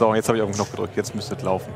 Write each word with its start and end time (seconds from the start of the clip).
So, 0.00 0.14
jetzt 0.14 0.28
habe 0.28 0.38
ich 0.38 0.42
auf 0.42 0.48
den 0.48 0.54
Knopf 0.54 0.70
gedrückt. 0.70 0.96
Jetzt 0.96 1.14
müsste 1.14 1.34
es 1.34 1.42
laufen. 1.42 1.74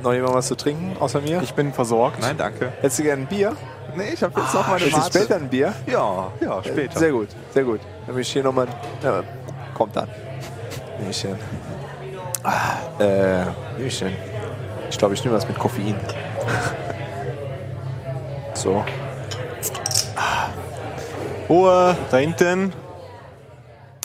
Noch 0.00 0.12
jemand 0.12 0.32
was 0.32 0.46
zu 0.46 0.54
trinken, 0.54 0.96
außer 1.00 1.20
mir? 1.20 1.42
Ich 1.42 1.54
bin 1.54 1.72
versorgt. 1.72 2.20
Nein, 2.20 2.36
danke. 2.36 2.72
Hättest 2.76 3.00
du 3.00 3.02
gerne 3.02 3.22
ein 3.22 3.26
Bier? 3.26 3.56
Nee, 3.96 4.10
ich 4.12 4.22
habe 4.22 4.40
jetzt 4.40 4.54
noch 4.54 4.68
meine 4.68 4.84
Ist 4.84 4.92
es 4.92 4.96
Mate. 4.96 5.18
später 5.18 5.34
ein 5.34 5.48
Bier? 5.48 5.74
Ja, 5.88 6.30
ja, 6.40 6.62
später. 6.62 7.00
Sehr 7.00 7.10
gut, 7.10 7.30
sehr 7.52 7.64
gut. 7.64 7.80
Dann 8.06 8.14
will 8.14 8.22
ich 8.22 8.32
hier 8.32 8.44
nochmal. 8.44 8.68
Ja, 9.02 9.24
kommt 9.76 9.96
dann. 9.96 10.08
Denn? 11.00 11.36
Ah, 12.44 12.76
äh, 13.00 13.44
nehme 13.76 14.12
ich 14.88 14.96
glaube, 14.96 15.14
ich 15.14 15.24
nehme 15.24 15.36
was 15.36 15.48
mit 15.48 15.58
Koffein. 15.58 15.96
So. 18.54 18.84
Ruhe, 21.48 21.96
da 22.12 22.16
hinten. 22.18 22.72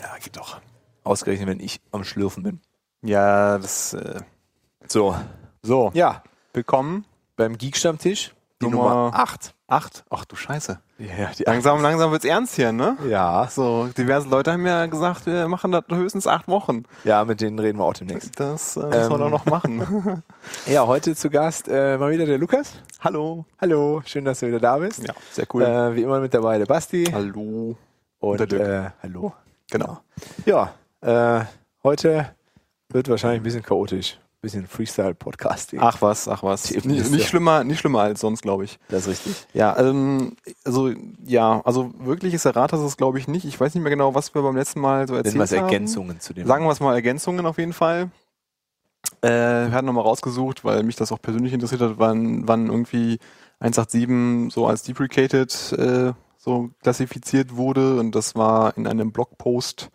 Ja, 0.01 0.17
geht 0.23 0.35
doch. 0.35 0.59
Ausgerechnet, 1.03 1.47
wenn 1.47 1.59
ich 1.59 1.79
am 1.91 2.03
Schlürfen 2.03 2.41
bin. 2.41 2.61
Ja, 3.01 3.57
das. 3.57 3.93
Äh, 3.93 4.19
So. 4.87 5.15
so, 5.61 5.91
Ja, 5.93 6.23
willkommen. 6.53 7.05
beim 7.35 7.57
Geek-Stammtisch. 7.57 8.33
Die 8.61 8.65
Nummer- 8.67 8.89
Nummer 8.89 9.11
8. 9.13 9.53
Acht. 9.67 10.03
Ach 10.09 10.25
du 10.25 10.35
Scheiße. 10.35 10.79
Ja, 10.97 11.29
Langsam, 11.45 11.81
langsam 11.81 12.11
wird's 12.11 12.25
ernst 12.25 12.55
hier, 12.55 12.71
ne? 12.73 12.97
Ja. 13.07 13.47
So, 13.49 13.87
diverse 13.97 14.27
Leute 14.27 14.51
haben 14.51 14.65
ja 14.65 14.87
gesagt, 14.87 15.27
wir 15.27 15.47
machen 15.47 15.71
das 15.71 15.83
höchstens 15.89 16.25
acht 16.27 16.47
Wochen. 16.49 16.83
ja, 17.05 17.23
mit 17.23 17.39
denen 17.39 17.57
reden 17.59 17.77
wir 17.77 17.85
auch 17.85 17.93
demnächst. 17.93 18.37
Das 18.39 18.75
äh, 18.75 18.79
müssen 18.81 18.91
wir 18.91 19.03
Ähm. 19.03 19.19
doch 19.19 19.29
noch 19.29 19.45
machen. 19.45 20.23
Ja, 20.65 20.87
heute 20.87 21.15
zu 21.15 21.29
Gast 21.29 21.67
äh, 21.69 21.97
mal 21.97 22.11
wieder 22.11 22.25
der 22.25 22.37
Lukas. 22.39 22.73
Hallo. 22.99 23.45
Hallo, 23.61 24.01
schön, 24.05 24.25
dass 24.25 24.39
du 24.41 24.47
wieder 24.47 24.59
da 24.59 24.77
bist. 24.79 25.07
Ja, 25.07 25.13
sehr 25.31 25.45
cool. 25.53 25.61
Äh, 25.63 25.95
wie 25.95 26.01
immer 26.03 26.19
mit 26.19 26.33
dabei 26.33 26.57
der 26.57 26.65
Basti. 26.65 27.05
Hallo. 27.13 27.77
Und 28.19 28.39
der 28.39 28.47
Dirk. 28.47 28.61
äh, 28.67 28.89
hallo. 29.03 29.33
Genau. 29.71 29.99
Ja, 30.45 30.73
äh, 31.01 31.45
heute 31.83 32.31
wird 32.91 33.09
wahrscheinlich 33.09 33.41
ein 33.41 33.43
bisschen 33.43 33.63
chaotisch. 33.63 34.17
Ein 34.19 34.41
bisschen 34.41 34.67
Freestyle-Podcasting. 34.67 35.79
Ach 35.81 36.01
was, 36.01 36.27
ach 36.27 36.43
was. 36.43 36.71
Nicht, 36.71 37.11
nicht 37.11 37.27
schlimmer, 37.27 37.63
nicht 37.65 37.79
schlimmer 37.79 38.01
als 38.01 38.21
sonst, 38.21 38.41
glaube 38.41 38.63
ich. 38.63 38.79
das 38.87 39.01
ist 39.01 39.09
richtig. 39.09 39.47
Ja, 39.53 39.77
ähm, 39.77 40.37
also 40.63 40.91
ja, 41.25 41.61
also 41.65 41.91
wirkliches 41.99 42.45
Errata 42.45 42.77
ist 42.77 42.83
es, 42.83 42.95
glaube 42.95 43.19
ich, 43.19 43.27
nicht. 43.27 43.45
Ich 43.45 43.59
weiß 43.59 43.75
nicht 43.75 43.83
mehr 43.83 43.89
genau, 43.89 44.15
was 44.15 44.33
wir 44.33 44.41
beim 44.41 44.55
letzten 44.55 44.79
Mal 44.79 45.07
so 45.07 45.15
erzählt 45.15 45.51
haben. 45.51 45.65
Ergänzungen 45.65 46.19
zu 46.21 46.33
dem. 46.33 46.47
Sagen 46.47 46.65
wir 46.65 46.71
es 46.71 46.79
mal 46.79 46.95
Ergänzungen 46.95 47.45
auf 47.45 47.57
jeden 47.57 47.73
Fall. 47.73 48.11
Äh, 49.21 49.27
wir 49.29 49.71
hatten 49.71 49.85
nochmal 49.85 50.05
rausgesucht, 50.05 50.63
weil 50.63 50.83
mich 50.83 50.95
das 50.95 51.11
auch 51.11 51.21
persönlich 51.21 51.51
interessiert 51.51 51.81
hat, 51.81 51.93
wann, 51.97 52.47
wann 52.47 52.67
irgendwie 52.67 53.19
187 53.59 54.53
so 54.53 54.67
als 54.67 54.83
deprecated 54.83 55.73
äh, 55.73 56.13
so 56.37 56.69
klassifiziert 56.81 57.57
wurde. 57.57 57.99
Und 57.99 58.15
das 58.15 58.35
war 58.35 58.77
in 58.77 58.87
einem 58.87 59.11
Blogpost 59.11 59.89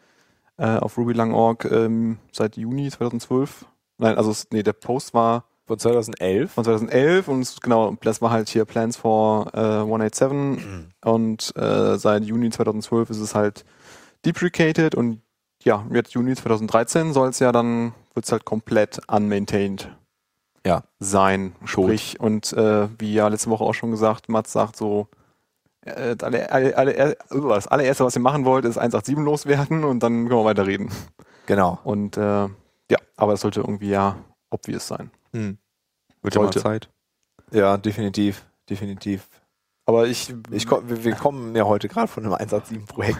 äh, 0.57 0.77
auf 0.79 0.97
rubylang.org 0.97 1.65
ähm, 1.71 2.19
seit 2.33 2.57
Juni 2.57 2.91
2012. 2.91 3.65
Nein, 3.99 4.17
also 4.17 4.33
nee, 4.53 4.63
der 4.63 4.73
Post 4.73 5.15
war 5.15 5.45
Von 5.67 5.79
2011. 5.79 6.53
von 6.53 6.65
2011 6.65 7.29
und 7.29 7.63
genau, 7.63 7.97
das 8.03 8.21
war 8.21 8.31
halt 8.31 8.49
hier 8.49 8.65
Plans 8.65 8.97
for 8.97 9.47
äh, 9.55 9.59
187 9.81 10.89
und 11.05 11.57
äh, 11.57 11.97
seit 11.99 12.25
Juni 12.25 12.51
2012 12.51 13.11
ist 13.11 13.19
es 13.21 13.35
halt 13.35 13.65
deprecated 14.25 14.95
und 14.95 15.21
ja, 15.63 15.85
jetzt 15.93 16.13
Juni 16.13 16.35
2013 16.35 17.13
soll 17.13 17.29
es 17.31 17.39
ja 17.39 17.51
dann, 17.53 17.95
wird 18.13 18.27
es 18.27 18.33
halt 18.33 18.45
komplett 18.45 19.01
unmaintained 19.09 19.91
Ja. 20.67 20.83
sein. 20.99 21.55
Sprich, 21.65 22.21
und 22.21 22.53
äh, 22.53 22.89
wie 22.99 23.15
ja 23.15 23.29
letzte 23.29 23.49
Woche 23.51 23.65
auch 23.65 23.73
schon 23.73 23.91
gesagt, 23.91 24.29
Mats 24.29 24.53
sagt 24.53 24.77
so, 24.77 25.09
äh, 25.85 26.17
das 26.17 26.23
alle, 26.23 26.51
alle, 26.51 26.77
alle, 26.77 27.17
das 27.31 27.67
allererste, 27.69 28.05
was 28.05 28.17
ihr 28.17 28.23
machen 28.23 28.45
wollt, 28.45 28.65
ist 28.65 28.79
187 28.79 29.25
loswerden 29.25 29.85
und 29.85 30.03
dann 30.03 30.29
können 30.29 30.41
wir 30.41 30.45
weiterreden. 30.45 30.91
Genau. 31.47 31.79
Und 31.85 32.17
äh, 32.17 32.49
ja, 32.91 32.99
aber 33.17 33.35
es 33.35 33.41
sollte 33.41 33.61
irgendwie 33.61 33.91
ja 33.91 34.17
obvious 34.51 34.87
sein. 34.87 35.11
Hm. 35.33 35.59
Wird 36.23 36.35
ja 36.35 36.43
mal. 36.43 36.53
Zeit. 36.53 36.89
Ja, 37.53 37.77
definitiv. 37.77 38.47
Definitiv. 38.69 39.29
Aber 39.87 40.07
ich, 40.07 40.35
Ich 40.51 40.67
wir 40.71 41.15
kommen 41.15 41.55
ja 41.55 41.65
heute 41.65 41.89
gerade 41.89 42.09
von 42.09 42.25
einem 42.25 42.35
187-Projekt. 42.35 43.19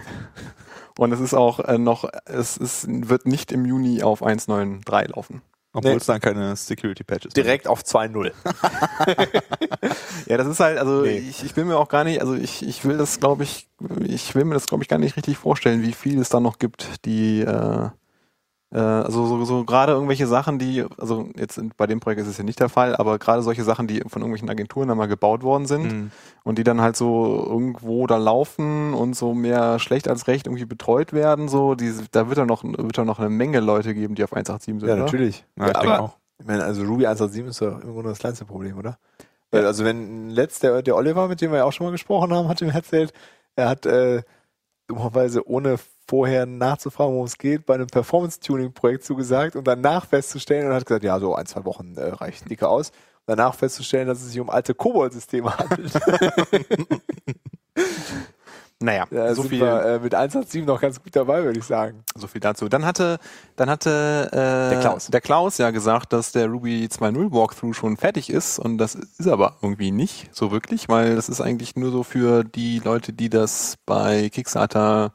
Und 0.99 1.13
es 1.13 1.21
ist 1.21 1.35
auch 1.35 1.61
äh, 1.61 1.77
noch, 1.77 2.09
es 2.25 2.57
ist, 2.57 2.87
wird 2.89 3.27
nicht 3.27 3.53
im 3.53 3.67
Juni 3.67 4.03
auf 4.03 4.23
1.9.3 4.23 5.09
laufen. 5.15 5.43
Obwohl 5.77 5.91
Nee. 5.91 5.97
es 5.99 6.07
dann 6.07 6.21
keine 6.21 6.55
Security 6.57 7.03
Patches 7.05 7.35
Direkt 7.35 7.67
auf 7.67 7.83
2.0. 7.83 8.33
Ja, 10.27 10.37
das 10.39 10.47
ist 10.47 10.61
halt, 10.61 10.79
also 10.79 11.03
Nee. 11.03 11.19
ich, 11.19 11.45
ich 11.45 11.57
will 11.57 11.65
mir 11.67 11.77
auch 11.77 11.89
gar 11.89 12.05
nicht, 12.05 12.21
also 12.21 12.35
ich, 12.35 12.67
ich 12.67 12.85
will 12.85 12.97
das, 12.97 13.21
glaube 13.21 13.43
ich, 13.45 13.69
ich 14.07 14.35
will 14.35 14.45
mir 14.45 14.55
das, 14.55 14.67
glaube 14.67 14.83
ich, 14.83 14.89
gar 14.89 14.99
nicht 14.99 15.17
richtig 15.17 15.37
vorstellen, 15.37 15.83
wie 15.83 15.93
viel 15.93 16.19
es 16.21 16.29
da 16.31 16.41
noch 16.41 16.59
gibt, 16.59 17.05
die, 17.05 17.41
äh, 17.41 17.91
also 18.79 19.27
so, 19.27 19.45
so 19.45 19.65
gerade 19.65 19.93
irgendwelche 19.93 20.27
Sachen, 20.27 20.59
die, 20.59 20.85
also 20.99 21.29
jetzt 21.37 21.59
in- 21.59 21.73
bei 21.77 21.87
dem 21.87 22.01
Projekt 22.01 22.21
ist 22.23 22.27
es 22.29 22.39
ja 22.39 22.45
nicht 22.45 22.59
der 22.61 22.69
Fall, 22.69 22.97
aber 22.97 23.19
gerade 23.19 23.43
solche 23.43 23.63
Sachen, 23.65 23.87
die 23.87 24.01
von 24.01 24.23
irgendwelchen 24.23 24.51
Agenturen 24.51 24.89
dann 24.89 24.99
mal 24.99 25.07
gebaut 25.07 25.43
worden 25.43 25.67
sind 25.67 25.93
Mhm. 25.93 26.11
und 26.43 26.59
die 26.59 26.65
dann 26.65 26.81
halt 26.81 26.97
so 26.97 27.47
irgendwo 27.49 28.07
da 28.07 28.17
laufen 28.17 28.93
und 28.95 29.15
so 29.15 29.33
mehr 29.35 29.79
schlecht 29.79 30.09
als 30.09 30.27
recht 30.27 30.47
irgendwie 30.47 30.65
betreut 30.65 31.13
werden, 31.13 31.49
so, 31.49 31.75
die, 31.75 31.93
da 32.13 32.29
wird 32.29 32.39
dann 32.39 32.49
noch, 32.49 32.65
wird 32.65 32.99
dann 32.99 33.07
noch 33.07 33.19
eine 33.21 33.31
Menge 33.31 33.61
Leute 33.61 33.95
geben, 33.95 34.15
die 34.17 34.25
auf 34.25 34.33
187 34.33 34.65
sind, 34.81 34.83
Ja, 34.89 34.95
oder? 34.95 35.05
natürlich. 35.05 35.45
Ja, 35.59 35.67
ich 35.69 35.73
denke 35.75 35.95
aber, 35.95 36.01
auch. 36.03 36.17
ich 36.41 36.47
meine, 36.47 36.65
also 36.65 36.83
Ruby 36.83 37.07
187 37.07 37.47
ist 37.51 37.61
doch 37.63 37.81
im 37.81 37.93
Grunde 37.93 38.09
das 38.11 38.19
kleinste 38.19 38.45
Problem, 38.45 38.77
oder? 38.79 38.99
Weil, 39.51 39.67
also 39.67 39.85
wenn 39.85 40.31
letzt 40.31 40.65
der, 40.65 40.83
der 40.83 40.97
Oliver, 40.97 41.29
mit 41.29 41.41
dem 41.41 41.53
wir 41.53 41.59
ja 41.59 41.65
auch 41.65 41.73
schon 41.73 41.87
mal 41.87 41.93
gesprochen 41.93 42.33
haben, 42.33 42.49
hat 42.49 42.61
ihm 42.61 42.71
erzählt, 42.71 43.13
er 43.55 43.69
hat 43.69 43.87
äh, 43.87 44.23
dummerweise 44.89 45.49
ohne 45.49 45.77
vorher 46.07 46.47
nachzufragen, 46.47 47.15
worum 47.15 47.27
es 47.27 47.39
geht, 47.39 47.67
bei 47.67 47.75
einem 47.75 47.87
Performance-Tuning-Projekt 47.87 49.05
zugesagt 49.05 49.57
und 49.57 49.67
danach 49.67 50.07
festzustellen 50.07 50.67
und 50.67 50.75
hat 50.75 50.87
gesagt, 50.87 51.05
ja, 51.05 51.19
so 51.19 51.35
ein, 51.35 51.47
zwei 51.47 51.65
Wochen 51.65 51.95
äh, 51.97 52.09
reicht 52.09 52.49
dicker 52.51 52.69
aus. 52.69 52.93
Danach 53.27 53.55
festzustellen, 53.55 54.07
dass 54.07 54.21
es 54.21 54.33
sich 54.33 54.41
um 54.41 54.51
alte 54.51 54.75
Kobold-Systeme 54.75 55.57
handelt. 55.57 55.93
Naja, 58.85 59.07
Da 59.11 59.35
so 59.35 59.43
sind 59.43 59.49
viel. 59.51 59.61
wir 59.61 59.83
äh, 59.85 59.99
mit 59.99 60.15
187 60.15 60.67
noch 60.67 60.81
ganz 60.81 61.03
gut 61.03 61.17
dabei, 61.17 61.43
würde 61.43 61.59
ich 61.59 61.65
sagen. 61.65 62.05
So 62.17 62.27
viel 62.27 62.41
dazu. 62.41 62.69
Dann 62.69 62.85
hatte, 62.85 63.19
dann 63.57 63.71
hatte 63.71 64.29
äh, 64.31 64.71
Der 64.75 64.81
Klaus. 64.81 65.07
der 65.07 65.21
Klaus 65.21 65.59
ja 65.59 65.71
gesagt, 65.71 66.13
dass 66.13 66.33
der 66.33 66.47
Ruby 66.49 66.87
2.0 66.91 67.33
Walkthrough 67.33 67.75
schon 67.75 67.97
fertig 67.97 68.29
ist 68.31 68.59
und 68.59 68.79
das 68.79 68.95
ist 68.95 69.27
aber 69.27 69.57
irgendwie 69.63 69.91
nicht 69.91 70.29
so 70.35 70.51
wirklich, 70.53 70.89
weil 70.89 71.17
das 71.17 71.29
ist 71.29 71.41
eigentlich 71.41 71.77
nur 71.77 71.91
so 71.91 72.03
für 72.03 72.45
die 72.45 72.79
Leute, 72.85 73.13
die 73.13 73.31
das 73.31 73.77
bei 73.87 74.29
Kickstarter 74.29 75.13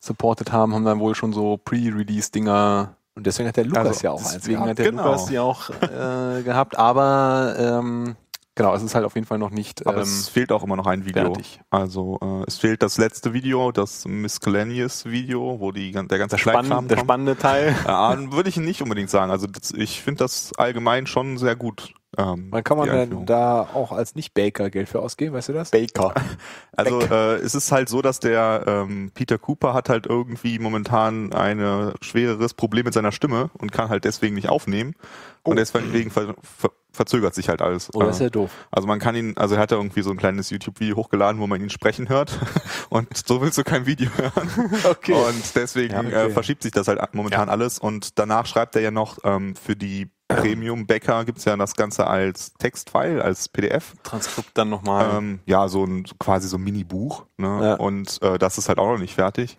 supported 0.00 0.50
haben, 0.52 0.74
haben 0.74 0.84
dann 0.84 0.98
wohl 0.98 1.14
schon 1.14 1.32
so 1.32 1.58
Pre-Release-Dinger. 1.58 2.96
Und 3.14 3.26
deswegen 3.26 3.48
hat 3.48 3.56
der 3.56 3.66
Lukas 3.66 3.86
Also, 3.86 4.00
ja 4.04 4.10
auch 4.10 4.18
eins 4.20 4.32
deswegen 4.32 4.54
gehabt. 4.64 4.70
hat 4.70 4.78
der 4.78 4.90
Genau. 4.90 5.04
Lukas 5.04 5.26
die 5.26 5.38
auch 5.38 5.70
äh, 5.70 6.42
gehabt, 6.42 6.78
aber 6.78 7.54
ähm, 7.58 8.16
genau, 8.54 8.74
es 8.74 8.82
ist 8.82 8.94
halt 8.94 9.04
auf 9.04 9.14
jeden 9.14 9.26
Fall 9.26 9.38
noch 9.38 9.50
nicht 9.50 9.86
Aber 9.86 9.98
ähm, 9.98 10.02
es 10.02 10.28
fehlt 10.28 10.52
auch 10.52 10.62
immer 10.62 10.76
noch 10.76 10.86
ein 10.86 11.04
Video. 11.04 11.24
fertig. 11.24 11.60
Also 11.70 12.18
äh, 12.22 12.44
es 12.46 12.58
fehlt 12.58 12.82
das 12.82 12.98
letzte 12.98 13.32
Video, 13.32 13.72
das 13.72 14.04
Miscellaneous 14.06 15.06
Video, 15.06 15.60
wo 15.60 15.72
die, 15.72 15.92
der 15.92 16.18
ganze 16.18 16.38
Spann 16.38 16.54
Kleinkram 16.66 16.88
der 16.88 16.96
kommt. 16.98 17.06
spannende 17.06 17.36
Teil. 17.36 17.74
Äh, 17.86 18.32
würde 18.32 18.48
ich 18.48 18.56
nicht 18.56 18.82
unbedingt 18.82 19.10
sagen. 19.10 19.30
Also 19.30 19.46
das, 19.46 19.70
ich 19.72 20.02
finde 20.02 20.18
das 20.24 20.52
allgemein 20.56 21.06
schon 21.06 21.38
sehr 21.38 21.56
gut. 21.56 21.94
Ähm, 22.18 22.48
Wann 22.50 22.62
kann 22.64 22.76
man 22.76 22.88
denn 22.88 23.26
da 23.26 23.62
auch 23.62 23.90
als 23.92 24.14
Nicht-Baker 24.14 24.68
Geld 24.70 24.88
für 24.88 25.00
ausgeben, 25.00 25.34
weißt 25.34 25.48
du 25.50 25.52
das? 25.54 25.70
Baker. 25.70 26.14
Also 26.76 27.00
äh, 27.02 27.34
es 27.36 27.54
ist 27.54 27.70
halt 27.70 27.88
so, 27.90 28.00
dass 28.00 28.18
der 28.18 28.64
ähm, 28.66 29.10
Peter 29.14 29.36
Cooper 29.36 29.74
hat 29.74 29.90
halt 29.90 30.06
irgendwie 30.06 30.58
momentan 30.58 31.32
ein 31.34 31.92
schwereres 32.00 32.54
Problem 32.54 32.84
mit 32.86 32.94
seiner 32.94 33.12
Stimme 33.12 33.50
und 33.58 33.72
kann 33.72 33.90
halt 33.90 34.04
deswegen 34.04 34.34
nicht 34.34 34.48
aufnehmen. 34.48 34.94
Und 35.42 35.56
deswegen 35.56 36.10
ver 36.10 36.34
ver 36.42 36.70
verzögert 36.94 37.34
sich 37.34 37.48
halt 37.48 37.62
alles. 37.62 37.92
Oder 37.94 38.08
Äh, 38.08 38.10
ist 38.10 38.20
ja 38.20 38.28
doof? 38.30 38.50
Also 38.70 38.86
man 38.86 38.98
kann 38.98 39.14
ihn, 39.16 39.34
also 39.36 39.54
er 39.54 39.62
hat 39.62 39.72
da 39.72 39.76
irgendwie 39.76 40.02
so 40.02 40.10
ein 40.10 40.18
kleines 40.18 40.50
YouTube-Video 40.50 40.94
hochgeladen, 40.96 41.40
wo 41.40 41.46
man 41.46 41.60
ihn 41.60 41.70
sprechen 41.70 42.08
hört. 42.10 42.38
Und 42.90 43.16
so 43.16 43.40
willst 43.40 43.56
du 43.56 43.64
kein 43.64 43.86
Video 43.86 44.10
hören. 44.16 44.50
Okay. 44.84 45.12
Und 45.14 45.54
deswegen 45.56 45.94
Ja, 45.94 46.00
okay. 46.00 46.26
äh, 46.26 46.30
verschiebt 46.30 46.62
sich 46.62 46.72
das 46.72 46.88
halt 46.88 47.00
momentan 47.14 47.48
alles. 47.48 47.78
Und 47.78 48.18
danach 48.18 48.44
schreibt 48.46 48.76
er 48.76 48.82
ja 48.82 48.90
noch, 48.90 49.18
ähm, 49.24 49.56
für 49.56 49.74
die 49.74 50.10
Premium-Bäcker 50.40 51.24
gibt's 51.24 51.44
ja 51.44 51.56
das 51.56 51.74
Ganze 51.74 52.06
als 52.06 52.52
Textfile, 52.54 53.22
als 53.22 53.48
PDF. 53.48 53.94
Transkript 54.02 54.50
dann 54.54 54.68
nochmal. 54.70 55.16
Ähm, 55.18 55.40
ja, 55.46 55.68
so 55.68 55.84
ein 55.84 56.04
quasi 56.18 56.48
so 56.48 56.56
ein 56.56 56.62
Mini-Buch. 56.64 57.24
Ne? 57.36 57.58
Ja. 57.62 57.74
Und 57.74 58.20
äh, 58.22 58.38
das 58.38 58.58
ist 58.58 58.68
halt 58.68 58.78
auch 58.78 58.90
noch 58.92 58.98
nicht 58.98 59.14
fertig. 59.14 59.56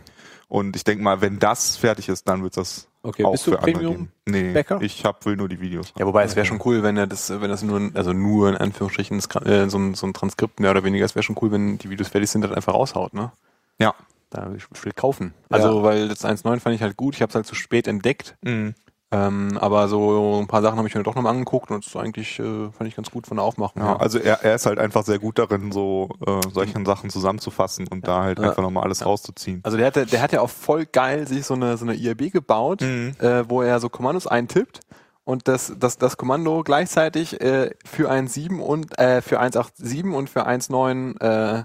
Und 0.48 0.76
ich 0.76 0.84
denke 0.84 1.04
mal, 1.04 1.22
wenn 1.22 1.40
das 1.40 1.78
fertig 1.78 2.10
ist, 2.10 2.28
dann 2.28 2.44
wird 2.44 2.58
das 2.58 2.88
Okay, 3.02 3.26
auch 3.26 3.32
bist 3.32 3.48
du 3.48 3.52
für 3.52 3.60
andere 3.60 3.74
Premium? 3.74 3.94
geben. 3.94 4.12
Nee, 4.26 4.54
Bäcker? 4.54 4.82
ich 4.82 5.04
hab, 5.04 5.26
will 5.26 5.36
nur 5.36 5.50
die 5.50 5.60
Videos. 5.60 5.94
Ja, 5.98 6.06
wobei 6.06 6.24
es 6.24 6.36
wäre 6.38 6.46
schon 6.46 6.62
cool, 6.64 6.84
wenn 6.84 6.96
er 6.96 7.06
das, 7.08 7.30
wenn 7.30 7.50
das 7.50 7.62
nur, 7.64 7.78
ein- 7.80 7.96
also 7.96 8.14
nur 8.14 8.50
in 8.50 8.56
Anführungsstrichen 8.58 9.20
äh, 9.46 9.70
so, 9.70 9.78
ein, 9.78 9.94
so 9.96 10.08
ein 10.08 10.14
Transkript 10.14 10.60
mehr 10.62 10.72
oder 10.72 10.84
weniger, 10.84 11.04
es 11.04 11.14
wäre 11.16 11.24
schon 11.24 11.36
cool, 11.42 11.52
wenn 11.52 11.78
die 11.80 11.90
Videos 11.90 12.08
fertig 12.08 12.30
sind, 12.30 12.42
das 12.44 12.52
einfach 12.52 12.74
raushaut, 12.74 13.14
ne? 13.14 13.32
Ja. 13.80 13.94
Da 14.30 14.50
will 14.50 14.58
ich, 14.58 14.86
will 14.86 14.94
kaufen. 14.94 15.34
Also, 15.50 15.84
weil 15.84 16.08
das 16.08 16.24
1.9 16.24 16.60
fand 16.62 16.76
ich 16.76 16.82
halt 16.82 16.96
gut, 16.96 17.16
ich 17.16 17.22
habe 17.22 17.30
es 17.30 17.36
halt 17.36 17.46
zu 17.46 17.56
spät 17.56 17.88
entdeckt, 17.88 18.36
Mhm. 18.42 18.74
Ähm, 19.14 19.58
aber 19.60 19.88
so 19.88 20.40
ein 20.42 20.48
paar 20.48 20.62
Sachen 20.62 20.78
habe 20.78 20.88
ich 20.88 20.96
mir 20.96 21.04
doch 21.04 21.16
nochmal 21.16 21.34
angeguckt 21.34 21.70
und 21.72 21.86
das 21.86 21.96
eigentlich, 21.96 22.40
äh, 22.40 22.44
fand 22.72 22.88
ich 22.88 22.96
ganz 22.96 23.12
gut 23.12 23.28
von 23.28 23.38
der 23.38 23.46
Aufmachung. 23.46 23.82
Ja, 23.82 23.90
her. 23.90 24.02
also 24.02 24.18
er, 24.20 24.44
er 24.44 24.56
ist 24.56 24.66
halt 24.66 24.80
einfach 24.80 25.04
sehr 25.04 25.20
gut 25.20 25.38
darin, 25.40 25.72
so 25.72 26.10
äh, 26.26 26.40
solchen 26.54 26.86
Sachen 26.86 27.10
zusammenzufassen 27.10 27.88
und 27.88 28.08
da 28.08 28.24
halt 28.24 28.40
Ja. 28.40 28.50
einfach 28.50 28.64
nochmal 28.64 28.84
alles 28.84 29.06
rauszuziehen. 29.06 29.62
Also 29.64 29.78
der 29.78 29.88
hatte, 29.88 30.06
der 30.06 30.22
hat 30.22 30.32
ja 30.32 30.42
auch 30.42 30.50
voll 30.50 30.86
geil 30.86 31.28
sich 31.28 31.46
so 31.46 31.54
eine, 31.54 31.78
so 31.78 31.86
eine 31.86 31.96
IRB 31.96 32.32
gebaut, 32.32 32.82
Mhm. 32.82 33.16
äh, 33.20 33.48
wo 33.50 33.62
er 33.62 33.80
so 33.80 33.90
Kommandos 33.90 34.26
eintippt 34.28 34.80
und 35.26 35.48
das, 35.48 35.74
das, 35.80 35.98
das 35.98 36.18
Kommando 36.18 36.64
gleichzeitig 36.64 37.40
äh, 37.42 37.72
für 37.86 38.12
1.7 38.12 38.60
und 38.60 38.98
äh, 39.00 39.22
für 39.22 39.40
1.8.7 39.42 40.12
und 40.14 40.30
für 40.30 40.48
1.9 40.48 41.22
äh, 41.22 41.64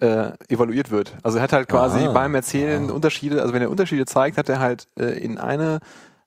äh, 0.00 0.32
evaluiert 0.48 0.90
wird. 0.90 1.14
Also 1.22 1.36
er 1.38 1.42
hat 1.44 1.52
halt 1.52 1.68
quasi 1.68 2.00
Ah. 2.06 2.12
beim 2.12 2.34
Erzählen 2.34 2.90
Unterschiede, 2.90 3.42
also 3.42 3.52
wenn 3.52 3.60
er 3.60 3.70
Unterschiede 3.70 4.06
zeigt, 4.06 4.38
hat 4.38 4.48
er 4.48 4.58
halt 4.60 4.88
äh, 4.98 5.04
in 5.22 5.36
eine 5.36 5.80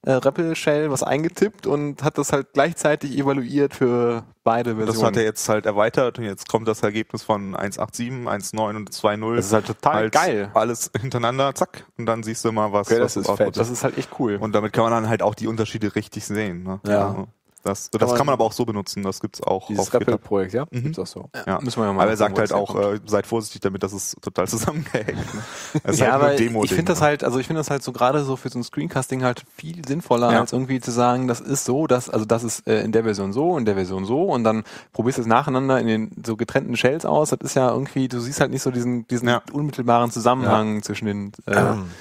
äh, 0.05 0.11
REPL-Shell 0.11 0.91
was 0.91 1.03
eingetippt 1.03 1.65
und 1.65 2.03
hat 2.03 2.17
das 2.17 2.31
halt 2.31 2.53
gleichzeitig 2.53 3.17
evaluiert 3.17 3.73
für 3.73 4.23
beide 4.43 4.75
Versionen. 4.75 4.87
Das 4.87 5.03
hat 5.03 5.17
er 5.17 5.23
jetzt 5.23 5.47
halt 5.47 5.65
erweitert 5.65 6.19
und 6.19 6.25
jetzt 6.25 6.49
kommt 6.49 6.67
das 6.67 6.83
Ergebnis 6.83 7.23
von 7.23 7.55
1.8.7, 7.55 8.25
1.9 8.25 8.75
und 8.75 8.89
2.0. 8.89 9.35
das 9.35 9.45
ist 9.47 9.53
halt 9.53 9.67
total 9.67 9.95
halt 9.95 10.13
geil. 10.13 10.51
Alles 10.53 10.91
hintereinander, 10.99 11.55
zack, 11.55 11.85
und 11.97 12.05
dann 12.05 12.23
siehst 12.23 12.43
du 12.43 12.51
mal, 12.51 12.73
was, 12.73 12.91
Okay, 12.91 13.01
was 13.01 13.13
das 13.13 13.27
ist 13.27 13.37
fett. 13.37 13.57
Das 13.57 13.69
ist 13.69 13.83
halt 13.83 13.97
echt 13.97 14.09
cool. 14.19 14.37
Und 14.39 14.53
damit 14.53 14.73
kann 14.73 14.83
man 14.83 14.91
dann 14.91 15.09
halt 15.09 15.21
auch 15.21 15.35
die 15.35 15.47
Unterschiede 15.47 15.95
richtig 15.95 16.25
sehen. 16.25 16.63
Ne? 16.63 16.79
Ja. 16.85 17.07
Also 17.07 17.27
Das, 17.63 17.89
das 17.91 18.09
man- 18.09 18.17
kann 18.17 18.25
man 18.25 18.33
aber 18.33 18.43
auch 18.43 18.51
so 18.51 18.65
benutzen, 18.65 19.03
das 19.03 19.21
gibt's 19.21 19.41
auch 19.41 19.67
Dieses. 19.67 19.93
REPL-Projekt, 19.93 20.53
ja? 20.53 20.65
Mhm. 20.69 20.83
Gibt's 20.83 20.99
auch 20.99 21.07
so. 21.07 21.29
Ja. 21.47 21.61
Müssen 21.61 21.79
wir 21.81 21.85
ja 21.85 21.93
mal 21.93 22.01
Aber 22.01 22.11
er 22.11 22.17
sagt 22.17 22.37
halt 22.37 22.51
auch, 22.51 22.75
das 22.75 22.99
äh, 22.99 23.01
seid 23.05 23.25
vorsichtig 23.25 23.61
damit, 23.61 23.83
das 23.83 23.93
ist 23.93 24.21
total 24.21 24.47
zusammengehackt. 24.49 25.15
Ne? 25.33 25.41
Das 25.83 25.93
ist 25.95 25.99
ja, 26.01 26.11
halt 26.11 26.15
aber 26.15 26.35
Demo-Ding, 26.35 26.63
ich 26.65 26.73
finde 26.73 26.91
das 26.91 26.99
ne? 26.99 27.05
halt, 27.07 27.23
also 27.23 27.39
ich 27.39 27.47
finde 27.47 27.61
das 27.61 27.69
halt 27.69 27.81
so 27.81 27.93
gerade 27.93 28.23
so 28.25 28.35
für 28.35 28.49
so 28.49 28.59
ein 28.59 28.63
Screencasting 28.63 29.23
halt 29.23 29.43
viel 29.55 29.85
sinnvoller, 29.87 30.31
Ja. 30.33 30.41
als 30.41 30.51
irgendwie 30.51 30.81
zu 30.81 30.91
sagen, 30.91 31.29
das 31.29 31.39
ist 31.39 31.63
so, 31.63 31.87
dass, 31.87 32.09
also 32.09 32.25
das 32.25 32.43
ist 32.43 32.67
äh, 32.67 32.81
in 32.83 32.91
der 32.91 33.03
Version 33.05 33.31
so, 33.31 33.57
in 33.57 33.63
der 33.63 33.75
Version 33.75 34.03
so 34.03 34.23
und 34.25 34.43
dann 34.43 34.63
probierst 34.91 35.19
du 35.19 35.21
es 35.21 35.27
nacheinander 35.27 35.79
in 35.79 35.87
den 35.87 36.11
so 36.25 36.35
getrennten 36.35 36.75
Shells 36.75 37.05
aus. 37.05 37.29
Das 37.29 37.39
ist 37.41 37.55
ja 37.55 37.71
irgendwie, 37.71 38.09
du 38.09 38.19
siehst 38.19 38.41
halt 38.41 38.51
nicht 38.51 38.61
so 38.61 38.71
diesen, 38.71 39.07
diesen 39.07 39.29
Ja. 39.29 39.41
unmittelbaren 39.53 40.11
Zusammenhang 40.11 40.83
zwischen 40.83 41.05
den 41.05 41.27
äh, 41.45 41.53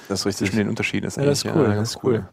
das 0.09 0.19
ist 0.19 0.25
richtig. 0.25 0.47
zwischen 0.49 0.57
den 0.57 0.67
Unterschieden. 0.69 1.09
Ja, 1.15 1.23
das 1.25 1.43
ist 1.43 1.45
cool, 1.55 1.67
ja, 1.69 1.75
das 1.75 1.91
ist 1.91 2.03
cool. 2.03 2.15
Ja. 2.15 2.29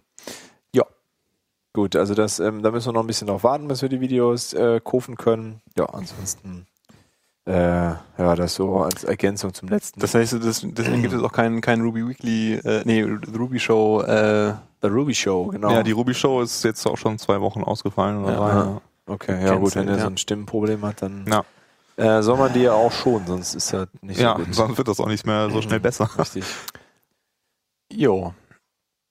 Gut, 1.73 1.95
also 1.95 2.15
das, 2.15 2.41
ähm, 2.41 2.63
da 2.63 2.71
müssen 2.73 2.89
wir 2.89 2.93
noch 2.95 3.03
ein 3.05 3.07
bisschen 3.07 3.29
drauf 3.29 3.45
warten, 3.45 3.69
bis 3.69 3.81
wir 3.83 3.89
die 3.89 4.01
Videos 4.01 4.53
äh, 4.55 4.81
kaufen 4.83 5.17
können. 5.17 5.61
Ja, 5.79 5.85
ansonsten, 5.87 6.67
äh, 7.47 7.53
ja, 7.53 8.35
das 8.35 8.55
so 8.57 8.79
als 8.79 9.05
Ergänzung 9.05 9.55
zum 9.55 9.69
letzten. 9.69 10.01
Das 10.01 10.15
heißt, 10.15 10.33
das, 10.35 10.63
deswegen 10.65 11.03
gibt 11.03 11.15
es 11.15 11.23
auch 11.23 11.33
keinen 11.33 11.61
kein 11.61 11.81
Ruby 11.81 12.07
Weekly, 12.09 12.55
äh, 12.55 12.83
nee, 12.85 13.03
Ruby 13.03 13.61
Show, 13.61 14.03
äh, 14.03 14.55
The 14.83 14.89
Ruby 14.89 15.15
Show, 15.15 15.47
genau. 15.47 15.71
Ja, 15.71 15.83
die 15.85 15.93
Ruby 15.93 16.13
Show 16.15 16.41
ist 16.43 16.65
jetzt 16.65 16.85
auch 16.87 16.97
schon 16.97 17.19
zwei 17.19 17.41
Wochen 17.41 17.63
ausgefallen 17.63 18.25
oder 18.25 18.33
Ja. 18.33 18.39
drei. 18.39 18.49
Ja. 18.71 18.81
okay, 19.07 19.45
ja 19.47 19.55
gut, 19.55 19.75
wenn 19.77 19.87
er 19.89 19.97
ja. 19.97 20.01
so 20.03 20.07
ein 20.09 20.17
Stimmenproblem 20.17 20.83
hat, 20.85 21.03
dann 21.03 21.25
Ja. 21.29 21.45
äh, 21.97 22.21
soll 22.23 22.37
man 22.37 22.53
die 22.53 22.63
ja 22.63 22.73
auch 22.73 22.91
schon, 22.93 23.27
sonst 23.27 23.55
ist 23.55 23.73
das 23.73 23.87
nicht 24.01 24.19
Ja, 24.21 24.37
so 24.39 24.45
gut. 24.45 24.55
sonst 24.55 24.77
wird 24.79 24.89
das 24.89 24.99
auch 24.99 25.07
nicht 25.09 25.25
mehr 25.25 25.51
so 25.51 25.63
schnell 25.63 25.81
besser. 25.81 26.11
Richtig. 26.19 26.45
jo. 27.93 28.35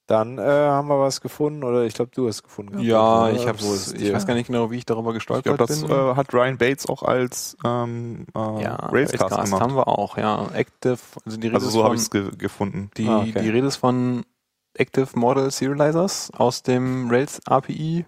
Dann 0.09 0.39
äh, 0.39 0.41
haben 0.41 0.87
wir 0.87 0.99
was 0.99 1.21
gefunden, 1.21 1.63
oder 1.63 1.83
ich 1.83 1.93
glaube, 1.93 2.09
du 2.15 2.27
hast 2.27 2.41
gefunden. 2.41 2.71
gehabt, 2.71 2.87
Ja, 2.87 3.25
oder? 3.25 3.33
ich 3.33 3.47
hab's, 3.47 3.93
ich 3.93 4.11
weiß 4.11 4.25
gar 4.25 4.33
nicht 4.33 4.47
genau, 4.47 4.71
wie 4.71 4.77
ich 4.77 4.85
darüber 4.85 5.09
Ich 5.11 5.15
gestolpert 5.17 5.43
glaube, 5.43 5.67
das 5.67 5.81
bin. 5.83 5.91
äh, 5.91 6.15
hat 6.15 6.33
Ryan 6.33 6.57
Bates 6.57 6.87
auch 6.87 7.03
als 7.03 7.55
ähm, 7.63 8.25
äh, 8.35 8.39
ja, 8.63 8.75
Railscast 8.75 9.21
Railscast 9.21 9.43
gemacht. 9.45 9.61
haben 9.61 9.75
wir 9.75 9.87
auch, 9.87 10.17
ja. 10.17 10.47
Active, 10.51 10.97
also 11.25 11.37
die 11.37 11.45
Rede 11.45 11.57
Also 11.57 11.69
so 11.69 11.83
habe 11.83 11.89
von, 11.89 11.95
ich 11.97 12.01
es 12.01 12.09
ge 12.09 12.31
gefunden. 12.39 12.89
die, 12.97 13.07
Ah, 13.07 13.19
okay. 13.19 13.39
die 13.43 13.49
Rede 13.49 13.67
ist 13.67 13.75
von 13.75 14.25
Active 14.73 15.09
Model 15.13 15.51
Serializers 15.51 16.31
aus 16.35 16.63
dem 16.63 17.11
Rails 17.11 17.39
API 17.45 18.05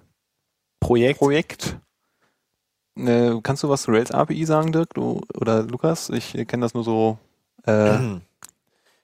Projekt. 0.80 1.20
Projekt. 1.20 1.78
Äh, 2.98 3.40
kannst 3.44 3.62
du 3.62 3.70
was 3.70 3.84
zu 3.84 3.92
Rails 3.92 4.10
API 4.12 4.46
sagen, 4.46 4.72
Dirk? 4.72 4.94
Du, 4.96 5.22
oder 5.36 5.62
Lukas? 5.64 6.10
Ich 6.10 6.34
kenne 6.48 6.62
das 6.66 6.74
nur 6.74 6.84
so. 6.84 7.20
Äh, 7.68 8.00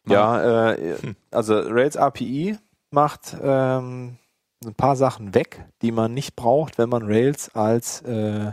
Ja, 0.09 0.71
äh, 0.71 0.97
also 1.31 1.59
Rails 1.59 1.97
API 1.97 2.57
macht 2.91 3.35
ähm, 3.41 4.17
ein 4.65 4.75
paar 4.75 4.95
Sachen 4.95 5.33
weg, 5.33 5.65
die 5.81 5.91
man 5.91 6.13
nicht 6.13 6.35
braucht, 6.35 6.77
wenn 6.77 6.89
man 6.89 7.03
Rails 7.03 7.53
als, 7.55 8.01
äh, 8.01 8.51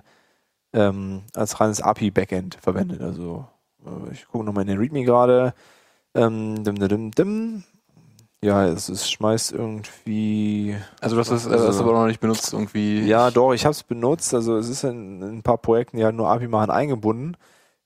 ähm, 0.73 1.23
als 1.35 1.61
reines 1.61 1.81
API-Backend 1.81 2.57
verwendet. 2.61 3.01
Also 3.01 3.47
äh, 3.85 4.13
ich 4.13 4.27
gucke 4.29 4.45
nochmal 4.45 4.63
in 4.63 4.69
den 4.69 4.79
README 4.79 5.05
gerade. 5.05 5.55
Ähm, 6.15 6.63
dim, 6.65 6.77
dim, 6.77 7.11
dim. 7.11 7.65
Ja, 8.43 8.67
es, 8.67 8.91
es 8.91 9.11
schmeißt 9.11 9.53
irgendwie. 9.53 10.77
also 11.01 11.17
das 11.17 11.31
ist, 11.31 11.47
äh, 11.47 11.51
Also- 11.51 11.83
aber 11.83 11.93
noch 11.95 12.07
nicht 12.07 12.21
benutzt 12.21 12.53
irgendwie. 12.53 13.01
Ja, 13.07 13.31
doch, 13.31 13.55
ich 13.55 13.65
habe 13.65 13.73
es 13.73 13.83
benutzt. 13.83 14.35
Also 14.35 14.59
es 14.59 14.69
ist 14.69 14.85
in, 14.85 15.23
in 15.23 15.39
ein 15.39 15.43
paar 15.43 15.57
Projekten, 15.59 15.97
die 15.97 16.05
halt 16.05 16.15
nur 16.15 16.29
API 16.29 16.49
machen, 16.49 16.71
eingebunden. 16.71 17.37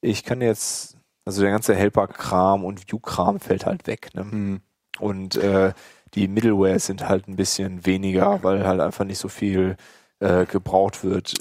Ich 0.01 0.25
kann 0.25 0.41
jetzt, 0.41 0.97
also 1.25 1.43
der 1.43 1.53
ganze 1.53 1.75
Helper-Kram 1.77 2.65
und 2.65 2.91
View-Kram 2.91 3.39
fällt 3.39 3.67
halt 3.67 3.87
weg. 3.87 4.11
Ne? 4.15 4.23
Hm. 4.23 4.61
Und 4.99 5.37
äh, 5.37 5.73
die 6.15 6.29
Middleware 6.29 6.79
sind 6.79 7.09
halt 7.09 7.29
ein 7.29 7.37
bisschen 7.37 7.85
weniger, 7.87 8.43
weil 8.43 8.67
halt 8.67 8.81
einfach 8.81 9.05
nicht 9.05 9.19
so 9.19 9.29
viel 9.29 9.77
äh, 10.21 10.47
gebraucht 10.47 11.05
wird. 11.05 11.35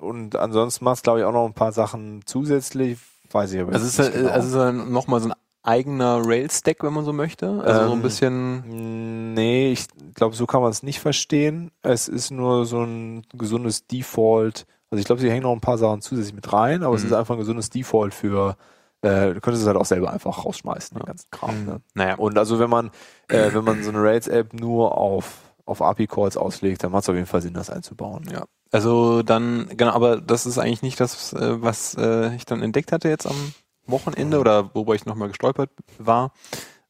Und 0.00 0.36
ansonsten 0.36 0.84
macht 0.84 0.96
es, 0.98 1.02
glaube 1.02 1.20
ich, 1.20 1.24
auch 1.24 1.32
noch 1.32 1.46
ein 1.46 1.54
paar 1.54 1.72
Sachen 1.72 2.20
zusätzlich. 2.24 2.98
Weiß 3.32 3.52
ich 3.52 3.60
aber 3.60 3.72
Also 3.72 3.86
es 3.86 3.98
ist, 3.98 4.14
nicht 4.14 4.24
ja- 4.24 4.30
also 4.30 4.46
es 4.46 4.54
ist 4.54 4.58
ja 4.58 4.72
nochmal 4.72 5.20
so 5.20 5.28
ein 5.30 5.34
eigener 5.62 6.20
Rails-Stack, 6.24 6.84
wenn 6.84 6.92
man 6.92 7.04
so 7.04 7.12
möchte. 7.12 7.48
Also 7.48 7.86
so 7.86 7.92
ein 7.92 7.96
Ähm, 7.98 8.02
bisschen. 8.02 9.34
Nee, 9.34 9.72
ich 9.72 9.86
glaube, 10.14 10.36
so 10.36 10.46
kann 10.46 10.62
man 10.62 10.70
es 10.70 10.82
nicht 10.82 11.00
verstehen. 11.00 11.72
Es 11.82 12.06
ist 12.08 12.30
nur 12.30 12.66
so 12.66 12.82
ein 12.82 13.26
gesundes 13.34 13.86
Default. 13.86 14.66
Also 14.90 15.00
ich 15.00 15.06
glaube, 15.06 15.20
sie 15.20 15.30
hängen 15.30 15.42
noch 15.42 15.52
ein 15.52 15.60
paar 15.60 15.78
Sachen 15.78 16.00
zusätzlich 16.00 16.34
mit 16.34 16.52
rein, 16.52 16.84
aber 16.84 16.94
es 16.94 17.02
Mhm. 17.02 17.08
ist 17.08 17.12
einfach 17.14 17.34
ein 17.34 17.40
gesundes 17.40 17.70
Default 17.70 18.14
für, 18.14 18.56
äh, 19.06 19.34
du 19.34 19.40
könntest 19.40 19.62
es 19.62 19.66
halt 19.66 19.76
auch 19.76 19.86
selber 19.86 20.12
einfach 20.12 20.44
rausschmeißen, 20.44 20.96
den 20.96 21.00
Ja. 21.02 21.06
ganzen 21.06 21.30
Kram. 21.30 21.60
Mhm. 21.60 21.66
Ne? 21.66 21.80
Naja. 21.94 22.14
Und 22.16 22.36
also 22.38 22.58
wenn 22.58 22.70
man, 22.70 22.90
äh, 23.28 23.52
wenn 23.52 23.64
man 23.64 23.82
so 23.82 23.90
eine 23.90 24.02
Rails-App 24.02 24.52
nur 24.54 24.96
auf, 24.96 25.40
auf 25.64 25.82
API-Calls 25.82 26.36
auslegt, 26.36 26.82
dann 26.84 26.92
macht 26.92 27.04
es 27.04 27.08
auf 27.08 27.14
jeden 27.14 27.26
Fall 27.26 27.42
Sinn, 27.42 27.54
das 27.54 27.70
einzubauen. 27.70 28.24
Ja. 28.30 28.44
Also 28.72 29.22
dann, 29.22 29.68
genau, 29.76 29.92
aber 29.92 30.20
das 30.20 30.44
ist 30.46 30.58
eigentlich 30.58 30.82
nicht 30.82 31.00
das, 31.00 31.32
äh, 31.32 31.62
was 31.62 31.94
äh, 31.94 32.34
ich 32.34 32.44
dann 32.44 32.62
entdeckt 32.62 32.92
hatte 32.92 33.08
jetzt 33.08 33.26
am 33.26 33.54
Wochenende 33.86 34.40
oder 34.40 34.74
worüber 34.74 34.94
ich 34.94 35.06
nochmal 35.06 35.28
gestolpert 35.28 35.70
war, 35.98 36.32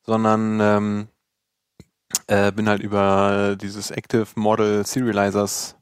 sondern 0.02 0.58
ähm, 0.60 1.08
äh, 2.28 2.50
bin 2.52 2.69
halt 2.69 2.80
über 2.82 3.56
dieses 3.60 3.90
Active 3.90 4.26
Model 4.36 4.86
Serializers 4.86 5.76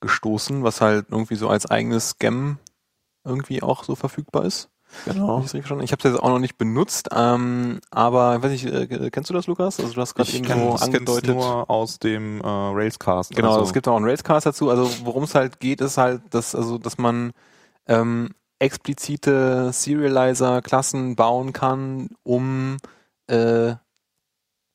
gestoßen, 0.00 0.62
was 0.62 0.80
halt 0.82 1.06
irgendwie 1.10 1.36
so 1.36 1.48
als 1.48 1.64
eigenes 1.70 2.10
Scam 2.10 2.58
irgendwie 3.24 3.62
auch 3.62 3.84
so 3.84 3.94
verfügbar 3.94 4.44
ist. 4.44 4.68
Genau. 5.04 5.44
Ich 5.44 5.54
habe 5.54 5.82
es 5.82 5.90
jetzt 5.90 6.22
auch 6.22 6.28
noch 6.28 6.38
nicht 6.38 6.56
benutzt, 6.56 7.08
ähm, 7.12 7.80
aber 7.90 8.42
weiß 8.42 8.50
nicht, 8.50 8.66
äh, 8.66 9.10
kennst 9.10 9.30
du 9.30 9.34
das, 9.34 9.46
Lukas? 9.46 9.80
Also 9.80 9.92
du 9.92 10.00
hast 10.00 10.14
gerade 10.14 10.30
das 10.30 10.42
kenn's 10.42 10.82
angedeutet. 10.82 11.34
nur 11.34 11.68
aus 11.68 11.98
dem 11.98 12.40
äh, 12.40 12.46
Railscast. 12.46 13.34
Genau, 13.34 13.52
also, 13.52 13.64
es 13.64 13.72
gibt 13.72 13.86
auch 13.88 13.96
einen 13.96 14.04
Railscast 14.04 14.46
dazu. 14.46 14.70
Also 14.70 14.88
worum 15.04 15.24
es 15.24 15.34
halt 15.34 15.60
geht, 15.60 15.80
ist 15.80 15.98
halt, 15.98 16.22
dass, 16.30 16.54
also, 16.54 16.78
dass 16.78 16.98
man 16.98 17.32
ähm, 17.86 18.30
explizite 18.58 19.72
Serializer-Klassen 19.72 21.16
bauen 21.16 21.52
kann, 21.52 22.10
um 22.22 22.78
äh, 23.26 23.74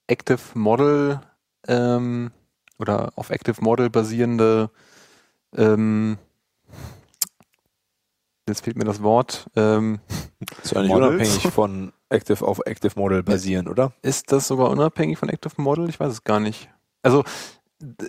Active 0.08 0.40
Model 0.54 1.22
ähm, 1.68 2.32
oder 2.78 3.12
auf 3.16 3.30
Active 3.30 3.62
Model 3.62 3.90
basierende 3.90 4.70
ähm, 5.56 6.18
jetzt 8.50 8.64
fehlt 8.64 8.78
mir 8.78 8.86
das 8.86 9.02
Wort. 9.02 9.50
Ähm, 9.56 10.00
Ist 10.64 10.74
ja 10.74 10.82
nicht 10.82 10.94
unabhängig 10.94 11.48
von 11.48 11.94
Active 12.10 12.46
auf 12.46 12.60
Active 12.66 12.94
Model 12.96 13.24
basieren, 13.24 13.68
oder? 13.68 13.94
Ist 14.02 14.32
das 14.32 14.48
sogar 14.48 14.70
unabhängig 14.70 15.18
von 15.18 15.30
Active 15.30 15.54
Model? 15.58 15.90
Ich 15.90 16.00
weiß 16.00 16.12
es 16.12 16.24
gar 16.24 16.40
nicht. 16.40 16.70
Also 17.02 17.24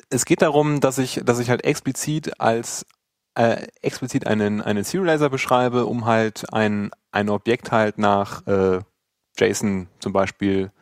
es 0.08 0.24
geht 0.24 0.42
darum, 0.42 0.80
dass 0.80 0.98
ich, 0.98 1.20
dass 1.24 1.38
ich 1.38 1.50
halt 1.50 1.64
explizit 1.64 2.40
als 2.40 2.86
äh, 3.34 3.66
explizit 3.82 4.26
einen, 4.26 4.60
einen 4.60 4.84
Serializer 4.84 5.30
beschreibe, 5.30 5.86
um 5.86 6.04
halt 6.06 6.52
ein, 6.52 6.90
ein 7.12 7.28
Objekt 7.28 7.70
halt 7.70 7.98
nach 7.98 8.46
äh, 8.46 8.80
JSON 9.38 9.88
zum 10.00 10.12
Beispiel 10.12 10.72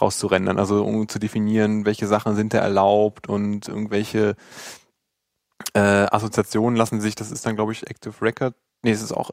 rauszurendern. 0.00 0.58
Also 0.58 0.84
um 0.84 1.08
zu 1.08 1.18
definieren, 1.18 1.84
welche 1.84 2.06
Sachen 2.06 2.34
sind 2.36 2.54
da 2.54 2.58
erlaubt 2.58 3.28
und 3.28 3.68
irgendwelche 3.68 4.34
äh, 5.74 5.78
Assoziationen 5.80 6.76
lassen 6.76 7.00
sich, 7.00 7.14
das 7.14 7.30
ist 7.30 7.44
dann 7.44 7.56
glaube 7.56 7.72
ich 7.72 7.88
Active 7.88 8.14
Record. 8.22 8.54
Nee, 8.82 8.90
es 8.92 9.02
ist 9.02 9.12
auch 9.12 9.30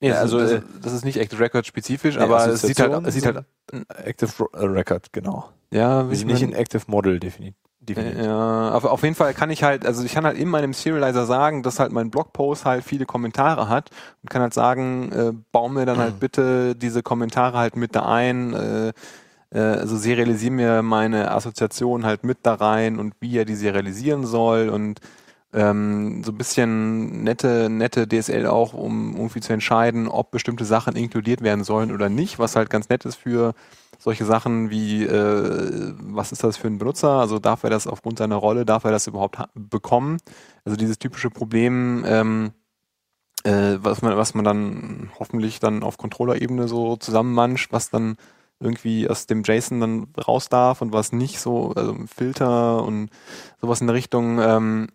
Nee, 0.00 0.08
Ja, 0.08 0.14
das, 0.14 0.22
also, 0.22 0.38
ist, 0.40 0.50
äh, 0.52 0.60
das, 0.60 0.64
ist- 0.74 0.84
das 0.84 0.92
ist 0.92 1.04
nicht 1.06 1.16
Active 1.18 1.40
Record 1.40 1.66
spezifisch, 1.66 2.16
Nee, 2.16 2.22
aber 2.22 2.46
es 2.46 2.60
sieht 2.62 2.78
halt, 2.80 3.06
es 3.06 3.14
sieht 3.14 3.24
halt, 3.26 3.44
Active 4.04 4.46
äh, 4.52 4.64
Record, 4.64 5.12
genau. 5.12 5.48
ja, 5.70 6.04
Wir 6.04 6.10
wie 6.10 6.16
sind 6.16 6.28
ich 6.28 6.34
nicht 6.34 6.42
in 6.42 6.52
Active 6.52 6.82
Model 6.86 7.18
definiert. 7.18 7.54
definiert. 7.80 8.18
Ja, 8.24 8.72
auf, 8.72 8.84
auf 8.84 9.02
jeden 9.02 9.14
Fall 9.14 9.32
kann 9.32 9.48
ich 9.50 9.62
halt, 9.62 9.86
also 9.86 10.04
ich 10.04 10.12
kann 10.12 10.26
halt 10.26 10.36
in 10.36 10.48
meinem 10.48 10.74
Serializer 10.74 11.24
sagen, 11.24 11.62
dass 11.62 11.78
halt 11.80 11.92
mein 11.92 12.10
Blogpost 12.10 12.66
halt 12.66 12.84
viele 12.84 13.06
Kommentare 13.06 13.68
hat 13.70 13.90
und 14.22 14.28
kann 14.28 14.42
halt 14.42 14.52
sagen, 14.54 15.12
äh, 15.12 15.32
bau 15.52 15.68
mir 15.70 15.86
dann 15.86 15.96
halt 15.98 16.20
bitte 16.20 16.74
diese 16.76 17.02
Kommentare 17.02 17.56
halt 17.56 17.76
mit 17.76 17.94
da 17.96 18.04
ein, 18.06 18.52
äh, 18.52 18.88
äh, 19.50 19.58
also 19.60 19.96
serialisiere 19.96 20.52
mir 20.52 20.82
meine 20.82 21.30
Assoziation 21.30 22.04
halt 22.04 22.22
mit 22.22 22.38
da 22.42 22.54
rein 22.54 22.98
und 22.98 23.14
wie 23.20 23.38
er 23.38 23.44
die 23.46 23.54
serialisieren 23.56 24.26
soll 24.26 24.68
und 24.68 25.00
ähm, 25.52 26.22
so 26.24 26.32
ein 26.32 26.38
bisschen 26.38 27.22
nette, 27.22 27.68
nette 27.70 28.06
DSL 28.08 28.46
auch, 28.46 28.72
um 28.74 29.16
irgendwie 29.16 29.40
zu 29.40 29.52
entscheiden, 29.52 30.08
ob 30.08 30.30
bestimmte 30.30 30.64
Sachen 30.64 30.96
inkludiert 30.96 31.40
werden 31.42 31.64
sollen 31.64 31.92
oder 31.92 32.08
nicht, 32.08 32.38
was 32.38 32.56
halt 32.56 32.70
ganz 32.70 32.88
nett 32.88 33.04
ist 33.04 33.16
für 33.16 33.54
solche 33.98 34.24
Sachen 34.24 34.70
wie, 34.70 35.04
äh, 35.04 35.94
was 35.98 36.32
ist 36.32 36.44
das 36.44 36.56
für 36.56 36.68
ein 36.68 36.78
Benutzer? 36.78 37.10
Also 37.10 37.38
darf 37.38 37.64
er 37.64 37.70
das 37.70 37.86
aufgrund 37.86 38.18
seiner 38.18 38.36
Rolle, 38.36 38.64
darf 38.66 38.84
er 38.84 38.90
das 38.90 39.06
überhaupt 39.06 39.38
bekommen? 39.54 40.18
Also 40.64 40.76
dieses 40.76 40.98
typische 40.98 41.30
Problem, 41.30 42.04
ähm, 42.06 42.52
äh, 43.44 43.78
was 43.80 44.02
man, 44.02 44.16
was 44.16 44.34
man 44.34 44.44
dann 44.44 45.10
hoffentlich 45.18 45.60
dann 45.60 45.82
auf 45.82 45.96
Controller-Ebene 45.98 46.68
so 46.68 46.96
zusammenmanscht, 46.96 47.72
was 47.72 47.90
dann 47.90 48.16
irgendwie 48.60 49.08
aus 49.08 49.26
dem 49.26 49.42
JSON 49.44 49.80
dann 49.80 50.06
raus 50.26 50.48
darf 50.48 50.82
und 50.82 50.92
was 50.92 51.12
nicht 51.12 51.40
so, 51.40 51.72
also 51.76 51.96
Filter 52.06 52.82
und 52.82 53.10
sowas 53.60 53.80
in 53.80 53.86
der 53.86 53.94
Richtung. 53.94 54.38
Ähm, 54.40 54.88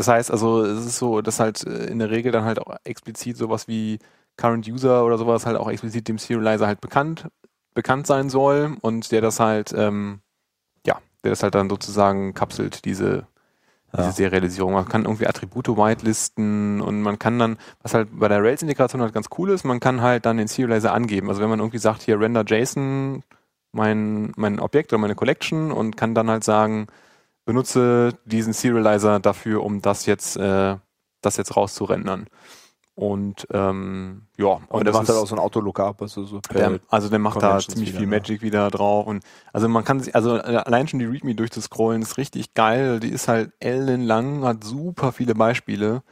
das 0.00 0.08
heißt 0.08 0.30
also, 0.30 0.64
es 0.64 0.86
ist 0.86 0.98
so, 0.98 1.20
dass 1.20 1.40
halt 1.40 1.66
äh, 1.66 1.84
in 1.86 1.98
der 1.98 2.10
Regel 2.10 2.32
dann 2.32 2.44
halt 2.44 2.58
auch 2.58 2.74
explizit 2.84 3.36
sowas 3.36 3.68
wie 3.68 3.98
Current 4.38 4.66
User 4.66 5.04
oder 5.04 5.18
sowas 5.18 5.44
halt 5.44 5.58
auch 5.58 5.70
explizit 5.70 6.08
dem 6.08 6.16
Serializer 6.16 6.66
halt 6.66 6.80
bekannt, 6.80 7.28
bekannt 7.74 8.06
sein 8.06 8.30
soll 8.30 8.76
und 8.80 9.12
der 9.12 9.20
das 9.20 9.40
halt, 9.40 9.74
ähm, 9.76 10.20
ja, 10.86 10.98
der 11.22 11.32
das 11.32 11.42
halt 11.42 11.54
dann 11.54 11.68
sozusagen 11.68 12.32
kapselt, 12.32 12.86
diese 12.86 13.26
diese 13.92 14.06
Ja. 14.06 14.12
Serialisierung. 14.12 14.72
Man 14.72 14.88
kann 14.88 15.04
irgendwie 15.04 15.26
Attribute 15.26 15.68
whitelisten 15.68 16.80
und 16.80 17.02
man 17.02 17.18
kann 17.18 17.38
dann, 17.38 17.58
was 17.82 17.92
halt 17.92 18.08
bei 18.12 18.28
der 18.28 18.42
Rails-Integration 18.42 19.02
halt 19.02 19.12
ganz 19.12 19.28
cool 19.36 19.50
ist, 19.50 19.64
man 19.64 19.80
kann 19.80 20.00
halt 20.00 20.24
dann 20.26 20.38
den 20.38 20.46
Serializer 20.48 20.92
angeben. 20.94 21.28
Also 21.28 21.42
wenn 21.42 21.50
man 21.50 21.58
irgendwie 21.58 21.78
sagt, 21.78 22.02
hier 22.02 22.18
render 22.20 22.44
JSON 22.46 23.22
mein, 23.72 24.32
mein 24.36 24.60
Objekt 24.60 24.92
oder 24.92 25.00
meine 25.00 25.16
Collection 25.16 25.72
und 25.72 25.96
kann 25.96 26.14
dann 26.14 26.30
halt 26.30 26.44
sagen, 26.44 26.86
benutze 27.44 28.14
diesen 28.24 28.52
Serializer 28.52 29.20
dafür, 29.20 29.62
um 29.64 29.80
das 29.82 30.06
jetzt, 30.06 30.36
äh, 30.36 30.76
das 31.22 31.36
jetzt 31.36 31.56
rauszurendern. 31.56 32.26
Und 32.94 33.46
ähm, 33.52 34.26
ja, 34.36 34.60
Und 34.68 34.84
der 34.84 34.84
das 34.84 34.92
macht 34.94 35.02
ist- 35.04 35.08
halt 35.10 35.18
auch 35.20 35.26
so 35.26 35.34
ein 35.34 35.38
Autolookup, 35.38 36.02
also 36.02 36.24
so 36.24 36.40
per 36.40 36.70
der, 36.70 36.80
also 36.88 37.08
der 37.08 37.18
macht 37.18 37.36
da 37.36 37.40
Conventions 37.48 37.74
ziemlich 37.74 37.92
viel 37.92 38.00
ne? 38.06 38.16
Magic 38.16 38.42
wieder 38.42 38.70
drauf 38.70 39.06
und 39.06 39.24
also 39.54 39.68
man 39.68 39.84
kann 39.84 40.00
sich, 40.00 40.14
also 40.14 40.36
äh, 40.36 40.40
allein 40.66 40.86
schon 40.86 40.98
die 40.98 41.06
README 41.06 41.34
durchzuscrollen 41.34 42.02
ist 42.02 42.18
richtig 42.18 42.52
geil. 42.52 43.00
Die 43.00 43.08
ist 43.08 43.26
halt 43.26 43.52
ellenlang, 43.60 44.44
hat 44.44 44.64
super 44.64 45.12
viele 45.12 45.34
Beispiele 45.34 46.02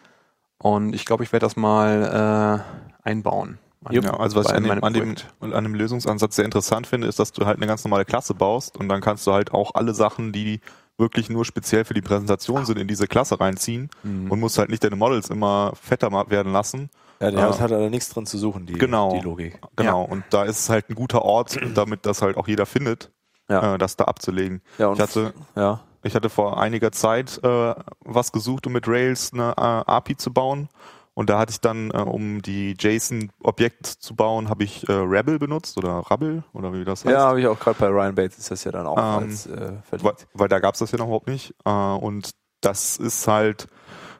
und 0.59 0.95
ich 0.95 1.05
glaube, 1.05 1.25
ich 1.25 1.33
werde 1.33 1.45
das 1.45 1.57
mal 1.57 2.65
äh, 3.05 3.09
einbauen. 3.09 3.59
An- 3.85 3.95
Ja, 3.95 4.15
also 4.19 4.37
was 4.37 4.47
ich 4.47 4.55
an 4.55 4.63
dem, 4.63 4.83
an, 4.83 4.93
dem, 4.95 5.15
an 5.41 5.65
dem 5.65 5.75
Lösungsansatz 5.75 6.37
sehr 6.37 6.47
interessant 6.47 6.87
finde, 6.87 7.07
ist, 7.07 7.19
dass 7.19 7.33
du 7.33 7.45
halt 7.45 7.59
eine 7.59 7.67
ganz 7.67 7.85
normale 7.85 8.07
Klasse 8.07 8.33
baust 8.33 8.79
und 8.79 8.89
dann 8.89 9.03
kannst 9.03 9.27
du 9.27 9.33
halt 9.33 9.53
auch 9.53 9.75
alle 9.75 9.93
Sachen, 9.93 10.33
die 10.33 10.61
wirklich 10.99 11.31
nur 11.31 11.45
speziell 11.45 11.85
für 11.85 11.95
die 11.95 12.03
Präsentation 12.03 12.67
sind, 12.67 12.79
in 12.79 12.89
diese 12.89 13.07
Klasse 13.07 13.41
reinziehen 13.41 13.89
Mhm. 14.03 14.31
und 14.31 14.41
musst 14.41 14.59
halt 14.59 14.69
nicht 14.71 14.83
deine 14.85 14.97
Models 14.97 15.31
immer 15.31 15.73
fetter 15.81 16.11
werden 16.31 16.53
lassen. 16.53 16.91
Ja, 17.21 17.31
der 17.31 17.49
Ah. 17.49 17.59
hat 17.59 17.71
halt 17.73 17.91
nichts 17.91 18.11
drin 18.11 18.27
zu 18.27 18.37
suchen, 18.39 18.67
die, 18.67 18.75
Genau. 18.75 19.13
die 19.15 19.21
Logik. 19.21 19.59
Genau. 19.77 20.03
Und 20.05 20.25
da 20.31 20.45
ist 20.45 20.59
es 20.61 20.69
halt 20.69 20.89
ein 20.91 20.95
guter 20.95 21.23
Ort, 21.23 21.57
damit 21.75 22.05
das 22.07 22.21
halt 22.23 22.37
auch 22.37 22.47
jeder 22.49 22.67
findet, 22.67 23.11
Ja. 23.49 23.75
äh, 23.75 23.79
das 23.79 23.97
da 23.97 24.05
abzulegen. 24.05 24.61
Ja, 24.79 24.89
und 24.89 24.95
Ich 24.97 25.01
hatte, 25.01 25.33
ja. 25.57 25.81
ich 26.03 26.15
hatte 26.15 26.29
vor 26.31 26.61
einiger 26.61 26.93
Zeit 26.93 27.41
äh, 27.43 27.75
was 28.05 28.31
gesucht, 28.33 28.67
um 28.67 28.73
mit 28.73 28.87
Rails 28.87 29.33
eine 29.33 29.51
äh, 29.57 29.61
API 29.61 30.17
zu 30.17 30.33
bauen. 30.33 30.69
Und 31.19 31.31
da 31.31 31.41
hatte 31.41 31.51
ich 31.51 31.61
dann, 31.61 31.91
äh, 31.91 31.97
um 31.97 32.43
die 32.43 32.77
JSON-Objekt 32.79 33.87
zu 33.87 34.15
bauen, 34.15 34.49
habe 34.49 34.63
ich 34.63 34.89
äh, 34.89 34.93
Rebel 34.93 35.41
benutzt 35.41 35.77
oder 35.77 35.95
Rabble 35.95 36.45
oder 36.53 36.73
wie 36.73 36.85
das 36.85 37.05
heißt. 37.05 37.13
Ja, 37.13 37.23
habe 37.23 37.41
ich 37.41 37.49
auch 37.49 37.59
gerade 37.59 37.77
bei 37.77 37.89
Ryan 37.89 38.15
Bates 38.15 38.39
ist 38.39 38.53
das 38.53 38.63
ja 38.63 38.71
dann 38.71 38.87
auch 38.87 38.97
Ähm, 38.97 39.29
als 39.29 39.47
äh, 39.47 39.73
weil, 39.91 40.15
weil 40.35 40.49
da 40.49 40.61
gab 40.61 40.75
es 40.75 40.79
das 40.79 40.93
ja 40.93 40.99
noch 40.99 41.07
überhaupt 41.07 41.27
nicht. 41.27 41.57
Äh, 41.65 41.71
und 41.71 42.31
das 42.61 42.99
ist 42.99 43.27
halt 43.27 43.67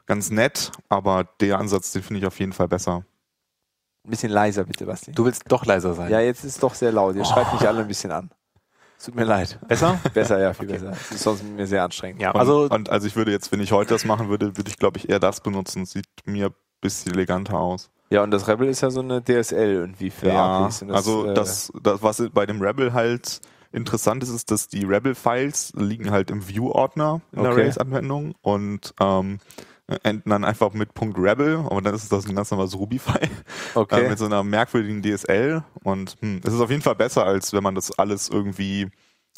ganz 0.07 0.29
nett, 0.29 0.73
aber 0.89 1.23
der 1.39 1.57
Ansatz, 1.57 1.93
den 1.93 2.03
finde 2.03 2.19
ich 2.19 2.25
auf 2.25 2.37
jeden 2.37 2.51
Fall 2.51 2.67
besser. 2.67 3.05
Ein 4.05 4.09
bisschen 4.09 4.33
leiser 4.33 4.65
bitte, 4.65 4.85
Basti. 4.85 5.13
Du 5.13 5.23
willst 5.23 5.43
doch 5.47 5.65
leiser 5.65 5.93
sein. 5.93 6.11
Ja, 6.11 6.19
jetzt 6.19 6.43
ist 6.43 6.55
es 6.55 6.59
doch 6.59 6.73
sehr 6.73 6.91
laut. 6.91 7.15
Ihr 7.15 7.23
schreit 7.23 7.53
mich 7.53 7.65
alle 7.65 7.79
ein 7.79 7.87
bisschen 7.87 8.11
an. 8.11 8.29
Es 8.97 9.05
Tut 9.05 9.15
mir 9.15 9.23
leid. 9.23 9.57
Besser? 9.69 9.97
Besser, 10.13 10.37
ja, 10.37 10.53
viel 10.53 10.67
besser. 10.67 10.91
Es 10.91 11.11
ist 11.11 11.23
sonst 11.23 11.45
mir 11.45 11.65
sehr 11.65 11.81
anstrengend. 11.81 12.21
Ja, 12.21 12.31
Und, 12.31 12.39
also 12.41 12.63
und 12.63 12.89
also 12.89 13.07
ich 13.07 13.15
würde 13.15 13.31
jetzt, 13.31 13.53
wenn 13.53 13.61
ich 13.61 13.71
heute 13.71 13.91
das 13.91 14.03
machen 14.03 14.27
würde, 14.27 14.57
würde 14.57 14.69
ich 14.69 14.77
glaube 14.77 14.97
ich 14.97 15.07
eher 15.07 15.21
das 15.21 15.39
benutzen. 15.39 15.85
Sieht 15.85 16.05
mir 16.25 16.51
bisschen 16.81 17.13
eleganter 17.13 17.59
aus. 17.59 17.89
Ja, 18.09 18.23
und 18.23 18.31
das 18.31 18.47
Rebel 18.47 18.67
ist 18.67 18.81
ja 18.81 18.89
so 18.89 19.01
eine 19.01 19.21
DSL 19.23 19.71
irgendwie 19.71 20.09
für 20.09 20.29
ja, 20.29 20.63
APIs. 20.63 20.81
Und 20.81 20.91
also 20.91 21.27
äh, 21.27 21.33
das, 21.33 21.71
das, 21.81 22.01
was 22.01 22.23
bei 22.33 22.45
dem 22.45 22.61
Rebel 22.61 22.93
halt 22.93 23.41
interessant 23.71 24.23
ist, 24.23 24.29
ist, 24.29 24.49
dass 24.49 24.67
die 24.67 24.83
Rebel-Files 24.83 25.73
liegen 25.75 26.09
halt 26.09 26.31
im 26.31 26.47
View-Ordner 26.47 27.21
in 27.31 27.43
der 27.43 27.51
Okay. 27.51 27.61
Rails-Anwendung 27.61 28.33
und 28.41 28.95
ähm, 28.99 29.37
enden 30.03 30.29
dann 30.29 30.43
einfach 30.43 30.73
mit 30.73 30.89
.rebel, 30.99 31.57
aber 31.57 31.81
dann 31.81 31.95
ist 31.95 32.11
das 32.11 32.27
ein 32.27 32.35
ganz 32.35 32.51
normales 32.51 32.75
Ruby-File 32.75 33.29
Okay. 33.75 34.05
äh, 34.05 34.09
mit 34.09 34.17
so 34.17 34.25
einer 34.25 34.43
merkwürdigen 34.43 35.01
DSL 35.01 35.63
und 35.83 36.17
hm, 36.21 36.41
es 36.43 36.53
ist 36.53 36.61
auf 36.61 36.69
jeden 36.69 36.81
Fall 36.81 36.95
besser, 36.95 37.25
als 37.25 37.53
wenn 37.53 37.63
man 37.63 37.75
das 37.75 37.97
alles 37.97 38.29
irgendwie 38.29 38.87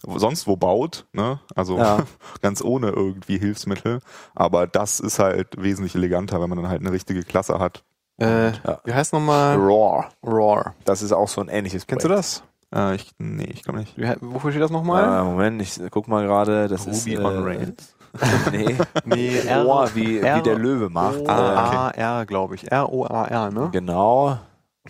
sonst 0.04 0.48
wo 0.48 0.56
baut, 0.56 1.06
ne? 1.14 1.40
Also 1.56 1.78
Ja. 1.78 2.00
ganz 2.42 2.62
ohne 2.64 2.90
irgendwie 2.90 3.38
Hilfsmittel. 3.38 4.00
Aber 4.36 4.68
das 4.68 5.00
ist 5.00 5.20
halt 5.20 5.62
wesentlich 5.62 5.96
eleganter, 5.96 6.42
wenn 6.42 6.50
man 6.50 6.58
dann 6.58 6.70
halt 6.70 6.82
eine 6.82 6.92
richtige 6.92 7.24
Klasse 7.24 7.60
hat. 7.60 7.84
äh, 8.20 8.52
Ja. 8.52 8.80
wie 8.86 8.94
heißt 8.94 9.14
nochmal? 9.14 9.58
Roar. 9.58 10.10
Roar. 10.26 10.76
Das 10.86 11.02
ist 11.02 11.12
auch 11.12 11.28
so 11.28 11.42
ein 11.42 11.48
ähnliches 11.50 11.88
Kennst 11.88 12.06
du 12.06 12.10
Projekt. 12.10 12.44
das? 12.72 12.84
Äh, 12.92 12.96
ich, 12.96 13.12
nee, 13.18 13.50
ich 13.52 13.64
glaube 13.64 13.80
nicht. 13.80 13.98
Wie, 13.98 14.08
wofür 14.22 14.52
steht 14.52 14.64
das 14.64 14.72
nochmal? 14.72 15.04
Ah, 15.04 15.24
Moment, 15.24 15.62
ich 15.62 15.80
guck 15.92 16.08
mal 16.08 16.26
gerade. 16.26 16.68
Das 16.68 16.82
Ruby 16.88 17.14
ist, 17.14 17.20
äh, 17.20 17.24
on 17.24 17.44
Rails. 17.44 17.96
Nee, 18.52 18.76
Nee, 19.06 19.38
R- 19.40 19.64
Roar, 19.64 19.96
wie, 19.96 20.20
R- 20.20 20.38
wie 20.38 20.42
der 20.42 20.58
Löwe 20.58 20.90
macht. 20.90 21.28
Ah, 21.30 21.92
Äh, 21.96 22.02
A-R, 22.02 22.26
glaube 22.26 22.56
ich. 22.56 22.70
R-O-A-R, 22.72 23.52
ne? 23.52 23.70
Genau. 23.72 24.38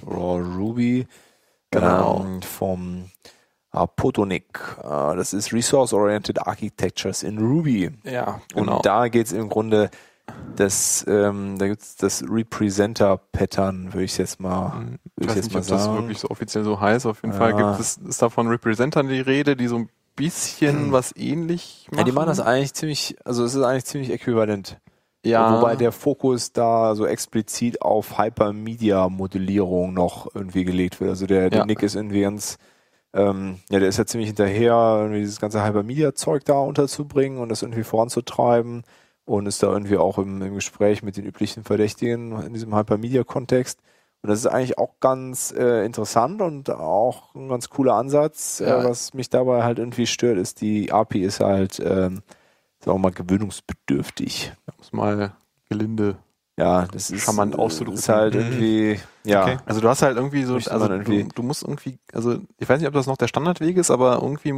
Raw 0.08 0.41
Ruby. 0.41 1.06
Genau. 1.72 2.24
Ähm, 2.25 2.41
vom 2.41 3.06
äh, 3.74 3.86
Potonik. 3.96 4.60
Äh, 4.84 5.16
das 5.16 5.34
ist 5.34 5.54
Resource 5.54 5.94
Oriented 5.94 6.46
Architectures 6.46 7.24
in 7.24 7.38
Ruby. 7.40 7.92
Ja, 8.04 8.42
Und 8.54 8.66
genau. 8.68 8.82
da 8.82 9.08
geht 9.08 9.28
es 9.28 9.34
im 9.34 9.50
Grunde, 9.50 9.90
das, 10.56 11.06
ähm, 11.08 11.58
da 11.58 11.68
gibt 11.68 11.82
es 11.82 11.96
das 11.96 12.24
Representer-Pattern, 12.30 13.94
würde 13.94 14.04
ich 14.06 14.18
jetzt 14.18 14.40
mal, 14.40 14.74
Hm, 14.75 14.80
würde 14.82 15.00
Ich 15.20 15.24
ich 15.24 15.28
weiß 15.30 15.36
jetzt 15.36 15.44
nicht, 15.46 15.54
mal 15.54 15.60
ob 15.62 15.68
das 15.68 15.84
sagen. 15.84 15.98
wirklich 15.98 16.20
so 16.20 16.30
offiziell 16.30 16.63
so 16.63 16.80
heißt. 16.80 17.06
Auf 17.06 17.22
jeden 17.24 17.34
Ja. 17.34 17.40
Fall 17.40 17.56
gibt 17.56 17.80
es, 17.80 17.98
ist 17.98 18.22
da 18.22 18.30
von 18.30 18.48
Representern 18.48 19.08
die 19.08 19.20
Rede, 19.22 19.56
die 19.56 19.68
so 19.68 19.78
ein 19.78 19.90
bisschen 20.16 20.92
was 20.92 21.16
ähnlich 21.16 21.88
machen. 21.90 22.00
ja, 22.00 22.04
die 22.04 22.12
machen 22.12 22.28
das 22.28 22.40
eigentlich 22.40 22.74
ziemlich, 22.74 23.16
also 23.25 23.44
es 23.46 23.56
ist 23.56 23.63
eigentlich 23.63 23.86
ziemlich 23.86 24.12
äquivalent. 24.12 24.80
Ja, 25.24 25.58
Wobei 25.60 25.75
der 25.75 25.92
Fokus 25.92 26.51
da 26.51 26.96
so 26.96 27.06
explizit 27.06 27.82
auf 27.82 28.18
Hypermedia-Modellierung 28.18 29.94
noch 29.94 30.28
irgendwie 30.34 30.63
gelegt 30.63 31.00
wird. 31.00 31.12
Also 31.12 31.28
der, 31.28 31.50
der 31.50 31.60
Ja. 31.60 31.66
Nick 31.66 31.84
ist 31.84 31.96
irgendwie 31.96 32.22
ganz, 32.22 32.58
ähm, 33.13 33.60
ja, 33.70 33.80
der 33.80 33.89
ist 33.89 33.98
ja 33.98 34.06
ziemlich 34.06 34.30
hinterher, 34.30 34.74
irgendwie 35.01 35.20
dieses 35.20 35.39
ganze 35.39 35.65
Hypermedia-Zeug 35.65 36.46
da 36.46 36.60
unterzubringen 36.60 37.39
und 37.39 37.50
das 37.50 37.62
irgendwie 37.62 37.84
voranzutreiben 37.84 38.84
und 39.25 39.46
ist 39.46 39.62
da 39.63 39.68
irgendwie 39.72 39.98
auch 39.98 40.18
im, 40.18 40.41
im 40.41 40.56
Gespräch 40.56 41.03
mit 41.03 41.18
den 41.18 41.25
üblichen 41.25 41.63
Verdächtigen 41.63 42.41
in 42.41 42.53
diesem 42.53 42.75
Hypermedia-Kontext. 42.75 43.80
Und 44.22 44.30
das 44.30 44.39
ist 44.39 44.48
eigentlich 44.48 44.77
auch 44.77 45.00
ganz 45.00 45.51
äh, 45.51 45.84
interessant 45.84 46.41
und 46.41 46.70
auch 46.70 47.34
ein 47.34 47.50
ganz 47.50 47.70
cooler 47.70 47.96
Ansatz. 47.96 48.60
Ja. 48.60 48.82
Äh, 48.82 48.86
was 48.86 49.13
mich 49.13 49.30
dabei 49.30 49.63
halt 49.63 49.80
irgendwie 49.80 50.06
stört, 50.06 50.38
ist, 50.38 50.62
die 50.62 50.91
API 50.91 51.24
ist 51.24 51.39
halt, 51.39 51.80
ähm, 51.80 52.22
sagen 52.80 52.98
wir 52.98 53.00
mal, 53.00 53.12
gewöhnungsbedürftig. 53.12 54.53
muss 54.77 54.94
mal 54.94 55.36
gelinde. 55.70 56.18
Ja, 56.62 56.86
das 56.86 57.10
ist, 57.10 57.24
Charmant 57.24 57.56
äh, 57.56 57.58
auszudrücken. 57.58 57.98
ist 57.98 58.08
halt 58.08 58.36
Mhm. 58.36 58.39
irgendwie, 58.41 59.00
ja. 59.24 59.41
Okay. 59.44 59.58
Also 59.65 59.82
du 59.82 59.89
hast 59.89 60.03
halt 60.03 60.15
irgendwie 60.15 60.44
so, 60.44 60.53
also 60.56 60.77
man 60.77 61.03
du, 61.03 61.12
irgendwie- 61.12 61.27
du 61.34 61.41
musst 61.44 61.63
irgendwie, 61.63 61.98
also 62.13 62.38
ich 62.60 62.70
weiß 62.70 62.80
nicht, 62.80 62.88
ob 62.88 62.94
das 62.94 63.08
noch 63.08 63.18
der 63.18 63.27
Standardweg 63.27 63.75
ist, 63.77 63.89
aber 63.89 64.22
irgendwie, 64.22 64.53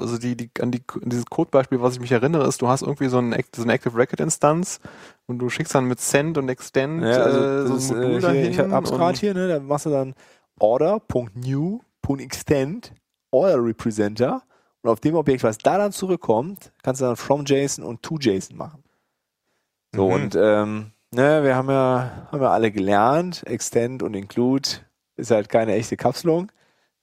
also 0.00 0.18
die, 0.18 0.36
die, 0.36 0.50
an 0.60 0.70
die, 0.70 0.82
an 1.02 1.10
dieses 1.10 1.26
Codebeispiel, 1.26 1.82
was 1.82 1.94
ich 1.94 2.00
mich 2.00 2.12
erinnere, 2.12 2.46
ist, 2.46 2.62
du 2.62 2.68
hast 2.68 2.82
irgendwie 2.82 3.08
so, 3.08 3.18
ein, 3.18 3.32
Act- 3.32 3.56
so 3.56 3.62
eine 3.62 3.72
Active 3.72 3.96
Record 3.98 4.20
Instanz 4.20 4.78
und 5.26 5.40
du 5.40 5.50
schickst 5.50 5.74
dann 5.74 5.86
mit 5.86 5.98
Send 6.00 6.38
und 6.38 6.48
Extend 6.48 7.02
Ja, 7.02 7.22
also 7.22 7.40
äh, 7.42 7.66
so 7.66 7.74
ist, 7.74 7.90
ein 7.90 7.96
äh, 7.96 8.00
Modul 8.06 8.20
hier, 8.20 8.28
dahin. 8.28 8.50
ich 8.52 8.58
hab's 8.60 8.92
gerade 8.92 9.18
hier, 9.18 9.34
ne? 9.34 9.48
Da 9.48 9.58
machst 9.58 9.86
du 9.86 9.90
dann 9.90 10.14
order.new.extend 10.60 12.92
Order 13.30 13.62
Representer 13.64 14.42
und 14.82 14.90
auf 14.90 15.00
dem 15.00 15.14
Objekt, 15.16 15.42
was 15.42 15.58
da 15.58 15.76
dann 15.76 15.92
zurückkommt, 15.92 16.72
kannst 16.82 17.00
du 17.00 17.04
dann 17.06 17.16
from 17.16 17.44
JSON 17.44 17.84
und 17.84 18.02
to 18.02 18.16
JSON 18.18 18.56
machen. 18.56 18.82
So 19.94 20.06
Mhm. 20.08 20.12
und 20.14 20.36
ähm, 20.40 20.92
ne, 21.12 21.42
wir 21.42 21.56
haben 21.56 21.70
ja, 21.70 22.28
haben 22.30 22.42
ja 22.42 22.50
alle 22.50 22.70
gelernt, 22.70 23.46
Extend 23.46 24.02
und 24.02 24.14
Include 24.14 24.68
ist 25.16 25.30
halt 25.30 25.48
keine 25.48 25.72
echte 25.74 25.96
Kapselung. 25.96 26.52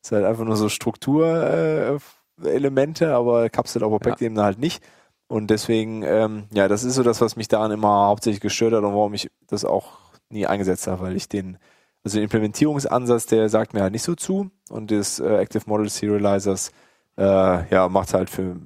Ist 0.03 0.11
halt 0.11 0.25
einfach 0.25 0.45
nur 0.45 0.55
so 0.55 0.69
Strukturelemente, 0.69 3.05
äh, 3.05 3.09
aber 3.09 3.49
kapselt 3.49 3.83
auf 3.83 3.93
Objektebene 3.93 4.43
halt 4.43 4.59
nicht. 4.59 4.83
Und 5.27 5.49
deswegen, 5.49 6.03
ähm, 6.03 6.45
ja, 6.53 6.67
das 6.67 6.83
ist 6.83 6.95
so 6.95 7.03
das, 7.03 7.21
was 7.21 7.35
mich 7.35 7.47
daran 7.47 7.71
immer 7.71 8.07
hauptsächlich 8.07 8.41
gestört 8.41 8.73
hat 8.73 8.83
und 8.83 8.93
warum 8.93 9.13
ich 9.15 9.29
das 9.47 9.65
auch 9.65 9.97
nie 10.29 10.45
eingesetzt 10.45 10.87
habe, 10.87 11.03
weil 11.03 11.15
ich 11.15 11.27
den, 11.27 11.57
also 12.03 12.17
den 12.17 12.25
Implementierungsansatz, 12.25 13.25
der 13.25 13.49
sagt 13.49 13.73
mir 13.73 13.81
halt 13.81 13.93
nicht 13.93 14.03
so 14.03 14.13
zu 14.15 14.51
und 14.69 14.91
des 14.91 15.19
äh, 15.19 15.37
Active 15.37 15.63
Model 15.65 15.89
Serializers, 15.89 16.71
äh, 17.17 17.67
ja, 17.73 17.89
macht 17.89 18.13
halt 18.13 18.29
für, 18.29 18.57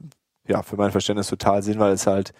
ja, 0.47 0.61
für 0.61 0.75
mein 0.75 0.91
Verständnis 0.91 1.27
total 1.27 1.63
Sinn, 1.63 1.79
weil 1.79 1.93
es 1.93 2.07
halt, 2.07 2.33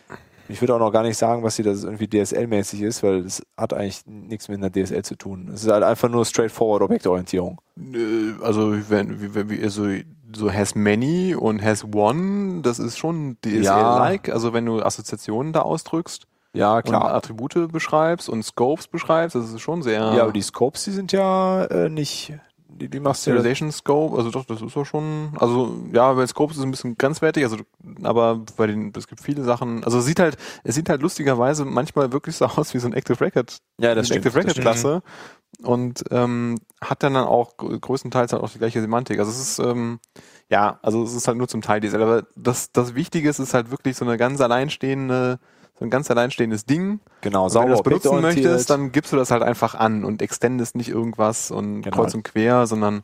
ich 0.50 0.60
würde 0.62 0.76
auch 0.76 0.80
noch 0.80 0.92
gar 0.92 1.04
nicht 1.04 1.18
sagen, 1.18 1.44
was 1.44 1.56
hier 1.56 1.66
das 1.66 1.84
irgendwie 1.84 2.08
DSL-mäßig 2.08 2.82
ist, 2.82 3.04
weil 3.04 3.20
es 3.20 3.42
hat 3.56 3.74
eigentlich 3.74 4.02
nichts 4.06 4.48
mit 4.50 4.58
einer 4.58 4.72
DSL 4.72 5.04
zu 5.04 5.16
tun. 5.16 5.50
Es 5.54 5.64
ist 5.64 5.72
halt 5.72 5.84
einfach 5.84 6.10
nur 6.10 6.26
straightforward 6.26 6.82
Objektorientierung. 6.82 7.62
Also, 8.42 8.74
wenn, 8.90 9.34
wenn, 9.36 9.50
wie, 9.50 9.62
also 9.64 9.88
so 10.36 10.52
has 10.52 10.76
many 10.76 11.36
und 11.36 11.64
has 11.64 11.86
one, 11.94 12.62
das 12.62 12.80
ist 12.80 12.98
schon 12.98 13.38
DSL-like, 13.46 14.30
also 14.30 14.54
wenn 14.54 14.66
du 14.66 14.82
Assoziationen 14.82 15.54
da 15.54 15.62
ausdrückst 15.62 16.28
Ja, 16.54 16.78
und 16.78 16.84
klar. 16.84 17.14
Attribute 17.14 17.72
beschreibst 17.72 18.30
und 18.30 18.44
Scopes 18.44 18.88
beschreibst, 18.88 19.36
das 19.36 19.52
ist 19.52 19.62
schon 19.62 19.82
sehr 19.82 20.00
Ja, 20.00 20.24
aber 20.24 20.32
die 20.34 20.42
Scopes, 20.42 20.84
die 20.84 20.92
sind 20.92 21.12
ja 21.12 21.66
äh, 21.66 21.90
nicht, 21.90 22.34
die, 22.80 22.90
die 22.90 23.00
Serialization 23.14 23.72
Scope, 23.72 24.18
also 24.18 24.32
doch, 24.32 24.46
das 24.46 24.62
ist 24.62 24.76
doch 24.76 24.86
schon, 24.86 25.34
also 25.40 25.76
ja, 25.92 26.12
bei 26.14 26.26
Scopes 26.26 26.56
ist 26.56 26.60
es 26.60 26.66
ein 26.66 26.72
bisschen 26.72 26.98
grenzwertig, 26.98 27.44
also 27.44 27.58
aber 28.04 28.44
bei 28.58 28.68
den, 28.68 28.92
es 28.98 29.08
gibt 29.08 29.22
viele 29.22 29.44
Sachen, 29.44 29.84
also 29.84 30.00
es 30.00 30.06
sieht 30.06 30.20
halt, 30.20 30.38
es 30.64 30.76
sieht 30.76 30.90
halt 30.90 31.02
lustigerweise 31.02 31.66
manchmal 31.66 32.12
wirklich 32.12 32.36
so 32.38 32.46
aus 32.58 32.74
wie 32.74 32.80
so 32.80 32.88
ein 32.88 32.94
Active 32.94 33.20
Record, 33.22 33.58
Ja, 33.80 33.92
eine 33.92 34.02
Active 34.02 34.36
Record 34.36 34.56
Klasse 34.60 35.04
und 35.62 36.04
ähm, 36.12 36.60
hat 36.82 37.04
dann 37.04 37.14
dann 37.14 37.26
auch 37.26 37.56
grö- 37.58 37.80
größtenteils 37.80 38.34
halt 38.34 38.42
auch 38.44 38.50
die 38.52 38.60
gleiche 38.60 38.82
Semantik. 38.82 39.20
Also 39.20 39.32
es 39.32 39.40
ist 39.42 39.60
ähm, 39.60 40.00
ja, 40.50 40.80
also 40.82 41.04
es 41.04 41.14
ist 41.14 41.28
halt 41.28 41.38
nur 41.38 41.48
zum 41.48 41.62
Teil 41.62 41.82
DSL, 41.82 42.02
aber 42.02 42.24
das 42.36 42.72
das 42.72 42.96
Wichtige 42.96 43.30
ist, 43.30 43.40
ist 43.40 43.54
halt 43.54 43.70
wirklich 43.72 43.98
so 43.98 44.06
eine 44.06 44.18
ganz 44.18 44.40
alleinstehende 44.42 45.40
so 45.80 45.86
ein 45.86 45.90
ganz 45.90 46.12
alleinstehendes 46.12 46.66
Ding. 46.66 47.00
Genau, 47.22 47.46
Und 47.46 47.56
wenn 47.56 47.62
du 47.64 47.70
das 47.70 47.84
benutzen 47.84 48.22
möchtest, 48.22 48.70
dann 48.70 48.92
gibst 48.92 49.14
du 49.14 49.18
das 49.18 49.32
halt 49.32 49.44
einfach 49.44 49.76
an 49.76 50.04
und 50.04 50.22
extendest 50.22 50.76
nicht 50.76 50.90
irgendwas 50.90 51.52
und 51.52 51.82
Genau. 51.82 51.96
kreuz 51.96 52.14
und 52.14 52.24
quer, 52.24 52.68
sondern 52.68 53.04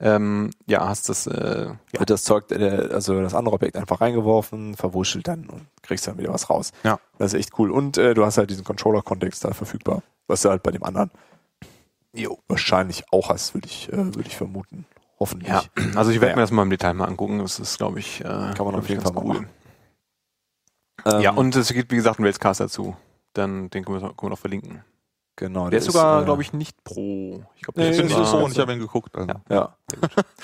ähm, 0.00 0.50
ja, 0.66 0.88
hast 0.88 1.08
das 1.10 1.26
äh, 1.26 1.66
ja, 1.92 2.00
wird 2.00 2.10
das 2.10 2.24
Zeug, 2.24 2.50
äh, 2.50 2.88
also 2.92 3.20
das 3.20 3.34
andere 3.34 3.54
Objekt 3.54 3.76
einfach 3.76 4.00
reingeworfen, 4.00 4.74
verwurschtelt 4.74 5.28
dann 5.28 5.46
und 5.48 5.66
kriegst 5.82 6.06
dann 6.08 6.18
wieder 6.18 6.32
was 6.32 6.48
raus. 6.50 6.72
Ja. 6.84 6.98
Das 7.18 7.34
ist 7.34 7.38
echt 7.38 7.58
cool. 7.58 7.70
Und 7.70 7.98
äh, 7.98 8.14
du 8.14 8.24
hast 8.24 8.38
halt 8.38 8.50
diesen 8.50 8.64
Controller-Kontext 8.64 9.44
da 9.44 9.52
verfügbar, 9.52 10.02
was 10.26 10.42
du 10.42 10.48
halt 10.48 10.62
bei 10.62 10.70
dem 10.70 10.82
anderen 10.82 11.10
wahrscheinlich 12.48 13.04
auch 13.12 13.28
hast, 13.28 13.54
würde 13.54 13.68
ich, 13.68 13.88
äh, 13.92 13.96
würde 13.96 14.24
ich 14.26 14.36
vermuten. 14.36 14.86
Hoffentlich. 15.20 15.50
ja. 15.52 15.62
Also 15.96 16.10
ich 16.10 16.16
werde 16.20 16.32
Naja. 16.32 16.36
mir 16.36 16.42
das 16.42 16.50
mal 16.50 16.62
im 16.62 16.70
Detail 16.70 16.94
mal 16.94 17.04
angucken. 17.06 17.38
Das 17.40 17.58
ist, 17.58 17.76
glaube 17.76 17.98
ich, 18.00 18.24
äh, 18.24 18.28
man 18.28 18.54
glaub 18.54 18.74
auf 18.74 18.88
jeden 18.88 19.02
Fall 19.02 19.12
mal 19.12 19.24
machen. 19.24 19.46
Ja, 21.06 21.30
Ähm, 21.30 21.38
und 21.38 21.56
es 21.56 21.72
gibt, 21.72 21.90
wie 21.92 21.96
gesagt, 21.96 22.18
einen 22.18 22.24
Railscast 22.26 22.60
dazu. 22.60 22.96
Dann 23.32 23.70
den 23.70 23.84
können 23.84 24.00
wir, 24.00 24.08
können 24.08 24.16
wir 24.22 24.30
noch 24.30 24.38
verlinken. 24.38 24.82
genau, 25.36 25.70
Der 25.70 25.78
ist 25.78 25.86
sogar, 25.86 26.22
äh, 26.22 26.24
glaube 26.24 26.42
ich, 26.42 26.52
nicht 26.52 26.82
pro. 26.84 27.42
Ich 27.56 27.62
glaube, 27.62 27.80
Nee, 27.80 27.84
der 27.84 27.90
Ich 27.92 27.96
bin 27.98 28.06
nicht 28.06 28.16
so 28.16 28.24
so. 28.24 28.38
und 28.44 28.52
ich 28.52 28.58
habe 28.58 28.72
ihn 28.72 28.78
geguckt. 28.80 29.14
Also. 29.16 29.28
Ja. 29.28 29.40
Ja. 29.48 29.74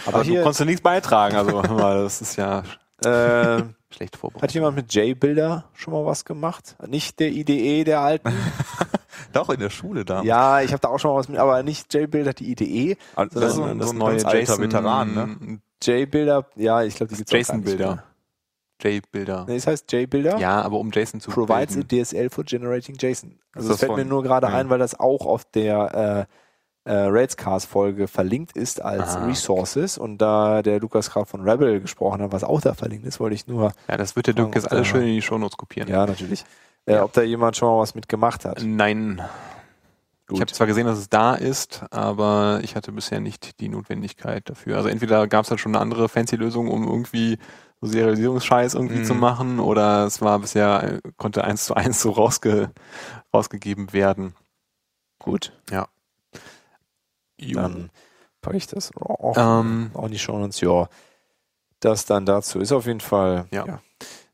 Aber 0.06 0.22
hier- 0.22 0.38
du 0.38 0.42
konntest 0.44 0.64
nichts 0.66 0.80
beitragen. 0.82 1.36
Also 1.36 1.60
das 1.62 2.20
ist 2.22 2.36
ja 2.36 2.62
Äh, 3.04 3.62
schlecht 3.90 4.16
vorbereitet. 4.16 4.42
hat 4.42 4.54
jemand 4.54 4.76
mit 4.76 4.92
J-Bilder 4.94 5.64
schon 5.74 5.92
mal 5.92 6.04
was 6.06 6.24
gemacht? 6.24 6.76
Nicht 6.86 7.18
der 7.20 7.28
IDE 7.30 7.84
der 7.84 8.00
alten? 8.00 8.32
Doch, 9.32 9.50
in 9.50 9.60
der 9.60 9.70
Schule 9.70 10.04
da. 10.04 10.22
ja, 10.22 10.62
ich 10.62 10.72
habe 10.72 10.80
da 10.80 10.88
auch 10.88 10.98
schon 10.98 11.10
mal 11.10 11.18
was 11.18 11.28
mit, 11.28 11.38
aber 11.38 11.62
nicht 11.62 11.92
J-Bilder, 11.92 12.32
die 12.32 12.52
IDE. 12.52 12.96
Also, 13.16 13.38
Das 13.40 13.50
ist 13.52 13.58
ist 13.58 13.62
ein, 13.64 13.78
das 13.78 13.88
so 13.88 13.94
ein 13.94 13.98
neue 13.98 14.16
Jason 14.18 14.60
Veteran, 14.62 15.14
ne? 15.14 15.58
J-Bilder, 15.82 16.46
ja, 16.56 16.82
ich 16.82 16.94
glaube, 16.96 17.14
die 17.14 17.22
gibt's 17.22 17.50
auch 17.50 17.58
J-Bilder. 18.82 19.44
Nee, 19.48 19.56
es 19.56 19.66
heißt 19.66 19.90
J-Bilder. 19.92 20.38
Ja, 20.38 20.60
aber 20.62 20.78
um 20.78 20.90
JSON 20.90 21.20
zu 21.20 21.30
provides 21.30 21.76
a 21.76 21.80
bilden. 21.80 22.04
DSL 22.04 22.30
for 22.30 22.44
generating 22.44 22.96
JSON. 22.98 23.38
Also 23.54 23.68
das 23.68 23.78
das 23.78 23.78
fällt 23.80 23.92
mir 23.96 24.02
von- 24.02 24.08
nur 24.08 24.22
gerade 24.22 24.48
ein, 24.48 24.68
weil 24.70 24.78
das 24.78 24.98
auch 25.00 25.24
auf 25.26 25.44
der 25.44 26.26
äh, 26.86 26.90
äh, 26.90 27.06
Railscast-Folge 27.08 28.06
verlinkt 28.06 28.56
ist 28.56 28.80
als 28.80 29.16
Ah, 29.16 29.24
Resources 29.26 29.98
und 29.98 30.18
da 30.18 30.62
der 30.62 30.78
Lukas 30.78 31.10
gerade 31.10 31.26
von 31.26 31.40
Rebel 31.48 31.80
gesprochen 31.80 32.22
hat, 32.22 32.32
was 32.32 32.44
auch 32.44 32.60
da 32.60 32.74
verlinkt 32.74 33.06
ist, 33.06 33.18
wollte 33.18 33.34
ich 33.34 33.46
nur, 33.48 33.72
Ja, 33.88 33.96
das 33.96 34.14
wird 34.14 34.28
der 34.28 34.34
Dirk 34.34 34.54
jetzt 34.54 34.70
alles 34.70 34.86
schön 34.86 35.00
in 35.02 35.08
die 35.08 35.22
Shownotes 35.22 35.56
kopieren. 35.56 35.88
ja 35.88 36.06
natürlich, 36.06 36.44
äh, 36.86 36.94
Ja. 36.94 37.02
ob 37.04 37.12
da 37.12 37.22
jemand 37.22 37.56
schon 37.56 37.68
mal 37.68 37.80
was 37.80 37.94
mit 37.96 38.08
gemacht 38.08 38.44
hat. 38.44 38.62
Nein. 38.64 39.20
Ich 40.30 40.40
habe 40.40 40.50
zwar 40.52 40.66
gesehen, 40.66 40.86
dass 40.86 40.98
es 40.98 41.08
da 41.08 41.34
ist, 41.36 41.84
aber 41.90 42.58
ich 42.62 42.74
hatte 42.74 42.90
bisher 42.90 43.20
nicht 43.20 43.60
die 43.60 43.68
Notwendigkeit 43.68 44.48
dafür. 44.50 44.76
Also 44.76 44.88
entweder 44.88 45.28
gab 45.28 45.44
es 45.44 45.50
halt 45.50 45.60
schon 45.60 45.72
eine 45.74 45.80
andere 45.80 46.08
fancy 46.08 46.34
Lösung, 46.34 46.66
um 46.68 46.84
irgendwie 46.86 47.38
so 47.80 47.88
Serialisierungsscheiß 47.88 48.74
irgendwie 48.74 48.98
Mhm. 49.00 49.04
zu 49.04 49.14
machen, 49.14 49.60
oder 49.60 50.04
es 50.06 50.20
war 50.20 50.38
bisher, 50.38 51.00
konnte 51.16 51.44
eins 51.44 51.64
zu 51.66 51.74
eins 51.74 52.00
so 52.00 52.10
rausge, 52.10 52.70
rausgegeben 53.34 53.92
werden. 53.92 54.34
Gut, 55.18 55.52
Jo. 57.38 57.60
dann 57.60 57.90
packe 58.40 58.56
ich 58.56 58.66
das 58.66 58.90
auch, 58.96 59.34
Ähm, 59.36 59.90
auch 59.94 60.06
in 60.06 60.12
die 60.12 60.18
Shownotes. 60.18 60.60
Ja, 60.60 60.88
das 61.80 62.06
dann 62.06 62.24
dazu 62.26 62.58
ist 62.60 62.72
auf 62.72 62.86
jeden 62.86 63.00
Fall. 63.00 63.46
Ja. 63.50 63.66
ja. 63.66 63.80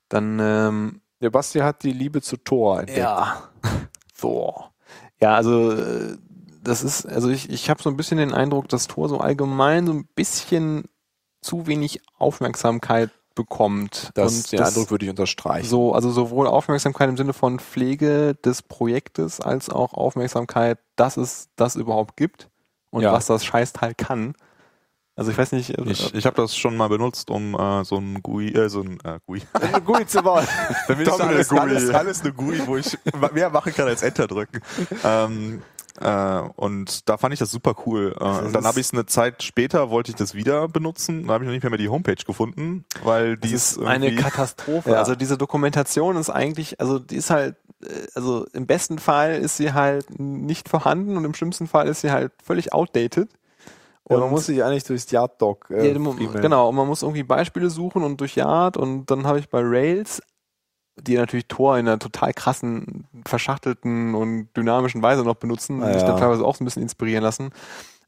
dann 0.09 0.39
ähm, 0.41 1.01
Der 1.21 1.31
Basti 1.31 1.61
hat 1.61 1.83
die 1.85 1.93
Liebe 1.93 2.21
zu 2.23 2.37
Thor 2.37 2.81
entdeckt. 2.81 2.99
Ja. 2.99 3.49
Thor. 4.21 4.73
Ja, 5.21 5.35
also 5.37 5.73
äh, 5.73 6.17
das 6.63 6.83
ist, 6.85 7.07
also 7.07 7.29
ich, 7.29 7.51
ich 7.51 7.71
habe 7.71 7.83
so 7.83 7.91
ein 7.91 7.97
bisschen 7.97 8.19
den 8.19 8.35
Eindruck, 8.35 8.69
dass 8.69 8.87
Thor 8.89 9.09
so 9.09 9.19
allgemein 9.19 9.87
so 9.87 9.93
ein 9.93 10.07
bisschen 10.15 10.85
zu 11.41 11.67
wenig 11.67 12.01
Aufmerksamkeit 12.19 13.11
bekommt. 13.35 14.11
Das, 14.15 14.35
Und 14.35 14.53
den 14.53 14.59
das 14.59 14.69
Eindruck 14.69 14.91
würde 14.91 15.05
ich 15.07 15.11
unterstreichen. 15.11 15.69
so, 15.69 15.93
also 15.93 16.11
sowohl 16.11 16.47
Aufmerksamkeit 16.47 17.09
im 17.09 17.17
Sinne 17.17 17.33
von 17.33 17.59
Pflege 17.59 18.35
des 18.45 18.63
Projektes 18.63 19.41
als 19.41 19.71
auch 19.71 19.95
Aufmerksamkeit, 19.95 20.79
dass 20.97 21.17
es 21.17 21.49
das 21.57 21.77
überhaupt 21.77 22.17
gibt 22.17 22.49
und 22.91 23.03
Ja. 23.03 23.13
was 23.13 23.27
das 23.27 23.45
Scheißteil 23.45 23.95
kann. 23.95 24.35
Also 25.15 25.31
ich 25.31 25.37
weiß 25.37 25.53
nicht, 25.53 25.77
äh, 25.77 25.83
Ich, 25.91 26.15
ich 26.15 26.25
habe 26.25 26.37
das 26.37 26.57
schon 26.57 26.75
mal 26.75 26.89
benutzt, 26.89 27.31
um 27.31 27.55
äh, 27.55 27.85
so 27.85 27.97
ein 27.99 28.23
GUI, 28.23 28.49
äh, 28.55 28.69
so 28.71 28.81
ein 28.81 28.99
äh, 29.05 29.19
GUI. 29.27 29.43
Gut 29.85 30.09
zu 30.09 30.23
bauen. 30.23 30.47
Damit 30.89 31.07
ist 31.07 31.21
alles, 31.21 31.49
GUI. 31.51 31.59
alles, 31.59 31.91
alles 31.91 32.21
eine 32.23 32.33
GUI, 32.33 32.67
wo 32.67 32.77
ich 32.79 32.97
mehr 33.35 33.51
machen 33.51 33.75
kann 33.75 33.89
als 33.89 34.03
Enter 34.03 34.27
drücken. 34.27 34.61
ähm, 35.05 35.63
äh, 36.01 36.41
und 36.57 37.09
da 37.09 37.17
fand 37.17 37.33
ich 37.35 37.41
das 37.41 37.51
super 37.51 37.75
cool. 37.87 38.15
Äh, 38.19 38.25
und 38.25 38.53
dann 38.55 38.65
habe 38.65 38.81
ich 38.81 38.87
es 38.87 38.93
eine 38.93 39.07
Zeit 39.07 39.43
später, 39.43 39.91
wollte 39.91 40.11
ich 40.11 40.17
das 40.17 40.35
wieder 40.35 40.69
benutzen. 40.69 41.27
Da 41.27 41.35
habe 41.35 41.45
ich 41.45 41.47
noch 41.47 41.53
nicht 41.53 41.63
mehr, 41.63 41.71
mehr 41.71 41.79
die 41.79 41.89
Homepage 41.89 42.15
gefunden, 42.15 42.85
weil 43.03 43.37
die 43.37 43.53
Das 43.53 43.53
ist 43.53 43.77
ist 43.79 43.85
eine 43.85 44.15
Katastrophe. 44.15 44.91
Ja. 44.91 44.99
Also 44.99 45.15
diese 45.15 45.37
Dokumentation 45.39 46.17
ist 46.17 46.31
eigentlich, 46.31 46.81
also 46.81 46.99
die 46.99 47.17
ist 47.17 47.31
halt, 47.31 47.57
äh, 47.83 47.89
also 48.15 48.47
im 48.53 48.67
besten 48.67 48.99
Fall 48.99 49.37
ist 49.37 49.57
sie 49.57 49.73
halt 49.73 50.19
nicht 50.19 50.69
vorhanden 50.69 51.17
und 51.17 51.25
im 51.25 51.35
schlimmsten 51.35 51.67
Fall 51.67 51.89
ist 51.89 52.01
sie 52.01 52.11
halt 52.11 52.33
völlig 52.43 52.73
outdated. 52.73 53.29
Ja, 54.09 54.17
Und 54.17 54.23
man 54.23 54.31
muss 54.31 54.47
sich 54.47 54.65
eigentlich 54.65 54.85
durchs 54.85 55.11
Yard-Doc 55.11 55.71
äh, 55.71 55.93
ja, 55.93 56.41
genau, 56.41 56.69
und 56.71 56.75
man 56.75 56.89
muss 56.89 57.03
irgendwie 57.03 57.23
Beispiele 57.23 57.71
suchen 57.71 58.03
und 58.03 58.21
durch 58.21 58.35
Yard 58.35 58.77
und 58.77 59.07
dann 59.11 59.27
habe 59.27 59.39
ich 59.39 59.49
bei 59.49 59.61
Rails, 59.63 60.21
die 60.97 61.17
natürlich 61.17 61.49
Tor 61.49 61.79
in 61.79 61.89
einer 61.89 61.99
total 61.99 62.33
krassen, 62.35 63.07
verschachtelten 63.27 64.15
und 64.15 64.49
dynamischen 64.57 65.03
Weise 65.03 65.25
noch 65.25 65.37
benutzen, 65.37 65.79
mich 65.79 65.89
ja. 65.89 66.07
da 66.07 66.19
teilweise 66.19 66.45
auch 66.45 66.55
so 66.55 66.63
ein 66.63 66.67
bisschen 66.67 66.83
inspirieren 66.83 67.23
lassen. 67.23 67.51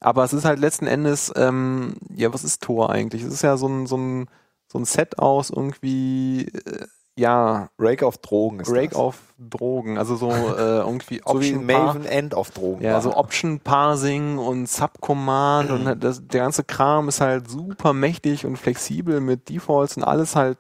Aber 0.01 0.25
es 0.25 0.33
ist 0.33 0.45
halt 0.45 0.59
letzten 0.59 0.87
Endes, 0.87 1.33
ähm, 1.35 1.95
ja, 2.15 2.33
was 2.33 2.45
ist 2.45 2.63
Tor 2.63 2.91
eigentlich? 2.91 3.23
Es 3.23 3.33
ist 3.33 3.43
ja 3.43 3.57
so 3.57 3.69
ein, 3.69 3.87
so 3.87 3.97
ein, 3.97 4.29
so 4.67 4.79
ein 4.79 4.85
Set 4.85 5.19
aus 5.19 5.51
irgendwie, 5.51 6.47
äh, 6.47 6.87
ja, 7.17 7.69
Rake 7.79 8.05
auf 8.05 8.19
Drogen 8.19 8.61
ist 8.61 8.71
Break 8.71 8.91
das. 8.91 8.99
auf 8.99 9.19
Drogen, 9.39 9.99
also 9.99 10.17
so 10.17 10.31
äh, 10.59 10.81
irgendwie 10.81 11.23
So 11.25 11.41
wie 11.41 11.55
Option 11.55 11.67
Maven 11.67 12.05
End 12.05 12.35
auf 12.35 12.51
Drogen. 12.51 12.83
ja, 12.83 12.95
war. 12.95 13.03
so 13.03 13.17
Option 13.17 13.61
Parsing 13.61 14.39
und 14.39 14.69
Subcommand 14.69 15.71
und 15.71 16.03
das, 16.03 16.27
der 16.27 16.41
ganze 16.41 16.65
Kram 16.65 17.09
ist 17.09 17.21
halt 17.21 17.49
super 17.49 17.93
mächtig 17.93 18.47
und 18.47 18.57
flexibel 18.57 19.21
mit 19.21 19.49
Defaults 19.49 19.97
und 19.97 20.03
alles 20.03 20.35
halt 20.35 20.59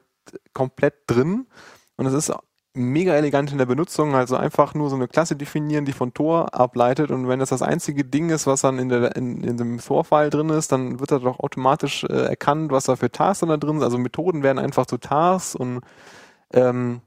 komplett 0.52 0.94
drin. 1.06 1.46
Und 1.96 2.06
es 2.06 2.12
ist 2.12 2.32
mega 2.76 3.14
elegant 3.14 3.52
in 3.52 3.58
der 3.58 3.66
Benutzung, 3.66 4.16
also 4.16 4.36
einfach 4.36 4.74
nur 4.74 4.90
so 4.90 4.96
eine 4.96 5.06
Klasse 5.06 5.36
definieren, 5.36 5.84
die 5.84 5.92
von 5.92 6.12
Tor 6.12 6.52
ableitet 6.54 7.12
und 7.12 7.28
wenn 7.28 7.38
das 7.38 7.50
das 7.50 7.62
einzige 7.62 8.04
Ding 8.04 8.30
ist, 8.30 8.48
was 8.48 8.62
dann 8.62 8.80
in, 8.80 8.88
der, 8.88 9.14
in, 9.14 9.44
in 9.44 9.56
dem 9.56 9.78
Tor-File 9.78 10.30
drin 10.30 10.48
ist, 10.50 10.72
dann 10.72 10.98
wird 10.98 11.12
da 11.12 11.20
doch 11.20 11.38
automatisch 11.38 12.02
äh, 12.02 12.12
erkannt, 12.26 12.72
was 12.72 12.84
da 12.86 12.96
für 12.96 13.12
Tasks 13.12 13.40
dann 13.40 13.48
da 13.50 13.58
drin 13.58 13.74
sind. 13.76 13.84
Also 13.84 13.96
Methoden 13.98 14.42
werden 14.42 14.58
einfach 14.58 14.86
zu 14.86 14.96
Tasks 14.98 15.54
und 15.54 15.82
ähm, 16.52 17.00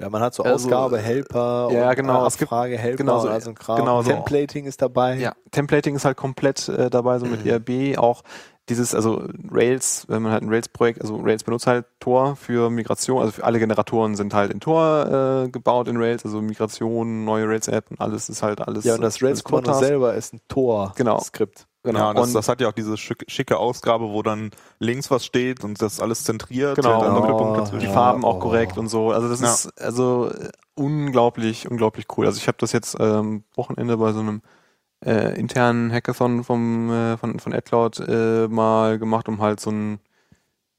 ja, 0.00 0.08
man 0.08 0.22
hat 0.22 0.34
so 0.34 0.42
Also, 0.44 0.66
Ausgabe, 0.68 0.98
Helper, 0.98 1.68
ja, 1.72 1.94
genau, 1.94 2.24
es 2.26 2.36
gibt- 2.36 2.52
Abfrage, 2.52 2.76
Helper 2.78 2.96
genau 2.96 3.18
so- 3.20 3.26
und 3.28 3.34
all 3.34 3.40
so 3.40 3.50
ein 3.50 3.54
Kram. 3.56 3.76
genau 3.78 4.02
so. 4.02 4.10
Templating 4.10 4.66
ist 4.66 4.82
dabei. 4.82 5.16
Ja, 5.16 5.32
Templating 5.50 5.96
ist 5.96 6.04
halt 6.04 6.16
komplett 6.16 6.68
äh, 6.68 6.90
dabei, 6.90 7.18
so 7.18 7.26
mit 7.26 7.44
ERB. 7.46 7.98
Auch 7.98 8.22
dieses, 8.68 8.94
also 8.94 9.24
Rails, 9.50 10.04
wenn 10.08 10.22
man 10.22 10.32
halt 10.32 10.42
ein 10.42 10.48
Rails-Projekt, 10.48 11.00
also 11.00 11.16
Rails 11.16 11.42
benutzt 11.44 11.66
halt 11.66 11.84
Tor 11.98 12.36
für 12.36 12.70
Migration, 12.70 13.20
also 13.20 13.32
für 13.32 13.44
alle 13.44 13.58
Generatoren 13.58 14.14
sind 14.14 14.34
halt 14.34 14.52
in 14.52 14.60
Tor 14.60 15.44
äh, 15.44 15.48
gebaut 15.48 15.88
in 15.88 15.96
Rails, 15.96 16.24
also 16.24 16.40
Migration, 16.40 17.24
neue 17.24 17.48
Rails-App 17.48 17.90
und 17.90 18.00
alles 18.00 18.28
ist 18.28 18.42
halt 18.42 18.60
alles. 18.60 18.84
Ja, 18.84 18.94
und 18.94 19.00
das 19.02 19.20
Rails-Kommando 19.22 19.74
selber 19.74 20.14
ist 20.14 20.32
ein 20.34 20.40
Genau. 20.48 21.16
Tor-Skript. 21.16 21.66
Genau. 21.84 21.98
Ja, 21.98 22.14
das, 22.14 22.28
und, 22.28 22.34
das 22.34 22.48
hat 22.48 22.60
ja 22.60 22.68
auch 22.68 22.72
diese 22.72 22.96
schicke, 22.96 23.24
schicke 23.28 23.58
Ausgabe, 23.58 24.10
wo 24.10 24.22
dann 24.22 24.50
links 24.78 25.10
was 25.10 25.24
steht 25.26 25.64
und 25.64 25.82
das 25.82 25.98
alles 25.98 26.22
zentriert. 26.22 26.76
Genau, 26.76 27.02
dann 27.02 27.16
und 27.16 27.54
die 27.54 27.58
dazwischen. 27.58 27.80
die 27.80 27.86
Ja, 27.86 27.92
Farben 27.92 28.24
auch 28.24 28.36
oh. 28.36 28.38
korrekt 28.38 28.78
und 28.78 28.86
so. 28.88 29.10
Also 29.10 29.28
das 29.28 29.40
Ja. 29.40 29.52
ist 29.52 29.82
also 29.82 30.30
äh, 30.30 30.50
unglaublich, 30.76 31.68
unglaublich 31.68 32.06
cool. 32.16 32.26
Also 32.26 32.38
ich 32.38 32.46
habe 32.46 32.58
das 32.60 32.70
jetzt 32.70 32.96
ähm, 33.00 33.42
Wochenende 33.56 33.96
bei 33.96 34.12
so 34.12 34.20
einem 34.20 34.42
äh, 35.04 35.38
internen 35.38 35.92
Hackathon 35.92 36.44
vom 36.44 36.90
äh, 36.90 37.16
von 37.16 37.38
von 37.40 37.52
AdCloud 37.54 38.00
äh, 38.00 38.48
mal 38.48 38.98
gemacht, 38.98 39.28
um 39.28 39.40
halt 39.40 39.60
so 39.60 39.70
ein 39.70 40.00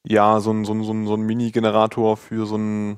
ja 0.05 0.39
so 0.39 0.51
ein 0.51 0.65
so 0.65 0.73
ein 0.73 0.83
so 0.83 0.93
ein, 0.93 1.07
so 1.07 1.15
ein 1.15 1.21
Mini-Generator 1.23 2.17
für 2.17 2.45
so 2.45 2.57
ein 2.57 2.97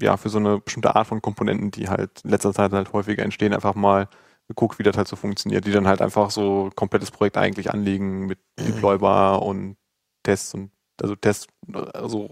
ja 0.00 0.16
für 0.16 0.28
so 0.30 0.38
eine 0.38 0.60
bestimmte 0.60 0.96
Art 0.96 1.06
von 1.06 1.22
Komponenten, 1.22 1.70
die 1.70 1.88
halt 1.88 2.22
in 2.24 2.30
letzter 2.30 2.52
Zeit 2.54 2.72
halt 2.72 2.92
häufiger 2.92 3.22
entstehen, 3.24 3.54
einfach 3.54 3.74
mal 3.74 4.08
geguckt, 4.48 4.78
wie 4.78 4.82
das 4.82 4.96
halt 4.96 5.08
so 5.08 5.16
funktioniert, 5.16 5.66
die 5.66 5.72
dann 5.72 5.86
halt 5.88 6.02
einfach 6.02 6.30
so 6.30 6.70
komplettes 6.74 7.10
Projekt 7.10 7.36
eigentlich 7.38 7.70
anlegen 7.72 8.26
mit 8.26 8.38
Mhm. 8.58 8.64
Deploybar 8.66 9.42
und 9.42 9.76
Tests 10.22 10.54
und 10.54 10.70
also 11.00 11.16
Test, 11.16 11.48
also 11.94 12.30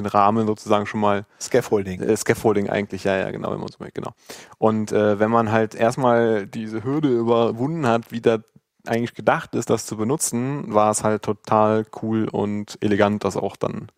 den 0.00 0.06
Rahmen 0.06 0.46
sozusagen 0.46 0.86
schon 0.86 1.00
mal 1.00 1.26
Scaffolding. 1.40 2.00
äh, 2.00 2.16
Scaffolding 2.16 2.70
eigentlich, 2.70 3.04
ja, 3.04 3.16
ja, 3.16 3.30
genau, 3.30 3.50
wenn 3.52 3.60
man 3.60 3.68
so 3.68 3.76
möchte, 3.80 4.00
genau. 4.00 4.14
Und 4.58 4.92
äh, 4.92 5.18
wenn 5.18 5.30
man 5.30 5.52
halt 5.52 5.74
erstmal 5.74 6.46
diese 6.46 6.84
Hürde 6.84 7.08
überwunden 7.08 7.86
hat, 7.86 8.10
wie 8.10 8.20
da 8.20 8.38
eigentlich 8.86 9.14
gedacht 9.14 9.54
ist, 9.54 9.70
das 9.70 9.86
zu 9.86 9.96
benutzen, 9.96 10.72
war 10.72 10.90
es 10.90 11.04
halt 11.04 11.22
total 11.22 11.86
cool 12.02 12.28
und 12.28 12.78
elegant, 12.80 13.24
das 13.24 13.36
auch 13.36 13.56
dann 13.56 13.88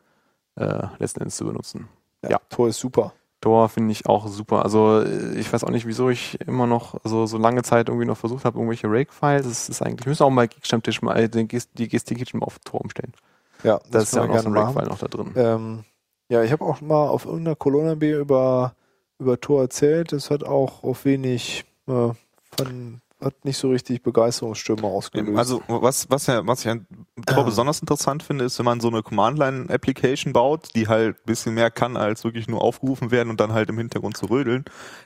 äh, 0.57 0.87
letzten 0.99 1.21
Endes 1.21 1.37
zu 1.37 1.45
benutzen. 1.45 1.89
ja. 2.29 2.41
Tor 2.49 2.69
ist 2.69 2.79
super. 2.79 3.13
Tor 3.41 3.71
finde 3.71 3.93
ich 3.93 4.07
auch 4.07 4.27
super. 4.29 4.65
Also 4.65 5.01
äh, 5.01 5.39
ich 5.39 5.53
weiß 5.53 5.65
auch 5.65 5.71
nicht, 5.71 5.87
wieso 5.87 6.11
ich 6.11 6.39
immer 6.43 6.67
noch 6.67 6.97
so, 7.05 7.27
so 7.27 7.39
lange 7.39 7.63
Zeit 7.63 7.89
irgendwie 7.89 8.07
noch 8.07 8.19
versucht 8.19 8.45
habe, 8.45 8.59
irgendwelche 8.59 8.91
Rake-Files. 8.91 9.47
Es 9.47 9.69
ist 9.69 9.83
eigentlich, 9.83 10.07
müssen 10.07 10.25
auch 10.25 10.31
mal 10.31 10.49
Geekstammtisch 10.49 11.01
mal 11.01 11.19
äh, 11.19 11.29
die 11.29 11.89
GST-Kitchen 11.89 12.41
mal 12.41 12.47
auf 12.47 12.59
Tor 12.61 12.83
umstellen. 12.83 13.15
Ja, 13.63 13.81
Da 13.91 14.01
ist 14.01 14.15
ja 14.15 14.23
auch 14.23 14.29
noch 14.29 14.39
so 14.39 14.49
ein. 14.49 14.57
Rake-File 14.57 14.89
noch 14.89 14.99
da 14.99 15.09
drin. 15.09 15.33
Ähm, 15.37 15.85
ja, 16.31 16.45
ich 16.45 16.53
habe 16.53 16.65
auch 16.65 16.81
mal 16.81 17.09
auf 17.09 17.27
irgendeiner 17.27 17.57
Colonna 17.57 17.97
B 17.97 18.13
über, 18.13 18.75
über 19.19 19.41
Tor 19.41 19.63
erzählt. 19.63 20.13
Das 20.13 20.31
hat 20.31 20.45
auch 20.45 20.85
auf 20.85 21.05
wenig, 21.05 21.65
äh, 21.89 22.11
von, 22.57 23.01
hat 23.21 23.45
nicht 23.45 23.59
so 23.59 23.69
richtig 23.69 24.05
Begeisterungsstürme 24.05 24.85
ausgelöst. 24.85 25.37
Also 25.37 25.61
was, 25.67 26.09
was, 26.09 26.29
ja, 26.29 26.47
was 26.47 26.61
ich 26.61 26.71
an 26.71 26.87
Tor 27.27 27.45
besonders 27.45 27.81
interessant 27.81 28.23
finde, 28.23 28.45
ist, 28.45 28.59
wenn 28.61 28.65
man 28.65 28.81
so 28.81 28.89
eine 28.89 29.03
Command-Line-Application 29.03 30.33
baut, 30.33 30.69
die 30.77 30.87
halt 30.87 31.17
ein 31.17 31.27
bisschen 31.27 31.55
mehr 31.55 31.73
kann, 31.73 31.97
als 31.97 32.23
wirklich 32.23 32.47
nur 32.47 32.63
aufgerufen 32.63 33.11
werden 33.11 33.29
und 33.29 33.41
dann 33.41 33.53
halt 33.53 33.69
im 33.69 33.79
Hintergrund 33.79 34.17
zu 34.17 34.27
rödeln, 34.27 34.65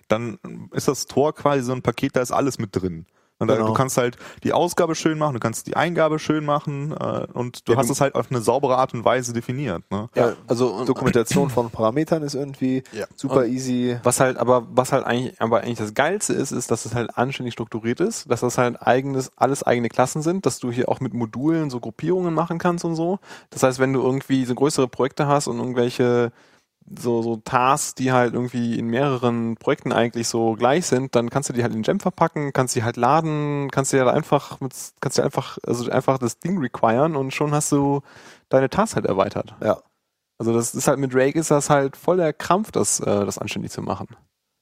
dann 0.08 0.38
ist 0.72 0.88
das 0.88 1.06
Tor 1.06 1.34
quasi 1.34 1.62
so 1.62 1.72
ein 1.72 1.82
Paket, 1.82 2.16
da 2.16 2.20
ist 2.20 2.32
alles 2.32 2.58
mit 2.58 2.76
drin. 2.76 3.06
Und 3.40 3.48
da, 3.48 3.54
Genau. 3.56 3.66
du 3.68 3.74
kannst 3.74 3.96
halt 3.96 4.16
die 4.44 4.52
Ausgabe 4.52 4.94
schön 4.94 5.18
machen, 5.18 5.34
du 5.34 5.40
kannst 5.40 5.66
die 5.66 5.76
Eingabe 5.76 6.18
schön 6.20 6.44
machen 6.44 6.92
äh, 6.92 7.26
und 7.32 7.68
du 7.68 7.72
Ja, 7.72 7.78
hast 7.78 7.90
es 7.90 8.00
halt 8.00 8.14
auf 8.14 8.30
eine 8.30 8.40
saubere 8.40 8.76
Art 8.76 8.94
und 8.94 9.04
Weise 9.04 9.32
definiert. 9.32 9.82
Ne? 9.90 10.08
ja, 10.14 10.34
also 10.46 10.84
Dokumentation 10.84 11.50
von 11.50 11.68
Parametern 11.70 12.22
ist 12.22 12.34
irgendwie 12.34 12.84
Ja. 12.92 13.06
super 13.16 13.38
Und- 13.40 13.48
easy. 13.48 13.98
Was 14.04 14.20
halt, 14.20 14.36
aber 14.36 14.66
was 14.70 14.92
halt 14.92 15.04
eigentlich, 15.04 15.40
aber 15.40 15.62
eigentlich 15.62 15.78
das 15.78 15.94
Geilste 15.94 16.32
ist, 16.32 16.52
ist, 16.52 16.70
dass 16.70 16.84
es 16.86 16.94
halt 16.94 17.18
anständig 17.18 17.54
strukturiert 17.54 18.00
ist, 18.00 18.30
dass 18.30 18.40
das 18.40 18.56
halt 18.56 18.80
eigenes, 18.80 19.32
alles 19.36 19.62
eigene 19.64 19.88
Klassen 19.88 20.22
sind, 20.22 20.46
dass 20.46 20.60
du 20.60 20.70
hier 20.70 20.88
auch 20.88 21.00
mit 21.00 21.12
Modulen 21.12 21.70
so 21.70 21.80
Gruppierungen 21.80 22.34
machen 22.34 22.58
kannst 22.58 22.84
und 22.84 22.94
so. 22.94 23.18
Das 23.50 23.62
heißt, 23.64 23.80
wenn 23.80 23.92
du 23.92 24.00
irgendwie 24.00 24.44
so 24.44 24.54
größere 24.54 24.86
Projekte 24.86 25.26
hast 25.26 25.48
und 25.48 25.58
irgendwelche 25.58 26.30
so, 26.86 27.22
so 27.22 27.36
Tasks, 27.36 27.94
die 27.94 28.12
halt 28.12 28.34
irgendwie 28.34 28.78
in 28.78 28.88
mehreren 28.88 29.56
Projekten 29.56 29.92
eigentlich 29.92 30.28
so 30.28 30.52
gleich 30.54 30.86
sind, 30.86 31.14
dann 31.14 31.30
kannst 31.30 31.48
du 31.48 31.52
die 31.52 31.62
halt 31.62 31.74
in 31.74 31.82
Gem 31.82 31.98
verpacken, 32.00 32.52
kannst 32.52 32.76
die 32.76 32.82
halt 32.84 32.96
laden, 32.96 33.70
kannst 33.70 33.92
du 33.92 33.96
ja 33.96 34.06
einfach 34.10 34.60
mit, 34.60 34.74
kannst 35.00 35.18
du 35.18 35.22
einfach, 35.22 35.58
also 35.66 35.90
einfach 35.90 36.18
das 36.18 36.38
Ding 36.38 36.58
requiren 36.58 37.16
und 37.16 37.32
schon 37.32 37.52
hast 37.54 37.72
du 37.72 38.02
deine 38.48 38.68
Tasks 38.68 38.96
halt 38.96 39.06
erweitert. 39.06 39.54
Ja. 39.62 39.78
Also 40.38 40.52
das 40.52 40.74
ist 40.74 40.88
halt 40.88 40.98
mit 40.98 41.14
Rake 41.14 41.38
ist 41.38 41.50
das 41.50 41.70
halt 41.70 41.96
voll 41.96 42.16
der 42.18 42.32
Krampf, 42.32 42.70
das, 42.72 43.00
äh, 43.00 43.04
das 43.04 43.38
anständig 43.38 43.70
zu 43.70 43.82
machen. 43.82 44.08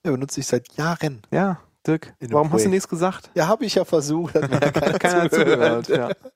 Ja, 0.04 0.12
benutze 0.12 0.40
ich 0.40 0.46
seit 0.46 0.72
Jahren. 0.74 1.22
Ja, 1.30 1.60
Dirk, 1.86 2.14
In 2.20 2.32
warum 2.32 2.52
hast 2.52 2.64
du 2.64 2.68
nichts 2.68 2.88
gesagt? 2.88 3.30
Ja, 3.34 3.48
habe 3.48 3.64
ich 3.64 3.74
ja 3.74 3.84
versucht. 3.84 4.34
Hat 4.34 4.48
mir 4.50 4.60
ja 4.60 4.70
keiner, 4.70 4.98
Keiner 4.98 5.22
hat 5.22 5.32
zugehört. 5.32 5.86
zugehört. 5.86 6.16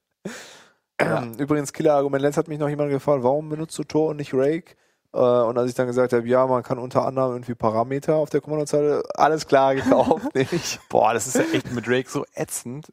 Ja. 0.99 1.27
Übrigens, 1.37 1.75
Killer-Argument, 1.75 2.23
letzt 2.23 2.39
hat 2.39 2.49
mich 2.49 2.59
noch 2.59 2.71
jemand 2.71 2.91
gefragt, 2.91 3.23
warum 3.23 3.51
benutzt 3.51 3.79
du 3.79 3.85
Tor 3.85 4.09
und 4.09 4.17
nicht 4.17 4.33
Rake? 4.33 4.77
Äh, 5.17 5.19
und 5.49 5.57
als 5.57 5.71
ich 5.71 5.75
dann 5.75 5.87
gesagt 5.87 6.13
habe, 6.13 6.29
ja, 6.29 6.47
man 6.47 6.63
kann 6.63 6.79
unter 6.79 7.07
anderem 7.07 7.33
irgendwie 7.33 7.55
Parameter 7.55 8.17
auf 8.17 8.29
der 8.31 8.41
Kommandozeile, 8.43 9.03
alles 9.15 9.47
klar, 9.47 9.75
gekauft, 9.75 10.35
nicht. 10.35 10.79
Boah, 10.91 11.15
das 11.15 11.27
ist 11.27 11.37
ja 11.37 11.45
echt 11.53 11.73
mit 11.73 11.89
Rake 11.89 12.09
so 12.11 12.25
ätzend. 12.35 12.93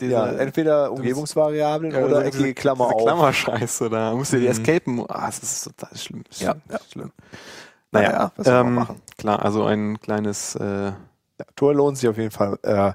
Diese, 0.00 0.12
Ja, 0.12 0.26
entweder 0.32 0.90
Umgebungsvariablen 0.92 1.92
ja, 1.92 2.04
oder 2.04 2.24
eckige 2.24 2.54
Klammer 2.54 2.86
diese 2.86 2.96
auf. 2.96 3.02
Klammerscheiße 3.04 3.90
da. 3.90 4.14
Musst 4.14 4.32
du 4.32 4.36
die 4.38 4.44
Mhm. 4.44 4.50
escapen. 4.50 5.04
Ah, 5.08 5.26
das 5.26 5.38
ist 5.42 5.64
total 5.64 5.96
schlimm. 5.96 6.24
Ist 6.30 6.40
Ja, 6.40 6.50
schlimm. 6.52 6.62
ja. 6.70 6.78
schlimm. 6.90 7.12
Naja, 7.92 8.08
Naja, 8.10 8.32
was 8.36 8.46
ähm, 8.48 8.74
machen? 8.74 9.02
klar, 9.18 9.44
also 9.44 9.64
ein 9.64 10.00
kleines, 10.00 10.54
äh, 10.56 10.64
Ja, 10.86 11.44
Tor 11.56 11.74
lohnt 11.74 11.96
sich 11.98 12.08
auf 12.08 12.16
jeden 12.16 12.30
Fall, 12.32 12.58
äh, 12.62 12.92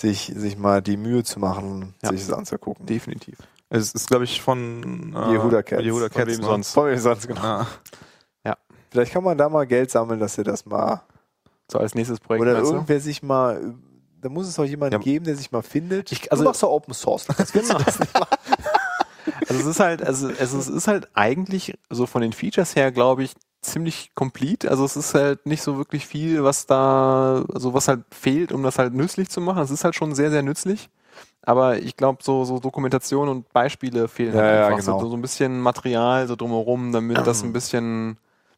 sich, 0.00 0.32
sich 0.34 0.56
mal 0.58 0.80
die 0.82 0.96
Mühe 0.96 1.22
zu 1.22 1.38
machen, 1.38 1.94
Ja. 2.02 2.10
sich 2.10 2.26
das 2.26 2.36
anzugucken. 2.36 2.84
definitiv. 2.86 3.38
Es 3.74 3.92
ist, 3.94 4.08
glaube 4.08 4.24
ich, 4.24 4.42
von 4.42 5.14
äh, 5.16 5.30
Jehuda 5.32 5.62
Cats. 5.62 5.82
Jehuda 5.82 6.08
Von 6.10 6.16
Cats 6.18 6.32
wem 6.32 6.40
ne? 6.40 6.46
sonst? 6.46 6.72
Von 6.74 6.84
mir 6.90 7.00
sonst 7.00 7.26
genau. 7.26 7.42
Ja. 8.44 8.56
Vielleicht 8.90 9.12
kann 9.12 9.24
man 9.24 9.38
da 9.38 9.48
mal 9.48 9.66
Geld 9.66 9.90
sammeln, 9.90 10.20
dass 10.20 10.36
ihr 10.36 10.44
das 10.44 10.66
mal 10.66 11.02
So 11.70 11.78
als 11.78 11.94
nächstes 11.94 12.20
Projekt. 12.20 12.42
Oder 12.42 12.60
du? 12.60 12.66
irgendwer 12.66 13.00
sich 13.00 13.22
mal, 13.22 13.74
da 14.20 14.28
muss 14.28 14.46
es 14.46 14.56
doch 14.56 14.64
jemanden 14.66 14.92
Ja. 14.92 14.98
geben, 14.98 15.24
der 15.24 15.36
sich 15.36 15.50
mal 15.52 15.62
findet. 15.62 16.12
Ich- 16.12 16.30
also- 16.30 16.44
du 16.44 16.50
machst 16.50 16.62
doch 16.62 16.70
Open 16.70 16.92
Source. 16.92 17.24
Das 17.26 17.54
willst 17.54 17.72
du 17.72 17.78
das 17.78 17.98
nicht 17.98 18.12
machen. 18.12 18.36
Also 19.48 19.60
es 19.60 19.66
ist 19.66 19.80
halt, 19.80 20.02
also 20.02 20.28
es 20.28 20.52
ist, 20.52 20.54
es 20.54 20.68
ist 20.68 20.88
halt 20.88 21.08
eigentlich 21.14 21.78
so 21.88 22.06
von 22.06 22.20
den 22.22 22.32
Features 22.34 22.76
her, 22.76 22.92
glaube 22.92 23.22
ich, 23.22 23.32
ziemlich 23.62 24.10
complete. 24.14 24.70
Also 24.70 24.84
es 24.84 24.96
ist 24.96 25.14
halt 25.14 25.46
nicht 25.46 25.62
so 25.62 25.78
wirklich 25.78 26.06
viel, 26.06 26.42
was 26.44 26.66
da, 26.66 27.44
also 27.54 27.72
was 27.72 27.88
halt 27.88 28.00
fehlt, 28.10 28.52
um 28.52 28.62
das 28.62 28.78
halt 28.78 28.92
nützlich 28.92 29.30
zu 29.30 29.40
machen. 29.40 29.62
Es 29.62 29.70
ist 29.70 29.84
halt 29.84 29.94
schon 29.94 30.14
sehr, 30.14 30.30
sehr 30.30 30.42
nützlich. 30.42 30.90
Aber 31.44 31.78
ich 31.78 31.96
glaube, 31.96 32.22
so, 32.22 32.44
so 32.44 32.58
Dokumentation 32.60 33.28
und 33.28 33.52
Beispiele 33.52 34.08
fehlen 34.08 34.34
Ja, 34.34 34.42
halt 34.42 34.54
ja, 34.54 34.66
einfach. 34.68 34.78
genau. 34.86 35.00
So, 35.00 35.08
so 35.10 35.16
ein 35.16 35.22
bisschen 35.22 35.60
Material 35.60 36.26
so 36.28 36.36
drumherum, 36.36 36.92
damit 36.92 37.26
das 37.26 37.42
ein 37.42 37.52
bisschen, 37.52 38.16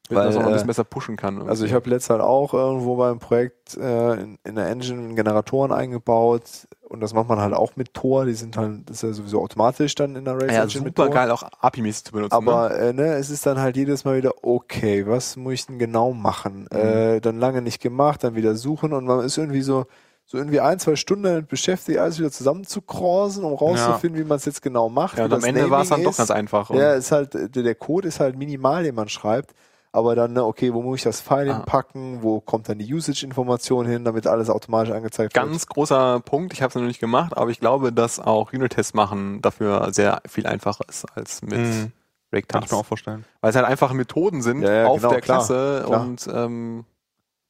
damit 0.08 0.18
Weil, 0.18 0.26
das 0.26 0.36
auch 0.36 0.40
ein 0.42 0.48
äh, 0.48 0.52
bisschen 0.52 0.66
besser 0.66 0.84
pushen 0.84 1.16
kann. 1.16 1.34
irgendwie. 1.36 1.50
Also 1.50 1.64
ich 1.64 1.72
habe 1.72 1.88
letztes 1.88 2.10
halt 2.10 2.20
auch 2.20 2.52
irgendwo 2.52 2.96
beim 2.96 3.18
Projekt 3.18 3.76
äh, 3.78 4.14
in, 4.20 4.38
in 4.44 4.54
der 4.56 4.68
Engine 4.68 5.14
Generatoren 5.14 5.72
eingebaut 5.72 6.42
und 6.82 7.00
das 7.00 7.14
macht 7.14 7.28
man 7.28 7.40
halt 7.40 7.54
auch 7.54 7.74
mit 7.76 7.94
Tor. 7.94 8.26
Die 8.26 8.34
sind 8.34 8.56
halt, 8.58 8.88
das 8.88 8.98
ist 8.98 9.02
ja 9.02 9.12
sowieso 9.14 9.40
automatisch 9.42 9.94
dann 9.94 10.14
in 10.14 10.26
der 10.26 10.36
Rails 10.38 10.56
ja, 10.56 10.62
Engine 10.62 10.84
mit 10.84 10.94
super 10.96 11.06
Tor. 11.06 11.14
geil 11.14 11.30
auch 11.30 11.42
API-mäßig 11.42 12.04
zu 12.04 12.12
benutzen. 12.12 12.34
Aber 12.34 12.68
ne? 12.68 12.74
äh, 12.76 12.92
ne, 12.92 13.14
es 13.14 13.30
ist 13.30 13.46
dann 13.46 13.58
halt 13.58 13.76
jedes 13.76 14.04
Mal 14.04 14.18
wieder, 14.18 14.32
okay, 14.42 15.06
was 15.06 15.36
muss 15.36 15.54
ich 15.54 15.66
denn 15.66 15.78
genau 15.78 16.12
machen? 16.12 16.68
Mhm. 16.70 16.76
Äh, 16.78 17.20
dann 17.20 17.38
lange 17.40 17.62
nicht 17.62 17.80
gemacht, 17.80 18.22
dann 18.24 18.34
wieder 18.34 18.54
suchen 18.56 18.92
und 18.92 19.06
man 19.06 19.20
ist 19.24 19.38
irgendwie 19.38 19.62
so, 19.62 19.86
so 20.26 20.38
irgendwie 20.38 20.60
ein, 20.60 20.78
zwei 20.78 20.96
Stunden 20.96 21.24
damit 21.24 21.48
beschäftigt, 21.48 21.98
alles 21.98 22.18
wieder 22.18 22.30
zusammenzukrausen, 22.30 23.44
um 23.44 23.52
rauszufinden, 23.54 24.18
wie 24.20 24.26
man 24.26 24.36
es 24.38 24.44
jetzt 24.46 24.62
genau 24.62 24.88
macht. 24.88 25.18
ja, 25.18 25.24
und 25.26 25.32
am 25.34 25.44
Ende 25.44 25.70
war 25.70 25.82
es 25.82 25.88
dann 25.90 25.96
Naming 26.00 26.04
doch 26.06 26.10
ist. 26.12 26.16
ganz 26.18 26.30
einfach. 26.30 26.70
Ja, 26.70 26.94
ist 26.94 27.12
halt, 27.12 27.54
der, 27.54 27.74
Code 27.74 28.08
ist 28.08 28.20
halt 28.20 28.36
minimal, 28.36 28.84
den 28.84 28.94
man 28.94 29.08
schreibt. 29.08 29.54
Aber 29.92 30.16
dann, 30.16 30.32
ne, 30.32 30.44
okay, 30.44 30.74
wo 30.74 30.82
muss 30.82 30.96
ich 30.98 31.04
das 31.04 31.20
File 31.20 31.50
Ah. 31.50 31.56
hinpacken? 31.58 32.22
Wo 32.22 32.40
kommt 32.40 32.68
dann 32.68 32.78
die 32.78 32.92
Usage-Information 32.92 33.86
hin, 33.86 34.04
damit 34.04 34.26
alles 34.26 34.50
automatisch 34.50 34.92
angezeigt 34.92 35.34
wird? 35.36 35.44
ganz 35.46 35.66
großer 35.66 36.18
Punkt, 36.20 36.52
ich 36.52 36.62
habe 36.62 36.70
es 36.70 36.74
noch 36.74 36.82
nicht 36.82 36.98
gemacht, 36.98 37.36
aber 37.36 37.50
ich 37.52 37.60
glaube, 37.60 37.92
dass 37.92 38.18
auch 38.18 38.52
Unit-Tests 38.52 38.94
machen 38.94 39.40
dafür 39.40 39.92
sehr 39.92 40.20
viel 40.26 40.46
einfacher 40.48 40.84
ist 40.88 41.04
als 41.14 41.42
mit 41.42 41.58
Mhm. 41.60 41.92
Rake 42.32 42.48
Kann 42.48 42.64
ich 42.64 42.72
mir 42.72 42.78
auch 42.78 42.84
vorstellen. 42.86 43.24
Weil 43.40 43.50
es 43.50 43.56
halt 43.56 43.66
einfache 43.66 43.94
Methoden 43.94 44.42
sind 44.42 44.62
Ja, 44.62 44.72
ja, 44.72 44.86
auf 44.86 44.96
genau, 44.96 45.10
der 45.12 45.20
klar, 45.20 45.38
Klasse 45.38 45.84
klar. 45.86 46.00
und 46.00 46.28
ähm, 46.34 46.84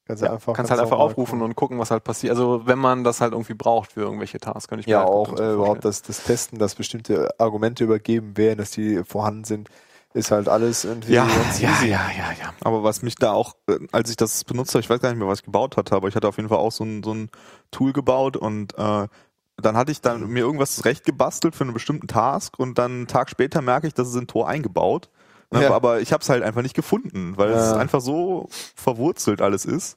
Kannst 0.06 0.22
du 0.22 0.26
ja, 0.26 0.30
einfach, 0.30 0.52
kannst 0.52 0.70
halt 0.70 0.80
einfach 0.80 0.98
aufrufen 0.98 1.40
gucken. 1.40 1.42
und 1.42 1.54
gucken, 1.56 1.78
was 1.78 1.90
halt 1.90 2.04
passiert. 2.04 2.32
Also 2.32 2.66
wenn 2.66 2.78
man 2.78 3.04
das 3.04 3.20
halt 3.20 3.32
irgendwie 3.32 3.54
braucht 3.54 3.92
für 3.92 4.00
irgendwelche 4.02 4.38
Tasks, 4.40 4.68
könnte 4.68 4.80
ich 4.82 4.90
mir 4.90 4.92
Ja, 4.92 4.98
halt 4.98 5.08
auch 5.08 5.32
äh, 5.38 5.52
überhaupt 5.54 5.84
das, 5.84 6.02
das 6.02 6.22
Testen, 6.22 6.58
dass 6.58 6.74
bestimmte 6.74 7.38
Argumente 7.40 7.84
übergeben 7.84 8.36
werden, 8.36 8.58
dass 8.58 8.70
die 8.72 9.02
vorhanden 9.04 9.44
sind, 9.44 9.70
ist 10.12 10.30
halt 10.30 10.48
alles 10.48 10.84
irgendwie 10.84 11.12
Ja, 11.12 11.26
ganz 11.30 11.60
ja, 11.60 11.68
easy. 11.70 11.86
ja, 11.86 12.10
ja, 12.10 12.32
ja. 12.40 12.54
Aber 12.60 12.82
was 12.84 13.02
mich 13.02 13.16
da 13.16 13.32
auch, 13.32 13.54
äh, 13.68 13.78
als 13.92 14.10
ich 14.10 14.16
das 14.16 14.44
benutzt 14.44 14.74
habe, 14.74 14.80
ich 14.80 14.90
weiß 14.90 15.00
gar 15.00 15.10
nicht 15.10 15.18
mehr, 15.18 15.28
was 15.28 15.40
ich 15.40 15.44
gebaut 15.44 15.76
hatte, 15.76 15.94
aber 15.94 16.08
ich 16.08 16.16
hatte 16.16 16.28
auf 16.28 16.36
jeden 16.36 16.48
Fall 16.48 16.58
auch 16.58 16.72
so 16.72 16.84
ein, 16.84 17.02
so 17.02 17.12
ein 17.14 17.30
Tool 17.70 17.92
gebaut 17.92 18.36
und 18.36 18.74
äh, 18.78 19.08
dann 19.56 19.76
hatte 19.76 19.92
ich 19.92 20.00
dann 20.00 20.26
mir 20.28 20.40
irgendwas 20.40 20.76
zurecht 20.76 21.04
gebastelt 21.04 21.54
für 21.54 21.64
einen 21.64 21.74
bestimmten 21.74 22.08
Task 22.08 22.58
und 22.58 22.78
dann 22.78 22.92
einen 22.92 23.06
Tag 23.06 23.30
später 23.30 23.62
merke 23.62 23.86
ich, 23.86 23.94
dass 23.94 24.08
es 24.08 24.14
in 24.16 24.26
Tor 24.26 24.48
eingebaut. 24.48 25.10
Ne, 25.54 25.62
Ja. 25.64 25.72
Aber 25.74 26.00
ich 26.00 26.12
habe 26.12 26.22
es 26.22 26.28
halt 26.28 26.42
einfach 26.42 26.62
nicht 26.62 26.74
gefunden, 26.74 27.36
weil 27.36 27.50
es 27.50 27.70
Ja. 27.70 27.76
einfach 27.76 28.00
so 28.00 28.48
verwurzelt 28.74 29.40
alles 29.40 29.64
ist. 29.64 29.96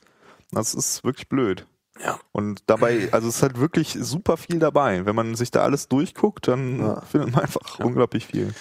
Das 0.52 0.74
ist 0.74 1.04
wirklich 1.04 1.28
blöd. 1.28 1.66
Ja. 2.04 2.20
Und 2.32 2.62
dabei, 2.68 3.10
also 3.12 3.28
es 3.28 3.38
ist 3.38 3.42
halt 3.44 3.60
wirklich 3.60 3.98
super 4.00 4.38
viel 4.38 4.60
dabei. 4.60 5.06
Wenn 5.06 5.16
man 5.16 5.36
sich 5.36 5.50
da 5.52 5.64
alles 5.64 5.88
durchguckt, 5.88 6.48
dann 6.48 6.80
Ja. 6.80 7.02
findet 7.02 7.32
man 7.32 7.42
einfach 7.42 7.80
Ja. 7.80 7.86
unglaublich 7.86 8.28
viel. 8.28 8.54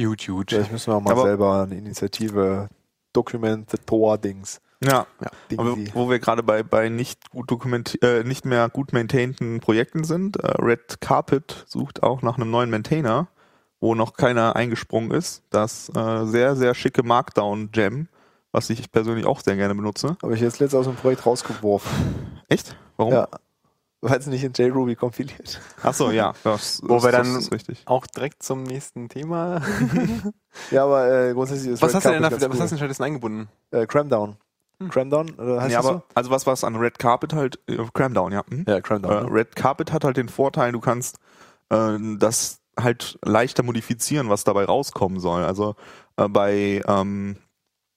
Huge, 0.00 0.26
huge. 0.28 0.46
Vielleicht 0.56 0.72
müssen 0.72 0.92
wir 0.92 0.96
auch 0.96 1.00
mal 1.02 1.12
Aber- 1.12 1.22
selber 1.22 1.62
eine 1.62 1.76
Initiative 1.76 2.68
Document 3.12 3.70
the 3.70 3.78
Tor-Dings. 3.78 4.60
Ja, 4.82 5.06
Ding 5.50 5.58
Aber 5.58 5.76
wo 5.94 6.10
wir 6.10 6.18
gerade 6.18 6.42
bei, 6.42 6.62
bei 6.62 6.88
nicht 6.90 7.30
gut 7.30 7.50
dokumenti 7.50 7.98
äh, 8.02 8.22
nicht 8.24 8.44
mehr 8.44 8.68
gut 8.68 8.92
maintainten 8.92 9.60
Projekten 9.60 10.04
sind, 10.04 10.36
äh, 10.36 10.60
Red 10.60 11.00
Carpet 11.00 11.64
sucht 11.68 12.02
auch 12.02 12.22
nach 12.22 12.36
einem 12.36 12.50
neuen 12.50 12.68
Maintainer, 12.70 13.28
wo 13.84 13.94
noch 13.94 14.14
keiner 14.14 14.56
eingesprungen 14.56 15.10
ist. 15.10 15.42
Das 15.50 15.90
äh, 15.94 16.24
sehr, 16.24 16.56
sehr 16.56 16.74
schicke 16.74 17.02
Markdown-Gem, 17.02 18.08
was 18.50 18.70
ich 18.70 18.90
persönlich 18.90 19.26
auch 19.26 19.40
sehr 19.40 19.56
gerne 19.56 19.74
benutze. 19.74 20.16
Habe 20.22 20.34
ich 20.34 20.40
jetzt 20.40 20.58
letztens 20.58 20.80
aus 20.80 20.86
dem 20.86 20.96
Projekt 20.96 21.26
rausgeworfen. 21.26 21.90
Echt? 22.48 22.74
Warum? 22.96 23.12
Ja. 23.12 23.28
Weil 24.00 24.18
es 24.18 24.26
nicht 24.26 24.42
in 24.42 24.52
JRuby 24.54 24.96
kompiliert. 24.96 25.60
Ach 25.82 25.92
so, 25.92 26.10
ja. 26.10 26.32
Das, 26.44 26.80
Wo 26.82 27.02
wir 27.02 27.12
das 27.12 27.28
dann- 27.28 27.38
ist 27.38 27.52
richtig. 27.52 27.82
Auch 27.84 28.06
direkt 28.06 28.42
zum 28.42 28.62
nächsten 28.62 29.08
Thema. 29.10 29.60
Ja, 30.70 30.84
aber 30.84 31.10
äh, 31.12 31.32
grundsätzlich 31.34 31.72
ist 31.72 31.82
was 31.82 31.90
Red 31.90 31.94
hast 31.96 32.06
du 32.06 32.10
denn 32.12 32.22
dafür, 32.22 32.36
was 32.36 32.42
ganz 32.48 32.52
hast 32.60 32.70
du 32.70 32.74
denn 32.74 32.78
stattdessen 32.78 33.02
eingebunden? 33.02 33.48
cool. 33.72 33.80
Äh, 33.80 33.86
Cramdown. 33.86 34.36
Hm. 34.80 34.88
Cramdown? 34.88 35.30
Oder 35.34 35.56
heißt 35.60 35.68
Nee, 35.68 35.74
das 35.76 35.84
aber, 35.86 36.02
also 36.14 36.30
was 36.30 36.46
was 36.46 36.64
an 36.64 36.76
Red 36.76 36.98
Carpet 36.98 37.32
halt, 37.34 37.58
äh, 37.68 37.76
Cramdown, 37.92 38.32
ja. 38.32 38.44
Hm? 38.48 38.64
so? 38.64 38.70
Ja, 38.72 38.78
Äh, 38.78 38.80
Cramdown. 38.80 39.24
ne? 39.26 39.30
Red 39.32 39.56
Carpet 39.56 39.92
hat 39.92 40.04
halt 40.04 40.16
den 40.16 40.28
Vorteil, 40.30 40.72
du 40.72 40.80
kannst 40.80 41.18
äh, 41.70 41.98
das 42.18 42.60
halt 42.78 43.18
leichter 43.24 43.62
modifizieren, 43.62 44.28
was 44.28 44.44
dabei 44.44 44.64
rauskommen 44.64 45.20
soll. 45.20 45.44
Also 45.44 45.76
äh, 46.16 46.28
bei 46.28 46.82
ähm, 46.86 47.36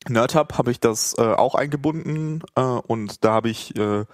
NerdHub 0.08 0.58
habe 0.58 0.72
ich 0.72 0.80
das 0.80 1.16
äh, 1.18 1.22
auch 1.22 1.56
eingebunden 1.56 2.42
äh, 2.56 2.62
und 2.62 3.24
da 3.24 3.34
habe 3.34 3.50
ich, 3.50 3.76
äh, 3.78 4.06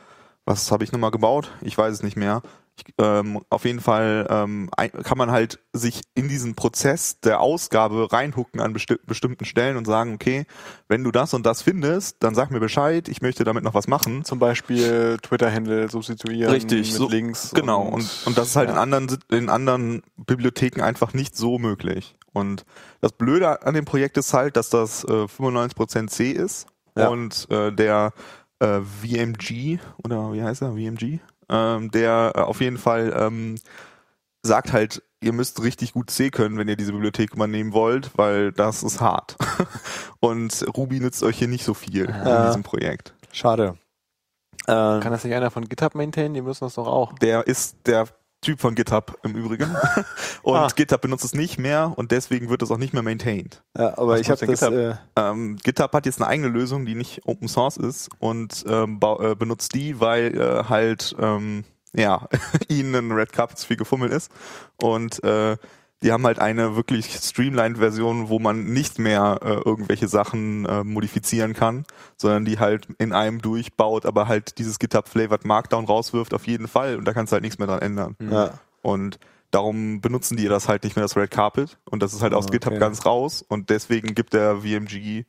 was 0.45 0.71
habe 0.71 0.83
ich 0.83 0.91
nochmal 0.91 1.11
gebaut? 1.11 1.51
Ich 1.61 1.77
weiß 1.77 1.93
es 1.93 2.03
nicht 2.03 2.17
mehr. 2.17 2.41
Ich, 2.75 2.93
ähm, 2.97 3.41
auf 3.49 3.65
jeden 3.65 3.81
Fall 3.81 4.25
ähm, 4.29 4.69
kann 5.03 5.17
man 5.17 5.31
halt 5.31 5.59
sich 5.73 6.01
in 6.15 6.27
diesen 6.27 6.55
Prozess 6.55 7.19
der 7.19 7.39
Ausgabe 7.39 8.11
reinhucken 8.11 8.59
an 8.59 8.73
besti 8.73 8.95
bestimmten 9.05 9.45
Stellen 9.45 9.77
und 9.77 9.85
sagen, 9.85 10.15
okay, 10.15 10.45
wenn 10.87 11.03
du 11.03 11.11
das 11.11 11.33
und 11.33 11.45
das 11.45 11.61
findest, 11.61 12.17
dann 12.23 12.33
sag 12.33 12.49
mir 12.49 12.59
Bescheid, 12.59 13.07
ich 13.09 13.21
möchte 13.21 13.43
damit 13.43 13.63
noch 13.63 13.75
was 13.75 13.87
machen. 13.87 14.25
Zum 14.25 14.39
Beispiel 14.39 15.17
Twitter-Handle 15.21 15.89
substituieren 15.89 16.51
Richtig, 16.51 16.91
mit 16.91 16.97
so, 16.97 17.09
Links. 17.09 17.51
Genau, 17.53 17.83
und, 17.83 18.09
und, 18.25 18.37
das 18.37 18.49
ist 18.49 18.55
halt 18.55 18.69
ja. 18.69 18.73
in 18.75 18.79
anderen 18.79 19.19
in 19.29 19.49
anderen 19.49 20.01
Bibliotheken 20.17 20.81
einfach 20.81 21.13
nicht 21.13 21.35
so 21.37 21.59
möglich. 21.59 22.15
Und 22.33 22.65
das 23.01 23.11
Blöde 23.11 23.61
an 23.61 23.75
dem 23.75 23.85
Projekt 23.85 24.17
ist 24.17 24.33
halt, 24.33 24.57
dass 24.57 24.69
das 24.69 25.03
äh, 25.03 25.25
95% 25.25 26.07
C 26.07 26.31
ist 26.31 26.65
Ja. 26.97 27.09
und 27.09 27.47
äh, 27.51 27.71
der 27.71 28.13
äh, 28.59 28.79
VMG 28.81 29.79
oder 30.03 30.33
wie 30.33 30.41
heißt 30.41 30.63
er? 30.63 30.71
VMG? 30.71 31.19
Ähm, 31.53 31.91
der 31.91 32.33
äh, 32.35 32.39
auf 32.41 32.59
jeden 32.61 32.77
Fall 32.79 33.13
ähm, 33.15 33.55
sagt 34.41 34.73
halt, 34.73 35.03
ihr 35.21 35.31
müsst 35.31 35.61
richtig 35.63 35.93
gut 35.93 36.09
C 36.09 36.31
können, 36.31 36.57
wenn 36.57 36.67
ihr 36.67 36.75
diese 36.75 36.91
Bibliothek 36.91 37.33
übernehmen 37.33 37.71
wollt, 37.73 38.11
weil 38.17 38.51
das 38.51 38.83
ist 38.83 38.99
hart. 38.99 39.37
und 40.19 40.65
Ruby 40.75 40.99
nützt 40.99 41.23
euch 41.23 41.37
hier 41.37 41.47
nicht 41.47 41.63
so 41.63 41.73
viel 41.73 42.09
Ja. 42.09 42.41
in 42.41 42.47
diesem 42.47 42.63
Projekt. 42.63 43.13
Schade. 43.31 43.77
Ähm, 44.67 44.99
Kann 45.01 45.11
das 45.11 45.23
nicht 45.23 45.33
einer 45.33 45.51
von 45.51 45.69
GitHub 45.69 45.95
maintainen? 45.95 46.33
Die 46.33 46.41
müssen 46.41 46.65
das 46.65 46.73
doch 46.75 46.87
auch. 46.87 47.13
Der 47.19 47.47
ist 47.47 47.77
der 47.85 48.07
Typ 48.43 48.59
von 48.61 48.75
GitHub 48.75 49.17
im 49.23 49.35
Übrigen. 49.35 49.75
und 50.43 50.55
Ah. 50.55 50.67
GitHub 50.75 51.01
benutzt 51.01 51.25
es 51.25 51.33
nicht 51.33 51.57
mehr 51.57 51.93
und 51.95 52.11
deswegen 52.11 52.49
wird 52.49 52.61
es 52.61 52.69
auch 52.69 52.77
nicht 52.77 52.93
mehr 52.93 53.01
maintained. 53.01 53.63
ja, 53.77 53.97
aber 53.97 54.13
Was 54.13 54.19
ich 54.21 54.29
habe 54.29 54.45
das. 54.45 54.59
denn 54.59 54.73
Äh, 54.91 54.95
Ähm, 55.15 55.57
GitHub 55.63 55.91
hat 55.93 56.05
jetzt 56.05 56.21
eine 56.21 56.27
eigene 56.29 56.49
Lösung, 56.49 56.85
die 56.85 56.93
nicht 56.95 57.21
Open 57.25 57.47
Source 57.47 57.77
ist 57.77 58.09
und 58.19 58.63
ähm, 58.67 58.99
äh, 59.01 59.33
benutzt 59.35 59.73
die, 59.73 59.99
weil 59.99 60.37
äh, 60.39 60.63
halt 60.69 61.15
ähm, 61.19 61.63
ja 61.95 62.27
ihnen 62.67 62.93
ein 62.95 63.11
Red 63.11 63.31
Carpet 63.33 63.57
zu 63.57 63.65
viel 63.67 63.77
gefummelt 63.77 64.11
ist 64.13 64.31
und 64.81 65.23
äh, 65.23 65.57
die 66.03 66.11
haben 66.11 66.25
halt 66.25 66.37
eine 66.39 66.75
wirklich 66.75 67.11
streamlined 67.13 67.77
Version, 67.79 68.29
wo 68.29 68.37
man 68.39 68.65
nicht 68.65 68.99
mehr 68.99 69.39
äh, 69.41 69.53
irgendwelche 69.67 70.07
Sachen 70.07 70.65
äh, 70.65 70.83
modifizieren 70.83 71.53
kann, 71.53 71.85
sondern 72.17 72.45
die 72.45 72.59
halt 72.59 72.87
in 72.99 73.13
einem 73.13 73.41
durchbaut, 73.41 74.05
aber 74.05 74.27
halt 74.27 74.57
dieses 74.59 74.77
GitHub 74.79 75.07
Flavored 75.07 75.45
Markdown 75.45 75.85
rauswirft 75.85 76.33
auf 76.33 76.45
jeden 76.45 76.67
Fall 76.67 76.97
und 76.97 77.05
da 77.05 77.13
kannst 77.13 77.31
du 77.31 77.35
halt 77.35 77.43
nichts 77.43 77.57
mehr 77.57 77.67
dran 77.67 77.79
ändern. 77.81 78.15
ja. 78.19 78.51
Und 78.81 79.17
darum 79.51 80.01
benutzen 80.01 80.35
die 80.35 80.47
das 80.49 80.67
halt 80.67 80.83
nicht 80.83 80.95
mehr, 80.97 81.03
das 81.05 81.15
Red 81.15 81.31
Carpet. 81.31 81.77
Und 81.89 82.03
das 82.03 82.11
ist 82.13 82.21
halt 82.21 82.33
aus 82.33 82.47
Ah, 82.47 82.51
GitHub 82.51 82.73
okay. 82.73 82.79
ganz 82.79 83.05
raus. 83.05 83.45
Und 83.47 83.69
deswegen 83.69 84.13
gibt 84.13 84.33
der 84.33 84.57
VMG 84.57 85.23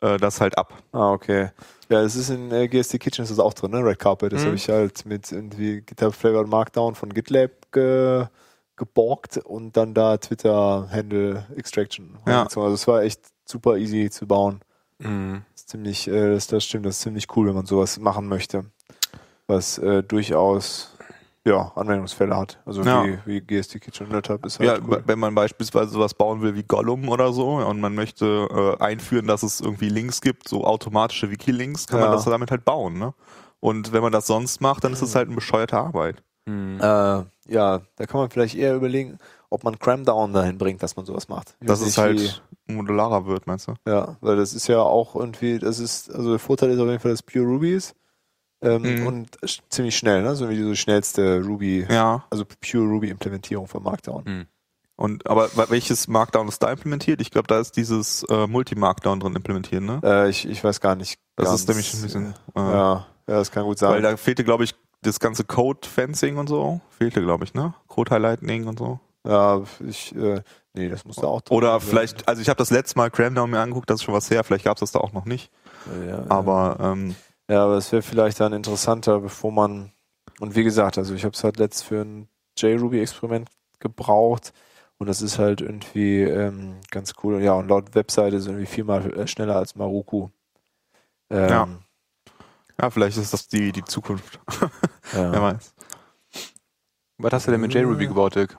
äh, 0.00 0.16
das 0.18 0.40
halt 0.40 0.58
ab. 0.58 0.74
Ah, 0.92 1.12
okay. 1.12 1.50
Ja, 1.88 2.02
das 2.02 2.16
ist 2.16 2.30
in 2.30 2.50
äh, 2.50 2.66
GSD 2.66 2.98
Kitchen 2.98 3.22
ist 3.22 3.30
das 3.30 3.38
auch 3.38 3.54
drin, 3.54 3.70
ne? 3.70 3.84
Red 3.84 4.00
Carpet. 4.00 4.32
Das 4.32 4.42
Mhm. 4.42 4.46
habe 4.46 4.56
ich 4.56 4.68
halt 4.70 5.06
mit 5.06 5.30
irgendwie 5.30 5.82
GitHub 5.82 6.14
Flavored 6.14 6.48
Markdown 6.48 6.96
von 6.96 7.14
GitLab 7.14 7.50
ge 7.70 8.26
geborgt 8.76 9.38
und 9.38 9.76
dann 9.76 9.94
da 9.94 10.16
Twitter 10.18 10.88
Handle 10.90 11.46
Extraction. 11.56 12.18
Ja. 12.26 12.42
Also 12.44 12.68
es 12.68 12.86
war 12.86 13.02
echt 13.02 13.20
super 13.44 13.76
easy 13.76 14.10
zu 14.10 14.26
bauen. 14.26 14.60
Mhm. 14.98 15.42
Das 15.52 15.62
ist 15.62 15.68
ziemlich, 15.70 16.08
äh, 16.08 16.34
das, 16.34 16.46
das 16.46 16.64
stimmt, 16.64 16.86
das 16.86 16.96
ist 16.96 17.02
ziemlich 17.02 17.26
cool, 17.36 17.48
wenn 17.48 17.54
man 17.54 17.66
sowas 17.66 17.98
machen 17.98 18.28
möchte. 18.28 18.64
Was 19.46 19.78
äh, 19.78 20.02
durchaus 20.02 20.92
ja, 21.44 21.70
Anwendungsfälle 21.76 22.36
hat. 22.36 22.58
Also 22.66 22.82
Ja. 22.82 23.04
wie, 23.04 23.18
wie 23.24 23.40
GSD 23.40 23.78
Kitchen 23.78 24.08
NetHub 24.08 24.44
ist 24.44 24.58
halt 24.58 24.68
Ja, 24.68 24.78
cool. 24.84 25.02
wenn 25.06 25.18
man 25.20 25.32
beispielsweise 25.34 25.90
sowas 25.90 26.12
bauen 26.12 26.42
will 26.42 26.56
wie 26.56 26.64
Gollum 26.64 27.08
oder 27.08 27.32
so 27.32 27.54
und 27.58 27.80
man 27.80 27.94
möchte 27.94 28.76
äh, 28.80 28.82
einführen, 28.82 29.28
dass 29.28 29.44
es 29.44 29.60
irgendwie 29.60 29.88
Links 29.88 30.20
gibt, 30.20 30.48
so 30.48 30.64
automatische 30.64 31.30
Wiki-Links, 31.30 31.86
kann 31.86 32.00
Ja. 32.00 32.06
man 32.06 32.16
das 32.16 32.24
damit 32.24 32.50
halt 32.50 32.64
bauen. 32.64 32.98
Ne? 32.98 33.14
Und 33.60 33.92
wenn 33.92 34.02
man 34.02 34.10
das 34.10 34.26
sonst 34.26 34.60
macht, 34.60 34.82
dann 34.82 34.92
ist 34.92 35.02
es 35.02 35.14
halt 35.14 35.28
eine 35.28 35.36
bescheuerte 35.36 35.78
Arbeit. 35.78 36.20
Mhm. 36.46 36.80
Äh, 36.80 37.22
ja, 37.48 37.82
da 37.96 38.06
kann 38.06 38.20
man 38.20 38.30
vielleicht 38.30 38.54
eher 38.54 38.74
überlegen, 38.74 39.18
ob 39.50 39.64
man 39.64 39.78
Cramdown 39.78 40.32
dahin 40.32 40.58
bringt, 40.58 40.82
dass 40.82 40.96
man 40.96 41.06
sowas 41.06 41.28
macht. 41.28 41.56
Dass 41.60 41.80
es 41.80 41.96
halt 41.98 42.42
modularer 42.66 43.26
wird, 43.26 43.46
meinst 43.46 43.68
du? 43.68 43.74
Ja, 43.86 44.16
weil 44.20 44.36
das 44.36 44.52
ist 44.54 44.66
ja 44.66 44.80
auch 44.80 45.14
irgendwie, 45.14 45.58
das 45.58 45.78
ist, 45.78 46.10
also 46.12 46.30
der 46.30 46.38
Vorteil 46.38 46.70
ist 46.70 46.80
auf 46.80 46.86
jeden 46.88 47.00
Fall, 47.00 47.12
dass 47.12 47.22
Pure 47.22 47.44
Ruby 47.44 47.72
ist. 47.74 47.94
Ähm, 48.62 48.82
Mhm. 49.00 49.06
Und 49.06 49.36
ziemlich 49.68 49.96
schnell, 49.96 50.22
ne? 50.22 50.34
So 50.34 50.48
wie 50.48 50.56
die 50.56 50.76
schnellste 50.76 51.42
Ruby, 51.44 51.86
Ja. 51.90 52.24
also 52.30 52.44
Pure 52.44 52.84
Ruby 52.84 53.10
Implementierung 53.10 53.68
von 53.68 53.82
Markdown. 53.82 54.46
Und 54.96 55.26
aber 55.26 55.50
welches 55.68 56.08
Markdown 56.08 56.48
ist 56.48 56.62
da 56.62 56.72
implementiert? 56.72 57.20
Ich 57.20 57.30
glaube, 57.30 57.48
da 57.48 57.60
ist 57.60 57.76
dieses 57.76 58.22
äh, 58.30 58.46
Multi-Markdown 58.46 59.20
drin 59.20 59.36
implementiert, 59.36 59.82
ne? 59.82 60.00
Äh, 60.02 60.30
ich, 60.30 60.48
ich 60.48 60.64
weiß 60.64 60.80
gar 60.80 60.94
nicht. 60.94 61.20
Das 61.36 61.48
ganz, 61.48 61.60
ist 61.60 61.68
nämlich 61.68 61.92
ein 61.94 62.00
bisschen. 62.02 62.34
Äh, 62.54 62.60
Ja, 62.60 63.06
ja, 63.28 63.34
das 63.34 63.50
kann 63.50 63.64
gut 63.64 63.80
Weil 63.82 64.00
sein. 64.00 64.02
da 64.02 64.16
fehlte, 64.16 64.42
glaube 64.42 64.64
ich, 64.64 64.74
das 65.06 65.20
ganze 65.20 65.44
Code-Fencing 65.44 66.36
und 66.36 66.48
so. 66.48 66.80
Fehlte, 66.90 67.20
glaube 67.22 67.44
ich, 67.44 67.54
ne? 67.54 67.74
Code-Highlighting 67.88 68.66
und 68.66 68.78
so. 68.78 69.00
Ja, 69.26 69.62
ich, 69.86 70.14
äh, 70.14 70.40
nee, 70.74 70.88
das 70.88 71.04
muss 71.04 71.16
da 71.16 71.26
auch 71.26 71.40
drin 71.40 71.56
Oder 71.56 71.80
sein. 71.80 71.88
vielleicht, 71.88 72.28
also 72.28 72.40
ich 72.40 72.48
habe 72.48 72.58
das 72.58 72.70
letzte 72.70 72.96
Mal 72.98 73.10
Cramdown 73.10 73.50
mir 73.50 73.58
angeguckt, 73.60 73.90
das 73.90 73.96
ist 73.96 74.04
schon 74.04 74.14
was 74.14 74.30
her, 74.30 74.44
vielleicht 74.44 74.64
gab 74.64 74.76
es 74.76 74.80
das 74.80 74.92
da 74.92 75.00
auch 75.00 75.12
noch 75.12 75.24
nicht. 75.24 75.50
Ja, 76.08 76.24
Aber 76.28 76.76
ähm, 76.80 77.16
Ja, 77.50 77.64
aber 77.64 77.76
es 77.76 77.90
wäre 77.90 78.02
vielleicht 78.02 78.38
dann 78.38 78.52
interessanter, 78.52 79.18
bevor 79.20 79.50
man, 79.50 79.90
und 80.38 80.54
wie 80.54 80.62
gesagt, 80.64 80.96
also 80.96 81.14
ich 81.14 81.24
habe 81.24 81.34
es 81.34 81.42
halt 81.42 81.56
letzt 81.58 81.82
für 81.84 82.02
ein 82.02 82.28
JRuby-Experiment 82.58 83.48
gebraucht 83.80 84.52
und 84.98 85.08
das 85.08 85.22
ist 85.22 85.38
halt 85.40 85.60
irgendwie 85.60 86.22
ähm, 86.22 86.76
ganz 86.92 87.14
cool. 87.24 87.42
Ja, 87.42 87.54
und 87.54 87.68
laut 87.68 87.94
Webseite 87.96 88.36
ist 88.36 88.46
irgendwie 88.46 88.66
viermal 88.66 89.12
äh, 89.12 89.26
schneller 89.26 89.56
als 89.56 89.74
Maruku. 89.74 90.28
Ähm, 91.30 91.48
Ja. 91.48 91.68
Ja, 92.80 92.90
vielleicht 92.90 93.16
ist 93.16 93.32
das 93.32 93.48
die, 93.48 93.72
die 93.72 93.84
Zukunft. 93.84 94.40
ja. 95.12 95.32
Wer 95.32 95.42
weiß. 95.42 95.74
Was 97.18 97.32
hast 97.32 97.46
du 97.46 97.50
denn 97.50 97.60
mit 97.60 97.72
JRuby 97.72 98.08
gebaut, 98.08 98.34
Dirk? 98.34 98.58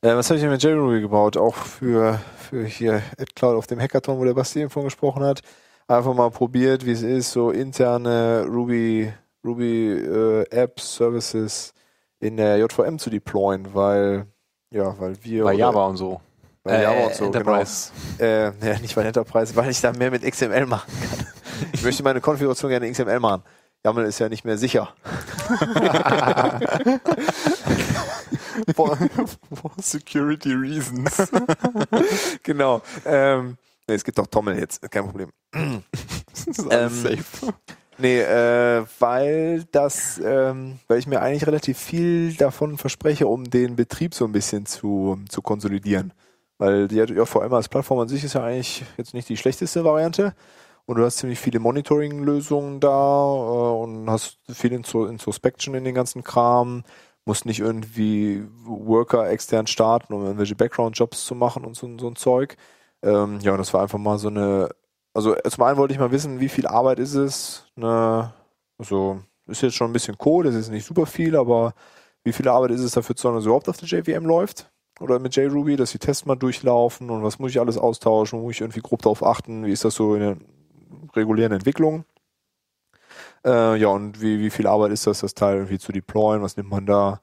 Äh, 0.00 0.14
was 0.14 0.30
habe 0.30 0.36
ich 0.36 0.42
denn 0.42 0.50
mit 0.50 0.62
JRuby 0.62 1.00
gebaut? 1.00 1.36
Auch 1.36 1.54
für, 1.54 2.20
für 2.38 2.64
hier 2.64 3.02
AdCloud 3.18 3.56
auf 3.56 3.66
dem 3.66 3.80
Hackathon, 3.80 4.18
wo 4.18 4.24
der 4.24 4.34
Basti 4.34 4.60
eben 4.60 4.70
von 4.70 4.84
gesprochen 4.84 5.22
hat. 5.22 5.42
Einfach 5.86 6.14
mal 6.14 6.30
probiert, 6.30 6.86
wie 6.86 6.92
es 6.92 7.02
ist, 7.02 7.32
so 7.32 7.50
interne 7.50 8.46
Ruby, 8.46 9.12
Ruby 9.44 9.92
äh, 9.92 10.44
Apps, 10.50 10.96
Services 10.96 11.72
in 12.20 12.36
der 12.36 12.58
JVM 12.58 12.98
zu 12.98 13.10
deployen, 13.10 13.74
weil, 13.74 14.26
ja, 14.70 14.98
weil 14.98 15.22
wir. 15.24 15.44
Bei 15.44 15.54
Java 15.54 15.86
und 15.86 15.96
so. 15.96 16.20
Bei 16.62 16.82
Java 16.82 17.06
und 17.06 17.14
so, 17.14 17.24
Enterprise. 17.26 17.90
genau. 18.18 18.30
Äh, 18.30 18.52
ja, 18.72 18.78
nicht 18.80 18.94
bei 18.94 19.02
Enterprise, 19.02 19.56
weil 19.56 19.70
ich 19.70 19.80
da 19.80 19.92
mehr 19.92 20.10
mit 20.10 20.22
XML 20.22 20.66
machen 20.66 20.92
kann. 21.00 21.26
Ich 21.72 21.82
möchte 21.82 22.02
meine 22.02 22.20
Konfiguration 22.20 22.70
gerne 22.70 22.86
in 22.86 22.92
XML 22.92 23.20
machen. 23.20 23.42
YAML 23.84 24.04
ist 24.04 24.18
ja 24.18 24.28
nicht 24.28 24.44
mehr 24.44 24.58
sicher. 24.58 24.94
For, 28.74 28.96
for 29.54 29.70
security 29.80 30.52
reasons. 30.52 31.30
genau. 32.42 32.82
Ähm, 33.06 33.56
nee, 33.86 33.94
es 33.94 34.02
gibt 34.02 34.18
auch 34.18 34.26
Tommel 34.26 34.58
jetzt, 34.58 34.82
kein 34.90 35.04
Problem. 35.04 35.30
Das 35.52 36.46
ist 36.46 36.70
alles 36.70 37.04
Ähm, 37.04 37.16
safe. 37.16 37.54
Nee, 37.98 38.20
äh, 38.20 38.84
weil 39.00 39.64
das, 39.72 40.20
ähm, 40.24 40.78
weil 40.86 40.98
ich 40.98 41.06
mir 41.06 41.20
eigentlich 41.20 41.46
relativ 41.46 41.78
viel 41.78 42.34
davon 42.34 42.78
verspreche, 42.78 43.26
um 43.26 43.44
den 43.44 43.76
Betrieb 43.76 44.14
so 44.14 44.24
ein 44.24 44.32
bisschen 44.32 44.66
zu, 44.66 45.18
zu 45.28 45.42
konsolidieren. 45.42 46.12
Weil 46.58 46.88
die 46.88 46.96
JVM 46.96 47.52
als 47.52 47.68
Plattform 47.68 48.00
an 48.00 48.08
sich 48.08 48.24
ist 48.24 48.34
ja 48.34 48.44
eigentlich 48.44 48.84
jetzt 48.96 49.14
nicht 49.14 49.28
die 49.28 49.36
schlechteste 49.36 49.84
Variante. 49.84 50.34
Und 50.88 50.96
du 50.96 51.04
hast 51.04 51.18
ziemlich 51.18 51.38
viele 51.38 51.60
Monitoring-Lösungen 51.60 52.80
da 52.80 52.88
äh, 52.88 53.82
und 53.82 54.10
hast 54.10 54.38
viel 54.50 54.72
Intro 54.72 55.06
Introspection 55.06 55.74
in 55.74 55.84
den 55.84 55.94
ganzen 55.94 56.24
Kram. 56.24 56.84
Musst 57.26 57.46
nicht 57.46 57.60
irgendwie 57.60 58.44
Worker 58.64 59.28
extern 59.30 59.66
starten, 59.66 60.14
um 60.14 60.22
irgendwelche 60.24 60.56
Background-Jobs 60.56 61.26
zu 61.26 61.34
machen 61.34 61.64
und 61.64 61.76
so, 61.76 61.88
so 61.98 62.08
ein 62.08 62.16
Zeug. 62.16 62.56
Ähm, 63.02 63.40
ja, 63.40 63.52
und 63.52 63.58
das 63.58 63.74
war 63.74 63.82
einfach 63.82 63.98
mal 63.98 64.18
so 64.18 64.28
eine 64.28 64.70
also 65.14 65.34
zum 65.34 65.64
einen 65.64 65.78
wollte 65.78 65.92
ich 65.94 66.00
mal 66.00 66.12
wissen, 66.12 66.38
wie 66.38 66.48
viel 66.48 66.68
Arbeit 66.68 67.00
ist 67.00 67.14
es. 67.14 67.66
Ne? 67.74 68.32
Also 68.78 69.20
ist 69.46 69.62
jetzt 69.62 69.74
schon 69.74 69.90
ein 69.90 69.92
bisschen 69.92 70.16
Code, 70.16 70.50
es 70.50 70.54
ist 70.54 70.70
nicht 70.70 70.86
super 70.86 71.06
viel, 71.06 71.34
aber 71.34 71.74
wie 72.22 72.32
viel 72.32 72.48
Arbeit 72.48 72.70
ist 72.70 72.82
es 72.82 72.92
dafür 72.92 73.16
zu 73.16 73.22
sorgen, 73.22 73.38
dass 73.38 73.46
überhaupt 73.46 73.68
auf 73.68 73.78
der 73.78 73.88
JVM 73.88 74.26
läuft? 74.26 74.70
Oder 75.00 75.18
mit 75.18 75.34
JRuby, 75.34 75.76
dass 75.76 75.92
die 75.92 75.98
Tests 75.98 76.24
mal 76.26 76.36
durchlaufen 76.36 77.10
und 77.10 77.24
was 77.24 77.40
muss 77.40 77.50
ich 77.50 77.60
alles 77.60 77.78
austauschen, 77.78 78.40
muss 78.40 78.54
ich 78.54 78.60
irgendwie 78.60 78.80
grob 78.80 79.02
darauf 79.02 79.24
achten, 79.24 79.64
wie 79.64 79.72
ist 79.72 79.84
das 79.84 79.94
so 79.94 80.14
in 80.14 80.20
der 80.20 80.36
regulären 81.14 81.52
Entwicklung? 81.52 82.04
Äh, 83.44 83.76
ja, 83.76 83.88
und 83.88 84.20
wie, 84.20 84.40
wie 84.40 84.50
viel 84.50 84.66
Arbeit 84.66 84.92
ist 84.92 85.06
das, 85.06 85.20
das 85.20 85.34
Teil 85.34 85.56
irgendwie 85.56 85.78
zu 85.78 85.92
deployen, 85.92 86.42
was 86.42 86.56
nimmt 86.56 86.70
man 86.70 86.86
da? 86.86 87.20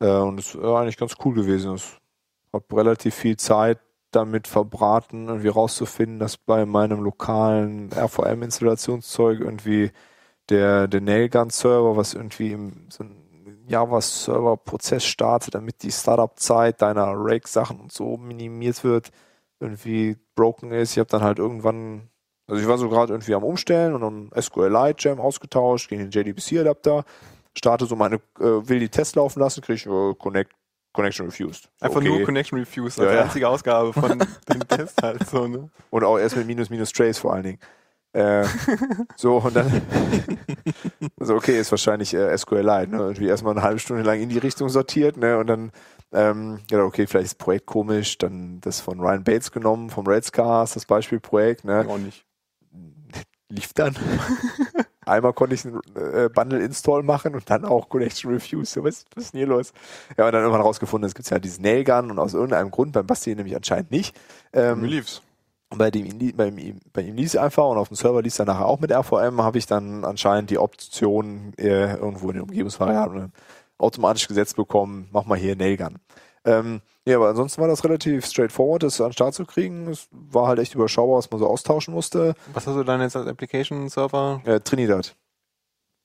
Äh, 0.00 0.08
und 0.08 0.36
das 0.38 0.54
ist 0.54 0.56
eigentlich 0.56 0.96
ganz 0.96 1.14
cool 1.24 1.34
gewesen. 1.34 1.74
Ich 1.76 1.98
habe 2.52 2.76
relativ 2.76 3.14
viel 3.14 3.36
Zeit 3.36 3.78
damit 4.10 4.48
verbraten, 4.48 5.28
irgendwie 5.28 5.48
rauszufinden, 5.48 6.18
dass 6.18 6.36
bei 6.36 6.66
meinem 6.66 7.00
lokalen 7.02 7.92
RVM-Installationszeug 7.92 9.40
irgendwie 9.40 9.92
der, 10.48 10.88
der 10.88 11.00
Nailgun-Server, 11.00 11.96
was 11.96 12.14
irgendwie 12.14 12.52
im, 12.52 12.86
so 12.90 13.04
ein 13.04 13.64
Java-Server-Prozess 13.68 15.04
startet, 15.04 15.54
damit 15.54 15.82
die 15.82 15.92
Startup-Zeit 15.92 16.82
deiner 16.82 17.12
Rake-Sachen 17.16 17.80
und 17.80 17.92
so 17.92 18.16
minimiert 18.16 18.82
wird, 18.84 19.10
irgendwie 19.60 20.16
broken 20.34 20.72
ist. 20.72 20.92
Ich 20.92 20.98
habe 20.98 21.08
dann 21.08 21.22
halt 21.22 21.38
irgendwann, 21.38 22.09
also 22.50 22.62
ich 22.62 22.68
war 22.68 22.78
so 22.78 22.88
gerade 22.88 23.12
irgendwie 23.12 23.34
am 23.34 23.44
Umstellen 23.44 23.94
und 23.94 24.00
dann 24.02 24.30
SQLite 24.42 24.96
Jam 24.98 25.20
ausgetauscht 25.20 25.88
gegen 25.88 26.02
den 26.02 26.10
JDBC-Adapter, 26.10 27.04
starte 27.56 27.86
so 27.86 27.96
meine, 27.96 28.16
äh, 28.38 28.40
will 28.40 28.78
die 28.80 28.88
Tests 28.88 29.14
laufen 29.14 29.40
lassen, 29.40 29.60
kriege 29.62 29.74
ich 29.76 29.86
äh, 29.86 30.14
Connect, 30.18 30.52
Connection 30.92 31.26
refused. 31.26 31.70
Einfach 31.80 31.96
Okay. 31.98 32.08
nur 32.08 32.22
Connection 32.24 32.58
Refused 32.58 32.98
Ja, 32.98 33.04
als 33.04 33.14
ja. 33.14 33.22
einzige 33.22 33.48
Ausgabe 33.48 33.92
von 33.92 34.18
dem 34.52 34.66
Test 34.68 35.00
halt 35.02 35.26
so, 35.28 35.46
ne? 35.46 35.70
Und 35.90 36.04
auch 36.04 36.18
erst 36.18 36.36
mit 36.36 36.46
Minus 36.46 36.68
Minus 36.70 36.92
Trace 36.92 37.18
vor 37.18 37.32
allen 37.34 37.44
Dingen. 37.44 37.58
Äh, 38.12 38.44
so, 39.16 39.36
und 39.38 39.54
dann, 39.54 39.70
also 41.20 41.36
okay, 41.36 41.60
ist 41.60 41.70
wahrscheinlich 41.70 42.12
äh, 42.12 42.36
SQLite, 42.36 42.90
ne? 42.90 42.96
Irgendwie 42.98 43.28
erstmal 43.28 43.52
eine 43.54 43.62
halbe 43.62 43.78
Stunde 43.78 44.02
lang 44.02 44.20
in 44.20 44.28
die 44.28 44.38
Richtung 44.38 44.68
sortiert, 44.68 45.16
ne? 45.16 45.38
Und 45.38 45.46
dann, 45.46 45.70
ähm, 46.12 46.58
ja, 46.72 46.82
okay, 46.82 47.06
vielleicht 47.06 47.26
ist 47.26 47.38
das 47.38 47.44
Projekt 47.44 47.66
komisch, 47.66 48.18
dann 48.18 48.60
das 48.62 48.80
von 48.80 48.98
Ryan 48.98 49.22
Bates 49.22 49.52
genommen, 49.52 49.90
vom 49.90 50.06
Railscast, 50.08 50.74
das 50.74 50.86
Beispielprojekt, 50.86 51.64
ne? 51.64 51.86
Auch 51.88 51.98
nicht. 51.98 52.24
Lief 53.50 53.72
dann. 53.74 53.94
Einmal 55.06 55.32
konnte 55.32 55.54
ich 55.54 55.64
einen 55.66 55.80
äh, 55.96 56.28
Bundle-Install 56.28 57.02
machen 57.02 57.34
und 57.34 57.50
dann 57.50 57.64
auch 57.64 57.88
Connection 57.88 58.30
Refuse. 58.32 58.72
So, 58.72 58.84
was, 58.84 59.04
was 59.14 59.24
ist 59.24 59.34
denn 59.34 59.38
hier 59.38 59.48
los? 59.48 59.72
Ja, 60.16 60.26
und 60.26 60.32
dann 60.32 60.42
irgendwann 60.42 60.62
rausgefunden, 60.62 61.08
es 61.08 61.14
gibt 61.14 61.28
ja 61.30 61.38
dieses 61.38 61.58
Nailgun 61.58 62.12
und 62.12 62.18
aus 62.18 62.34
irgendeinem 62.34 62.70
Grund, 62.70 62.92
beim 62.92 63.06
Basti 63.06 63.34
nämlich 63.34 63.56
anscheinend 63.56 63.90
nicht. 63.90 64.16
Ähm, 64.52 64.82
Mir 64.82 64.86
lief's. 64.88 65.20
und 65.70 65.78
bei, 65.78 65.90
dem, 65.90 66.36
bei, 66.36 66.48
ihm, 66.48 66.80
bei 66.92 67.02
ihm 67.02 67.16
lief 67.16 67.26
es 67.26 67.36
einfach 67.36 67.66
und 67.66 67.76
auf 67.76 67.88
dem 67.88 67.96
Server 67.96 68.22
lief 68.22 68.32
es 68.32 68.36
dann 68.36 68.46
nachher 68.46 68.66
auch 68.66 68.78
mit 68.78 68.92
RVM, 68.92 69.42
habe 69.42 69.58
ich 69.58 69.66
dann 69.66 70.04
anscheinend 70.04 70.50
die 70.50 70.58
Option 70.58 71.54
äh, 71.56 71.94
irgendwo 71.96 72.28
in 72.28 72.34
den 72.34 72.42
Umgebungsvariablen 72.42 73.32
automatisch 73.78 74.28
gesetzt 74.28 74.56
bekommen, 74.56 75.08
mach 75.10 75.24
mal 75.24 75.38
hier 75.38 75.56
Nailgun. 75.56 75.96
Ähm, 76.44 76.82
ja, 77.10 77.16
aber 77.16 77.28
ansonsten 77.28 77.60
war 77.60 77.68
das 77.68 77.84
relativ 77.84 78.26
straightforward, 78.26 78.82
das 78.82 79.00
an 79.00 79.08
den 79.08 79.12
Start 79.12 79.34
zu 79.34 79.44
kriegen. 79.44 79.88
Es 79.88 80.08
war 80.10 80.46
halt 80.48 80.58
echt 80.58 80.74
überschaubar, 80.74 81.18
was 81.18 81.30
man 81.30 81.38
so 81.40 81.46
austauschen 81.46 81.92
musste. 81.94 82.34
Was 82.52 82.66
hast 82.66 82.76
du 82.76 82.84
dann 82.84 83.00
jetzt 83.00 83.16
als 83.16 83.26
Application-Server? 83.26 84.40
Äh, 84.44 84.60
Trinidad. 84.60 85.14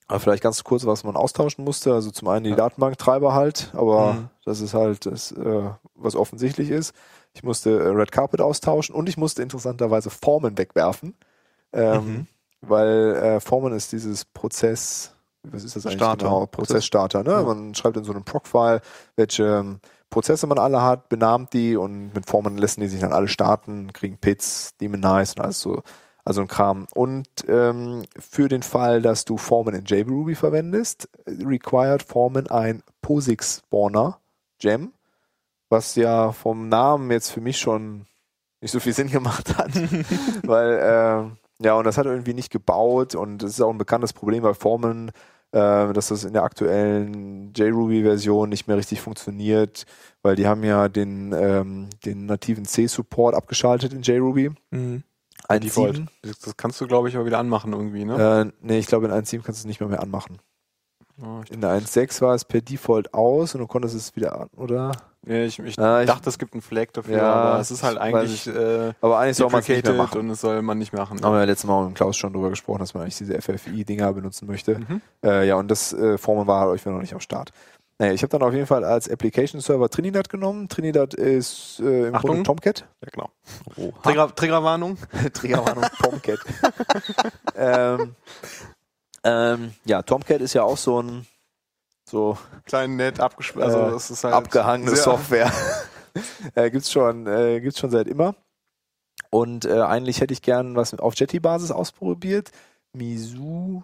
Aber 0.08 0.20
vielleicht 0.20 0.44
ganz 0.44 0.64
kurz, 0.64 0.86
was 0.86 1.04
man 1.04 1.16
austauschen 1.16 1.64
musste. 1.66 1.94
Also 1.94 2.12
zum 2.12 2.28
einen 2.28 2.44
die 2.44 2.50
Ja. 2.52 2.56
Datenbanktreiber 2.58 3.34
halt, 3.34 3.72
aber 3.74 4.14
Mhm. 4.14 4.30
das 4.46 4.62
ist 4.62 4.74
halt 4.74 5.06
das, 5.06 5.32
äh, 5.32 5.70
was 5.96 6.16
offensichtlich 6.16 6.70
ist. 6.70 6.94
Ich 7.34 7.44
musste 7.44 7.72
äh, 7.80 7.88
Red 7.88 8.12
Carpet 8.12 8.40
austauschen 8.42 8.94
und 8.96 9.10
ich 9.10 9.18
musste 9.18 9.42
interessanterweise 9.42 10.10
Formen 10.10 10.58
wegwerfen. 10.58 11.16
Ähm, 11.74 12.06
Mhm. 12.06 12.28
Weil 12.62 13.16
äh, 13.16 13.40
Formen 13.40 13.74
ist 13.74 13.92
dieses 13.92 14.26
Prozess, 14.26 15.14
was 15.44 15.64
ist 15.64 15.76
das 15.76 15.86
eigentlich 15.86 15.98
Starter. 15.98 16.26
genau? 16.26 16.46
Prozessstarter, 16.48 17.24
ne? 17.24 17.32
Ja. 17.32 17.44
Man 17.44 17.76
schreibt 17.76 17.98
in 17.98 18.04
so 18.04 18.12
einem 18.12 18.24
Proc-File, 18.24 18.82
welche 19.16 19.44
ähm, 19.44 19.80
Prozesse 20.10 20.48
man 20.48 20.60
alle 20.60 20.82
hat, 20.82 21.10
benahmt 21.10 21.54
die 21.54 21.76
und 21.76 22.14
mit 22.14 22.26
Formen 22.26 22.58
lassen 22.58 22.82
die 22.82 22.88
sich 22.88 23.02
dann 23.02 23.14
alle 23.14 23.28
starten, 23.28 23.92
kriegen 23.94 24.18
Pits, 24.18 24.76
Demonize 24.78 25.34
und 25.36 25.42
alles 25.42 25.60
so, 25.60 25.84
also 26.24 26.42
ein 26.42 26.48
Kram. 26.48 26.88
Und 26.94 27.28
ähm, 27.48 28.04
für 28.18 28.48
den 28.48 28.64
Fall, 28.64 29.02
dass 29.02 29.26
du 29.26 29.38
Formen 29.38 29.76
in 29.76 29.86
JRuby 29.86 30.36
verwendest, 30.36 31.10
required 31.28 32.04
Formen 32.04 32.48
ein 32.50 32.84
POSIX-Spawner, 33.02 34.20
Gem, 34.60 34.94
was 35.70 35.96
ja 35.96 36.32
vom 36.32 36.70
Namen 36.70 37.12
jetzt 37.12 37.32
für 37.32 37.42
mich 37.42 37.58
schon 37.58 38.06
nicht 38.62 38.72
so 38.72 38.80
viel 38.80 38.94
Sinn 38.94 39.10
gemacht 39.10 39.58
hat, 39.58 39.72
weil 40.44 40.80
ähm, 40.82 41.38
ja, 41.60 41.74
und 41.76 41.86
das 41.86 41.98
hat 41.98 42.06
irgendwie 42.06 42.34
nicht 42.34 42.52
gebaut 42.52 43.16
und 43.16 43.40
das 43.40 43.52
ist 43.52 43.62
auch 43.62 43.70
ein 43.70 43.78
bekanntes 43.78 44.14
Problem 44.14 44.44
bei 44.44 44.54
Formen, 44.54 45.10
äh, 45.10 45.12
dass 45.52 46.10
das 46.10 46.26
in 46.26 46.34
der 46.34 46.44
aktuellen 46.44 47.54
JRuby-Version 47.56 48.50
nicht 48.50 48.68
mehr 48.68 48.76
richtig 48.76 49.00
funktioniert, 49.00 49.86
weil 50.22 50.36
die 50.36 50.48
haben 50.48 50.64
ja 50.64 50.90
den, 50.90 51.34
ähm, 51.34 51.90
den 52.06 52.26
nativen 52.26 52.66
C-Support 52.66 53.36
abgeschaltet 53.36 53.94
in 53.94 54.02
JRuby. 54.02 54.52
Mhm. 54.72 55.04
1.7. 55.48 55.60
Default. 55.60 56.02
Das, 56.24 56.40
das 56.40 56.58
kannst 56.58 56.82
du, 56.82 56.88
glaube 56.88 57.10
ich, 57.10 57.16
aber 57.16 57.26
wieder 57.26 57.40
anmachen 57.40 57.74
irgendwie, 57.74 58.06
ne? 58.06 58.52
Äh, 58.52 58.52
nee, 58.62 58.80
ich 58.80 58.88
glaube 58.88 59.08
in 59.08 59.14
1.7 59.14 59.44
kannst 59.44 59.48
du 59.48 59.52
es 59.62 59.66
nicht 59.66 59.80
mehr, 59.80 59.90
mehr 59.90 60.02
anmachen. 60.02 60.40
Ich, 61.46 61.52
In 61.52 61.62
der 61.62 61.72
1.6 61.72 62.22
war 62.22 62.36
es 62.36 62.44
per 62.44 62.62
Default 62.62 63.14
aus 63.14 63.56
und 63.56 63.62
du 63.62 63.68
konntest 63.68 63.96
es 63.96 64.16
wieder 64.16 64.38
an, 64.40 64.50
oder? 64.58 64.92
ja, 65.26 65.36
ich, 65.44 65.58
ich 65.60 65.80
Ah, 65.80 66.02
ich- 66.02 66.08
dachte, 66.08 66.28
es 66.30 66.38
gibt 66.38 66.54
einen 66.54 66.62
Flag 66.62 66.88
dafür, 66.94 67.18
Ja, 67.18 67.34
aber 67.34 67.60
es 67.62 67.72
ist 67.72 67.84
halt 67.84 67.98
eigentlich 67.98 68.48
äh, 68.48 68.92
Aber 69.02 69.18
eigentlich 69.20 69.38
soll 69.38 69.50
man 69.50 69.62
es 69.62 69.68
nicht 69.70 69.86
mehr 69.86 69.94
machen. 69.96 70.20
und 70.20 70.30
es 70.30 70.42
soll 70.42 70.62
man 70.62 70.78
nicht 70.78 70.92
machen. 70.94 71.22
Haben 71.24 71.34
wir 71.34 71.40
ja 71.40 71.46
letztes 71.46 71.68
Mal 71.70 71.86
mit 71.86 71.96
Klaus 71.96 72.18
schon 72.18 72.34
drüber 72.34 72.50
gesprochen, 72.50 72.80
dass 72.80 72.94
man 72.94 73.04
eigentlich 73.04 73.18
diese 73.18 73.42
FFI-Dinger 73.42 74.12
benutzen 74.14 74.46
möchte. 74.48 74.78
Mhm. 74.80 75.02
Äh, 75.24 75.48
ja, 75.48 75.56
und 75.56 75.70
das 75.72 75.94
äh, 75.94 76.18
Formen 76.18 76.48
war 76.48 76.68
euch 76.68 76.86
noch 76.86 77.00
nicht 77.00 77.14
am 77.14 77.22
Start. 77.22 77.52
Naja, 77.98 78.12
ich 78.12 78.22
habe 78.24 78.30
dann 78.38 78.42
auf 78.44 78.54
jeden 78.54 78.68
Fall 78.68 78.84
als 78.84 79.10
Application 79.10 79.62
Server 79.62 79.90
Trinidad 79.90 80.28
genommen. 80.28 80.68
Trinidad 80.68 81.14
ist 81.14 81.80
äh, 81.80 82.10
im 82.10 82.16
Achtung. 82.16 82.28
Grunde 82.32 82.44
Tomcat. 82.44 82.86
Ja, 83.02 83.08
genau. 83.10 83.30
Oha. 83.78 84.02
Trigger, 84.04 84.36
Triggerwarnung. 84.36 84.98
Triggerwarnung 85.34 85.86
Tomcat. 86.04 86.40
ähm, 87.56 88.16
ähm, 89.26 89.74
ja, 89.84 90.02
Tomcat 90.02 90.40
ist 90.42 90.54
ja 90.54 90.64
auch 90.64 90.78
so 90.78 91.02
ein 91.02 91.26
so 92.08 92.38
Klein, 92.66 92.96
nett, 92.96 93.20
abgesperrt. 93.20 93.66
Also, 93.66 93.80
Äh, 93.80 93.98
es 93.98 94.12
ist 94.12 94.24
halt 94.24 94.36
abgehangene 94.36 94.96
Software. 94.96 95.52
äh, 96.56 96.70
gibt's 96.70 96.92
schon, 96.92 97.28
äh, 97.28 97.60
gibt's 97.60 97.80
schon 97.80 97.90
seit 97.90 98.08
immer. 98.08 98.36
Und 99.32 99.66
äh, 99.66 99.82
eigentlich 99.82 100.22
hätte 100.22 100.34
ich 100.34 100.42
gern 100.42 100.76
was 100.76 100.94
auf 100.98 101.16
Jetty-Basis 101.16 101.72
ausprobiert. 101.72 102.52
Misu, 102.94 103.84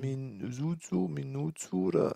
Minutsu, 0.00 1.08
Minutsu 1.08 1.88
oder 1.88 2.14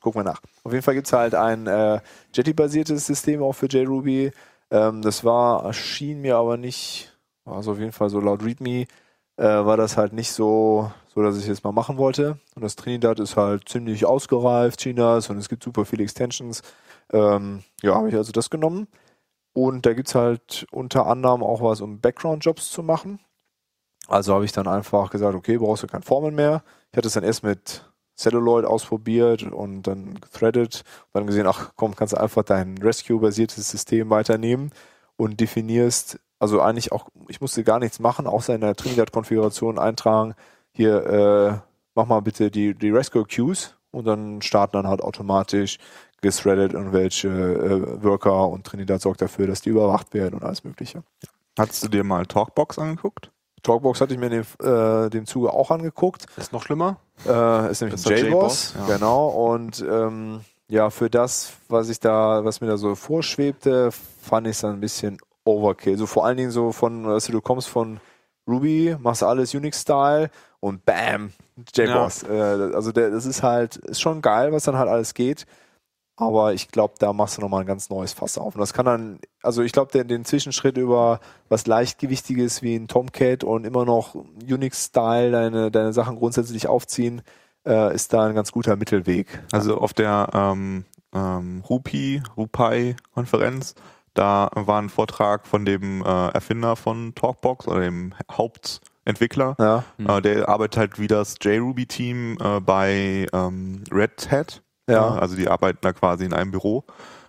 gucken 0.00 0.20
wir 0.20 0.24
nach. 0.24 0.40
Auf 0.62 0.72
jeden 0.72 0.84
Fall 0.84 0.94
gibt's 0.94 1.12
halt 1.12 1.34
ein 1.34 1.66
äh, 1.66 2.00
Jetty-basiertes 2.32 3.06
System 3.06 3.42
auch 3.42 3.54
für 3.54 3.66
JRuby. 3.66 4.30
Ähm, 4.70 5.02
das 5.02 5.24
war, 5.24 5.64
erschien 5.64 6.20
mir 6.20 6.36
aber 6.36 6.56
nicht, 6.56 7.12
also 7.44 7.72
auf 7.72 7.78
jeden 7.78 7.92
Fall 7.92 8.10
so 8.10 8.20
laut 8.20 8.44
README, 8.44 8.86
äh, 9.36 9.44
war 9.44 9.76
das 9.76 9.96
halt 9.96 10.12
nicht 10.12 10.30
so, 10.30 10.92
so, 11.12 11.22
dass 11.22 11.38
ich 11.38 11.48
es 11.48 11.64
mal 11.64 11.72
machen 11.72 11.96
wollte. 11.96 12.38
Und 12.54 12.62
das 12.62 12.76
Trinidad 12.76 13.18
ist 13.20 13.36
halt 13.36 13.68
ziemlich 13.68 14.06
ausgereift, 14.06 14.80
Chinas, 14.80 15.28
und 15.30 15.38
es 15.38 15.48
gibt 15.48 15.62
super 15.62 15.84
viele 15.84 16.04
Extensions. 16.04 16.62
Ähm, 17.12 17.64
ja, 17.82 17.94
habe 17.94 18.08
ich 18.08 18.14
also 18.14 18.32
das 18.32 18.50
genommen. 18.50 18.86
Und 19.52 19.86
da 19.86 19.94
gibt's 19.94 20.14
halt 20.14 20.66
unter 20.70 21.06
anderem 21.06 21.42
auch 21.42 21.60
was, 21.60 21.80
um 21.80 22.00
Background-Jobs 22.00 22.70
zu 22.70 22.82
machen. 22.82 23.18
Also 24.06 24.34
habe 24.34 24.44
ich 24.44 24.52
dann 24.52 24.68
einfach 24.68 25.10
gesagt, 25.10 25.34
okay, 25.34 25.58
brauchst 25.58 25.82
du 25.82 25.86
kein 25.88 26.02
Formen 26.02 26.34
mehr. 26.34 26.62
Ich 26.92 26.96
hatte 26.96 27.08
es 27.08 27.14
dann 27.14 27.24
erst 27.24 27.42
mit 27.42 27.84
Celluloid 28.16 28.64
ausprobiert 28.64 29.42
und 29.42 29.82
dann 29.82 30.20
gethreadet 30.20 30.84
und 31.06 31.20
dann 31.20 31.26
gesehen, 31.26 31.46
ach 31.46 31.72
komm, 31.74 31.96
kannst 31.96 32.12
du 32.12 32.20
einfach 32.20 32.42
dein 32.44 32.78
Rescue-basiertes 32.78 33.70
System 33.70 34.10
weiternehmen 34.10 34.72
und 35.16 35.40
definierst, 35.40 36.20
also 36.38 36.60
eigentlich 36.60 36.92
auch, 36.92 37.08
ich 37.28 37.40
musste 37.40 37.64
gar 37.64 37.78
nichts 37.78 37.98
machen, 37.98 38.26
außer 38.26 38.54
in 38.54 38.60
der 38.60 38.76
Trinidad-Konfiguration 38.76 39.78
eintragen, 39.78 40.34
hier, 40.80 41.06
äh, 41.06 41.58
mach 41.94 42.06
mal 42.06 42.20
bitte 42.20 42.50
die, 42.50 42.74
die 42.74 42.90
Rescue-Queues 42.90 43.74
und 43.90 44.06
dann 44.06 44.40
starten 44.40 44.72
dann 44.78 44.86
halt 44.86 45.02
automatisch 45.02 45.78
gethreadet 46.22 46.72
irgendwelche 46.72 47.28
äh, 47.28 48.02
Worker 48.02 48.48
und 48.48 48.64
Trinidad 48.64 49.00
sorgt 49.00 49.20
dafür, 49.20 49.46
dass 49.46 49.60
die 49.60 49.68
überwacht 49.68 50.14
werden 50.14 50.34
und 50.36 50.42
alles 50.42 50.64
mögliche. 50.64 51.02
Hattest 51.58 51.82
du 51.84 51.88
dir 51.88 52.02
mal 52.02 52.24
Talkbox 52.24 52.78
angeguckt? 52.78 53.30
Talkbox 53.62 54.00
hatte 54.00 54.14
ich 54.14 54.20
mir 54.20 54.28
in 54.28 54.42
dem, 54.42 54.66
äh, 54.66 55.10
dem 55.10 55.26
Zuge 55.26 55.52
auch 55.52 55.70
angeguckt. 55.70 56.24
Ist 56.38 56.52
noch 56.52 56.62
schlimmer? 56.62 56.96
Äh, 57.26 57.70
ist 57.70 57.82
nämlich 57.82 58.02
Das 58.02 58.10
ein 58.10 58.26
JBoss, 58.26 58.74
ja. 58.78 58.94
genau. 58.94 59.28
Und 59.28 59.84
ähm, 59.86 60.40
ja, 60.68 60.88
für 60.88 61.10
das, 61.10 61.52
was 61.68 61.90
ich 61.90 62.00
da, 62.00 62.42
was 62.42 62.62
mir 62.62 62.68
da 62.68 62.78
so 62.78 62.94
vorschwebte, 62.94 63.90
fand 64.22 64.46
ich 64.46 64.52
es 64.52 64.60
dann 64.60 64.74
ein 64.74 64.80
bisschen 64.80 65.18
Overkill. 65.44 65.98
So 65.98 66.06
vor 66.06 66.24
allen 66.24 66.38
Dingen 66.38 66.50
so 66.50 66.72
von, 66.72 67.04
also 67.04 67.32
du 67.32 67.42
kommst 67.42 67.68
von 67.68 68.00
Ruby, 68.50 68.96
machst 69.00 69.22
alles 69.22 69.54
Unix-Style 69.54 70.30
und 70.60 70.84
bam, 70.84 71.32
JBoss. 71.74 72.24
Äh, 72.24 72.72
also 72.74 72.92
der, 72.92 73.10
das 73.10 73.26
ist 73.26 73.42
halt, 73.42 73.76
ist 73.76 74.00
schon 74.00 74.22
geil, 74.22 74.52
was 74.52 74.64
dann 74.64 74.76
halt 74.76 74.88
alles 74.88 75.14
geht. 75.14 75.46
Aber 76.16 76.52
ich 76.52 76.68
glaube, 76.68 76.94
da 76.98 77.14
machst 77.14 77.38
du 77.38 77.40
nochmal 77.40 77.62
ein 77.62 77.66
ganz 77.66 77.88
neues 77.88 78.12
Fass 78.12 78.36
auf. 78.36 78.54
Und 78.54 78.60
das 78.60 78.74
kann 78.74 78.84
dann, 78.84 79.20
also 79.42 79.62
ich 79.62 79.72
glaube, 79.72 79.90
den, 79.90 80.06
den 80.06 80.26
Zwischenschritt 80.26 80.76
über 80.76 81.20
was 81.48 81.66
Leichtgewichtiges 81.66 82.60
wie 82.60 82.76
ein 82.76 82.88
Tomcat 82.88 83.42
und 83.42 83.64
immer 83.64 83.86
noch 83.86 84.14
Unix-Style 84.14 85.30
deine, 85.30 85.70
deine 85.70 85.94
Sachen 85.94 86.16
grundsätzlich 86.16 86.66
aufziehen, 86.66 87.22
äh, 87.66 87.94
ist 87.94 88.12
da 88.12 88.26
ein 88.26 88.34
ganz 88.34 88.52
guter 88.52 88.76
Mittelweg. 88.76 89.42
Also 89.50 89.78
auf 89.78 89.94
der 89.94 90.28
ähm, 90.34 90.84
ähm, 91.14 91.62
Rupi, 91.68 92.22
Rupai-Konferenz, 92.36 93.74
da 94.14 94.50
war 94.54 94.80
ein 94.80 94.88
Vortrag 94.88 95.46
von 95.46 95.64
dem 95.64 96.02
äh, 96.04 96.28
Erfinder 96.28 96.76
von 96.76 97.14
Talkbox 97.14 97.68
oder 97.68 97.80
dem 97.80 98.14
Hauptentwickler. 98.30 99.56
Ja, 99.58 99.84
Äh, 99.98 100.22
der 100.22 100.48
arbeitet 100.48 100.76
halt 100.78 100.98
wie 100.98 101.06
das 101.06 101.36
JRuby-Team 101.40 102.38
äh, 102.40 102.60
bei 102.60 103.26
ähm, 103.32 103.84
Red 103.92 104.30
Hat. 104.30 104.62
Ja. 104.88 105.16
Äh, 105.16 105.20
also 105.20 105.36
die 105.36 105.48
arbeiten 105.48 105.78
da 105.82 105.92
quasi 105.92 106.24
in 106.24 106.32
einem 106.34 106.50
Büro. 106.50 106.84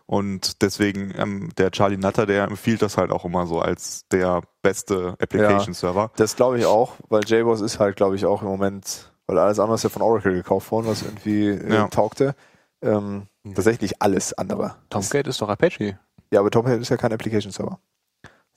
Und 0.05 0.61
deswegen, 0.61 1.13
ähm, 1.17 1.49
der 1.57 1.71
Charlie 1.71 1.95
Nutter, 1.97 2.25
der 2.25 2.43
empfiehlt 2.45 2.81
das 2.81 2.97
halt 2.97 3.11
auch 3.11 3.23
immer 3.23 3.47
so 3.47 3.59
als 3.61 4.07
der 4.09 4.41
beste 4.61 5.15
Application-Server. 5.21 6.11
das 6.17 6.35
glaube 6.35 6.59
ich 6.59 6.65
auch, 6.65 6.93
weil 7.07 7.21
JBoss 7.25 7.61
ist 7.61 7.79
halt, 7.79 7.95
glaube 7.95 8.17
ich, 8.17 8.25
auch 8.25 8.41
im 8.41 8.49
Moment, 8.49 9.09
weil 9.27 9.37
alles 9.37 9.57
andere 9.59 9.75
ist 9.75 9.83
ja 9.83 9.89
von 9.89 10.01
Oracle 10.01 10.33
gekauft 10.33 10.69
worden, 10.71 10.87
was 10.87 11.03
irgendwie 11.03 11.47
äh, 11.49 11.73
Ja. 11.73 11.87
taugte. 11.87 12.35
ähm, 12.81 13.27
tatsächlich 13.55 14.01
alles 14.01 14.33
andere. 14.33 14.75
Tomcat 14.89 15.27
ist 15.27 15.39
doch 15.41 15.47
Apache. 15.49 15.97
Ja, 16.31 16.39
aber 16.39 16.49
Tomcat 16.49 16.79
ist 16.79 16.89
ja 16.89 16.97
kein 16.97 17.13
Application 17.13 17.51
Server. 17.51 17.79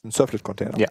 Ein 0.05 0.11
Surflet-Container. 0.11 0.79
Ja. 0.79 0.89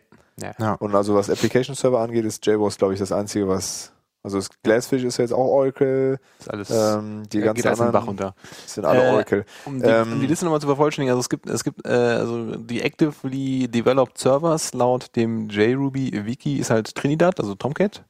Ja. 0.60 0.74
Und 0.76 0.96
also 0.96 1.16
was 1.16 1.30
Application 1.30 1.76
Server 1.76 2.00
angeht, 2.00 2.26
ist 2.26 2.46
JBoss, 2.46 2.78
glaube 2.78 2.94
ich, 2.94 3.00
das 3.00 3.12
Einzige, 3.12 3.48
was. 3.48 3.92
Also 4.26 4.38
das 4.38 4.50
Glassfish 4.64 5.04
ist 5.04 5.18
ja 5.18 5.24
jetzt 5.26 5.34
auch 5.34 5.46
Oracle. 5.48 6.18
Ist 6.40 6.50
alles 6.50 6.70
Ähm, 6.70 7.24
die 7.28 7.42
ganzen 7.42 7.56
geht 7.56 7.66
den 7.66 7.78
Bach 7.78 7.86
anderen 7.88 8.08
runter. 8.08 8.36
sind 8.66 8.86
alle 8.86 9.04
Äh, 9.04 9.12
Oracle. 9.12 9.46
Um 9.66 9.80
die, 9.82 9.86
Ähm, 9.86 10.14
um 10.14 10.20
die 10.22 10.28
Liste 10.28 10.46
nochmal 10.46 10.62
zu 10.62 10.68
vervollständigen, 10.68 11.12
also 11.12 11.20
es 11.20 11.30
gibt, 11.30 11.50
es 11.50 11.64
gibt, 11.66 11.86
äh, 11.86 11.90
also 11.92 12.56
die 12.56 12.82
actively 12.82 13.68
developed 13.68 14.18
Servers 14.18 14.74
laut 14.74 15.14
dem 15.18 15.50
JRuby 15.50 16.26
Wiki 16.26 16.56
ist 16.58 16.70
halt 16.70 16.96
Trinidad, 16.96 17.38
also 17.42 17.54
Tomcat. 17.56 18.06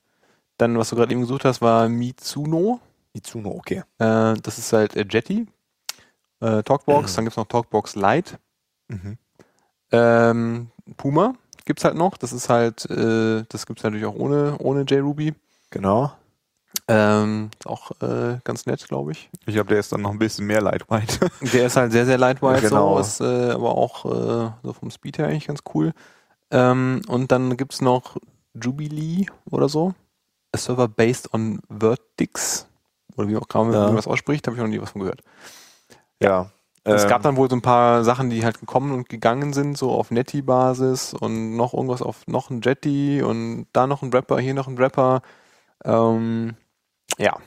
Dann, 0.58 0.78
was 0.78 0.92
du 0.92 0.96
gerade 0.96 1.12
eben 1.12 1.22
gesucht 1.22 1.46
hast, 1.46 1.64
war 1.64 1.90
Mitsuno. 1.90 2.80
Itsuno, 3.14 3.50
okay. 3.50 3.84
Äh, 3.98 4.36
das 4.36 4.60
ist 4.60 4.72
halt 4.72 4.96
äh, 4.96 5.06
Jetty. 5.10 5.48
Äh, 6.42 6.62
Talkbox, 6.62 7.16
dann 7.16 7.26
gibt's 7.26 7.38
noch 7.38 7.48
Talkbox 7.48 7.96
Lite. 7.96 8.38
Mhm. 8.88 9.18
Ähm, 9.92 10.72
Puma 10.98 11.34
gibt's 11.66 11.86
halt 11.86 11.96
noch. 11.96 12.18
Das 12.18 12.34
ist 12.34 12.50
halt, 12.50 12.86
äh, 12.90 13.44
das 13.50 13.66
gibt's 13.66 13.84
natürlich 13.84 14.06
auch 14.06 14.16
ohne, 14.16 14.58
ohne 14.60 14.82
JRuby. 14.82 15.34
Genau. 15.70 16.12
Ähm, 16.88 17.52
auch 17.66 17.92
äh, 18.02 18.40
ganz 18.44 18.66
nett, 18.66 18.86
glaube 18.88 19.12
ich. 19.12 19.30
Ich 19.46 19.54
glaube, 19.54 19.70
der 19.70 19.80
ist 19.80 19.92
dann 19.92 20.02
noch 20.02 20.12
ein 20.12 20.20
bisschen 20.20 20.46
mehr 20.48 20.60
lightweight. 20.62 21.20
Der 21.54 21.68
ist 21.68 21.78
halt 21.78 21.92
sehr, 21.92 22.06
sehr 22.06 22.18
lightweight, 22.18 22.62
Genau. 22.62 22.96
so, 22.96 23.00
ist 23.00 23.22
äh, 23.22 23.52
aber 23.52 23.78
auch 23.78 24.06
äh, 24.06 24.52
so 24.64 24.74
vom 24.74 24.90
Speed 24.92 25.20
her 25.20 25.28
eigentlich 25.28 25.48
ganz 25.48 25.62
cool. 25.74 25.94
Ähm, 26.52 27.02
und 27.08 27.32
dann 27.32 27.56
gibt's 27.58 27.80
noch 27.80 28.18
Jubilee 28.62 29.28
oder 29.50 29.70
so. 29.70 29.94
A 30.52 30.58
Server 30.58 30.88
based 30.88 31.34
on 31.34 31.62
Vertix. 31.70 32.68
Oder 33.16 33.28
wie 33.30 33.38
auch 33.38 33.48
gerade 33.48 33.72
Ja. 33.72 33.86
man 33.86 33.96
das 33.96 34.08
ausspricht, 34.08 34.46
habe 34.48 34.58
ich 34.58 34.62
noch 34.62 34.68
nie 34.70 34.82
was 34.82 34.90
von 34.92 35.02
gehört. 35.02 35.22
Ja. 36.20 36.50
Es 36.86 37.04
Ähm, 37.04 37.10
gab 37.10 37.22
dann 37.24 37.38
wohl 37.38 37.50
so 37.50 37.56
ein 37.56 37.62
paar 37.62 38.04
Sachen, 38.04 38.30
die 38.30 38.44
halt 38.46 38.60
gekommen 38.60 38.92
und 38.94 39.10
gegangen 39.10 39.54
sind, 39.54 39.78
so 39.78 39.92
auf 39.92 40.12
Netty-Basis 40.12 41.14
und 41.14 41.56
noch 41.56 41.74
irgendwas 41.74 42.02
auf 42.02 42.28
noch 42.28 42.50
ein 42.50 42.62
Jetty 42.62 43.22
und 43.22 43.68
da 43.74 43.88
noch 43.88 44.02
ein 44.02 44.12
Rapper, 44.14 44.40
hier 44.40 44.54
noch 44.54 44.68
ein 44.68 44.78
Rapper. 44.78 45.22
Ähm, 45.86 46.56
ja, 47.18 47.38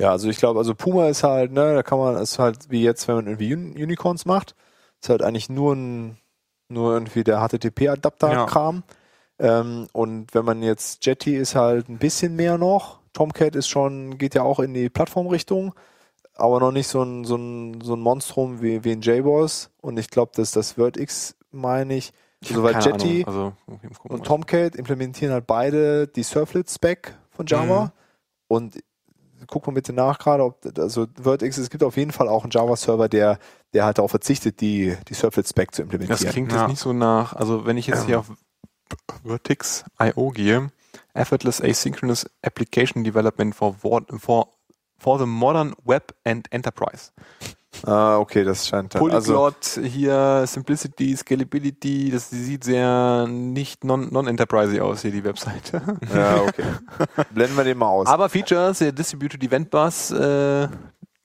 Ja, 0.00 0.10
also 0.12 0.28
ich 0.28 0.38
glaube, 0.38 0.60
also 0.60 0.74
Puma 0.74 1.08
ist 1.08 1.24
halt, 1.24 1.52
ne, 1.52 1.74
da 1.74 1.82
kann 1.82 1.98
man, 1.98 2.16
ist 2.16 2.38
halt 2.38 2.70
wie 2.70 2.82
jetzt, 2.82 3.08
wenn 3.08 3.16
man 3.16 3.26
irgendwie 3.26 3.52
Un 3.54 3.72
Unicorns 3.72 4.26
macht, 4.26 4.54
ist 5.00 5.08
halt 5.10 5.22
eigentlich 5.22 5.48
nur 5.48 5.74
ein, 5.74 6.18
nur 6.68 6.92
irgendwie 6.94 7.24
der 7.24 7.40
HTTP-Adapter-Kram. 7.40 8.84
Ähm, 9.40 9.88
und 9.92 10.34
wenn 10.34 10.44
man 10.44 10.62
jetzt 10.62 11.04
Jetty 11.06 11.36
ist 11.36 11.54
halt 11.54 11.88
ein 11.88 11.98
bisschen 11.98 12.36
mehr 12.36 12.58
noch. 12.58 13.00
Tomcat 13.12 13.56
ist 13.56 13.68
schon, 13.68 14.18
geht 14.18 14.34
ja 14.34 14.42
auch 14.42 14.60
in 14.60 14.74
die 14.74 14.88
Plattformrichtung, 14.90 15.74
aber 16.38 16.60
noch 16.60 16.72
nicht 16.72 16.88
so 16.88 17.02
ein, 17.02 17.24
so 17.24 17.36
ein, 17.36 17.80
so 17.82 17.94
ein 17.94 18.00
Monstrum 18.00 18.62
wie, 18.62 18.84
wie 18.84 18.92
ein 18.92 19.00
JBoss. 19.00 19.70
Und 19.80 19.98
ich 19.98 20.08
glaube, 20.08 20.32
dass 20.34 20.52
das 20.52 20.78
WordX, 20.78 21.36
meine 21.50 21.94
ich, 21.96 22.12
ich 22.40 22.50
also 22.50 22.62
weil 22.62 22.80
Jetty. 22.80 23.24
Also, 23.26 23.52
okay, 23.66 23.88
und 24.04 24.24
Tomcat 24.24 24.76
implementieren 24.76 25.32
halt 25.32 25.46
beide 25.46 26.06
die 26.06 26.22
Surflet-Spec 26.22 27.16
von 27.30 27.46
Java. 27.46 27.84
Mhm. 27.84 27.90
Und 28.48 28.78
guck 29.46 29.66
mal 29.66 29.72
bitte 29.72 29.92
nach 29.92 30.18
gerade, 30.18 30.44
ob 30.44 30.60
also 30.78 31.06
Vertex, 31.20 31.58
es 31.58 31.70
gibt 31.70 31.82
auf 31.82 31.96
jeden 31.96 32.12
Fall 32.12 32.28
auch 32.28 32.44
einen 32.44 32.50
Java-Server, 32.50 33.08
der, 33.08 33.38
der 33.72 33.84
halt 33.84 33.98
darauf 33.98 34.10
verzichtet, 34.10 34.60
die, 34.60 34.96
die 35.08 35.14
Surflet-Spec 35.14 35.74
zu 35.74 35.82
Das 35.82 35.92
implementieren. 35.92 36.32
klingt 36.32 36.52
Ja. 36.52 36.60
jetzt 36.62 36.68
nicht 36.70 36.80
so 36.80 36.92
nach, 36.92 37.34
also 37.34 37.66
wenn 37.66 37.76
ich 37.76 37.86
jetzt 37.86 38.06
hier 38.06 38.20
auf 38.20 38.30
Vertix.io 39.24 40.30
gehe, 40.30 40.70
Effortless 41.14 41.60
Asynchronous 41.60 42.26
Application 42.42 43.04
Development 43.04 43.54
for, 43.54 43.74
for, 43.74 44.48
for 44.98 45.18
the 45.18 45.26
Modern 45.26 45.74
Web 45.84 46.14
and 46.24 46.46
Enterprise. 46.52 47.12
Ah, 47.86 48.18
okay, 48.18 48.42
das 48.44 48.66
scheint 48.66 48.94
dann. 48.94 49.10
Also, 49.10 49.34
Polyglot, 49.34 49.80
hier 49.92 50.44
Simplicity, 50.46 51.14
Scalability, 51.16 52.10
das 52.10 52.30
sieht 52.30 52.64
sehr 52.64 53.26
nicht 53.28 53.84
non- 53.84 54.12
non-enterprisey 54.12 54.80
aus, 54.80 55.02
hier 55.02 55.12
die 55.12 55.22
Webseite. 55.22 55.82
ja, 56.14 56.42
okay. 56.42 56.64
Blenden 57.30 57.56
wir 57.56 57.64
den 57.64 57.78
mal 57.78 57.86
aus. 57.88 58.06
Aber 58.08 58.28
Features, 58.28 58.78
der 58.78 58.90
Distributed 58.92 59.42
Event 59.44 59.70
Bus, 59.70 60.10
äh, 60.10 60.68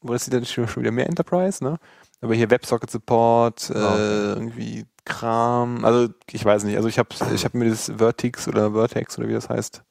wo 0.02 0.14
das 0.14 0.26
sieht 0.26 0.34
dann 0.34 0.46
schon 0.46 0.68
wieder 0.76 0.92
mehr 0.92 1.08
Enterprise, 1.08 1.64
ne? 1.64 1.78
Aber 2.22 2.36
hier 2.36 2.50
WebSocket 2.52 2.92
Support, 2.92 3.70
äh, 3.72 3.80
Ja. 3.80 3.96
irgendwie 4.36 4.86
Kram, 5.06 5.84
also 5.84 6.08
ich 6.32 6.46
weiß 6.46 6.64
nicht, 6.66 6.78
also 6.78 6.88
ich 6.88 7.00
habe 7.00 7.10
ich 7.34 7.44
hab 7.46 7.54
mir 7.54 7.70
das 7.70 7.92
Vertix 7.98 8.48
oder 8.48 8.72
Vertex 8.72 9.18
oder 9.18 9.28
wie 9.28 9.34
das 9.34 9.50
heißt, 9.50 9.82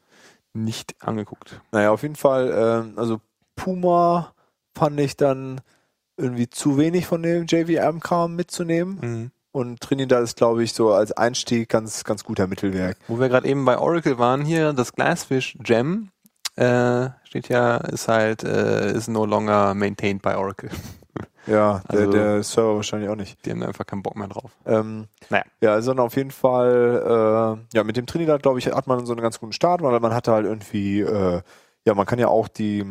nicht 0.55 0.95
angeguckt. 1.01 1.61
Naja, 1.73 1.91
auf 1.91 2.03
jeden 2.03 2.17
Fall, 2.17 2.85
ähm, 2.87 2.99
also 2.99 3.21
Puma 3.65 4.33
fand 4.77 4.99
ich 5.01 5.17
dann 5.17 5.61
irgendwie 6.17 6.49
zu 6.51 6.79
wenig 6.79 7.07
von 7.07 7.23
dem 7.23 7.47
JVM-Kram 7.47 8.35
mitzunehmen. 8.35 8.99
Mhm. 9.01 9.31
Und 9.53 9.81
Trinidad 9.81 10.23
ist, 10.23 10.37
glaube 10.37 10.65
ich, 10.65 10.73
so 10.73 10.93
als 10.93 11.13
Einstieg 11.13 11.69
ganz, 11.69 12.05
ganz 12.05 12.25
guter 12.25 12.47
Mittelwerk. 12.47 12.97
Wo 13.07 13.21
wir 13.21 13.29
gerade 13.29 13.47
eben 13.47 13.65
bei 13.65 13.79
Oracle 13.79 14.19
waren 14.19 14.45
hier, 14.45 14.73
das 14.73 14.93
Glassfish 14.95 15.57
Gem 15.63 16.09
äh, 16.57 17.09
steht 17.25 17.49
ja, 17.49 17.77
ist 17.79 18.09
halt, 18.09 18.45
äh, 18.45 18.93
ist 18.93 19.09
no 19.09 19.25
longer 19.27 19.75
maintained 19.75 20.23
by 20.23 20.31
Oracle. 20.35 20.71
Ja, 21.45 21.83
der, 21.91 21.99
Also- 22.01 22.13
der 22.13 22.43
Server 22.45 22.77
wahrscheinlich 22.77 23.11
auch 23.11 23.17
nicht. 23.17 23.45
Die 23.45 23.51
haben 23.51 23.65
einfach 23.65 23.85
keinen 23.85 24.05
Bock 24.05 24.15
mehr 24.15 24.29
drauf. 24.29 24.53
Ähm, 24.65 25.07
Naja. 25.29 25.43
Ja, 25.61 25.83
sondern 25.83 26.07
auf 26.07 26.15
jeden 26.15 26.31
Fall, 26.31 27.59
äh, 27.73 27.77
ja, 27.77 27.83
mit 27.83 27.97
dem 27.97 28.07
Trinidad, 28.07 28.43
glaube 28.45 28.61
ich, 28.61 28.67
hat 28.69 28.87
man 28.87 29.05
so 29.07 29.13
einen 29.13 29.23
ganz 29.23 29.41
guten 29.41 29.53
Start, 29.53 29.83
weil 29.83 29.99
man 29.99 30.15
hatte 30.15 30.31
halt 30.31 30.47
irgendwie, 30.47 31.01
äh, 31.01 31.43
ja, 31.85 31.95
man 31.95 32.07
kann 32.07 32.21
ja 32.21 32.29
auch 32.29 32.47
die 32.47 32.85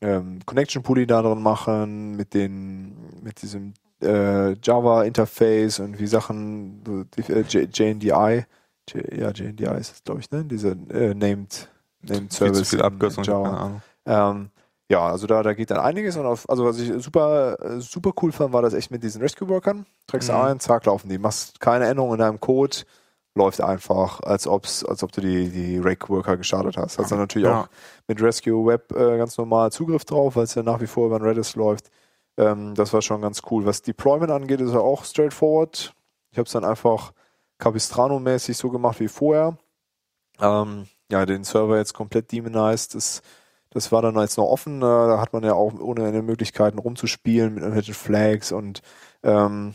ähm, 0.00 0.40
Connection 0.46 0.82
Pulli 0.82 1.06
da 1.06 1.22
drin 1.22 1.42
machen, 1.42 2.16
mit 2.16 2.34
den, 2.34 2.96
mit 3.22 3.42
diesem 3.42 3.74
äh, 4.02 4.52
Java 4.62 5.02
Interface 5.04 5.80
und 5.80 5.98
wie 5.98 6.06
Sachen, 6.06 6.82
äh, 7.16 7.40
JNDI, 7.42 8.44
J, 8.90 9.12
ja, 9.18 9.30
JNDI 9.30 9.64
ist 9.78 9.92
es, 9.92 10.04
glaube 10.04 10.20
ich, 10.20 10.30
ne? 10.30 10.44
Diese 10.44 10.70
äh, 10.90 11.14
Named, 11.14 11.68
Named 12.02 12.32
Viel 12.32 12.48
Service. 12.48 12.58
zu 12.58 12.64
viel 12.76 12.82
Abkürzung, 12.82 13.24
keine 13.24 13.58
Ahnung. 13.58 13.82
Ähm, 14.06 14.50
ja, 14.90 15.06
also 15.06 15.26
da, 15.26 15.42
da 15.42 15.52
geht 15.52 15.70
dann 15.70 15.80
einiges 15.80 16.16
und 16.16 16.24
auf, 16.24 16.48
also 16.48 16.64
was 16.64 16.78
ich 16.78 16.90
super, 17.02 17.58
äh, 17.60 17.80
super 17.80 18.12
cool 18.22 18.32
fand, 18.32 18.52
war 18.54 18.62
das 18.62 18.72
echt 18.72 18.90
mit 18.90 19.02
diesen 19.02 19.20
Rescue-Workern. 19.20 19.84
Trägst 20.06 20.28
du 20.30 20.32
Mhm. 20.32 20.38
ein, 20.40 20.60
zack, 20.60 20.86
laufen 20.86 21.08
die. 21.10 21.18
Machst 21.18 21.60
keine 21.60 21.86
Änderung 21.86 22.12
in 22.12 22.18
deinem 22.20 22.40
Code, 22.40 22.76
läuft 23.34 23.60
einfach, 23.60 24.20
als 24.20 24.46
ob's, 24.46 24.84
als 24.84 25.02
ob 25.02 25.12
du 25.12 25.20
die, 25.20 25.50
die 25.50 25.78
Rake-Worker 25.78 26.36
gestartet 26.36 26.76
hast. 26.76 26.98
Hast 26.98 27.12
dann 27.12 27.18
natürlich 27.20 27.46
Ja. 27.48 27.62
auch 27.62 27.68
mit 28.08 28.20
Rescue 28.20 28.66
Web 28.66 28.92
äh, 28.92 29.16
ganz 29.18 29.36
normal 29.38 29.70
Zugriff 29.70 30.04
drauf, 30.04 30.36
weil 30.36 30.44
es 30.44 30.54
ja 30.54 30.62
nach 30.62 30.80
wie 30.80 30.86
vor 30.86 31.06
über 31.06 31.16
ein 31.16 31.22
Redis 31.22 31.54
läuft. 31.54 31.90
Ähm, 32.36 32.74
das 32.74 32.92
war 32.92 33.02
schon 33.02 33.20
ganz 33.20 33.42
cool. 33.50 33.64
Was 33.64 33.82
Deployment 33.82 34.30
angeht, 34.30 34.60
ist 34.60 34.72
er 34.72 34.80
auch 34.82 35.04
straightforward. 35.04 35.92
Ich 36.30 36.38
habe 36.38 36.46
es 36.46 36.52
dann 36.52 36.64
einfach 36.64 37.12
Capistrano-mäßig 37.58 38.56
so 38.56 38.70
gemacht 38.70 39.00
wie 39.00 39.08
vorher. 39.08 39.56
Ähm, 40.40 40.86
ja, 41.10 41.26
den 41.26 41.44
Server 41.44 41.76
jetzt 41.78 41.94
komplett 41.94 42.32
demonized. 42.32 42.94
Das, 42.94 43.22
das 43.70 43.90
war 43.92 44.02
dann 44.02 44.16
jetzt 44.18 44.38
noch 44.38 44.46
offen. 44.48 44.78
Äh, 44.78 44.80
da 44.82 45.20
hat 45.20 45.32
man 45.32 45.42
ja 45.44 45.54
auch 45.54 45.72
ohne 45.80 46.06
Ende 46.06 46.22
Möglichkeiten 46.22 46.78
rumzuspielen 46.78 47.54
mit 47.54 47.62
irgendwelchen 47.62 47.94
Flags 47.94 48.52
und 48.52 48.82
ähm, 49.22 49.74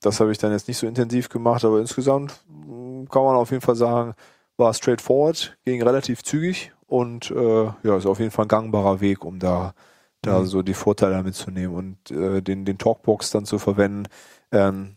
das 0.00 0.20
habe 0.20 0.32
ich 0.32 0.38
dann 0.38 0.52
jetzt 0.52 0.68
nicht 0.68 0.78
so 0.78 0.86
intensiv 0.86 1.28
gemacht, 1.28 1.64
aber 1.64 1.80
insgesamt 1.80 2.44
mh, 2.48 3.06
kann 3.10 3.22
man 3.24 3.36
auf 3.36 3.50
jeden 3.50 3.62
Fall 3.62 3.76
sagen, 3.76 4.14
war 4.56 4.74
straightforward, 4.74 5.56
ging 5.64 5.82
relativ 5.82 6.22
zügig 6.22 6.72
und 6.86 7.30
äh, 7.30 7.64
ja, 7.82 7.96
ist 7.96 8.06
auf 8.06 8.18
jeden 8.18 8.30
Fall 8.30 8.46
ein 8.46 8.48
gangbarer 8.48 9.00
Weg, 9.00 9.24
um 9.24 9.38
da, 9.38 9.74
da 10.22 10.40
Mhm. 10.40 10.46
so 10.46 10.62
die 10.62 10.74
Vorteile 10.74 11.22
mitzunehmen 11.22 11.74
und 11.76 12.10
äh, 12.10 12.42
den, 12.42 12.64
den 12.64 12.78
Talkbox 12.78 13.30
dann 13.30 13.44
zu 13.46 13.58
verwenden. 13.58 14.04
Ähm, 14.52 14.96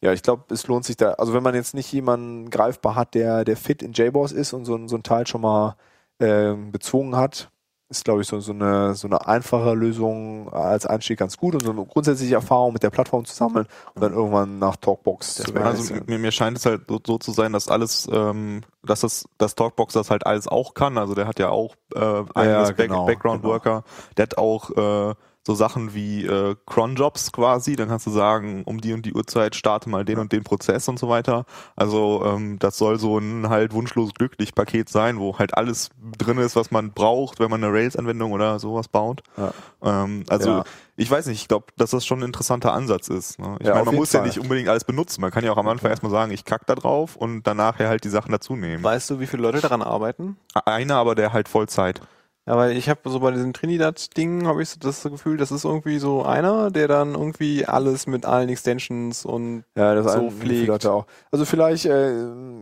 ja, 0.00 0.12
ich 0.12 0.22
glaube, 0.22 0.52
es 0.54 0.66
lohnt 0.66 0.84
sich 0.84 0.96
da, 0.96 1.12
also 1.14 1.32
wenn 1.34 1.42
man 1.42 1.54
jetzt 1.54 1.74
nicht 1.74 1.92
jemanden 1.92 2.50
greifbar 2.50 2.94
hat, 2.94 3.14
der, 3.14 3.44
der 3.44 3.56
fit 3.56 3.82
in 3.82 3.92
JBoss 3.92 4.32
ist 4.32 4.52
und 4.52 4.64
so, 4.66 4.74
ein- 4.76 4.88
so 4.88 4.96
ein 4.96 5.02
Teil 5.02 5.26
schon 5.26 5.40
mal 5.42 5.76
ähm, 6.20 6.72
bezwungen 6.72 7.16
hat, 7.16 7.50
ist, 7.88 8.04
glaube 8.04 8.22
ich, 8.22 8.28
so, 8.28 8.40
so, 8.40 8.52
eine, 8.52 8.94
so 8.94 9.06
eine 9.06 9.26
einfache 9.26 9.74
Lösung 9.74 10.52
als 10.52 10.86
Einstieg 10.86 11.18
ganz 11.18 11.36
gut 11.36 11.54
und 11.54 11.62
so 11.62 11.70
eine 11.70 11.84
grundsätzliche 11.84 12.34
Erfahrung 12.34 12.72
mit 12.72 12.82
der 12.82 12.90
Plattform 12.90 13.24
zu 13.24 13.34
sammeln 13.34 13.66
und 13.94 14.02
dann 14.02 14.12
irgendwann 14.12 14.58
nach 14.58 14.76
Talkbox 14.76 15.34
zu 15.34 15.54
Also 15.54 15.82
wechseln. 15.82 16.04
mir, 16.06 16.18
mir 16.18 16.32
scheint 16.32 16.56
es 16.56 16.66
halt 16.66 16.82
so, 16.88 16.98
so 17.06 17.18
zu 17.18 17.32
sein, 17.32 17.52
dass 17.52 17.68
alles, 17.68 18.08
ähm, 18.10 18.62
dass 18.82 19.00
das, 19.00 19.28
das 19.38 19.54
Talkbox 19.54 19.94
das 19.94 20.10
halt 20.10 20.26
alles 20.26 20.48
auch 20.48 20.74
kann. 20.74 20.98
Also 20.98 21.14
der 21.14 21.26
hat 21.26 21.38
ja 21.38 21.50
auch 21.50 21.74
äh, 21.94 22.22
eigenes 22.34 22.72
Back 22.72 22.88
genau, 22.88 23.06
Background 23.06 23.42
genau. 23.42 23.54
Worker. 23.54 23.84
Der 24.16 24.24
hat 24.24 24.38
auch 24.38 24.70
äh, 24.70 25.14
so 25.46 25.54
Sachen 25.54 25.94
wie 25.94 26.24
äh, 26.24 26.56
Cronjobs 26.66 27.32
quasi. 27.32 27.76
Dann 27.76 27.88
kannst 27.88 28.06
du 28.06 28.10
sagen, 28.10 28.62
um 28.64 28.80
die 28.80 28.92
und 28.94 29.04
die 29.04 29.12
Uhrzeit 29.12 29.54
starte 29.54 29.88
mal 29.90 30.04
den 30.04 30.18
und 30.18 30.32
den 30.32 30.42
Prozess 30.44 30.88
und 30.88 30.98
so 30.98 31.08
weiter. 31.08 31.44
Also 31.76 32.22
ähm, 32.24 32.58
das 32.58 32.78
soll 32.78 32.98
so 32.98 33.18
ein 33.18 33.48
halt 33.50 33.72
wunschlos 33.74 34.14
glücklich 34.14 34.54
Paket 34.54 34.88
sein, 34.88 35.18
wo 35.18 35.38
halt 35.38 35.56
alles 35.56 35.90
drin 36.18 36.38
ist, 36.38 36.56
was 36.56 36.70
man 36.70 36.92
braucht, 36.92 37.40
wenn 37.40 37.50
man 37.50 37.62
eine 37.62 37.72
Rails-Anwendung 37.72 38.32
oder 38.32 38.58
sowas 38.58 38.88
baut. 38.88 39.22
Ja. 39.36 39.52
Ähm, 39.82 40.24
also 40.28 40.50
Ja. 40.50 40.64
ich 40.96 41.10
weiß 41.10 41.26
nicht, 41.26 41.42
ich 41.42 41.48
glaube, 41.48 41.66
dass 41.76 41.90
das 41.90 42.06
schon 42.06 42.20
ein 42.20 42.26
interessanter 42.26 42.72
Ansatz 42.72 43.08
ist. 43.08 43.38
Ne? 43.38 43.56
Ich 43.60 43.66
Ja, 43.66 43.74
meine, 43.74 43.86
man 43.86 43.94
muss 43.96 44.12
ja 44.12 44.20
Fall. 44.20 44.28
nicht 44.28 44.38
unbedingt 44.40 44.68
alles 44.70 44.84
benutzen. 44.84 45.20
Man 45.20 45.30
kann 45.30 45.44
ja 45.44 45.52
auch 45.52 45.58
am 45.58 45.68
Anfang 45.68 45.90
erstmal 45.90 46.10
sagen, 46.12 46.32
ich 46.32 46.44
kack 46.44 46.66
da 46.66 46.74
drauf 46.74 47.16
und 47.16 47.46
danach 47.46 47.78
ja 47.80 47.88
halt 47.88 48.04
die 48.04 48.08
Sachen 48.08 48.32
dazu 48.32 48.56
nehmen. 48.56 48.82
Weißt 48.82 49.10
du, 49.10 49.20
wie 49.20 49.26
viele 49.26 49.42
Leute 49.42 49.60
daran 49.60 49.82
arbeiten? 49.82 50.36
Einer 50.64 50.96
aber, 50.96 51.14
der 51.14 51.32
halt 51.34 51.48
Vollzeit. 51.48 52.00
Ja, 52.46 52.58
weil 52.58 52.76
ich 52.76 52.90
habe 52.90 53.00
so 53.08 53.20
bei 53.20 53.30
diesem 53.30 53.54
Trinidad-Ding 53.54 54.46
habe 54.46 54.62
ich 54.62 54.68
so 54.68 54.76
das 54.78 55.02
Gefühl, 55.02 55.38
das 55.38 55.50
ist 55.50 55.64
irgendwie 55.64 55.98
so 55.98 56.24
einer, 56.24 56.70
der 56.70 56.88
dann 56.88 57.14
irgendwie 57.14 57.64
alles 57.64 58.06
mit 58.06 58.26
allen 58.26 58.50
Extensions 58.50 59.24
und 59.24 59.64
Ja, 59.74 59.94
das 59.94 60.12
so 60.12 60.30
pflegt. 60.30 60.66
Leute 60.68 60.92
auch. 60.92 61.06
Also 61.30 61.46
vielleicht, 61.46 61.86
äh, 61.86 62.12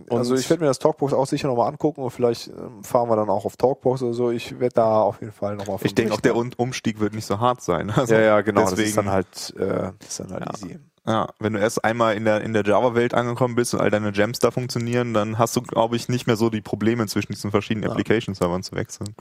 also 0.09 0.37
ich 0.37 0.49
werde 0.49 0.61
mir 0.63 0.69
das 0.69 0.79
Talkbox 0.79 1.13
auch 1.13 1.27
sicher 1.27 1.49
nochmal 1.49 1.69
angucken 1.69 2.03
und 2.03 2.11
vielleicht 2.11 2.47
ähm, 2.49 2.85
fahren 2.85 3.09
wir 3.09 3.17
dann 3.17 3.29
auch 3.29 3.45
auf 3.45 3.57
Talkbox 3.57 4.03
oder 4.03 4.15
so. 4.15 4.31
Ich 4.31 4.61
werde 4.61 4.75
da 4.75 5.01
auf 5.03 5.21
jeden 5.21 5.33
Fall 5.33 5.57
nochmal 5.57 5.79
Ich 5.83 5.95
denke 5.97 6.15
auch, 6.15 6.21
der 6.21 6.37
Um- 6.37 6.51
Umstieg 6.57 7.01
wird 7.01 7.13
nicht 7.15 7.27
so 7.27 7.41
hart 7.41 7.61
sein. 7.61 7.91
Also 7.91 8.15
Ja, 8.15 8.21
ja, 8.21 8.41
genau. 8.43 8.61
das 8.61 8.71
Deswegen, 8.71 8.89
ist 8.91 8.97
dann 8.99 9.11
halt, 9.11 9.55
äh, 9.59 9.91
das 9.99 10.09
ist 10.09 10.21
dann 10.21 10.31
halt 10.33 10.45
Ja. 10.47 10.53
easy. 10.69 10.79
ja, 11.09 11.29
wenn 11.41 11.55
du 11.55 11.59
erst 11.59 11.85
einmal 11.85 12.15
in 12.15 12.25
der, 12.25 12.43
in 12.43 12.53
der 12.53 12.63
Java-Welt 12.65 13.15
angekommen 13.15 13.57
bist 13.57 13.75
und 13.75 13.81
all 13.81 13.91
deine 13.91 14.13
Gems 14.13 14.39
da 14.39 14.53
funktionieren, 14.53 15.13
dann 15.13 15.39
hast 15.39 15.57
du, 15.57 15.63
glaube 15.63 15.97
ich, 15.97 16.09
nicht 16.09 16.29
mehr 16.29 16.37
so 16.37 16.51
die 16.51 16.61
Probleme 16.61 17.05
zwischen 17.09 17.33
diesen 17.33 17.51
verschiedenen 17.51 17.87
Ja. 17.87 17.91
Application-Servern 17.91 18.63
zu 18.63 18.77
wechseln. 18.77 19.15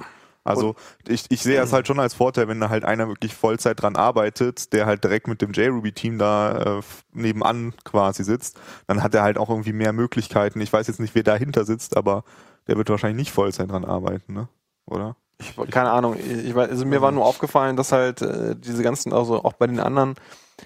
Also 0.44 0.76
ich, 1.08 1.26
ich 1.30 1.44
sehe 1.44 1.62
es 1.62 1.72
halt 1.72 1.86
schon 1.86 2.00
als 2.00 2.16
Vorteil, 2.16 2.48
wenn 2.48 2.60
da 2.60 2.70
halt 2.70 2.84
einer 2.84 3.08
wirklich 3.08 3.36
Vollzeit 3.36 3.82
dran 3.82 3.96
arbeitet, 3.96 4.74
der 4.74 4.88
halt 4.88 5.04
direkt 5.04 5.28
mit 5.28 5.42
dem 5.42 5.52
JRuby-Team 5.52 6.18
da 6.18 6.80
äh, 6.80 6.82
nebenan 7.14 7.74
quasi 7.84 8.24
sitzt, 8.24 8.60
dann 8.88 9.04
hat 9.04 9.14
er 9.14 9.22
halt 9.22 9.38
auch 9.38 9.50
irgendwie 9.50 9.74
mehr 9.74 9.94
Möglichkeiten. 9.94 10.60
Ich 10.62 10.74
weiß 10.74 10.88
jetzt 10.88 11.00
nicht, 11.00 11.14
wer 11.14 11.24
dahinter 11.24 11.64
sitzt, 11.64 11.96
aber 11.96 12.24
der 12.68 12.78
wird 12.78 12.90
wahrscheinlich 12.90 13.18
nicht 13.28 13.32
Vollzeit 13.32 13.70
dran 13.70 13.86
arbeiten, 13.86 14.34
ne? 14.34 14.48
Oder? 14.88 15.16
Ich, 15.40 15.56
keine 15.72 15.92
Ahnung, 15.92 16.16
ich, 16.18 16.56
also 16.56 16.86
mir 16.86 17.02
war 17.02 17.12
nur 17.12 17.26
aufgefallen, 17.26 17.76
dass 17.76 17.92
halt 17.92 18.22
äh, 18.22 18.56
diese 18.56 18.84
ganzen, 18.84 19.12
also 19.14 19.44
auch 19.44 19.54
bei 19.54 19.66
den 19.68 19.80
anderen, 19.80 20.16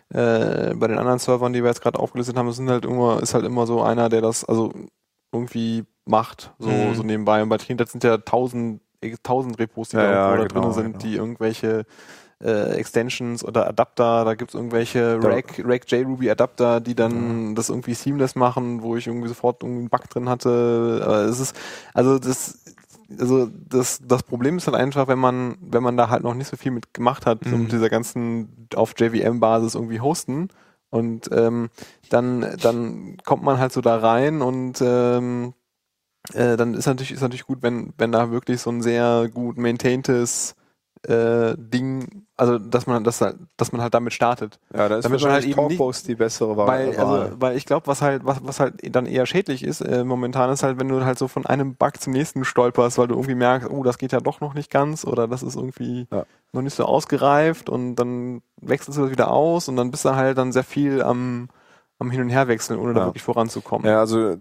äh, 0.09 0.73
bei 0.73 0.87
den 0.87 0.97
anderen 0.97 1.19
Servern, 1.19 1.53
die 1.53 1.63
wir 1.63 1.69
jetzt 1.69 1.81
gerade 1.81 1.99
aufgelistet 1.99 2.37
haben, 2.37 2.51
sind 2.51 2.69
halt 2.69 2.85
immer, 2.85 3.21
ist 3.21 3.33
halt 3.33 3.45
immer 3.45 3.67
so 3.67 3.81
einer, 3.81 4.09
der 4.09 4.21
das 4.21 4.43
also 4.43 4.73
irgendwie 5.31 5.85
macht, 6.05 6.53
so, 6.59 6.69
Mhm. 6.69 6.95
so 6.95 7.03
nebenbei. 7.03 7.41
Und 7.41 7.49
bei 7.49 7.57
Trinidad 7.57 7.89
sind 7.89 8.03
ja 8.03 8.17
tausend, 8.17 8.81
tausend 9.23 9.59
Repos, 9.59 9.89
die 9.89 9.97
Ja, 9.97 10.03
da, 10.03 10.37
ja, 10.37 10.47
genau, 10.47 10.61
drin 10.61 10.73
sind, 10.73 10.85
genau. 10.93 10.97
die 10.99 11.15
irgendwelche 11.15 11.85
äh, 12.43 12.71
Extensions 12.77 13.43
oder 13.45 13.67
Adapter, 13.67 14.25
da 14.25 14.35
gibt's 14.35 14.53
irgendwelche 14.53 15.19
Da- 15.19 15.29
Rack, 15.29 15.61
Rack 15.63 15.89
JRuby 15.89 16.29
Adapter, 16.29 16.81
die 16.81 16.95
dann 16.95 17.55
das 17.55 17.69
irgendwie 17.69 17.93
seamless 17.93 18.35
machen, 18.35 18.81
wo 18.81 18.95
ich 18.97 19.07
irgendwie 19.07 19.29
sofort 19.29 19.63
irgendwie 19.63 19.79
einen 19.81 19.89
Bug 19.89 20.09
drin 20.09 20.27
hatte. 20.29 21.01
Aber 21.03 21.21
es 21.23 21.39
ist, 21.39 21.55
also 21.93 22.19
das, 22.19 22.59
also 23.17 23.47
das, 23.69 24.01
das 24.05 24.23
Problem 24.23 24.57
ist 24.57 24.67
halt 24.67 24.75
einfach, 24.75 25.07
wenn 25.07 25.19
man, 25.19 25.55
wenn 25.61 25.81
man 25.83 25.95
da 25.95 26.09
halt 26.09 26.23
noch 26.23 26.33
nicht 26.33 26.47
so 26.49 26.57
viel 26.57 26.71
mit 26.71 26.93
gemacht 26.93 27.25
hat, 27.25 27.39
so 27.45 27.55
Mhm. 27.55 27.63
mit 27.63 27.71
dieser 27.71 27.89
ganzen 27.89 28.67
auf 28.75 28.93
JVM-Basis 28.97 29.75
irgendwie 29.75 30.01
hosten. 30.01 30.49
Und 30.89 31.29
ähm, 31.31 31.69
dann, 32.09 32.55
dann 32.61 33.17
kommt 33.25 33.43
man 33.43 33.59
halt 33.59 33.71
so 33.73 33.81
da 33.81 33.97
rein 33.97 34.41
und 34.41 34.81
ähm, 34.81 35.53
äh, 36.33 36.57
dann 36.57 36.73
ist 36.73 36.85
natürlich, 36.85 37.11
ist 37.11 37.21
natürlich 37.21 37.45
gut, 37.45 37.59
wenn, 37.61 37.93
wenn 37.97 38.11
da 38.11 38.31
wirklich 38.31 38.61
so 38.61 38.69
ein 38.71 38.81
sehr 38.81 39.29
gut 39.33 39.57
maintaintes 39.57 40.55
äh, 41.07 41.53
Ding, 41.57 42.25
also 42.35 42.57
dass 42.57 42.87
man 42.87 43.03
das 43.03 43.21
halt, 43.21 43.37
dass 43.57 43.71
man 43.71 43.81
halt 43.81 43.93
damit 43.93 44.13
startet. 44.13 44.59
Ja, 44.73 44.89
da 44.89 44.97
ist 44.97 45.05
Damit 45.05 45.21
man 45.21 45.29
wahrscheinlich 45.29 45.55
halt 45.55 45.67
eben 45.67 45.69
Talkbox 45.77 46.03
die 46.03 46.15
bessere 46.15 46.57
Wahl. 46.57 46.67
Weil, 46.67 46.97
also, 46.97 47.35
weil 47.39 47.55
ich 47.57 47.65
glaube, 47.65 47.85
was 47.87 48.01
halt, 48.01 48.25
was, 48.25 48.39
was 48.43 48.59
halt 48.59 48.73
dann 48.95 49.05
eher 49.05 49.25
schädlich 49.27 49.63
ist, 49.63 49.81
äh, 49.81 50.03
momentan 50.03 50.49
ist 50.49 50.63
halt, 50.63 50.79
wenn 50.79 50.87
du 50.87 51.05
halt 51.05 51.19
so 51.19 51.27
von 51.27 51.45
einem 51.45 51.75
Bug 51.75 51.99
zum 52.01 52.13
nächsten 52.13 52.43
stolperst, 52.43 52.97
weil 52.97 53.07
du 53.07 53.15
irgendwie 53.15 53.35
merkst, 53.35 53.69
oh, 53.69 53.83
das 53.83 53.97
geht 53.99 54.13
ja 54.13 54.19
doch 54.19 54.41
noch 54.41 54.55
nicht 54.55 54.71
ganz 54.71 55.05
oder 55.05 55.27
das 55.27 55.43
ist 55.43 55.55
irgendwie 55.55 56.07
Ja. 56.11 56.25
noch 56.53 56.61
nicht 56.63 56.75
so 56.75 56.85
ausgereift 56.85 57.69
und 57.69 57.95
dann 57.97 58.41
wechselst 58.61 58.97
du 58.97 59.03
das 59.03 59.11
wieder 59.11 59.29
aus 59.29 59.67
und 59.67 59.75
dann 59.75 59.91
bist 59.91 60.05
du 60.05 60.15
halt 60.15 60.37
dann 60.39 60.51
sehr 60.51 60.63
viel 60.63 61.03
am, 61.03 61.49
am 61.99 62.11
Hin- 62.11 62.21
und 62.21 62.29
Herwechseln, 62.29 62.79
ohne 62.79 62.93
da 62.93 63.01
Ja. 63.01 63.05
wirklich 63.07 63.23
voranzukommen. 63.23 63.87
Ja, 63.87 63.99
also 63.99 64.31
äh, 64.31 64.37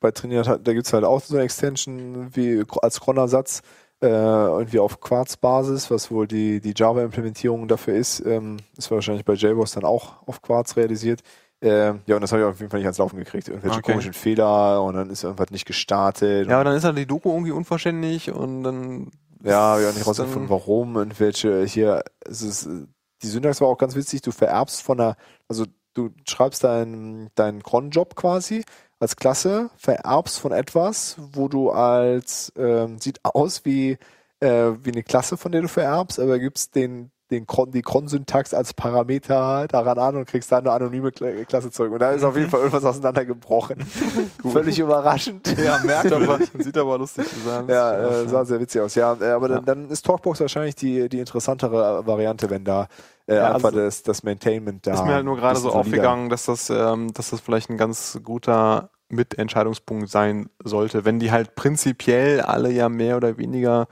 bei 0.00 0.10
Trinidad, 0.10 0.48
hat- 0.48 0.66
da 0.66 0.72
gibt's 0.72 0.92
halt 0.92 1.04
auch 1.04 1.20
so 1.20 1.34
eine 1.34 1.44
Extension 1.44 2.28
wie 2.34 2.64
als 2.82 3.00
Cron-Ersatz, 3.00 3.62
äh, 4.00 4.06
irgendwie 4.08 4.78
auf 4.78 5.00
Quartz-Basis, 5.00 5.90
was 5.90 6.10
wohl 6.10 6.26
die, 6.28 6.60
die 6.60 6.72
Java-Implementierung 6.74 7.66
dafür 7.68 7.94
ist. 7.94 8.20
Ähm, 8.24 8.58
ist 8.76 8.90
wahrscheinlich 8.90 9.24
bei 9.24 9.34
JBoss 9.34 9.72
dann 9.72 9.84
auch 9.84 10.26
auf 10.26 10.40
Quartz 10.40 10.76
realisiert. 10.76 11.20
Ähm, 11.60 12.00
ja, 12.06 12.14
und 12.14 12.20
das 12.22 12.30
habe 12.30 12.42
ich 12.42 12.48
auf 12.48 12.58
jeden 12.60 12.70
Fall 12.70 12.78
nicht 12.78 12.86
ans 12.86 12.98
Laufen 12.98 13.18
gekriegt. 13.18 13.48
Irgendwelche 13.48 13.78
Okay. 13.78 13.90
komischen 13.92 14.12
Fehler 14.12 14.80
und 14.84 14.94
dann 14.94 15.10
ist 15.10 15.24
irgendwas 15.24 15.50
nicht 15.50 15.66
gestartet. 15.66 16.46
Ja, 16.48 16.54
aber 16.54 16.64
dann 16.64 16.76
ist 16.76 16.84
halt 16.84 16.96
die 16.96 17.06
Doku 17.06 17.30
irgendwie 17.32 17.50
unverständlich 17.50 18.30
und 18.30 18.62
dann 18.62 19.10
Ja, 19.42 19.72
hab 19.74 19.80
ich 19.80 19.86
auch 19.88 19.94
nicht 19.94 20.06
rausgefunden, 20.06 20.48
warum 20.48 20.94
und 20.96 21.18
welche 21.18 21.64
hier, 21.64 22.04
es 22.24 22.42
ist, 22.42 22.66
äh, 22.66 22.86
die 23.22 23.26
Syntax 23.26 23.60
war 23.60 23.66
auch 23.66 23.78
ganz 23.78 23.96
witzig, 23.96 24.22
du 24.22 24.30
vererbst 24.30 24.80
von 24.82 25.00
einer, 25.00 25.16
also 25.48 25.64
du 25.94 26.10
schreibst 26.28 26.64
deinen 26.64 27.30
deinen 27.34 27.62
Cron-Job 27.62 28.14
quasi 28.16 28.64
als 29.00 29.16
Klasse, 29.16 29.70
vererbst 29.76 30.38
von 30.40 30.52
etwas, 30.52 31.16
wo 31.32 31.48
du 31.48 31.70
als, 31.70 32.52
ähm, 32.56 32.98
sieht 32.98 33.20
aus 33.24 33.64
wie, 33.64 33.98
äh, 34.40 34.72
wie 34.82 34.92
eine 34.92 35.02
Klasse, 35.02 35.36
von 35.36 35.52
der 35.52 35.62
du 35.62 35.68
vererbst, 35.68 36.18
aber 36.18 36.38
gibst 36.38 36.74
den 36.74 37.12
den 37.30 37.46
Cron, 37.46 37.70
die 37.70 37.82
Cron-Syntax 37.82 38.54
als 38.54 38.72
Parameter 38.74 39.66
daran 39.68 39.98
an 39.98 40.16
und 40.16 40.26
kriegst 40.26 40.50
dann 40.50 40.60
eine 40.66 40.72
anonyme 40.72 41.10
Kla- 41.10 41.44
Klasse 41.44 41.70
zurück. 41.70 41.92
Und 41.92 41.98
da 42.00 42.12
ist 42.12 42.24
auf 42.24 42.36
jeden 42.36 42.48
Fall 42.50 42.60
irgendwas 42.60 42.84
auseinandergebrochen. 42.84 43.78
Völlig 44.50 44.78
überraschend. 44.78 45.46
ja, 45.62 45.78
merkt 45.84 46.12
aber, 46.12 46.38
sieht 46.58 46.76
aber 46.78 46.98
lustig 46.98 47.26
aus. 47.46 47.64
Ja, 47.68 47.94
äh, 48.22 48.28
sah 48.28 48.44
sehr 48.44 48.60
witzig 48.60 48.80
aus. 48.80 48.94
Ja, 48.94 49.14
äh, 49.20 49.26
aber 49.32 49.48
dann, 49.48 49.64
dann 49.64 49.88
ist 49.90 50.06
Talkbox 50.06 50.40
wahrscheinlich 50.40 50.74
die, 50.74 51.08
die 51.08 51.18
interessantere 51.20 52.06
Variante, 52.06 52.48
wenn 52.50 52.64
da 52.64 52.88
äh, 53.26 53.36
Ja, 53.36 53.54
einfach 53.54 53.68
also- 53.68 53.80
das, 53.80 54.02
das 54.02 54.22
Maintainment 54.22 54.86
da. 54.86 54.94
ist 54.94 55.04
mir 55.04 55.14
halt 55.14 55.24
nur 55.24 55.36
gerade 55.36 55.58
so 55.60 55.70
aufgegangen, 55.70 56.30
dass 56.30 56.46
das, 56.46 56.70
ähm, 56.70 57.12
dass 57.12 57.30
das 57.30 57.40
vielleicht 57.40 57.68
ein 57.68 57.76
ganz 57.76 58.18
guter 58.24 58.90
Mitentscheidungspunkt 59.10 60.08
sein 60.10 60.48
sollte. 60.64 61.04
Wenn 61.04 61.18
die 61.18 61.30
halt 61.32 61.54
prinzipiell 61.54 62.40
alle 62.40 62.70
ja 62.70 62.88
mehr 62.88 63.16
oder 63.16 63.38
weniger, 63.38 63.86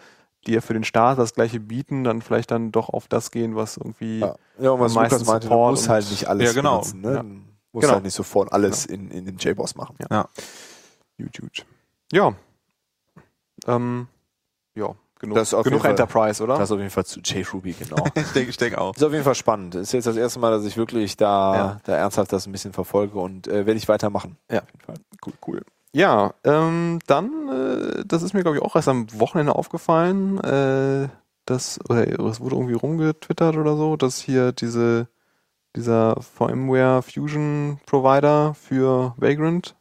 die 0.47 0.53
ja 0.53 0.61
für 0.61 0.74
den 0.74 0.84
Start 0.84 1.18
das 1.18 1.34
gleiche 1.34 1.61
bieten, 1.61 2.05
dann 2.05 2.22
vielleicht 2.22 2.51
dann 2.51 2.72
doch 2.72 2.88
auf 2.88 3.09
das 3.09 3.30
gehen, 3.30 3.57
was 3.57 3.76
irgendwie 3.76 4.20
Ja, 4.20 4.34
ja 4.59 4.78
was 4.78 4.97
am 4.97 5.03
meisten 5.03 5.14
Lukas 5.18 5.26
meinte, 5.26 5.47
Support 5.49 5.70
musst 5.72 5.84
und- 5.84 5.88
halt 5.90 6.11
nicht 6.11 6.28
alles 6.28 6.47
Ja, 6.49 6.53
genau. 6.53 6.70
benutzen. 6.80 7.01
Ne? 7.01 7.12
Ja. 7.14 7.22
Du 7.22 7.28
musst 7.28 7.82
Genau. 7.82 7.92
halt 7.94 8.05
nicht 8.05 8.14
sofort 8.14 8.53
alles 8.53 8.86
in, 8.86 9.11
in 9.11 9.24
dem 9.26 9.36
JBoss 9.36 9.74
machen. 9.74 9.97
Ja. 10.11 10.28
Huge, 11.18 11.42
huge. 11.42 11.62
Ja. 12.12 12.34
Ähm, 13.66 14.07
ja, 14.74 14.94
genug, 15.18 15.34
Das 15.36 15.51
genug 15.51 15.80
Fall- 15.82 15.90
Enterprise, 15.90 16.42
oder? 16.42 16.55
Das 16.59 16.64
ist 16.68 16.72
auf 16.72 16.78
jeden 16.78 16.90
Fall 16.90 17.05
zu 17.07 17.20
JRuby, 17.20 17.72
genau. 17.72 18.05
Ich 18.14 18.32
denke 18.32 18.51
ich 18.51 18.57
denk 18.57 18.76
auch. 18.78 18.94
ist 18.94 19.03
auf 19.03 19.12
jeden 19.12 19.24
Fall 19.24 19.34
spannend. 19.34 19.74
Ist 19.74 19.92
jetzt 19.92 20.07
das 20.07 20.16
erste 20.16 20.38
Mal, 20.38 20.51
dass 20.51 20.64
ich 20.64 20.76
wirklich 20.76 21.16
da, 21.16 21.55
Ja. 21.55 21.80
da 21.84 21.97
ernsthaft 21.97 22.32
das 22.32 22.47
ein 22.47 22.53
bisschen 22.53 22.72
verfolge 22.72 23.18
und 23.18 23.49
äh, 23.49 23.66
werde 23.66 23.74
ich 23.74 23.88
weitermachen. 23.88 24.36
Ja. 24.51 24.61
Auf 24.62 24.68
jeden 24.72 24.80
Fall. 24.84 24.97
Cool, 25.24 25.32
cool. 25.47 25.62
Ja, 25.93 26.34
ähm, 26.45 26.99
dann, 27.07 27.49
äh, 27.49 28.05
das 28.07 28.22
ist 28.22 28.34
mir, 28.34 28.43
glaube 28.43 28.59
ich, 28.59 28.62
auch 28.62 28.76
erst 28.76 28.89
am 28.89 29.07
Wochenende 29.18 29.55
aufgefallen, 29.55 30.39
äh, 30.41 31.09
das, 31.47 31.78
oder 31.89 32.07
es 32.28 32.41
wurde 32.41 32.57
irgendwie 32.57 32.74
rumgetwittert 32.74 33.57
oder 33.57 33.76
so, 33.76 33.97
dass 33.97 34.18
hier 34.20 34.53
diese, 34.53 35.09
dieser 35.76 36.20
VMware 36.20 37.03
Fusion 37.03 37.78
Provider 37.87 38.55
für 38.55 39.14
Vagrant 39.16 39.76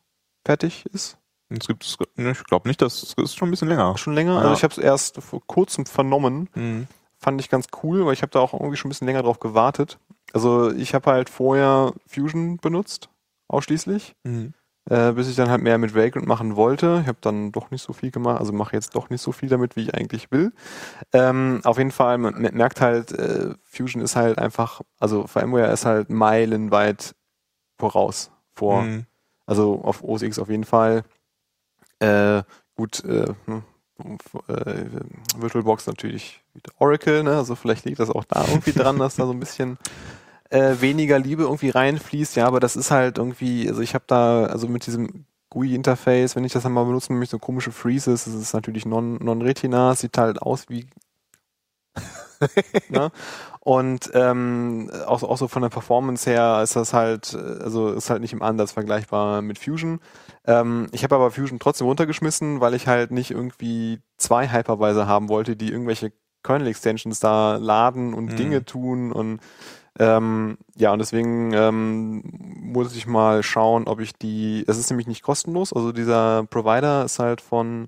fertig 0.45 0.85
ist. 0.93 1.17
Es 1.49 1.67
gibt, 1.67 1.83
es- 1.83 1.97
ne, 2.15 2.31
ich 2.31 2.43
glaube 2.43 2.67
nicht, 2.67 2.81
das 2.81 3.01
das 3.15 3.25
ist 3.25 3.35
schon 3.35 3.47
ein 3.49 3.51
bisschen 3.51 3.67
länger. 3.67 3.97
Schon 3.97 4.13
länger. 4.13 4.33
Ja. 4.33 4.39
Also 4.41 4.53
ich 4.53 4.63
habe 4.63 4.71
es 4.73 4.77
erst 4.77 5.21
vor 5.21 5.41
kurzem 5.45 5.85
vernommen. 5.85 6.49
Mhm. 6.55 6.87
Fand 7.17 7.41
ich 7.41 7.49
ganz 7.49 7.67
cool, 7.83 8.05
weil 8.05 8.13
ich 8.13 8.21
habe 8.21 8.31
da 8.31 8.39
auch 8.39 8.53
irgendwie 8.53 8.75
schon 8.77 8.89
ein 8.89 8.93
bisschen 8.93 9.07
länger 9.07 9.23
drauf 9.23 9.39
gewartet. 9.39 9.97
Also 10.33 10.71
ich 10.71 10.93
habe 10.93 11.09
halt 11.11 11.29
vorher 11.29 11.93
Fusion 12.07 12.57
benutzt, 12.57 13.09
ausschließlich. 13.47 14.15
Mhm. 14.23 14.53
Äh, 14.89 15.11
bis 15.13 15.27
ich 15.27 15.35
dann 15.35 15.49
halt 15.49 15.61
mehr 15.61 15.77
mit 15.77 15.95
Vagrant 15.95 16.27
machen 16.27 16.55
wollte. 16.55 16.99
Ich 17.01 17.07
habe 17.07 17.17
dann 17.21 17.51
doch 17.51 17.71
nicht 17.71 17.81
so 17.81 17.93
viel 17.93 18.11
gemacht, 18.11 18.39
also 18.39 18.53
mache 18.53 18.75
jetzt 18.75 18.95
doch 18.95 19.09
nicht 19.09 19.21
so 19.21 19.31
viel 19.31 19.49
damit, 19.49 19.75
wie 19.75 19.81
ich 19.83 19.95
eigentlich 19.95 20.31
will. 20.31 20.51
Ähm, 21.13 21.61
auf 21.63 21.77
jeden 21.77 21.91
Fall, 21.91 22.17
man 22.17 22.35
merkt 22.53 22.81
halt, 22.81 23.11
äh, 23.11 23.53
Fusion 23.63 24.01
ist 24.01 24.15
halt 24.15 24.37
einfach, 24.37 24.81
also 24.99 25.25
VMware 25.27 25.71
ist 25.71 25.85
halt 25.85 26.09
meilenweit 26.09 27.15
voraus 27.79 28.31
vor, 28.53 28.83
Mhm. 28.83 29.05
also 29.45 29.81
auf 29.83 30.03
OS 30.03 30.21
X 30.21 30.39
auf 30.39 30.49
jeden 30.49 30.63
Fall. 30.65 31.03
Äh, 31.99 32.43
gut, 32.75 33.03
äh, 33.05 33.33
hm, 33.45 33.63
äh, 34.47 34.85
VirtualBox 35.37 35.87
natürlich 35.87 36.43
Oracle, 36.79 37.23
ne? 37.23 37.37
also 37.37 37.55
vielleicht 37.55 37.85
liegt 37.85 37.99
das 37.99 38.09
auch 38.09 38.25
da 38.25 38.45
irgendwie 38.47 38.73
dran, 38.73 38.99
dass 38.99 39.15
da 39.15 39.25
so 39.25 39.31
ein 39.31 39.39
bisschen 39.39 39.77
äh, 40.49 40.75
weniger 40.81 41.19
Liebe 41.19 41.43
irgendwie 41.43 41.69
reinfließt, 41.69 42.35
ja, 42.35 42.47
aber 42.47 42.59
das 42.59 42.75
ist 42.75 42.91
halt 42.91 43.17
irgendwie, 43.17 43.67
also 43.67 43.81
ich 43.81 43.93
habe 43.95 44.05
da, 44.07 44.45
also 44.45 44.67
mit 44.67 44.85
diesem 44.87 45.25
GUI-Interface, 45.49 46.35
wenn 46.35 46.43
ich 46.45 46.53
das 46.53 46.63
dann 46.63 46.73
mal 46.73 46.85
benutze, 46.85 47.11
nämlich 47.13 47.29
so 47.29 47.39
komische 47.39 47.71
Freezes, 47.71 48.25
das 48.25 48.33
ist 48.33 48.53
natürlich 48.53 48.85
non- 48.85 49.17
non-retina, 49.23 49.95
sieht 49.95 50.17
halt 50.17 50.41
aus 50.41 50.69
wie 50.69 50.87
ne? 52.89 53.11
Und 53.61 54.11
ähm, 54.13 54.91
auch, 55.07 55.23
auch 55.23 55.37
so 55.37 55.47
von 55.47 55.61
der 55.63 55.69
Performance 55.69 56.29
her 56.29 56.61
ist 56.63 56.75
das 56.75 56.93
halt, 56.93 57.33
also 57.35 57.89
ist 57.91 58.09
halt 58.09 58.21
nicht 58.21 58.33
im 58.33 58.43
Ansatz 58.43 58.71
vergleichbar 58.73 59.41
mit 59.41 59.57
Fusion. 59.57 59.99
Ähm, 60.45 60.87
ich 60.91 61.03
habe 61.03 61.15
aber 61.15 61.31
Fusion 61.31 61.59
trotzdem 61.59 61.87
runtergeschmissen, 61.87 62.61
weil 62.61 62.75
ich 62.75 62.87
halt 62.87 63.11
nicht 63.11 63.31
irgendwie 63.31 63.99
zwei 64.17 64.51
Hypervisor 64.51 65.07
haben 65.07 65.29
wollte, 65.29 65.55
die 65.55 65.71
irgendwelche 65.71 66.11
Kernel-Extensions 66.43 67.19
da 67.19 67.55
laden 67.55 68.13
und 68.13 68.29
Mhm. 68.31 68.37
Dinge 68.37 68.65
tun 68.65 69.11
und 69.11 69.39
ähm, 69.99 70.57
ja, 70.75 70.91
und 70.91 70.99
deswegen 70.99 71.53
ähm, 71.53 72.21
muss 72.61 72.95
ich 72.95 73.07
mal 73.07 73.43
schauen, 73.43 73.87
ob 73.87 73.99
ich 74.01 74.13
die, 74.13 74.65
es 74.67 74.77
ist 74.77 74.89
nämlich 74.89 75.07
nicht 75.07 75.23
kostenlos, 75.23 75.71
also 75.71 75.91
dieser 75.91 76.43
Provider 76.45 77.05
ist 77.05 77.19
halt 77.19 77.41
von 77.41 77.87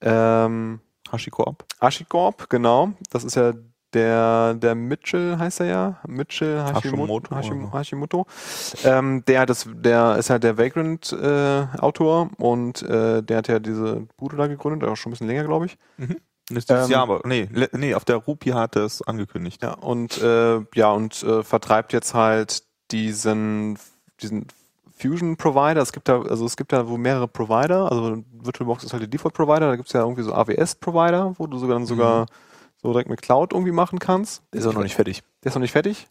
ähm, 0.00 0.80
HashiCorp. 1.10 1.64
HashiCorp, 1.80 2.50
genau. 2.50 2.92
Das 3.10 3.24
ist 3.24 3.36
ja 3.36 3.52
der, 3.92 4.54
der 4.54 4.74
Mitchell 4.74 5.36
heißt 5.38 5.60
er 5.60 5.66
ja, 5.66 6.00
Mitchell 6.06 6.62
Hashimoto, 6.62 7.34
Hashimoto? 7.34 7.76
Hashimoto. 7.76 8.26
Ähm, 8.84 9.24
der 9.26 9.46
das, 9.46 9.68
der 9.68 10.16
ist 10.16 10.30
halt 10.30 10.44
der 10.44 10.58
Vagrant 10.58 11.12
äh, 11.12 11.66
Autor 11.78 12.30
und 12.38 12.82
äh, 12.82 13.22
der 13.22 13.38
hat 13.38 13.48
ja 13.48 13.58
diese 13.58 14.06
Bude 14.16 14.36
da 14.36 14.46
gegründet, 14.46 14.88
auch 14.88 14.96
schon 14.96 15.10
ein 15.10 15.14
bisschen 15.14 15.26
länger, 15.26 15.44
glaube 15.44 15.66
ich. 15.66 15.78
Nicht 15.98 16.20
dieses 16.56 16.70
Ähm, 16.70 16.90
Jahr, 16.90 17.02
aber 17.02 17.20
nee, 17.24 17.48
nee, 17.72 17.94
auf 17.94 18.04
der 18.04 18.16
Rupi 18.16 18.50
hat 18.50 18.76
er 18.76 18.84
es 18.84 19.02
angekündigt. 19.02 19.62
Ja, 19.62 19.74
und 19.74 20.20
äh, 20.22 20.60
ja, 20.74 20.90
und 20.92 21.22
äh, 21.22 21.42
vertreibt 21.42 21.92
jetzt 21.92 22.14
halt 22.14 22.62
diesen, 22.90 23.78
diesen 24.20 24.46
Fusion 25.00 25.36
Provider. 25.36 25.80
Es 25.80 25.92
gibt 25.92 26.08
da, 26.08 26.20
also 26.22 26.44
es 26.44 26.56
gibt 26.56 26.72
da 26.72 26.88
wohl 26.88 26.98
mehrere 26.98 27.28
Provider. 27.28 27.90
Also 27.90 28.22
VirtualBox 28.42 28.84
ist 28.84 28.92
halt 28.92 29.02
der 29.02 29.08
Default 29.08 29.34
Provider. 29.34 29.68
Da 29.68 29.76
gibt's 29.76 29.92
ja 29.92 30.00
irgendwie 30.00 30.22
so 30.22 30.34
AWS 30.34 30.76
Provider, 30.76 31.34
wo 31.38 31.46
du 31.46 31.58
sogar 31.58 31.76
dann 31.76 31.86
sogar 31.86 32.26
so 32.82 32.92
direkt 32.92 33.08
mit 33.08 33.22
Cloud 33.22 33.52
irgendwie 33.52 33.72
machen 33.72 33.98
kannst. 33.98 34.42
Ist 34.52 34.66
auch 34.66 34.74
noch 34.74 34.82
nicht 34.82 34.96
fertig. 34.96 35.22
Der 35.42 35.50
ist 35.50 35.54
noch 35.54 35.62
nicht 35.62 35.72
fertig. 35.72 36.08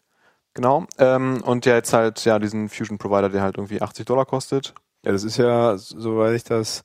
Genau. 0.54 0.86
Ähm, 0.98 1.42
und 1.44 1.64
der 1.66 1.76
jetzt 1.76 1.92
halt 1.92 2.24
ja 2.24 2.38
diesen 2.38 2.68
Fusion 2.68 2.98
Provider, 2.98 3.28
der 3.28 3.42
halt 3.42 3.56
irgendwie 3.56 3.80
80 3.80 4.06
Dollar 4.06 4.26
kostet. 4.26 4.74
Ja, 5.04 5.12
das 5.12 5.24
ist 5.24 5.36
ja, 5.36 5.76
soweit 5.78 6.34
ich 6.34 6.44
das 6.44 6.82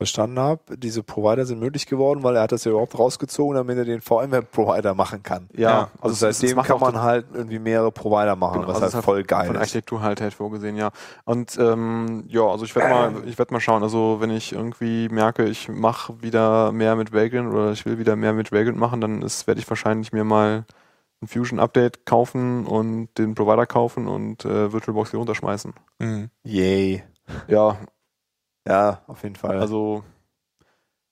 verstanden 0.00 0.38
habe, 0.38 0.78
diese 0.78 1.02
Provider 1.02 1.44
sind 1.44 1.60
möglich 1.60 1.84
geworden, 1.86 2.22
weil 2.22 2.34
er 2.36 2.42
hat 2.42 2.52
das 2.52 2.64
ja 2.64 2.70
überhaupt 2.70 2.98
rausgezogen, 2.98 3.54
damit 3.54 3.76
er 3.76 3.84
den 3.84 4.00
VMware-Provider 4.00 4.94
machen 4.94 5.22
kann. 5.22 5.50
Ja, 5.54 5.90
Also 6.00 6.14
es- 6.14 6.22
es 6.22 6.38
seitdem 6.40 6.56
macht 6.56 6.68
kann 6.68 6.80
man 6.80 7.02
halt 7.02 7.26
irgendwie 7.34 7.58
mehrere 7.58 7.92
Provider 7.92 8.34
machen, 8.34 8.62
Genau, 8.62 8.68
was 8.72 8.80
also 8.82 8.94
halt 8.94 9.04
voll 9.04 9.22
geil 9.24 9.46
Von 9.48 9.56
ist. 9.56 9.60
Architektur 9.60 10.00
halt 10.00 10.22
halt 10.22 10.32
vorgesehen, 10.32 10.76
ja. 10.78 10.90
Und 11.26 11.58
ähm, 11.58 12.24
ja, 12.28 12.40
also 12.46 12.64
ich 12.64 12.74
werde 12.74 12.88
mal, 12.88 13.14
ich 13.26 13.38
werde 13.38 13.52
mal 13.52 13.60
schauen. 13.60 13.82
Also 13.82 14.16
wenn 14.20 14.30
ich 14.30 14.52
irgendwie 14.54 15.10
merke, 15.10 15.44
ich 15.44 15.68
mache 15.68 16.22
wieder 16.22 16.72
mehr 16.72 16.96
mit 16.96 17.12
Vagrant 17.12 17.52
oder 17.52 17.72
ich 17.72 17.84
will 17.84 17.98
wieder 17.98 18.16
mehr 18.16 18.32
mit 18.32 18.52
Vagrant 18.52 18.78
machen, 18.78 19.02
dann 19.02 19.20
ist 19.20 19.46
werde 19.46 19.60
ich 19.60 19.68
wahrscheinlich 19.68 20.12
mir 20.12 20.24
mal 20.24 20.64
ein 21.22 21.26
Fusion 21.28 21.60
Update 21.60 22.06
kaufen 22.06 22.66
und 22.66 23.10
den 23.18 23.34
Provider 23.34 23.66
kaufen 23.66 24.08
und 24.08 24.46
äh, 24.46 24.72
VirtualBox 24.72 25.10
hier 25.10 25.18
runterschmeißen. 25.18 25.74
Mhm. 25.98 26.30
Yay. 26.44 27.04
Ja, 27.48 27.76
Ja, 28.70 29.02
auf 29.08 29.24
jeden 29.24 29.34
Fall. 29.34 29.58
also 29.58 30.04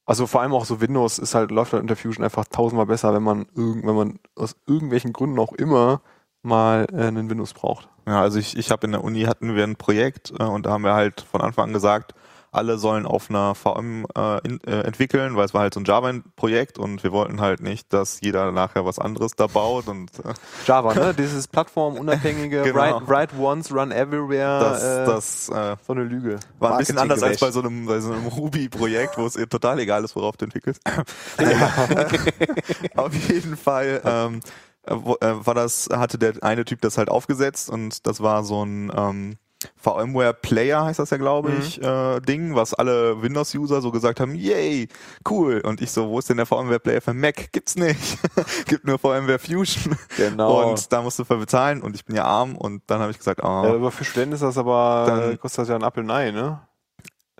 also 0.07 0.27
vor 0.27 0.41
allem 0.41 0.53
auch 0.53 0.65
so 0.65 0.81
Windows 0.81 1.19
ist 1.19 1.35
halt 1.35 1.51
läuft 1.51 1.73
halt 1.73 1.83
unter 1.83 1.97
Fusion 1.97 2.25
einfach 2.25 2.45
tausendmal 2.45 2.87
besser, 2.87 3.13
wenn 3.13 3.25
man 3.25 3.47
irgend, 3.55 3.85
wenn 3.85 3.97
man 3.97 4.19
aus 4.37 4.57
irgendwelchen 4.67 5.13
Gründen 5.13 5.41
auch 5.41 5.53
immer 5.53 6.01
mal 6.43 6.87
äh, 6.93 7.09
einen 7.09 7.29
Windows 7.29 7.53
braucht. 7.53 7.89
Ja, 8.07 8.23
also 8.23 8.39
ich, 8.39 8.57
ich 8.57 8.71
habe 8.71 8.87
in 8.87 8.93
der 8.93 9.03
Uni 9.03 9.23
hatten 9.23 9.57
wir 9.57 9.65
ein 9.65 9.75
Projekt 9.75 10.33
äh, 10.39 10.45
und 10.45 10.67
da 10.67 10.71
haben 10.71 10.85
wir 10.85 10.95
halt 10.95 11.21
von 11.21 11.41
Anfang 11.41 11.65
an 11.67 11.73
gesagt, 11.73 12.15
alle 12.51 12.79
sollen 12.79 13.07
auf 13.07 13.31
einer 13.31 13.55
VM 13.55 14.07
äh, 14.17 14.39
in, 14.47 14.61
äh, 14.65 14.81
entwickeln, 14.81 15.37
weil 15.37 15.45
es 15.45 15.55
war 15.55 15.63
halt 15.63 15.75
so 15.75 15.81
ein 15.81 15.85
Java-Projekt 15.85 16.79
und 16.79 17.03
wir 17.03 17.13
wollten 17.13 17.41
halt 17.41 17.61
nicht, 17.61 17.93
dass 17.93 18.21
jeder 18.21 18.53
nachher 18.53 18.85
was 18.85 18.99
anderes 18.99 19.33
da 19.37 19.47
baut 19.47 19.89
und 19.89 20.11
äh, 20.21 20.35
Java, 20.67 20.95
ne? 20.95 21.15
Dieses 21.19 21.49
plattformunabhängige 21.49 22.63
Genau. 22.63 22.79
write, 22.79 23.09
write 23.09 23.37
once, 23.39 23.73
run 23.73 23.91
everywhere. 23.93 24.61
das, 24.61 24.83
äh, 24.83 25.05
das 25.07 25.49
äh, 25.49 25.77
so 25.87 25.93
eine 25.93 26.05
Lüge. 26.05 26.39
war 26.59 26.73
ein 26.73 26.79
bisschen 26.79 26.95
Marketing 26.97 26.99
anders 26.99 27.23
als 27.23 27.39
gewäscht. 27.39 27.41
bei 27.41 27.51
so 27.51 27.61
einem, 27.61 27.87
bei 27.87 28.01
so 28.01 28.13
einem 28.13 28.27
Ruby-Projekt, 28.27 29.19
wo 29.19 29.27
es 29.27 29.35
total 29.49 29.79
egal 29.79 30.05
ist, 30.05 30.17
worauf 30.17 30.37
du 30.37 30.45
entwickelst. 30.47 30.81
Auf 32.97 33.15
jeden 33.29 33.57
Fall 33.57 34.01
ähm, 34.05 34.41
äh, 34.87 34.95
äh, 34.95 35.47
war 35.47 35.55
das, 35.55 35.89
hatte 35.93 36.19
der 36.19 36.35
eine 36.43 36.65
Typ 36.65 36.81
das 36.81 36.99
halt 36.99 37.09
aufgesetzt 37.09 37.71
und 37.71 38.07
das 38.07 38.23
war 38.23 38.45
so 38.45 38.65
ein 38.65 38.93
ähm, 38.97 39.37
VMware 39.77 40.35
Player 40.35 40.85
heißt 40.85 40.99
das 41.01 41.11
ja, 41.11 41.17
glaube 41.17 41.51
ich, 41.59 41.83
äh, 41.83 42.21
Ding, 42.21 42.55
was 42.55 42.75
alle 42.75 43.21
Windows-User 43.23 43.81
so 43.81 43.91
gesagt 43.91 44.21
haben, 44.21 44.35
yay, 44.35 44.89
cool. 45.29 45.61
Und 45.65 45.81
ich 45.81 45.91
so, 45.91 46.09
wo 46.09 46.19
ist 46.21 46.29
denn 46.31 46.37
der 46.37 46.47
VMware 46.47 46.79
Player 46.79 47.01
für 47.01 47.13
Mac? 47.15 47.51
Gibt's 47.53 47.75
nicht. 47.77 48.19
Gibt 48.67 48.87
nur 48.87 48.99
VMware 48.99 49.39
Fusion. 49.39 49.97
Genau. 50.17 50.71
Und 50.71 50.93
da 50.93 51.03
musst 51.03 51.19
du 51.19 51.25
für 51.25 51.37
bezahlen 51.39 51.83
und 51.83 51.97
ich 51.97 52.05
bin 52.05 52.15
ja 52.15 52.25
arm 52.25 52.57
und 52.57 52.83
dann 52.87 53.01
habe 53.01 53.11
ich 53.11 53.19
gesagt, 53.19 53.43
ah, 53.43 53.65
Ja, 53.67 53.75
aber 53.75 53.91
für 53.91 54.05
Studenten 54.05 54.35
ist 54.35 54.43
das 54.43 54.59
aber, 54.59 55.05
Dann- 55.07 55.39
kostet 55.41 55.63
das 55.63 55.69
ja 55.69 55.75
ein 55.75 55.83
Apfel 55.85 56.05
und 56.05 56.11
ein 56.11 56.29
Ei, 56.29 56.31
ne? 56.31 56.61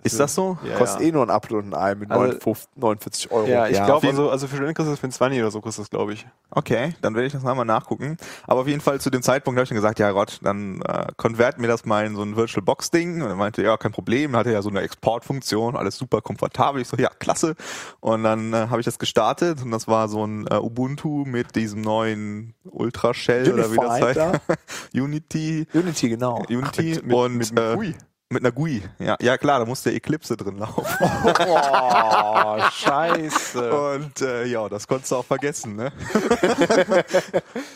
Ist 0.03 0.19
das 0.19 0.35
so? 0.35 0.57
Ja, 0.63 0.77
Kostet 0.77 1.01
ja. 1.01 1.07
eh 1.07 1.11
nur 1.11 1.23
ein 1.23 1.29
Upload 1.29 1.67
und 1.67 1.73
ein 1.73 1.79
Ei 1.81 1.95
mit 1.95 2.11
Also- 2.11 2.23
49 2.25 2.67
49 2.75 3.31
Euro. 3.31 3.47
Ja, 3.47 3.67
ich 3.67 3.77
Ja, 3.77 3.85
glaube, 3.85 4.07
also, 4.07 4.29
also 4.29 4.47
für 4.47 4.55
Studenten 4.55 4.75
kostet 4.75 4.93
das 4.93 4.99
für 4.99 5.07
ein 5.07 5.11
20 5.11 5.39
oder 5.41 5.51
so 5.51 5.61
kostet 5.61 5.83
das, 5.83 5.89
glaube 5.89 6.13
ich. 6.13 6.27
Okay, 6.51 6.93
dann 7.01 7.15
werde 7.15 7.27
ich 7.27 7.33
das 7.33 7.43
nochmal 7.43 7.65
nachgucken. 7.65 8.17
Aber 8.47 8.61
auf 8.61 8.67
jeden 8.67 8.81
Fall 8.81 8.99
zu 9.01 9.09
dem 9.09 9.21
Zeitpunkt 9.21 9.57
habe 9.57 9.63
ich 9.63 9.69
dann 9.69 9.75
gesagt, 9.75 9.99
ja 9.99 10.11
Gott, 10.11 10.39
dann 10.41 10.81
äh, 10.81 11.07
konvert 11.17 11.59
mir 11.59 11.67
das 11.67 11.85
mal 11.85 12.05
in 12.05 12.15
so 12.15 12.23
ein 12.23 12.35
VirtualBox-Ding. 12.35 13.21
Und 13.21 13.29
er 13.29 13.35
meinte, 13.35 13.61
ja, 13.61 13.77
kein 13.77 13.91
Problem, 13.91 14.35
hatte 14.35 14.51
ja 14.51 14.61
so 14.61 14.69
eine 14.69 14.81
Exportfunktion, 14.81 15.75
alles 15.75 15.97
super 15.97 16.21
komfortabel. 16.21 16.81
Ich 16.81 16.87
so, 16.87 16.97
ja, 16.97 17.09
klasse. 17.19 17.55
Und 17.99 18.23
dann 18.23 18.53
äh, 18.53 18.67
habe 18.69 18.79
ich 18.79 18.85
das 18.85 18.99
gestartet 18.99 19.61
und 19.63 19.71
das 19.71 19.87
war 19.87 20.07
so 20.09 20.25
ein 20.25 20.47
äh, 20.47 20.55
Ubuntu 20.55 21.25
mit 21.25 21.55
diesem 21.55 21.81
neuen 21.81 22.53
Ultra-Shell 22.63 23.53
oder 23.53 23.71
wie 23.71 23.75
das 23.77 23.85
Unified 24.01 24.17
heißt. 24.17 24.41
Unity. 24.93 25.67
Unity, 25.73 26.09
genau. 26.09 26.43
Unity 26.49 26.99
mit, 27.03 27.13
und 27.13 27.37
mit, 27.37 27.51
mit 27.51 27.59
äh. 27.59 27.93
Mit 28.31 28.43
einer 28.43 28.51
GUI. 28.51 28.83
Ja, 28.99 29.17
ja 29.21 29.37
klar, 29.39 29.59
da 29.59 29.65
muss 29.65 29.81
der 29.83 29.95
Eclipse 29.95 30.37
drin 30.37 30.57
laufen. 30.57 30.85
Oh, 32.41 32.59
scheiße. 32.71 33.71
Und 33.95 34.21
äh, 34.21 34.45
ja, 34.45 34.67
das 34.69 34.87
konntest 34.87 35.11
du 35.11 35.15
auch 35.17 35.25
vergessen, 35.25 35.75
ne? 35.75 35.91
äh, 36.95 37.03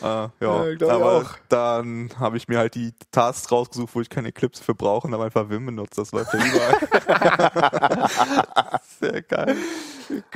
ja, 0.04 0.30
Ja, 0.40 0.88
aber 0.88 1.12
auch. 1.12 1.30
dann 1.48 2.10
habe 2.18 2.36
ich 2.36 2.48
mir 2.48 2.58
halt 2.58 2.74
die 2.74 2.92
Tasks 3.10 3.50
rausgesucht, 3.50 3.94
wo 3.94 4.00
ich 4.00 4.08
keine 4.08 4.28
Eclipse 4.28 4.62
für 4.62 4.74
brauche 4.74 5.06
und 5.06 5.12
habe 5.14 5.24
einfach 5.24 5.48
Vim 5.50 5.66
benutzt. 5.66 5.98
Das 5.98 6.12
läuft 6.12 6.32
ja 6.34 6.40
überall. 6.44 6.78
Sehr 9.00 9.22
geil. 9.22 9.56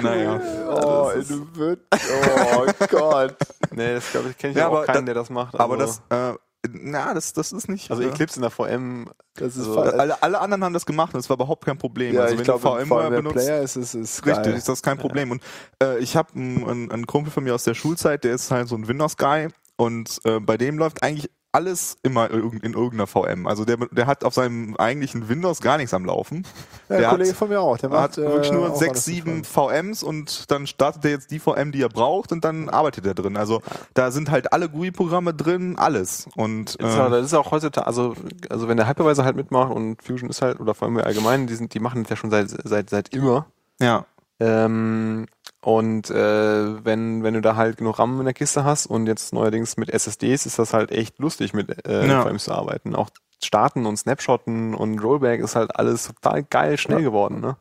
naja. 0.01 0.41
Oh, 0.69 1.11
du 1.29 1.47
wird. 1.57 1.81
Oh 1.93 2.67
Gott. 2.91 3.37
Nee, 3.71 3.95
das 3.95 4.11
glaube 4.11 4.31
ich, 4.31 4.39
kenne 4.39 4.53
ich 4.53 4.59
Ja, 4.59 4.69
auch 4.69 4.77
aber 4.79 4.85
keinen, 4.87 5.07
da- 5.07 5.13
der 5.13 5.23
das 5.23 5.31
macht. 5.31 5.59
aber 5.59 5.79
also, 5.79 6.01
das, 6.09 6.35
äh, 6.35 6.39
na, 6.71 7.15
das, 7.15 7.33
das 7.33 7.53
ist 7.53 7.69
nicht. 7.69 7.91
Also 7.91 8.03
äh, 8.03 8.09
Eclipse 8.09 8.37
in 8.37 8.43
der 8.43 8.51
VM, 8.51 9.09
Das 9.35 9.55
ist 9.57 9.61
Also, 9.61 9.75
voll- 9.75 9.89
alle, 9.91 10.23
alle 10.23 10.41
anderen 10.41 10.65
haben 10.65 10.73
das 10.75 10.87
gemacht 10.87 11.15
und 11.15 11.21
es 11.21 11.29
war 11.31 11.37
überhaupt 11.37 11.65
kein 11.65 11.79
Problem. 11.79 12.15
ja, 12.15 12.23
also 12.23 12.37
wenn 12.37 12.45
glaube, 12.45 12.61
du 12.61 12.69
VMware 12.69 12.87
VMware 12.87 13.11
benutzt, 13.11 13.35
Player 13.37 13.63
ist 13.63 13.77
es 13.77 13.95
ist 13.95 14.27
Richtig, 14.27 14.45
geil. 14.45 14.55
ist 14.55 14.69
das 14.69 14.83
kein 14.83 14.99
Problem. 14.99 15.31
Und 15.31 15.43
äh, 15.83 15.99
ich 15.99 16.17
habe 16.17 16.33
einen, 16.35 16.91
einen 16.91 17.07
Kumpel 17.07 17.31
von 17.33 17.45
mir 17.45 17.55
aus 17.55 17.65
der 17.65 17.75
Schulzeit, 17.75 18.25
der 18.25 18.35
ist 18.35 18.51
halt 18.51 18.69
so 18.69 18.75
ein 18.77 18.89
Windows-Guy 18.89 19.49
und 19.77 20.21
äh, 20.25 20.41
bei 20.41 20.57
dem 20.57 20.79
läuft 20.79 21.03
eigentlich 21.03 21.31
alles 21.59 21.97
immer 22.05 22.31
in 22.31 22.59
in 22.61 22.73
irgendeiner 22.75 23.07
VM. 23.07 23.47
Also 23.47 23.65
der, 23.65 23.77
der 23.91 24.07
hat 24.07 24.23
auf 24.23 24.35
seinem 24.35 24.77
eigentlichen 24.77 25.29
Windows 25.29 25.61
gar 25.61 25.77
nichts 25.77 25.93
am 25.93 26.05
Laufen. 26.05 26.47
Ja, 26.89 26.97
der 26.97 26.99
der 26.99 27.09
Kollege 27.11 27.31
hat, 27.31 27.37
von 27.37 27.49
mir 27.49 27.61
auch. 27.61 27.77
Der 27.79 27.91
er 27.91 27.93
macht 27.93 28.03
hat 28.03 28.17
wirklich 28.19 28.51
äh, 28.51 28.55
nur 28.55 28.71
auch 28.71 28.77
sechs, 28.77 29.05
sieben 29.05 29.43
VMs 29.45 30.03
und 30.03 30.51
dann 30.51 30.67
startet 30.67 31.05
er 31.05 31.11
jetzt 31.11 31.31
die 31.33 31.41
VM, 31.41 31.73
die 31.73 31.83
er 31.83 31.89
braucht 31.89 32.31
und 32.31 32.45
dann 32.45 32.69
arbeitet 32.69 33.07
er 33.07 33.15
drin. 33.15 33.37
Also 33.37 33.61
da 33.95 34.11
sind 34.11 34.31
halt 34.31 34.53
alle 34.53 34.69
GUI-Programme 34.69 35.35
drin, 35.35 35.77
alles. 35.79 36.29
Und 36.37 36.77
Ist 36.77 36.81
ja, 36.81 37.09
äh, 37.09 37.11
das 37.11 37.27
ist 37.27 37.35
auch 37.35 37.51
heutzutage, 37.51 37.87
also, 37.87 38.15
also 38.49 38.69
wenn 38.69 38.77
der 38.77 38.89
Hypervisor 38.89 39.25
halt 39.25 39.37
mitmacht 39.37 39.73
und 39.73 40.03
Fusion 40.03 40.31
ist 40.31 40.43
halt, 40.43 40.61
oder 40.61 40.75
vor 40.75 40.87
allem 40.87 40.99
allgemein, 40.99 41.47
die 41.47 41.55
sind, 41.55 41.75
die 41.75 41.81
machen 41.81 42.05
das 42.05 42.11
ja 42.11 42.17
schon 42.17 42.31
seit, 42.31 42.51
seit, 42.65 42.91
seit 42.91 43.09
immer. 43.13 43.47
ja, 43.81 44.07
Ähm, 44.41 45.27
und 45.61 46.11
äh, 46.11 46.85
wenn, 46.85 47.23
wenn 47.23 47.35
du 47.35 47.41
da 47.41 47.57
halt 47.57 47.77
genug 47.79 47.99
RAM 47.99 48.19
in 48.19 48.25
der 48.25 48.35
Kiste 48.35 48.65
hast 48.65 48.87
und 48.87 49.07
jetzt 49.07 49.33
neuerdings 49.33 49.77
mit 49.77 49.91
SSDs 49.91 50.47
ist 50.47 50.59
das 50.59 50.73
halt 50.73 50.91
echt 50.93 51.19
lustig 51.19 51.53
mit 51.53 51.87
äh, 51.87 52.07
Ja. 52.07 52.23
VMs 52.23 52.45
zu 52.45 52.53
arbeiten. 52.53 52.95
Auch 52.95 53.11
starten 53.43 53.87
und 53.87 53.97
Snapshotten 53.97 54.75
und 54.75 54.99
Rollback 55.01 55.41
ist 55.41 55.57
halt 55.57 55.77
alles 55.77 56.07
total 56.09 56.43
geil 56.45 56.77
schnell 56.79 57.03
geworden, 57.03 57.41
ne? 57.41 57.57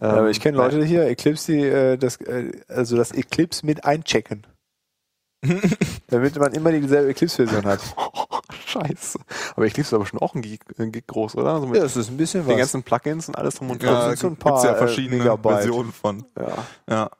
Ja, 0.00 0.20
Ähm, 0.20 0.28
ich 0.28 0.40
kenne 0.40 0.56
Leute 0.56 0.82
hier, 0.84 1.06
Eclipse, 1.06 1.52
die 1.52 1.62
äh, 1.62 1.96
das, 1.98 2.16
äh, 2.22 2.52
also 2.68 2.96
das 2.96 3.12
Eclipse 3.12 3.66
mit 3.66 3.84
einchecken. 3.84 4.46
Damit 6.08 6.38
man 6.38 6.52
immer 6.52 6.70
dieselbe 6.72 7.10
Eclipse-Version 7.10 7.64
hat. 7.64 7.80
Scheiße. 8.70 9.18
Aber 9.56 9.66
ich 9.66 9.76
lieb's 9.76 9.92
aber 9.92 10.06
schon 10.06 10.18
auch 10.20 10.34
ein 10.34 10.42
Gig, 10.42 10.60
ein 10.78 10.92
Gig 10.92 11.06
groß, 11.06 11.36
oder? 11.36 11.60
So 11.60 11.66
mit 11.66 11.76
Ja, 11.76 11.82
das 11.82 11.96
ist 11.96 12.08
ein 12.10 12.16
bisschen 12.16 12.42
den 12.44 12.50
was. 12.52 12.58
ganzen 12.58 12.82
Plugins 12.82 13.28
und 13.28 13.36
alles 13.36 13.56
drum 13.56 13.70
und 13.70 13.82
Ja, 13.82 13.90
dran. 13.92 14.08
sind 14.10 14.18
so 14.18 14.26
ein 14.28 14.30
gibt's 14.34 14.44
paar, 14.44 14.64
ja 14.64 14.72
äh, 14.72 14.76
verschiedene 14.78 15.16
Megabyte. 15.22 15.52
Versionen 15.54 15.92
von. 15.92 16.24
Ja. 16.38 16.46
Ja. 16.88 17.10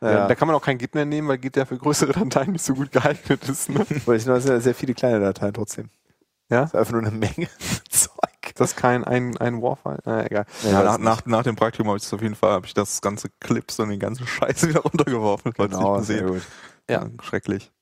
Ja. 0.00 0.10
Ja. 0.10 0.28
Da 0.28 0.34
kann 0.34 0.46
man 0.48 0.54
auch 0.56 0.62
kein 0.62 0.76
Git 0.76 0.94
mehr 0.94 1.06
nehmen, 1.06 1.28
weil 1.28 1.38
Git 1.38 1.56
ja 1.56 1.64
für 1.64 1.78
größere 1.78 2.12
Dateien 2.12 2.52
nicht 2.52 2.64
so 2.64 2.74
gut 2.74 2.92
geeignet 2.92 3.48
ist. 3.48 3.70
Ne? 3.70 3.86
Weil 4.04 4.16
es 4.16 4.24
sind 4.24 4.38
sehr, 4.42 4.60
sehr 4.60 4.74
viele 4.74 4.92
kleine 4.92 5.18
Dateien 5.20 5.54
trotzdem. 5.54 5.88
Ja? 6.50 6.60
Das 6.62 6.70
ist 6.70 6.76
einfach 6.76 6.92
nur 6.92 7.00
eine 7.00 7.10
Menge 7.10 7.48
Zeug. 7.88 8.10
Das 8.56 8.72
ist 8.72 8.76
kein 8.76 9.02
ein, 9.04 9.38
ein 9.38 9.62
Warfile. 9.62 10.00
Na, 10.04 10.26
egal. 10.26 10.44
Ja, 10.62 10.82
nach, 10.82 10.98
nach, 10.98 11.24
nach 11.24 11.42
dem 11.42 11.56
Praktikum 11.56 11.88
habe 11.88 11.96
ich 11.96 12.02
das 12.04 12.12
auf 12.12 12.20
jeden 12.20 12.34
Fall, 12.34 12.50
habe 12.50 12.66
ich 12.66 12.74
das 12.74 13.00
ganze 13.00 13.30
Clips 13.40 13.80
und 13.80 13.88
den 13.88 13.98
ganzen 13.98 14.26
Scheiß 14.26 14.68
wieder 14.68 14.80
runtergeworfen. 14.84 15.52
Genau, 15.56 15.98
ich 16.00 16.04
sehr 16.06 16.22
gut. 16.24 16.42
Ja. 16.90 17.06
Schrecklich. 17.22 17.72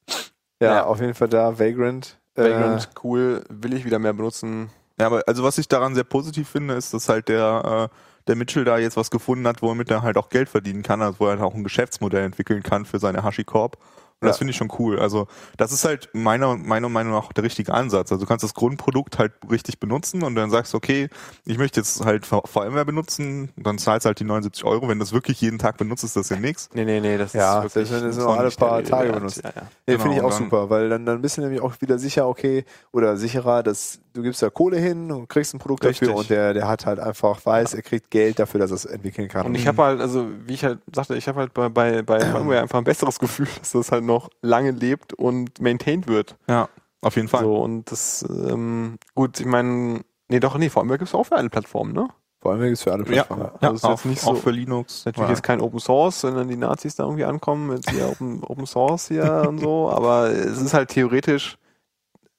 Ja, 0.61 0.75
Ja. 0.75 0.85
auf 0.85 1.01
jeden 1.01 1.15
Fall 1.15 1.29
da, 1.29 1.59
Vagrant. 1.59 2.21
Äh, 2.35 2.43
Vagrant, 2.43 2.89
cool, 3.03 3.45
will 3.49 3.75
ich 3.75 3.85
wieder 3.85 3.99
mehr 3.99 4.13
benutzen. 4.13 4.71
Ja, 4.99 5.07
aber 5.07 5.23
also 5.27 5.43
was 5.43 5.59
ich 5.59 5.69
daran 5.69 5.95
sehr 5.95 6.05
positiv 6.05 6.49
finde, 6.49 6.75
ist, 6.75 6.95
dass 6.95 7.09
halt 7.09 7.29
der, 7.29 7.91
äh, 7.91 7.97
der 8.27 8.37
Mitchell 8.37 8.65
da 8.65 8.79
jetzt 8.79 8.97
was 8.97 9.11
gefunden 9.11 9.47
hat, 9.47 9.63
womit 9.63 9.91
er 9.91 10.03
halt 10.03 10.17
auch 10.17 10.29
Geld 10.29 10.49
verdienen 10.49 10.83
kann, 10.83 11.03
also 11.03 11.21
wo 11.21 11.27
er 11.27 11.33
halt 11.33 11.41
auch 11.41 11.55
ein 11.55 11.65
Geschäftsmodell 11.65 12.25
entwickeln 12.25 12.63
kann 12.63 12.85
für 12.85 12.99
seine 12.99 13.23
HashiCorp. 13.23 13.77
Und 14.23 14.29
das 14.29 14.37
Ja. 14.37 14.39
finde 14.39 14.53
ich 14.53 14.57
schon 14.57 14.73
cool. 14.79 14.99
Also 15.01 15.27
das 15.57 15.73
ist 15.73 15.85
halt 15.85 16.09
meiner, 16.13 16.57
meiner 16.57 16.89
Meinung 16.89 17.13
nach 17.13 17.33
der 17.33 17.43
richtige 17.45 17.75
Ansatz. 17.75 18.13
Also 18.13 18.25
du 18.25 18.29
kannst 18.29 18.45
das 18.45 18.55
Grundprodukt 18.55 19.19
halt 19.19 19.33
richtig 19.51 19.81
benutzen 19.81 20.23
und 20.23 20.35
dann 20.37 20.49
sagst 20.51 20.73
du, 20.73 20.77
okay, 20.79 21.09
ich 21.45 21.59
möchte 21.59 21.81
jetzt 21.81 22.05
halt 22.05 22.25
VMware 22.25 22.85
benutzen, 22.85 23.51
dann 23.57 23.79
zahlst 23.79 24.05
du 24.05 24.09
halt 24.09 24.21
die 24.21 24.25
79 24.25 24.65
Euro. 24.65 24.89
Wenn 24.89 24.99
du 24.99 25.05
das 25.05 25.13
wirklich 25.13 25.41
jeden 25.41 25.59
Tag 25.59 25.77
benutzt, 25.77 26.05
ist 26.05 26.15
das 26.17 26.29
ja 26.29 26.37
nichts. 26.39 26.71
Nee, 26.73 26.85
nee, 26.85 27.01
nee, 27.01 27.19
das 27.19 27.33
Ja, 27.33 27.59
ist 27.65 27.75
wirklich 27.75 27.89
selbst 27.89 27.93
wenn 27.93 28.01
du 28.03 28.09
es 28.11 28.17
das 28.17 28.25
nur 28.25 28.33
ist 28.35 28.39
alle 28.39 28.47
nicht 28.49 28.61
der 28.61 28.67
paar 28.67 28.83
Tage 28.85 29.13
benutzt. 29.13 29.41
Ja, 29.43 29.51
ja. 29.55 29.63
Nee, 29.63 29.93
Genau, 29.95 30.03
finde 30.05 30.17
ich 30.19 30.23
auch 30.23 30.31
dann- 30.31 30.39
super, 30.45 30.71
weil 30.71 30.89
dann, 30.89 31.05
dann 31.05 31.21
bist 31.21 31.37
du 31.37 31.41
nämlich 31.41 31.61
auch 31.61 31.75
wieder 31.81 31.99
sicher, 31.99 32.29
okay, 32.29 32.65
oder 32.93 33.17
sicherer, 33.17 33.63
dass 33.65 33.99
du 34.13 34.23
gibst 34.23 34.43
da 34.43 34.51
Kohle 34.51 34.79
hin 34.79 35.11
und 35.11 35.29
kriegst 35.29 35.55
ein 35.55 35.59
Produkt 35.59 35.85
Richtig. 35.85 36.09
dafür 36.09 36.19
und 36.19 36.31
der, 36.31 36.55
der 36.55 36.69
hat 36.69 36.87
halt 36.87 36.99
einfach, 37.01 37.45
weiß, 37.45 37.75
er 37.75 37.83
kriegt 37.83 38.11
Geld 38.11 38.39
dafür, 38.39 38.61
dass 38.61 38.71
er 38.71 38.77
es 38.77 38.85
entwickeln 38.85 39.29
kann. 39.29 39.47
Und 39.47 39.55
ich 39.55 39.67
habe 39.67 39.83
halt, 39.83 40.01
also 40.01 40.27
wie 40.47 40.55
ich 40.55 40.65
halt 40.65 40.79
sagte, 40.95 41.17
ich 41.17 41.29
habe 41.29 41.41
halt 41.41 41.55
bei, 41.55 41.69
bei, 41.69 42.03
bei 42.03 42.21
VMware 42.33 42.61
einfach 42.61 42.79
ein 42.79 42.85
besseres 42.85 43.19
Gefühl, 43.19 43.49
dass 43.59 43.73
das 43.73 43.91
halt 43.93 44.05
noch 44.05 44.29
lange 44.43 44.71
lebt 44.73 45.13
und 45.15 45.61
maintained 45.61 46.07
wird. 46.09 46.37
Ja, 46.49 46.69
auf 47.01 47.17
jeden 47.17 47.29
Fall. 47.29 47.43
So, 47.45 47.57
und 47.57 47.91
das, 47.91 48.25
ähm, 48.29 48.99
gut, 49.15 49.41
ich 49.41 49.47
meine, 49.47 50.01
nee, 50.29 50.41
doch, 50.41 50.57
nee, 50.59 50.69
VMware 50.69 50.99
gibt 50.99 51.09
es 51.09 51.15
auch 51.15 51.25
für 51.25 51.37
alle 51.37 51.51
Plattformen, 51.51 51.93
ne? 51.93 52.09
Vor 52.41 52.53
allem 52.53 52.63
ist 52.73 52.83
für 52.83 52.93
alle 52.93 53.05
Ja, 53.05 53.23
Plattformen. 53.25 53.43
ja 53.61 53.69
Also 53.69 53.75
ist 53.77 53.85
auch, 53.85 54.05
nicht 54.05 54.25
auch 54.25 54.35
so- 54.35 54.41
für 54.43 54.51
Linux. 54.51 55.05
Natürlich 55.05 55.29
Ja. 55.29 55.35
jetzt 55.35 55.43
kein 55.45 55.61
Open 55.61 55.79
Source, 55.79 56.25
wenn 56.25 56.35
dann 56.35 56.49
die 56.49 56.57
Nazis 56.57 56.97
da 56.97 57.05
irgendwie 57.05 57.25
ankommen 57.25 57.69
mit 57.69 57.89
hier 57.89 58.09
Open, 58.11 58.43
Open 58.43 58.67
Source 58.67 59.07
hier 59.09 59.45
und 59.49 59.59
so, 59.59 59.89
aber 59.91 60.29
es 60.31 60.61
ist 60.61 60.75
halt 60.75 60.89
theoretisch, 60.89 61.57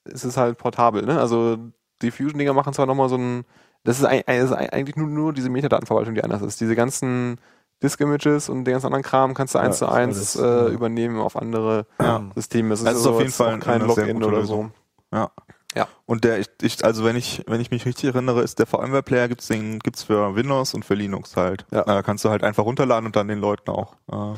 es 0.05 0.23
ist 0.25 0.37
halt 0.37 0.57
portabel, 0.57 1.05
ne? 1.05 1.19
Also 1.19 1.57
die 2.01 2.11
Fusion-Dinger 2.11 2.53
machen 2.53 2.73
zwar 2.73 2.85
nochmal 2.85 3.09
so 3.09 3.17
ein, 3.17 3.45
das 3.83 3.99
ist, 3.99 4.05
ein, 4.05 4.23
es 4.25 4.45
ist 4.45 4.51
eigentlich 4.53 4.95
nur, 4.95 5.07
nur 5.07 5.33
diese 5.33 5.49
Metadatenverwaltung, 5.49 6.15
die 6.15 6.23
anders 6.23 6.41
ist. 6.41 6.59
Diese 6.61 6.75
ganzen 6.75 7.37
Disk-Images 7.81 8.49
und 8.49 8.65
den 8.65 8.73
ganzen 8.73 8.87
anderen 8.87 9.03
Kram 9.03 9.33
kannst 9.33 9.55
du 9.55 9.59
eins 9.59 9.79
Ja, 9.79 9.87
zu 9.87 9.93
eins 9.93 10.17
alles, 10.17 10.33
ja. 10.35 10.67
äh, 10.67 10.71
übernehmen 10.71 11.19
auf 11.19 11.35
andere 11.35 11.85
Ja. 12.01 12.23
Systeme. 12.35 12.73
Es 12.73 12.79
ist 12.79 12.85
Das 12.87 12.97
ist 12.97 13.07
auf 13.07 13.19
jeden 13.19 13.31
Fall 13.31 13.59
kein 13.59 13.81
Login 13.81 14.23
oder 14.23 14.45
so. 14.45 14.69
Ja. 15.11 15.31
Ja. 15.75 15.87
Und 16.05 16.23
der, 16.23 16.39
ich, 16.39 16.47
ich, 16.61 16.85
also 16.85 17.03
wenn 17.03 17.15
ich, 17.15 17.43
wenn 17.47 17.59
ich 17.59 17.71
mich 17.71 17.85
richtig 17.85 18.13
erinnere, 18.13 18.41
ist 18.41 18.59
der 18.59 18.67
VMware-Player 18.67 19.27
gibt's 19.27 19.47
den, 19.47 19.79
gibt's 19.79 20.03
für 20.03 20.35
Windows 20.35 20.73
und 20.75 20.85
für 20.85 20.93
Linux 20.93 21.35
halt. 21.35 21.65
Ja. 21.71 21.83
Da 21.83 22.03
kannst 22.03 22.23
du 22.23 22.29
halt 22.29 22.43
einfach 22.43 22.63
runterladen 22.63 23.07
und 23.07 23.15
dann 23.15 23.27
den 23.27 23.39
Leuten 23.39 23.71
auch, 23.71 23.95
äh. 24.11 24.35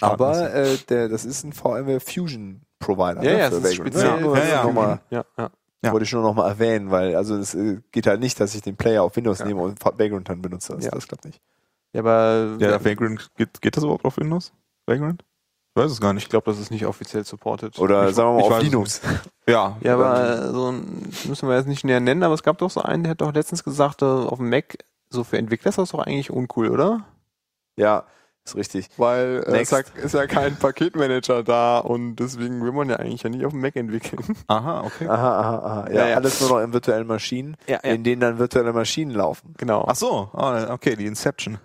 Aber 0.00 0.52
äh, 0.52 0.76
der, 0.90 1.08
das 1.08 1.24
ist 1.24 1.44
ein 1.44 1.54
VMware 1.54 2.00
Fusion 2.00 2.65
Provider. 2.78 3.22
Ja, 3.22 3.32
ne, 3.32 3.38
ja, 3.38 3.50
für 3.50 3.56
es 3.56 3.64
ist 3.64 3.74
speziell. 3.76 4.04
Ja, 4.06 4.16
das 4.34 4.48
ja. 4.48 4.58
ist 4.60 4.64
Nochmal, 4.66 5.00
Ja, 5.10 5.24
ja. 5.38 5.50
Ja. 5.82 5.92
Wollte 5.92 6.04
ich 6.04 6.12
nur 6.12 6.22
noch 6.22 6.34
mal 6.34 6.48
erwähnen, 6.48 6.90
weil 6.90 7.14
also 7.14 7.36
es 7.36 7.54
äh, 7.54 7.80
geht 7.92 8.06
halt 8.06 8.20
nicht, 8.20 8.40
dass 8.40 8.54
ich 8.54 8.62
den 8.62 8.76
Player 8.76 9.02
auf 9.02 9.14
Windows 9.16 9.38
Ja. 9.40 9.44
nehme 9.46 9.60
und 9.62 9.78
Vagrant 9.84 10.28
dann 10.28 10.42
benutze. 10.42 10.74
Das, 10.74 10.84
Ja. 10.84 10.90
das 10.90 11.06
klappt 11.06 11.24
nicht. 11.26 11.40
Ja, 11.92 12.00
aber 12.00 12.56
Ja, 12.58 12.84
Vagrant, 12.84 13.30
geht, 13.36 13.60
geht 13.60 13.76
das 13.76 13.84
überhaupt 13.84 14.04
auf 14.04 14.16
Windows? 14.16 14.52
Vagrant? 14.86 15.22
Ich 15.74 15.82
weiß 15.82 15.92
es 15.92 16.00
gar 16.00 16.10
ich 16.10 16.14
nicht. 16.16 16.30
glaube, 16.30 16.50
das 16.50 16.58
ist 16.58 16.70
nicht 16.70 16.86
offiziell 16.86 17.24
supported. 17.24 17.78
Oder 17.78 18.08
Ich- 18.08 18.16
sagen 18.16 18.36
wir 18.36 18.44
ich 18.44 18.48
mal 18.50 18.56
auf 18.56 18.62
Linux. 18.62 19.00
Ja. 19.46 19.76
Ja, 19.82 19.94
aber 19.94 20.52
so 20.52 20.72
ein, 20.72 21.08
müssen 21.28 21.48
wir 21.48 21.56
jetzt 21.56 21.68
nicht 21.68 21.84
näher 21.84 22.00
nennen, 22.00 22.22
aber 22.22 22.34
es 22.34 22.42
gab 22.42 22.58
doch 22.58 22.70
so 22.70 22.80
einen, 22.82 23.04
der 23.04 23.10
hat 23.10 23.20
doch 23.20 23.32
letztens 23.32 23.62
gesagt, 23.62 24.02
äh, 24.02 24.06
auf 24.06 24.38
dem 24.38 24.48
Mac, 24.48 24.78
so 25.10 25.22
für 25.22 25.38
Entwickler 25.38 25.68
ist 25.68 25.78
das 25.78 25.90
doch 25.90 26.00
eigentlich 26.00 26.30
uncool, 26.32 26.70
oder? 26.70 27.04
Ja, 27.76 28.04
ist 28.46 28.56
richtig. 28.56 28.88
Weil 28.96 29.44
äh, 29.46 29.56
es 29.60 29.72
ist, 29.72 29.92
ja, 29.96 30.02
ist 30.04 30.14
ja 30.14 30.26
kein 30.26 30.56
Paketmanager 30.56 31.42
da 31.42 31.78
und 31.78 32.16
deswegen 32.16 32.62
will 32.64 32.72
man 32.72 32.88
ja 32.88 32.96
eigentlich 32.96 33.22
ja 33.22 33.30
nicht 33.30 33.44
auf 33.44 33.52
dem 33.52 33.60
Mac 33.60 33.76
entwickeln. 33.76 34.22
Aha, 34.46 34.82
okay. 34.84 35.08
Aha, 35.08 35.40
aha, 35.40 35.58
aha. 35.58 35.86
Ja, 35.90 35.94
Ja, 35.94 36.08
ja. 36.08 36.16
alles 36.16 36.40
nur 36.40 36.50
noch 36.50 36.60
in 36.60 36.72
virtuellen 36.72 37.06
Maschinen, 37.06 37.56
Ja, 37.66 37.78
in 37.78 38.04
denen 38.04 38.20
dann 38.20 38.38
virtuelle 38.38 38.72
Maschinen 38.72 39.10
laufen. 39.12 39.54
genau. 39.58 39.84
Ach 39.88 39.96
so, 39.96 40.30
ah, 40.32 40.72
okay, 40.72 40.96
die 40.96 41.06
Inception. 41.06 41.58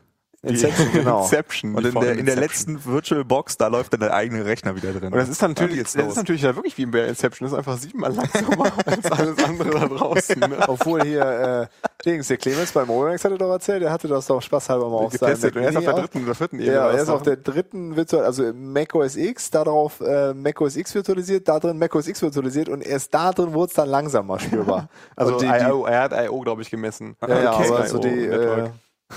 Inception, 0.44 0.89
genau. 0.94 1.22
Inception. 1.22 1.76
Und 1.76 1.86
in 1.86 1.94
der, 1.94 2.18
in 2.18 2.26
der 2.26 2.36
letzten 2.36 2.84
Virtual 2.84 3.24
Box, 3.24 3.58
da 3.58 3.68
läuft 3.68 3.94
dann 3.94 4.00
der 4.00 4.14
eigene 4.14 4.44
Rechner 4.44 4.76
wieder 4.76 4.92
drin. 4.92 5.14
Und 5.14 5.16
das 5.20 5.30
ist 5.30 5.42
dann 5.42 5.54
Da 5.54 5.62
natürlich, 5.62 5.78
geht's 5.82 5.94
das 5.94 6.02
los. 6.04 6.12
ist 6.14 6.18
natürlich 6.18 6.42
ja 6.42 6.56
wirklich 6.56 6.76
wie 6.80 6.86
bei 6.88 7.06
Inception, 7.06 7.46
das 7.46 7.54
ist 7.54 7.58
einfach 7.60 7.78
siebenmal 7.78 8.14
langsamer 8.16 8.72
als 8.86 9.12
alles 9.12 9.44
andere 9.44 9.70
da 9.70 9.88
draußen. 9.88 10.39
Ne? 10.39 10.58
Obwohl 10.68 11.04
hier, 11.04 11.70
äh, 11.70 11.92
Dings, 12.04 12.28
der 12.28 12.38
Clemens 12.38 12.72
bei 12.72 12.84
Mobimax 12.86 13.24
hatte 13.24 13.38
doch 13.38 13.52
erzählt, 13.52 13.84
der 13.84 13.92
hatte 13.92 14.08
das 14.08 14.26
doch 14.26 14.42
spaßhalber 14.42 14.89
mal 14.89 14.96
auf 14.98 15.12
getestet 15.12 15.56
und 15.56 15.62
er 15.62 15.70
ist 15.70 15.78
auf 15.78 15.84
der 15.86 15.94
dritten 15.94 16.24
oder 16.24 16.34
vierten 16.36 16.56
Ebene. 16.60 16.74
Ja, 16.76 16.89
er 16.92 17.02
ist 17.04 17.10
auf 17.10 17.22
der 17.22 17.36
dritten 17.38 17.96
virtual, 17.96 18.26
also 18.26 18.52
Mac 18.54 18.96
OS 18.96 19.16
X, 19.18 19.52
darauf 19.52 20.02
äh, 20.02 20.34
Mac 20.34 20.60
OS 20.60 20.76
X 20.76 20.96
virtualisiert, 20.96 21.48
da 21.48 21.60
drin 21.60 21.78
Mac 21.78 21.94
OS 21.94 22.08
X 22.08 22.20
virtualisiert 22.24 22.70
und 22.70 22.82
erst 22.82 23.14
da 23.14 23.32
drin 23.32 23.54
wurde 23.54 23.70
es 23.70 23.74
dann 23.76 23.89
langsamer 23.89 24.39
spürbar. 24.39 24.89
also 25.16 25.38
die, 25.38 25.46
die, 25.46 25.52
IO, 25.52 25.86
er 25.86 26.02
hat 26.02 26.14
IO, 26.26 26.39
glaube 26.39 26.64
ich, 26.64 26.72
gemessen. 26.72 27.16
ja, 27.22 27.44
ja, 27.44 27.54
Okay. 27.54 27.68
aber 27.70 27.86
so 27.88 27.98
IO 27.98 28.02
die, 28.02 28.26
äh. 28.26 28.70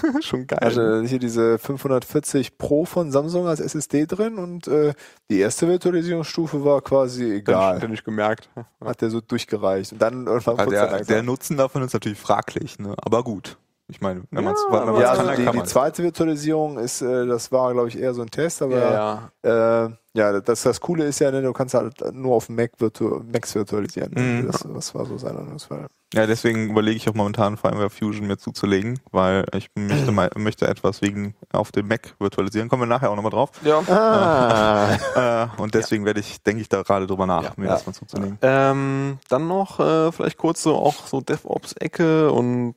Schon 0.20 0.46
geil. 0.46 0.58
also 0.60 1.02
hier 1.02 1.18
diese 1.18 1.58
540 1.58 2.58
Pro 2.58 2.84
von 2.84 3.10
Samsung 3.10 3.46
als 3.46 3.60
SSD 3.60 4.06
drin 4.06 4.38
und 4.38 4.66
äh, 4.68 4.94
die 5.30 5.38
erste 5.38 5.68
Virtualisierungsstufe 5.68 6.64
war 6.64 6.80
quasi 6.82 7.22
Hat 7.22 7.30
er 7.30 7.76
egal. 7.76 7.88
nicht 7.88 8.04
gemerkt. 8.04 8.48
Hat 8.84 9.00
der 9.00 9.10
so 9.10 9.20
durchgereicht. 9.20 9.92
Und 9.92 10.02
dann 10.02 10.26
irgendwann 10.26 10.56
dann 10.56 10.70
der, 10.70 11.04
der 11.04 11.22
Nutzen 11.22 11.56
davon 11.56 11.82
ist 11.82 11.92
natürlich 11.92 12.18
fraglich, 12.18 12.78
ne? 12.78 12.94
aber 12.98 13.22
gut. 13.24 13.56
Ich 13.88 14.00
meine, 14.00 14.22
wenn 14.30 14.44
man 14.44 14.54
es 14.54 14.60
Ja, 14.70 14.84
man's 14.86 14.98
ja, 14.98 15.08
kann, 15.08 15.18
also 15.18 15.26
dann 15.26 15.36
die, 15.36 15.44
kann 15.44 15.56
die 15.56 15.62
zweite 15.64 16.02
Virtualisierung 16.02 16.78
ist, 16.78 17.02
äh, 17.02 17.26
das 17.26 17.52
war, 17.52 17.72
glaube 17.74 17.88
ich, 17.88 17.98
eher 17.98 18.14
so 18.14 18.22
ein 18.22 18.30
Test, 18.30 18.62
aber 18.62 18.78
Ja, 18.78 19.30
ja. 19.44 19.84
Äh, 19.86 19.90
ja, 20.16 20.40
das, 20.40 20.62
das 20.62 20.80
Coole 20.80 21.04
ist 21.04 21.18
ja, 21.18 21.30
ne, 21.30 21.42
du 21.42 21.52
kannst 21.52 21.74
halt 21.74 21.94
nur 22.14 22.36
auf 22.36 22.46
dem 22.46 22.54
Mac 22.56 22.70
virtu 22.78 23.20
Macs 23.30 23.54
virtualisieren. 23.54 24.12
Mhm. 24.16 24.46
Das, 24.46 24.64
das 24.72 24.94
war 24.94 25.04
so 25.04 25.18
sein 25.18 25.36
Anwendungsfall. 25.36 25.86
Ja, 26.14 26.26
deswegen 26.28 26.70
überlege 26.70 26.96
ich 26.96 27.08
auch 27.08 27.14
momentan 27.14 27.56
VMware 27.56 27.90
Fusion 27.90 28.28
mir 28.28 28.38
zuzulegen, 28.38 29.00
weil 29.10 29.44
ich 29.54 29.68
möchte, 29.76 30.12
mal, 30.12 30.30
möchte 30.36 30.66
etwas 30.68 31.02
wegen 31.02 31.34
auf 31.52 31.72
dem 31.72 31.88
Mac 31.88 32.14
virtualisieren. 32.20 32.68
Kommen 32.68 32.82
wir 32.82 32.86
nachher 32.86 33.10
auch 33.10 33.16
nochmal 33.16 33.32
drauf. 33.32 33.50
ja. 33.64 33.80
Ah. 33.88 35.48
Äh, 35.58 35.60
und 35.60 35.74
deswegen 35.74 36.04
werde 36.04 36.20
ich, 36.20 36.42
denke 36.42 36.62
ich 36.62 36.68
da 36.68 36.82
gerade 36.82 37.06
drüber 37.06 37.26
nach, 37.26 37.42
Ja. 37.42 37.52
mir 37.56 37.66
Ja. 37.66 37.72
das 37.72 37.84
mal 37.86 37.92
zuzulegen. 37.92 38.38
Ähm, 38.42 39.18
dann 39.28 39.48
noch 39.48 39.80
äh, 39.80 40.12
vielleicht 40.12 40.38
kurz 40.38 40.62
so 40.62 40.76
auch 40.76 41.06
so 41.08 41.20
DevOps-Ecke 41.20 42.30
und 42.30 42.74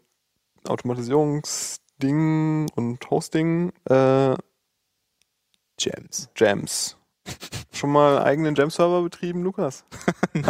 Automatisierungsding 0.70 2.70
und 2.76 3.10
Hosting. 3.10 3.72
Äh, 3.90 4.36
Gems. 5.78 6.30
Jams. 6.36 6.98
Schon 7.72 7.92
mal 7.92 8.24
eigenen 8.24 8.56
Jam-Server 8.56 9.04
betrieben, 9.04 9.44
Lukas? 9.44 9.86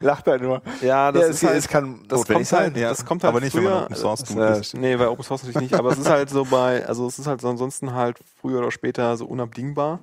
Lacht 0.00 0.26
halt 0.26 0.42
nur. 0.42 0.60
Ja, 0.82 1.10
ja, 1.10 1.22
es, 1.22 1.42
es 1.42 1.68
kann 1.68 2.04
das 2.08 2.26
kommt 2.26 2.36
halt, 2.36 2.46
sein. 2.46 2.74
Ja, 2.76 2.90
das 2.90 3.06
kommt 3.06 3.24
halt 3.24 3.32
aber 3.32 3.40
nicht, 3.40 3.54
wenn 3.54 3.62
früher, 3.62 3.74
man 3.74 3.84
Open 3.84 3.96
Source 3.96 4.24
tut. 4.24 4.36
äh, 4.36 4.60
ist. 4.60 4.76
Nee, 4.76 4.96
bei 4.96 5.08
Open 5.08 5.24
Source 5.24 5.44
natürlich 5.44 5.70
nicht, 5.70 5.78
aber 5.78 5.92
es 5.92 5.98
ist 5.98 6.10
halt 6.10 6.28
so 6.28 6.44
bei, 6.44 6.86
also 6.86 7.06
es 7.06 7.18
ist 7.18 7.26
halt 7.26 7.40
so 7.40 7.48
ansonsten 7.48 7.94
halt 7.94 8.18
früher 8.40 8.58
oder 8.58 8.70
später 8.70 9.16
so 9.16 9.24
unabdingbar. 9.26 10.00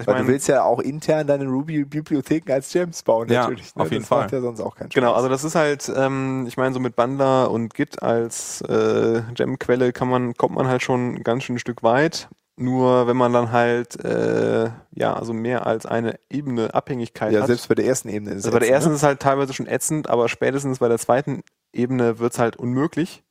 Ich 0.00 0.06
Weil 0.06 0.14
mein, 0.14 0.26
du 0.26 0.32
willst 0.32 0.48
ja 0.48 0.64
auch 0.64 0.78
intern 0.78 1.26
deine 1.26 1.44
Ruby-Bibliotheken 1.44 2.50
als 2.52 2.72
Gems 2.72 3.02
bauen, 3.02 3.28
Ja, 3.30 3.42
natürlich. 3.42 3.74
ne? 3.74 3.82
auf 3.82 3.90
jeden 3.90 4.02
das 4.02 4.08
Fall. 4.08 4.22
macht 4.22 4.32
ja 4.32 4.40
sonst 4.40 4.60
auch 4.60 4.74
keinen 4.74 4.90
Spaß. 4.90 4.94
Genau, 4.94 5.12
also 5.12 5.28
das 5.28 5.44
ist 5.44 5.54
halt, 5.54 5.92
ähm, 5.94 6.46
ich 6.48 6.56
meine, 6.56 6.72
so 6.72 6.80
mit 6.80 6.96
Bundler 6.96 7.50
und 7.50 7.74
Git 7.74 8.02
als 8.02 8.62
äh, 8.62 9.22
Gem-Quelle 9.34 9.92
kann 9.92 10.08
man, 10.08 10.34
kommt 10.34 10.54
man 10.54 10.66
halt 10.66 10.82
schon 10.82 11.22
ganz 11.22 11.44
schön 11.44 11.56
ein 11.56 11.58
Stück 11.58 11.82
weit. 11.82 12.28
Nur 12.56 13.06
wenn 13.06 13.16
man 13.16 13.32
dann 13.32 13.50
halt 13.50 14.02
äh, 14.04 14.70
ja, 14.92 15.14
also 15.14 15.32
mehr 15.32 15.66
als 15.66 15.86
eine 15.86 16.18
Ebene 16.30 16.74
Abhängigkeit 16.74 17.32
ja, 17.32 17.40
hat. 17.40 17.46
selbst 17.46 17.68
bei 17.68 17.74
der 17.74 17.86
ersten 17.86 18.08
Ebene 18.08 18.32
ist 18.32 18.40
es 18.40 18.44
also 18.44 18.56
bei 18.56 18.60
der 18.60 18.70
ersten 18.70 18.90
ne? 18.90 18.94
ist 18.94 19.00
es 19.02 19.06
halt 19.06 19.20
teilweise 19.20 19.54
schon 19.54 19.66
ätzend, 19.66 20.08
aber 20.08 20.28
spätestens 20.28 20.78
bei 20.78 20.88
der 20.88 20.98
zweiten 20.98 21.42
Ebene 21.72 22.18
wird's 22.18 22.38
halt 22.38 22.56
unmöglich. 22.56 23.24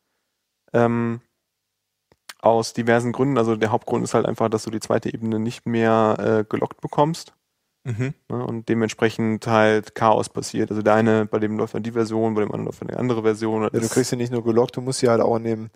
Ähm, 0.73 1.21
aus 2.41 2.73
diversen 2.73 3.11
Gründen. 3.11 3.37
Also 3.37 3.55
der 3.55 3.71
Hauptgrund 3.71 4.03
ist 4.03 4.13
halt 4.13 4.25
einfach, 4.25 4.49
dass 4.49 4.63
du 4.63 4.71
die 4.71 4.79
zweite 4.79 5.13
Ebene 5.13 5.39
nicht 5.39 5.65
mehr 5.65 6.15
äh, 6.19 6.43
gelockt 6.47 6.81
bekommst. 6.81 7.33
Mhm. 7.83 8.13
Ne, 8.29 8.45
und 8.45 8.69
dementsprechend 8.69 9.47
halt 9.47 9.95
Chaos 9.95 10.29
passiert. 10.29 10.69
Also 10.69 10.83
der 10.83 10.93
eine, 10.93 11.25
bei 11.25 11.39
dem 11.39 11.57
läuft 11.57 11.73
dann 11.73 11.81
die 11.81 11.93
Version, 11.93 12.35
bei 12.35 12.41
dem 12.41 12.51
anderen 12.51 12.65
läuft 12.65 12.81
dann 12.81 12.89
eine 12.89 12.99
andere 12.99 13.23
Version. 13.23 13.63
Ja, 13.63 13.69
du 13.69 13.89
kriegst 13.89 14.11
sie 14.11 14.17
nicht 14.17 14.31
nur 14.31 14.43
gelockt, 14.43 14.77
du 14.77 14.81
musst 14.81 14.99
sie 14.99 15.09
halt 15.09 15.19
auch 15.21 15.35
in 15.37 15.43
dem, 15.45 15.69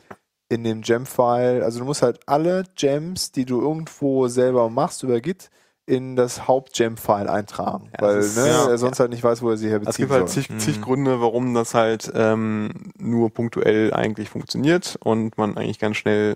in 0.50 0.64
dem 0.64 0.82
Gem-File, 0.82 1.64
also 1.64 1.80
du 1.80 1.86
musst 1.86 2.04
halt 2.04 2.20
alle 2.28 2.64
Gems, 2.76 3.32
die 3.32 3.46
du 3.46 3.60
irgendwo 3.60 4.28
selber 4.28 4.70
machst 4.70 5.02
über 5.02 5.20
Git, 5.20 5.50
in 5.88 6.16
das 6.16 6.48
Haupt-Gem-File 6.48 7.28
eintragen. 7.28 7.90
Ja, 7.94 8.02
weil 8.06 8.18
ist- 8.20 8.38
ne, 8.38 8.48
ja. 8.50 8.70
er 8.70 8.78
sonst 8.78 9.00
halt 9.00 9.10
nicht 9.10 9.24
weiß, 9.24 9.42
wo 9.42 9.50
er 9.50 9.58
sie 9.58 9.66
es 9.66 9.72
herbeziehen 9.72 10.04
gibt 10.08 10.12
halt 10.12 10.30
soll. 10.30 10.44
zig, 10.44 10.60
zig 10.60 10.78
Mhm. 10.78 10.82
Gründe, 10.84 11.22
warum 11.22 11.56
das 11.56 11.74
halt 11.74 12.12
ähm, 12.14 12.70
nur 13.00 13.32
punktuell 13.32 13.92
eigentlich 13.96 14.30
funktioniert 14.30 14.96
und 15.04 15.40
man 15.40 15.58
eigentlich 15.58 15.80
ganz 15.80 15.98
schnell 15.98 16.36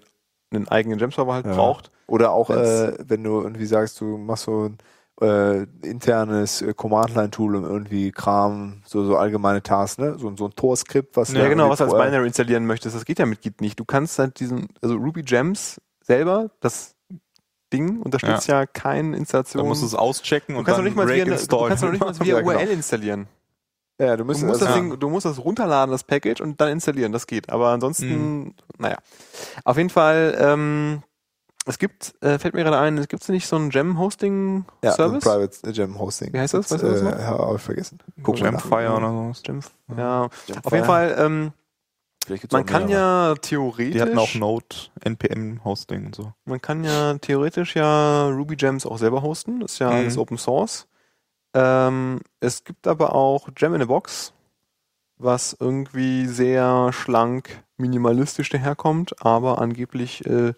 einen 0.51 0.67
eigenen 0.67 0.97
Gem-Server 0.97 1.33
halt 1.33 1.45
Ja. 1.45 1.53
braucht. 1.53 1.91
Oder 2.07 2.31
auch, 2.31 2.49
äh, 2.49 2.93
wenn 3.07 3.23
du 3.23 3.41
irgendwie 3.41 3.65
sagst, 3.67 4.01
du 4.01 4.17
machst 4.17 4.45
so 4.45 4.69
ein 4.69 4.77
äh, 5.21 5.63
internes 5.83 6.61
äh, 6.61 6.73
Command-Line-Tool, 6.73 7.57
um 7.57 7.65
irgendwie 7.65 8.11
Kram, 8.11 8.81
so, 8.85 9.03
so 9.05 9.17
allgemeine 9.17 9.61
Tasks, 9.61 9.97
ne? 9.97 10.15
So, 10.17 10.33
so 10.37 10.45
ein 10.45 10.55
Tor-Skript, 10.55 11.17
was 11.17 11.33
Ja, 11.33 11.47
genau, 11.49 11.69
was 11.69 11.79
du 11.79 11.83
als 11.83 11.93
Binary 11.93 12.25
installieren 12.27 12.65
möchtest, 12.65 12.95
das 12.95 13.03
geht 13.05 13.19
ja 13.19 13.25
mit 13.25 13.41
Git 13.41 13.59
nicht. 13.61 13.77
Du 13.79 13.83
kannst 13.85 14.17
halt 14.17 14.39
diesen, 14.39 14.69
also 14.81 14.95
Ruby 14.95 15.21
Gems 15.23 15.79
selber, 16.01 16.51
das 16.61 16.95
Ding 17.73 18.01
unterstützt 18.01 18.47
ja, 18.47 18.65
keine 18.65 19.15
Installation. 19.17 19.59
Dann 19.61 19.67
musst 19.67 19.81
du 19.83 19.85
es 19.87 19.93
auschecken 19.93 20.53
du 20.55 20.59
und 20.59 20.65
kannst 20.65 20.77
dann 20.79 20.85
nicht 20.85 20.95
mal 20.95 21.05
via, 21.07 21.15
eine- 21.15 21.25
du 21.25 21.31
installen. 21.33 21.67
kannst 21.67 21.83
doch 21.83 21.91
nicht 21.91 21.99
mal 22.01 22.17
via 22.19 22.25
Ja, 22.37 22.39
genau. 22.41 22.53
URL 22.53 22.69
installieren. 22.69 23.27
Ja, 23.99 24.11
du 24.15 24.23
Du 24.23 24.25
musst, 24.25 24.43
musst, 24.43 24.61
das 24.61 24.69
also, 24.69 24.79
Ding, 24.79 24.97
du 24.99 25.09
musst 25.09 25.25
das 25.25 25.43
runterladen, 25.43 25.91
das 25.91 26.03
Package, 26.05 26.41
und 26.41 26.59
dann 26.61 26.69
installieren. 26.69 27.11
Das 27.11 27.27
geht. 27.27 27.49
Aber 27.49 27.67
ansonsten, 27.69 28.39
Mhm. 28.43 28.53
naja. 28.77 28.97
Auf 29.65 29.77
jeden 29.77 29.89
Fall, 29.89 30.37
ähm, 30.39 31.03
Es 31.65 31.77
gibt, 31.77 32.15
äh, 32.23 32.39
fällt 32.39 32.55
mir 32.55 32.63
gerade 32.63 32.79
ein, 32.79 32.95
gibt 33.05 33.21
es 33.21 33.29
nicht 33.29 33.45
so 33.45 33.55
einen 33.57 33.69
Ja, 33.69 33.81
Gem-Hosting-Service? 33.83 35.23
Private 35.23 35.71
Gem 35.73 35.99
Hosting. 35.99 36.33
Wie 36.33 36.39
heißt 36.39 36.53
das? 36.55 36.71
Weißt 36.71 36.81
du 36.81 36.87
das 36.89 37.01
äh, 37.01 37.03
noch? 37.03 37.17
Habe 37.19 37.55
ich 37.57 37.61
vergessen. 37.61 37.99
Gemfire 38.17 38.95
oder 38.95 39.09
sowas. 39.11 39.43
Gem, 39.43 39.59
ja. 39.95 40.23
Auf 40.23 40.31
Gemfire. 40.47 40.73
jeden 40.75 40.85
Fall, 40.85 41.15
ähm, 41.19 41.51
man 42.51 42.65
kann 42.65 42.87
mehrere. 42.87 43.29
ja 43.29 43.35
theoretisch, 43.35 43.93
Die 43.93 44.01
hatten 44.01 44.17
auch 44.17 44.33
Node, 44.33 44.65
NPM 45.01 45.63
Hosting 45.63 46.07
und 46.07 46.15
so. 46.15 46.31
man 46.45 46.59
kann 46.61 46.83
ja 46.83 47.13
theoretisch 47.19 47.75
ja 47.75 48.27
Ruby 48.29 48.55
Gems 48.55 48.85
auch 48.87 48.97
selber 48.97 49.21
hosten. 49.21 49.59
Das 49.59 49.73
ist 49.73 49.79
ja 49.79 49.89
Mhm. 49.89 49.95
alles 49.95 50.17
Open 50.17 50.37
Source. 50.37 50.87
Ähm, 51.53 52.21
es 52.39 52.63
gibt 52.63 52.87
aber 52.87 53.15
auch 53.15 53.49
Gem 53.55 53.73
in 53.73 53.81
a 53.81 53.85
Box, 53.85 54.33
was 55.17 55.55
irgendwie 55.59 56.25
sehr 56.27 56.91
schlank, 56.93 57.63
minimalistisch 57.77 58.49
daherkommt, 58.49 59.25
aber 59.25 59.59
angeblich 59.59 60.25
äh, 60.25 60.53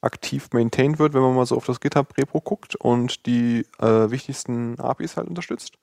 aktiv 0.00 0.48
maintained 0.52 0.98
wird, 0.98 1.14
wenn 1.14 1.22
man 1.22 1.34
mal 1.36 1.46
so 1.46 1.56
auf 1.56 1.66
das 1.66 1.80
GitHub-Repo 1.80 2.40
guckt 2.40 2.76
und 2.76 3.26
die 3.26 3.66
äh, 3.78 4.10
wichtigsten 4.10 4.80
APIs 4.80 5.16
halt 5.16 5.28
unterstützt. 5.28 5.78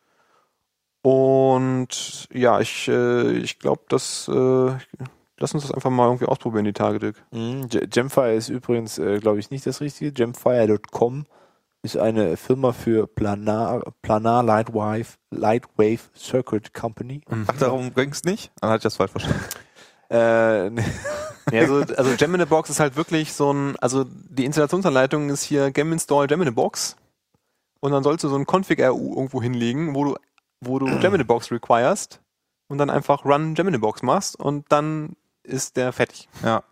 Und 1.01 2.28
ja, 2.34 2.60
ich, 2.60 2.88
äh, 2.89 3.32
ich 3.32 3.60
glaube, 3.60 3.84
dass 3.88 4.28
äh, 4.28 4.72
lass 5.38 5.53
uns 5.53 5.64
das 5.64 5.72
einfach 5.72 5.89
mal 5.89 6.07
irgendwie 6.07 6.26
ausprobieren, 6.26 6.66
die 6.66 6.74
Tage, 6.74 6.99
Dirk. 6.99 7.16
Mhm. 7.32 7.68
Ge- 7.70 7.88
Gemfire 7.88 8.34
ist 8.36 8.49
übrigens, 8.49 8.97
äh, 8.97 9.20
glaube 9.20 9.39
ich, 9.39 9.49
nicht 9.49 9.66
das 9.66 9.80
Richtige. 9.82 10.12
Gemfire.com 10.12 11.26
ist 11.82 11.97
eine 11.97 12.36
Firma 12.38 12.71
für 12.73 13.07
Planar, 13.07 13.84
Planar 14.01 14.43
Lightwave, 14.43 15.05
Lightwave 15.32 15.99
Circuit 16.15 16.73
Company. 16.73 17.21
Ach, 17.47 17.55
darum 17.57 17.93
ging's 17.93 18.23
nicht? 18.23 18.51
Dann 18.61 18.69
hatte 18.71 18.77
ich 18.80 18.84
das 18.84 18.95
falsch 18.97 19.11
verstanden. 19.11 19.39
Äh, 20.11 20.71
ne- 20.71 20.84
Ja, 21.51 21.61
also, 21.61 21.82
also 21.82 22.15
Gem 22.15 22.34
in 22.34 22.41
a 22.41 22.45
Box 22.45 22.71
ist 22.71 22.80
halt 22.80 22.95
wirklich 22.95 23.32
so 23.34 23.51
ein, 23.53 23.75
also 23.77 24.05
die 24.07 24.45
Installationsanleitung 24.45 25.30
ist 25.30 25.43
hier 25.43 25.69
Gem 25.69 25.91
install 25.93 26.25
Gem 26.25 26.41
in 26.41 26.47
a 26.47 26.51
Box 26.51 26.95
und 27.80 27.91
dann 27.91 28.03
sollst 28.03 28.23
du 28.23 28.27
so 28.30 28.36
ein 28.36 28.45
Config-RU 28.47 29.15
irgendwo 29.15 29.39
hinlegen, 29.39 29.93
wo 29.93 30.05
du, 30.05 30.15
wo 30.61 30.80
du 30.80 30.88
Gem 30.99 31.13
in 31.13 31.21
a 31.21 31.23
Box 31.23 31.51
requirest 31.51 32.21
und 32.69 32.80
dann 32.80 32.89
einfach 32.89 33.23
run 33.23 33.53
Gem 33.53 33.67
in 33.67 33.75
a 33.75 33.77
Box 33.77 34.01
machst 34.01 34.36
und 34.39 34.65
dann 34.69 35.15
ist 35.43 35.77
der 35.77 35.91
fertig. 35.93 36.27
Ja. 36.43 36.63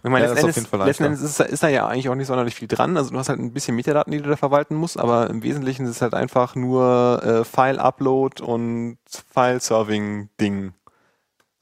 Und 0.00 0.04
ich 0.04 0.10
meine, 0.10 0.26
Ja, 0.26 0.30
das 0.34 0.38
ist 0.38 0.44
letzten, 0.44 0.48
auf 0.50 0.56
Endes, 0.56 0.56
jeden 0.56 0.66
Fall 0.68 0.86
letzten. 0.86 1.04
Endes 1.04 1.20
ist, 1.22 1.40
da- 1.40 1.44
ist 1.44 1.62
da 1.62 1.68
ja 1.68 1.86
eigentlich 1.88 2.08
auch 2.08 2.14
nicht 2.14 2.28
sonderlich 2.28 2.54
viel 2.54 2.68
dran. 2.68 2.96
Also 2.96 3.10
du 3.10 3.18
hast 3.18 3.28
halt 3.28 3.40
ein 3.40 3.52
bisschen 3.52 3.74
Metadaten, 3.74 4.12
die 4.12 4.22
du 4.22 4.28
da 4.28 4.36
verwalten 4.36 4.76
musst, 4.76 4.98
aber 4.98 5.28
im 5.28 5.42
Wesentlichen 5.42 5.84
ist 5.86 5.90
es 5.96 6.02
halt 6.02 6.14
einfach 6.14 6.54
nur 6.54 7.20
äh, 7.24 7.44
File-Upload 7.44 8.42
und 8.42 8.98
File-Serving-Ding. 9.34 10.72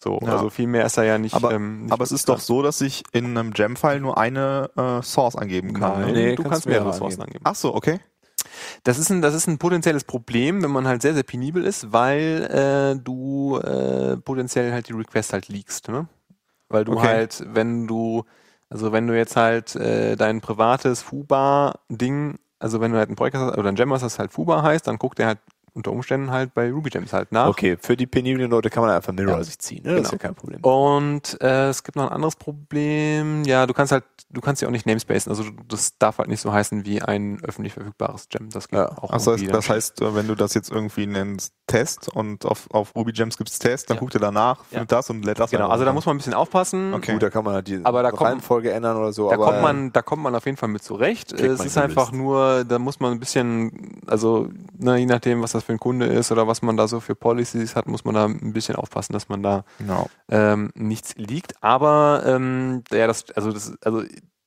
So, 0.02 0.20
Ja. 0.22 0.32
also 0.32 0.50
viel 0.50 0.66
mehr 0.66 0.84
ist 0.84 0.98
da 0.98 1.02
ja 1.02 1.18
nicht. 1.18 1.34
Aber, 1.34 1.52
ähm, 1.52 1.84
nicht 1.84 1.92
aber 1.92 2.04
es 2.04 2.12
ist 2.12 2.28
doch 2.28 2.38
so, 2.40 2.62
dass 2.62 2.80
ich 2.80 3.02
in 3.12 3.36
einem 3.36 3.52
Gem-File 3.52 4.00
nur 4.00 4.18
eine 4.18 4.70
äh, 4.76 5.02
Source 5.02 5.36
angeben 5.36 5.72
kann. 5.72 6.02
Nein, 6.02 6.06
ne? 6.08 6.12
Nee, 6.12 6.34
du 6.36 6.42
kannst 6.42 6.50
kannst 6.52 6.66
mehrere 6.66 6.84
mehrere 6.84 6.94
Ressourcen 6.94 7.22
angeben. 7.22 7.44
Ach 7.44 7.54
so, 7.54 7.74
okay. 7.74 8.00
Das 8.84 8.98
ist 8.98 9.10
ein, 9.10 9.22
das 9.22 9.34
ist 9.34 9.48
ein 9.48 9.58
potenzielles 9.58 10.04
Problem, 10.04 10.62
wenn 10.62 10.70
man 10.70 10.86
halt 10.86 11.02
sehr, 11.02 11.14
sehr 11.14 11.22
penibel 11.24 11.64
ist, 11.64 11.92
weil 11.92 12.44
äh, 12.96 13.02
du 13.02 13.58
äh, 13.58 14.16
potenziell 14.18 14.72
halt 14.72 14.88
die 14.88 14.92
Request 14.92 15.32
halt 15.32 15.48
leakst, 15.48 15.88
ne? 15.88 16.06
Weil 16.68 16.84
du 16.84 16.92
Okay. 16.94 17.02
halt, 17.02 17.44
wenn 17.48 17.86
du, 17.86 18.24
also 18.70 18.92
wenn 18.92 19.06
du 19.06 19.16
jetzt 19.16 19.36
halt 19.36 19.76
äh, 19.76 20.16
dein 20.16 20.40
privates 20.40 21.02
Fubar-Ding, 21.02 22.38
also 22.58 22.80
wenn 22.80 22.92
du 22.92 22.98
halt 22.98 23.10
ein 23.10 23.16
Projekt 23.16 23.36
hast 23.36 23.56
oder 23.58 23.68
ein 23.68 23.74
Gem 23.76 23.92
hast, 23.92 24.02
das 24.02 24.18
halt 24.18 24.32
Fubar 24.32 24.62
heißt, 24.62 24.86
dann 24.86 24.98
guckt 24.98 25.20
er 25.20 25.26
halt 25.28 25.38
unter 25.76 25.92
Umständen 25.92 26.30
halt 26.30 26.54
bei 26.54 26.70
Ruby 26.72 26.90
Gems 26.90 27.12
halt 27.12 27.30
nach. 27.32 27.48
okay, 27.48 27.76
für 27.80 27.96
die 27.96 28.06
peniblen 28.06 28.50
Leute 28.50 28.70
kann 28.70 28.82
man 28.82 28.90
einfach 28.94 29.12
Mirror 29.12 29.36
Ja. 29.38 29.44
sich 29.44 29.58
ziehen. 29.58 29.82
Ne? 29.84 29.96
Das 29.96 30.04
ist 30.06 30.10
Genau. 30.10 30.12
ja 30.12 30.18
kein 30.28 30.34
Problem. 30.34 30.60
Und 30.62 31.40
äh, 31.40 31.68
es 31.68 31.84
gibt 31.84 31.96
noch 31.96 32.04
ein 32.04 32.12
anderes 32.12 32.34
Problem. 32.36 33.44
Ja, 33.44 33.66
du 33.66 33.74
kannst 33.74 33.92
halt, 33.92 34.04
du 34.30 34.40
kannst 34.40 34.62
ja 34.62 34.68
auch 34.68 34.72
nicht 34.72 34.86
namespacen. 34.86 35.30
Also 35.30 35.44
das 35.68 35.98
darf 35.98 36.18
halt 36.18 36.28
nicht 36.28 36.40
so 36.40 36.52
heißen 36.52 36.84
wie 36.84 37.02
ein 37.02 37.38
öffentlich 37.44 37.74
verfügbares 37.74 38.28
Gem. 38.28 38.48
Das 38.50 38.68
geht 38.68 38.78
Ja. 38.78 38.88
auch 38.98 39.10
Ach, 39.10 39.18
das, 39.18 39.26
heißt, 39.26 39.50
das 39.52 39.68
heißt, 39.68 40.00
äh, 40.02 40.14
wenn 40.14 40.26
du 40.26 40.34
das 40.34 40.54
jetzt 40.54 40.70
irgendwie 40.70 41.06
nennst 41.06 41.52
Test 41.66 42.08
und 42.08 42.44
auf, 42.46 42.68
auf 42.70 42.94
Ruby 42.94 43.12
Gems 43.12 43.36
gibt's 43.36 43.58
Test, 43.58 43.90
dann 43.90 43.96
Ja. 43.96 44.00
guckt 44.00 44.14
er 44.14 44.20
danach, 44.20 44.58
Ja. 44.58 44.64
findet 44.78 44.92
das 44.92 45.10
und 45.10 45.24
lädt 45.24 45.38
das 45.38 45.50
Genau, 45.50 45.64
einfach 45.64 45.72
also 45.74 45.84
da 45.84 45.92
muss 45.92 46.06
man 46.06 46.14
ein 46.14 46.18
bisschen 46.18 46.34
aufpassen. 46.34 46.94
Okay. 46.94 47.12
Gut, 47.12 47.22
da 47.22 47.30
kann 47.30 47.44
man 47.44 47.54
halt 47.54 47.68
die 47.68 47.80
Aber 47.84 48.02
da 48.02 48.10
kommt- 48.10 48.22
Reihenfolge 48.30 48.70
ändern 48.72 48.96
oder 48.96 49.12
so. 49.12 49.28
Da 49.28 49.34
aber 49.34 49.46
kommt 49.46 49.62
man, 49.62 49.92
da 49.92 50.02
kommt 50.02 50.22
man 50.22 50.34
auf 50.34 50.46
jeden 50.46 50.56
Fall 50.56 50.68
mit 50.68 50.82
zurecht. 50.82 51.32
Es 51.32 51.60
ist 51.64 51.76
einfach 51.76 52.12
nur, 52.12 52.64
da 52.64 52.78
muss 52.78 53.00
man 53.00 53.12
ein 53.12 53.18
bisschen, 53.20 54.00
also 54.06 54.48
ne, 54.78 54.96
je 54.98 55.06
nachdem, 55.06 55.42
was 55.42 55.52
das 55.52 55.64
für 55.66 55.72
ein 55.72 55.78
Kunde 55.80 56.06
ist 56.06 56.32
oder 56.32 56.46
was 56.46 56.62
man 56.62 56.76
da 56.76 56.88
so 56.88 57.00
für 57.00 57.14
Policies 57.14 57.76
hat, 57.76 57.86
muss 57.86 58.04
man 58.04 58.14
da 58.14 58.24
ein 58.24 58.52
bisschen 58.52 58.76
aufpassen, 58.76 59.12
dass 59.12 59.28
man 59.28 59.42
da 59.42 59.64
Genau. 59.78 60.08
ähm, 60.30 60.70
nichts 60.74 61.14
liegt. 61.16 61.62
Aber 61.62 62.22
ähm, 62.24 62.82
ja, 62.90 63.06
das, 63.06 63.30
also 63.32 63.52
das, 63.52 63.74
also 63.82 64.02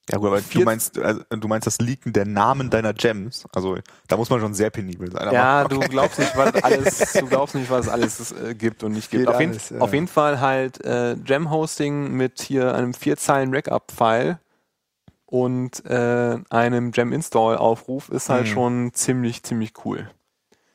Ja 0.09 0.17
gut, 0.17 0.28
aber 0.28 0.41
du 0.41 0.61
meinst, 0.61 0.97
also, 0.97 1.22
du 1.30 1.47
meinst 1.47 1.67
das 1.67 1.78
Leaken 1.80 2.13
der 2.13 2.26
Namen 2.26 2.70
deiner 2.72 2.93
Gems. 2.93 3.45
Also 3.53 3.78
da 4.07 4.17
muss 4.17 4.30
man 4.32 4.39
schon 4.39 4.53
sehr 4.55 4.70
penibel 4.72 5.11
sein. 5.11 5.32
ja, 5.34 5.59
Aber, 5.61 5.70
du 5.70 5.80
glaubst 5.82 6.17
nicht, 6.20 6.36
was 6.36 6.53
es 6.55 6.63
alles, 6.63 7.13
du 7.13 7.28
glaubst 7.28 7.53
nicht, 7.55 7.70
was 7.70 7.86
es 7.86 7.91
alles 7.91 8.32
äh, 8.32 8.55
gibt 8.55 8.84
und 8.84 8.93
nicht 8.93 9.11
gibt. 9.11 9.26
Geht 9.26 9.28
Auf 9.36 9.39
jeden, 9.39 9.51
alles, 9.51 9.70
ja. 9.70 9.78
auf 9.80 9.93
jeden 9.93 10.07
Fall 10.07 10.39
halt 10.39 10.84
äh, 10.84 11.15
Gem-Hosting 11.24 12.11
mit 12.13 12.41
hier 12.41 12.74
einem 12.74 12.93
vier 12.95 13.17
Zeilen 13.17 13.51
Backup-File 13.51 14.39
und 15.26 15.86
äh, 15.86 16.39
einem 16.49 16.91
Gem-Install-Aufruf 16.91 18.09
ist 18.09 18.30
halt 18.30 18.47
Mhm. 18.47 18.51
schon 18.51 18.93
ziemlich, 18.93 19.43
ziemlich 19.43 19.74
cool. 19.86 20.09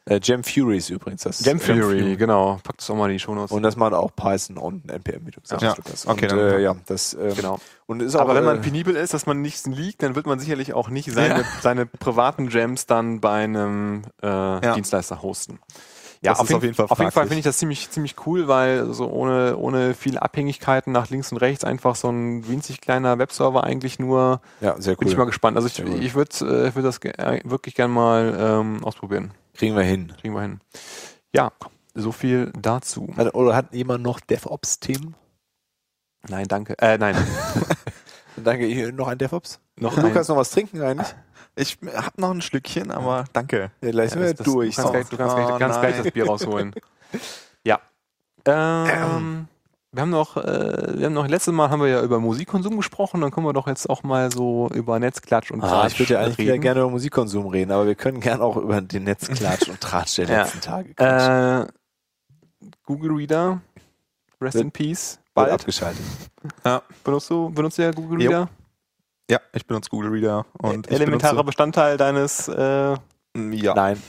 Äh, 0.07 0.21
Gem 0.21 0.45
Fury 0.45 0.77
ist 0.77 0.91
übrigens 0.91 1.23
das. 1.23 1.43
Gem 1.43 1.59
Fury. 1.59 1.81
Fury, 1.81 2.17
genau. 2.17 2.59
Packt 2.63 2.83
es 2.83 2.91
auch 2.91 2.95
mal 2.97 3.07
in 3.07 3.15
die 3.15 3.19
Shownotes. 3.21 3.51
Und 3.53 3.63
das 3.63 3.77
macht 3.77 3.95
auch 3.95 4.15
Python 4.15 4.59
und 4.59 4.91
NPM, 4.91 5.27
wie 5.27 5.31
du 5.31 5.41
gesagt 5.41 5.63
Ja. 5.63 5.75
hast. 5.91 6.07
Okay, 6.07 6.31
und, 6.31 6.39
äh, 6.39 6.61
ja, 6.61 6.77
das 6.87 7.15
ähm, 7.15 7.35
genau. 7.35 7.59
und 7.87 8.03
ist 8.03 8.15
auch, 8.15 8.21
Aber 8.21 8.35
wenn 8.35 8.45
man 8.45 8.59
äh, 8.59 8.61
penibel 8.61 8.97
ist, 8.97 9.15
dass 9.15 9.25
man 9.27 9.41
nichts 9.41 9.67
liegt, 9.67 10.03
dann 10.03 10.15
wird 10.15 10.27
man 10.27 10.39
sicherlich 10.39 10.75
auch 10.75 10.91
nicht 10.91 11.11
seine, 11.11 11.41
Ja. 11.41 11.45
seine 11.63 11.87
privaten 11.87 12.49
Gems 12.49 12.87
dann 12.87 13.21
bei 13.21 13.45
einem 13.45 14.03
äh, 14.21 14.75
Dienstleister 14.75 15.23
hosten. 15.23 15.59
Ja, 16.21 16.33
Das 16.33 16.43
ist 16.49 16.55
auf 16.55 16.63
jeden 16.63 16.75
Fall 16.75 16.87
auf 16.89 16.99
jeden 16.99 17.11
Fall 17.11 17.25
finde 17.27 17.39
ich 17.41 17.45
das 17.45 17.59
ziemlich, 17.59 17.91
ziemlich 17.91 18.17
cool, 18.27 18.49
weil 18.49 18.93
so 18.95 19.11
ohne, 19.11 19.59
ohne 19.59 19.93
viel 19.93 20.17
Abhängigkeiten 20.19 20.91
nach 20.91 21.11
links 21.11 21.31
und 21.33 21.39
rechts 21.39 21.65
einfach 21.65 21.97
so 21.97 22.09
ein 22.09 22.49
winzig 22.49 22.81
kleiner 22.81 23.19
Webserver 23.19 23.65
eigentlich 23.65 23.99
nur, 23.99 24.41
ja, 24.63 24.75
sehr 24.81 24.97
bin 24.97 25.07
cool. 25.07 25.13
ich 25.13 25.19
mal 25.19 25.25
gespannt. 25.27 25.57
Also 25.59 25.69
ich, 25.69 25.79
ich 25.81 26.15
würde 26.15 26.31
äh, 26.65 26.69
ich 26.69 26.75
würd 26.75 26.87
das 26.87 26.99
äh, 26.99 27.41
wirklich 27.45 27.75
gern 27.75 27.91
mal 27.91 28.35
ähm, 28.39 28.83
ausprobieren. 28.85 29.33
Kriegen 29.55 29.77
wir 29.77 29.83
hin. 29.85 30.13
Kriegen 30.21 30.35
wir 30.35 30.43
hin. 30.43 30.61
Ja, 31.35 31.53
so 31.95 32.13
viel 32.13 32.53
dazu. 32.59 33.09
Hat, 33.17 33.35
oder 33.35 33.55
hat 33.55 33.73
jemand 33.73 34.03
noch 34.03 34.21
DevOps-Themen? 34.21 35.15
Nein, 36.29 36.49
danke. 36.49 36.75
Äh, 36.79 36.99
nein. 36.99 37.17
Danke, 38.37 38.93
noch 38.93 39.07
ein 39.07 39.17
DevOps? 39.19 39.61
Noch 39.79 39.97
Lukas, 39.97 40.27
noch 40.27 40.37
was 40.37 40.51
trinken 40.51 40.83
eigentlich? 40.83 41.15
Ich 41.55 41.79
hab 41.95 42.19
noch 42.19 42.33
ein 42.33 42.43
Stückchen, 42.43 42.91
aber 42.91 43.27
danke. 43.33 43.71
Ja, 43.81 43.91
gleich 43.93 44.11
sind 44.11 44.23
wir 44.23 44.35
das- 44.35 44.45
durch. 44.45 44.75
Du 44.75 44.83
kannst, 44.83 44.93
gleich, 44.93 45.09
du 45.09 45.17
kannst, 45.17 45.37
gleich, 45.37 45.47
Oh, 45.53 45.59
kannst 45.59 45.81
gleich 45.81 45.97
das 46.03 46.13
Bier 46.13 46.27
rausholen. 46.27 46.75
ja. 47.65 47.81
Ähm, 48.45 49.47
wir 49.95 50.03
haben 50.03 50.11
noch, 50.11 50.37
äh, 50.37 50.99
wir 50.99 51.07
haben 51.07 51.13
noch, 51.15 51.27
letztes 51.29 51.53
Mal 51.55 51.71
haben 51.71 51.81
wir 51.81 51.89
ja 51.89 52.03
über 52.03 52.19
Musikkonsum 52.21 52.77
gesprochen, 52.77 53.21
dann 53.21 53.31
können 53.31 53.47
wir 53.47 53.53
doch 53.53 53.67
jetzt 53.69 53.89
auch 53.89 54.03
mal 54.03 54.31
so 54.33 54.69
über 54.75 54.99
Netzklatsch 54.99 55.51
und 55.51 55.63
Ah, 55.63 55.87
ich 55.87 55.99
würde 55.99 56.15
ja 56.15 56.21
eigentlich 56.21 56.49
reden. 56.51 56.61
gerne 56.61 56.81
über 56.81 56.91
Musikkonsum 56.91 57.47
reden, 57.47 57.71
aber 57.73 57.87
wir 57.87 57.95
können 57.95 58.21
gerne 58.21 58.43
auch 58.43 58.57
über 58.57 58.81
den 58.81 59.05
Netzklatsch 59.05 59.69
und 59.69 59.81
Tratsch 59.81 60.17
der 60.17 60.27
Ja. 60.29 60.43
letzten 60.43 60.61
Tage. 60.61 60.91
Äh, 60.99 61.67
Google 62.85 63.13
Reader, 63.13 63.61
rest 64.41 64.55
Wird- 64.55 64.65
in 64.65 64.71
peace, 64.73 65.19
Bald 65.35 65.51
abgeschaltet. 65.53 66.03
Benutzt 67.03 67.31
du, 67.31 67.51
benutzt 67.51 67.79
du 67.79 67.83
ja 67.83 67.91
Google 67.91 68.23
Jo. 68.23 68.31
Reader? 68.31 68.49
Ja, 69.31 69.39
ich 69.53 69.67
benutze 69.67 69.89
Google 69.91 70.11
Reader 70.11 70.45
und 70.59 70.87
ich 70.87 70.93
Elementarer 70.93 71.33
benutze, 71.33 71.47
Bestandteil 71.47 71.97
deines, 71.97 72.47
äh, 72.49 72.95
ja. 73.35 73.75
Nein. 73.75 74.03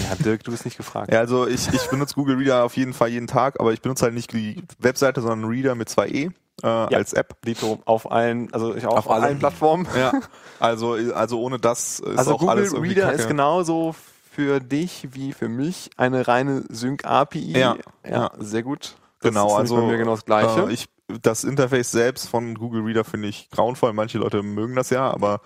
Ja, 0.00 0.14
Dirk, 0.16 0.44
du 0.44 0.50
bist 0.50 0.64
nicht 0.64 0.76
gefragt. 0.76 1.12
Ja, 1.12 1.20
also 1.20 1.46
ich, 1.46 1.72
ich 1.72 1.88
benutze 1.88 2.14
Google 2.14 2.36
Reader 2.36 2.64
auf 2.64 2.76
jeden 2.76 2.92
Fall 2.92 3.08
jeden 3.08 3.26
Tag, 3.26 3.60
aber 3.60 3.72
ich 3.72 3.82
benutze 3.82 4.04
halt 4.04 4.14
nicht 4.14 4.32
die 4.32 4.62
Webseite, 4.78 5.20
sondern 5.20 5.50
Reader 5.50 5.74
mit 5.74 5.88
zwei 5.88 6.08
E 6.08 6.30
äh, 6.62 6.66
als 6.66 7.12
App. 7.12 7.40
Dito 7.42 7.80
auf 7.84 8.10
allen, 8.10 8.52
also 8.52 8.74
ich 8.74 8.86
auch 8.86 8.92
Auf 8.96 9.06
auf, 9.06 9.12
allen 9.12 9.24
allen. 9.24 9.38
Plattformen. 9.38 9.86
Ja, 9.96 10.12
also 10.60 10.92
also 11.14 11.40
ohne 11.40 11.58
das 11.58 12.00
ist 12.00 12.18
Also 12.18 12.34
auch 12.34 12.38
Google 12.38 12.56
alles 12.56 12.72
irgendwie 12.72 12.92
Reader 12.94 13.06
Kacke. 13.10 13.22
ist 13.22 13.28
genauso 13.28 13.94
für 14.30 14.60
dich 14.60 15.08
wie 15.12 15.32
für 15.32 15.48
mich 15.48 15.90
eine 15.96 16.26
reine 16.26 16.64
Sync-API. 16.68 17.58
Ja. 17.58 17.76
ja, 18.08 18.30
sehr 18.38 18.62
gut. 18.62 18.96
Das 19.20 19.30
Genau, 19.30 19.54
also 19.54 19.76
bei 19.76 19.82
mir 19.82 19.98
genau 19.98 20.12
das 20.12 20.24
Gleiche. 20.24 20.68
Äh, 20.68 20.72
ich, 20.72 20.86
das 21.20 21.44
Interface 21.44 21.90
selbst 21.90 22.28
von 22.28 22.54
Google 22.54 22.82
Reader 22.82 23.04
finde 23.04 23.28
ich 23.28 23.50
grauenvoll. 23.50 23.92
Manche 23.92 24.18
Leute 24.18 24.42
mögen 24.42 24.74
das 24.74 24.90
ja, 24.90 25.10
aber 25.10 25.40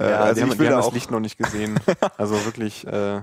ja, 0.00 0.20
also 0.20 0.42
haben, 0.42 0.52
ich 0.52 0.58
will 0.58 0.68
da 0.68 0.76
das 0.76 0.86
auch, 0.86 0.92
Licht 0.92 1.10
noch 1.10 1.20
nicht 1.20 1.38
gesehen. 1.38 1.78
also 2.16 2.44
wirklich, 2.44 2.86
äh, 2.86 3.20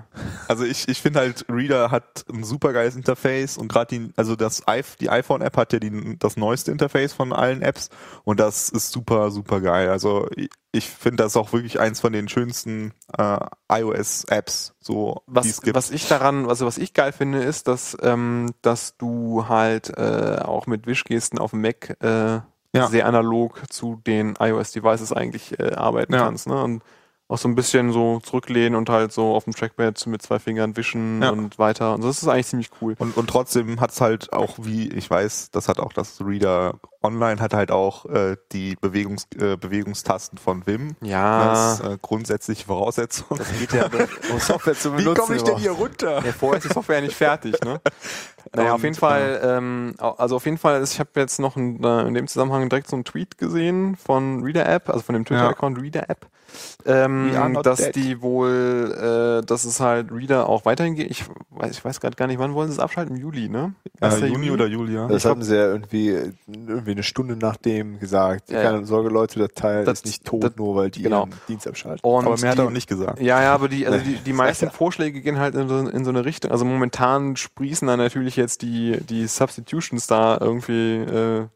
also 0.47 0.65
ich, 0.65 0.87
ich 0.87 1.01
finde 1.01 1.19
halt 1.19 1.45
Reader 1.49 1.91
hat 1.91 2.25
ein 2.31 2.43
super 2.43 2.73
geiles 2.73 2.95
Interface 2.95 3.57
und 3.57 3.69
gerade 3.69 3.97
die, 3.97 4.11
also 4.15 4.35
das 4.35 4.63
die 4.99 5.09
iPhone 5.09 5.41
App 5.41 5.55
hat 5.57 5.73
ja 5.73 5.79
die, 5.79 6.17
das 6.19 6.37
neueste 6.37 6.71
Interface 6.71 7.13
von 7.13 7.31
allen 7.31 7.61
Apps 7.61 7.89
und 8.23 8.39
das 8.39 8.69
ist 8.69 8.91
super 8.91 9.31
super 9.31 9.61
geil. 9.61 9.89
Also 9.89 10.27
ich, 10.71 10.89
finde 10.89 11.23
das 11.23 11.37
auch 11.37 11.53
wirklich 11.53 11.79
eins 11.79 12.01
von 12.01 12.11
den 12.11 12.27
schönsten 12.27 12.93
äh, 13.17 13.37
iOS 13.71 14.25
Apps, 14.25 14.73
so 14.79 15.23
was, 15.27 15.45
es 15.45 15.61
gibt. 15.61 15.75
was 15.75 15.91
ich 15.91 16.07
daran, 16.07 16.49
also 16.49 16.65
was 16.65 16.77
ich 16.77 16.93
geil 16.93 17.13
finde, 17.13 17.41
ist, 17.41 17.69
dass, 17.69 17.95
ähm, 18.01 18.53
dass 18.61 18.97
du 18.97 19.47
halt 19.47 19.97
äh, 19.97 20.39
auch 20.43 20.67
mit 20.67 20.87
Wischgesten 20.87 21.39
auf 21.39 21.51
dem 21.51 21.61
Mac 21.61 21.95
äh, 22.01 22.41
Ja. 22.75 22.87
sehr 22.87 23.05
analog 23.07 23.61
zu 23.69 24.01
den 24.05 24.35
iOS-Devices 24.39 25.11
eigentlich 25.13 25.59
äh, 25.59 25.73
arbeiten 25.73 26.13
Ja. 26.13 26.25
kannst. 26.25 26.47
Ne? 26.47 26.61
Und 26.63 26.83
auch 27.27 27.37
so 27.39 27.47
ein 27.47 27.55
bisschen 27.55 27.91
so 27.91 28.19
zurücklehnen 28.19 28.75
und 28.75 28.87
halt 28.89 29.11
so 29.11 29.33
auf 29.33 29.45
dem 29.45 29.53
Trackpad 29.55 30.05
mit 30.07 30.21
zwei 30.21 30.37
Fingern 30.37 30.77
wischen 30.77 31.23
Ja. 31.23 31.31
und 31.31 31.57
weiter. 31.57 31.95
Und 31.95 32.03
das 32.03 32.21
ist 32.21 32.27
eigentlich 32.27 32.47
ziemlich 32.47 32.69
cool. 32.81 32.95
Und, 32.99 33.17
und 33.17 33.27
trotzdem 33.27 33.81
hat's 33.81 33.99
halt 33.99 34.31
auch, 34.31 34.55
wie 34.61 34.89
ich 34.89 35.09
weiß, 35.09 35.49
das 35.51 35.67
hat 35.67 35.79
auch 35.79 35.91
das 35.93 36.19
Reader 36.23 36.75
Online, 37.01 37.39
hat 37.39 37.53
halt 37.53 37.69
auch 37.71 38.05
äh, 38.07 38.35
die 38.51 38.75
Bewegungs, 38.81 39.27
äh, 39.39 39.57
Bewegungstasten 39.57 40.37
von 40.39 40.65
Wim. 40.65 40.95
Ja, 41.01 41.45
Das 41.45 41.79
ist 41.79 41.85
äh, 41.85 41.97
grundsätzliche 42.01 42.65
Voraussetzung. 42.65 43.37
das 43.37 43.47
geht 43.59 43.73
ja. 43.73 43.85
Um 44.31 44.39
Software 44.39 44.73
zu 44.75 44.93
Wie 44.93 44.97
benutzen. 45.03 45.21
komme 45.21 45.35
ich 45.35 45.43
denn 45.43 45.57
hier 45.57 45.71
runter? 45.71 46.23
Ja, 46.25 46.31
vorher 46.31 46.57
ist 46.59 46.69
die 46.69 46.73
Software 46.73 46.95
ja 46.97 47.01
nicht 47.01 47.15
fertig, 47.15 47.55
ne? 47.63 47.79
Naja, 48.55 48.69
auf 48.69 48.75
Und, 48.75 48.83
jeden 48.83 48.95
Fall, 48.95 49.41
ähm, 49.43 49.95
also 49.99 50.35
auf 50.35 50.45
jeden 50.45 50.59
Fall, 50.59 50.79
ist, 50.81 50.93
ich 50.93 50.99
habe 50.99 51.09
jetzt 51.15 51.39
noch 51.39 51.57
in, 51.57 51.83
äh, 51.83 52.07
in 52.07 52.13
dem 52.13 52.27
Zusammenhang 52.27 52.69
direkt 52.69 52.87
so 52.87 52.95
einen 52.95 53.03
Tweet 53.03 53.39
gesehen 53.39 53.95
von 53.97 54.43
Reader 54.43 54.67
App, 54.69 54.87
also 54.89 55.01
von 55.01 55.13
dem 55.13 55.25
Twitter-Account 55.25 55.81
Reader 55.81 56.09
App, 56.11 56.27
are 56.85 57.09
ähm, 57.33 57.59
dass 57.63 57.79
dead. 57.79 57.95
die 57.95 58.21
wohl, 58.21 59.39
äh, 59.41 59.45
dass 59.45 59.65
es 59.65 59.79
halt 59.79 60.11
Reader 60.11 60.47
auch 60.49 60.65
weiterhin 60.65 60.95
geht. 60.95 61.09
Ich 61.11 61.25
weiß, 61.51 61.71
ich 61.71 61.83
weiß 61.85 61.99
gerade 61.99 62.15
gar 62.15 62.27
nicht, 62.27 62.39
wann 62.39 62.53
wollen 62.53 62.67
sie 62.69 62.73
es 62.73 62.79
abschalten? 62.79 63.15
Im 63.15 63.21
Juli, 63.21 63.49
ne? 63.49 63.73
Äh, 64.01 64.05
1. 64.05 64.21
Juni 64.21 64.51
oder 64.51 64.67
Juli, 64.67 64.93
ja. 64.95 65.07
Das 65.07 65.17
Ich 65.17 65.23
glaub- 65.23 65.35
haben 65.35 65.43
sie 65.43 65.55
ja 65.55 65.65
irgendwie, 65.67 66.07
irgendwie 66.47 66.91
eine 66.91 67.03
Stunde 67.03 67.35
nachdem 67.35 67.99
gesagt. 67.99 68.49
Ja, 68.49 68.61
ja. 68.61 68.71
Keine 68.71 68.85
Sorge, 68.85 69.09
Leute, 69.09 69.39
der 69.39 69.49
Teil 69.49 69.85
Das- 69.85 69.99
ist 69.99 70.05
nicht 70.05 70.25
tot, 70.25 70.43
das- 70.43 70.55
nur 70.55 70.75
weil 70.75 70.89
die 70.91 71.03
genau. 71.03 71.21
ihren 71.25 71.33
Dienst 71.47 71.67
abschalten. 71.67 71.99
Und 72.03 72.25
Aber 72.25 72.37
mehr 72.39 72.49
hat 72.51 72.57
die, 72.57 72.61
er 72.61 72.67
auch 72.67 72.71
nicht 72.71 72.87
gesagt. 72.89 73.19
Ja, 73.19 73.41
ja, 73.41 73.53
aber 73.53 73.67
die, 73.69 73.85
also 73.87 73.99
die, 74.03 74.15
die 74.17 74.33
meisten 74.33 74.69
Vorschläge 74.71 75.21
gehen 75.21 75.39
halt 75.39 75.55
in 75.55 75.67
so, 75.67 75.77
in 75.79 76.03
so 76.03 76.09
eine 76.09 76.25
Richtung. 76.25 76.51
Also 76.51 76.65
momentan 76.65 77.35
sprießen 77.35 77.87
da 77.87 77.97
natürlich 77.97 78.35
jetzt 78.35 78.61
die, 78.61 78.99
die 79.09 79.27
Substitutions 79.27 80.07
da 80.07 80.37
irgendwie. 80.39 80.95
Äh, 80.97 81.47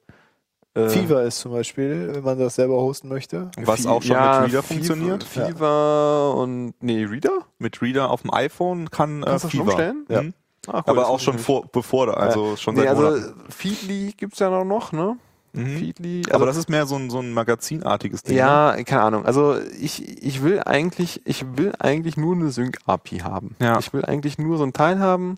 äh, 0.85 0.89
Fever 0.89 1.23
ist 1.23 1.39
zum 1.39 1.51
Beispiel, 1.51 2.09
wenn 2.13 2.23
man 2.23 2.37
das 2.39 2.55
selber 2.55 2.75
hosten 2.75 3.07
möchte. 3.09 3.49
Was 3.57 3.85
auch 3.85 4.01
schon 4.01 4.11
ja, 4.11 4.41
mit 4.41 4.51
Reader 4.51 4.63
Fever- 4.63 4.63
funktioniert. 4.63 5.23
Fever 5.23 6.35
und 6.35 6.73
nee, 6.81 7.03
Reader? 7.05 7.39
Mit 7.57 7.81
Reader 7.81 8.09
auf 8.11 8.21
dem 8.23 8.33
iPhone 8.33 8.89
kann 8.91 9.23
äh, 9.23 9.25
Kannst 9.25 9.41
schon 9.43 9.49
Fever. 9.51 9.63
umstellen? 9.63 10.05
Ja. 10.09 10.21
Ja. 10.21 10.29
Ah, 10.67 10.71
cool, 10.73 10.83
Aber 10.87 10.95
das 11.01 11.05
auch 11.09 11.19
schon 11.19 11.39
vor, 11.39 11.65
bevor 11.71 12.07
da, 12.07 12.13
also 12.13 12.55
schon 12.57 12.75
seit 12.75 12.83
nee, 12.85 12.89
also 12.89 13.03
Monaten. 13.03 13.33
Feedly 13.49 14.13
gibt's 14.17 14.39
ja 14.39 14.49
noch, 14.63 14.91
ne? 14.91 15.15
Mhm. 15.53 15.77
Feedly. 15.77 16.21
Also, 16.25 16.35
Aber 16.35 16.45
das 16.45 16.57
ist 16.57 16.69
mehr 16.69 16.85
so 16.85 16.95
ein, 16.95 17.09
so 17.09 17.19
ein 17.19 17.33
magazinartiges 17.33 18.21
Ding. 18.23 18.35
ne? 18.35 18.39
ja, 18.41 18.75
keine 18.83 19.01
Ahnung. 19.01 19.25
Also 19.25 19.55
ich, 19.79 20.21
ich 20.23 20.43
will 20.43 20.59
eigentlich, 20.63 21.21
ich 21.25 21.43
will 21.57 21.71
eigentlich 21.79 22.17
nur 22.17 22.35
eine 22.35 22.51
Sync-API 22.51 23.19
haben. 23.19 23.55
Ja. 23.59 23.79
Ich 23.79 23.93
will 23.93 24.05
eigentlich 24.05 24.37
nur 24.37 24.57
so 24.57 24.63
ein 24.63 24.73
Teil 24.73 24.99
haben, 24.99 25.37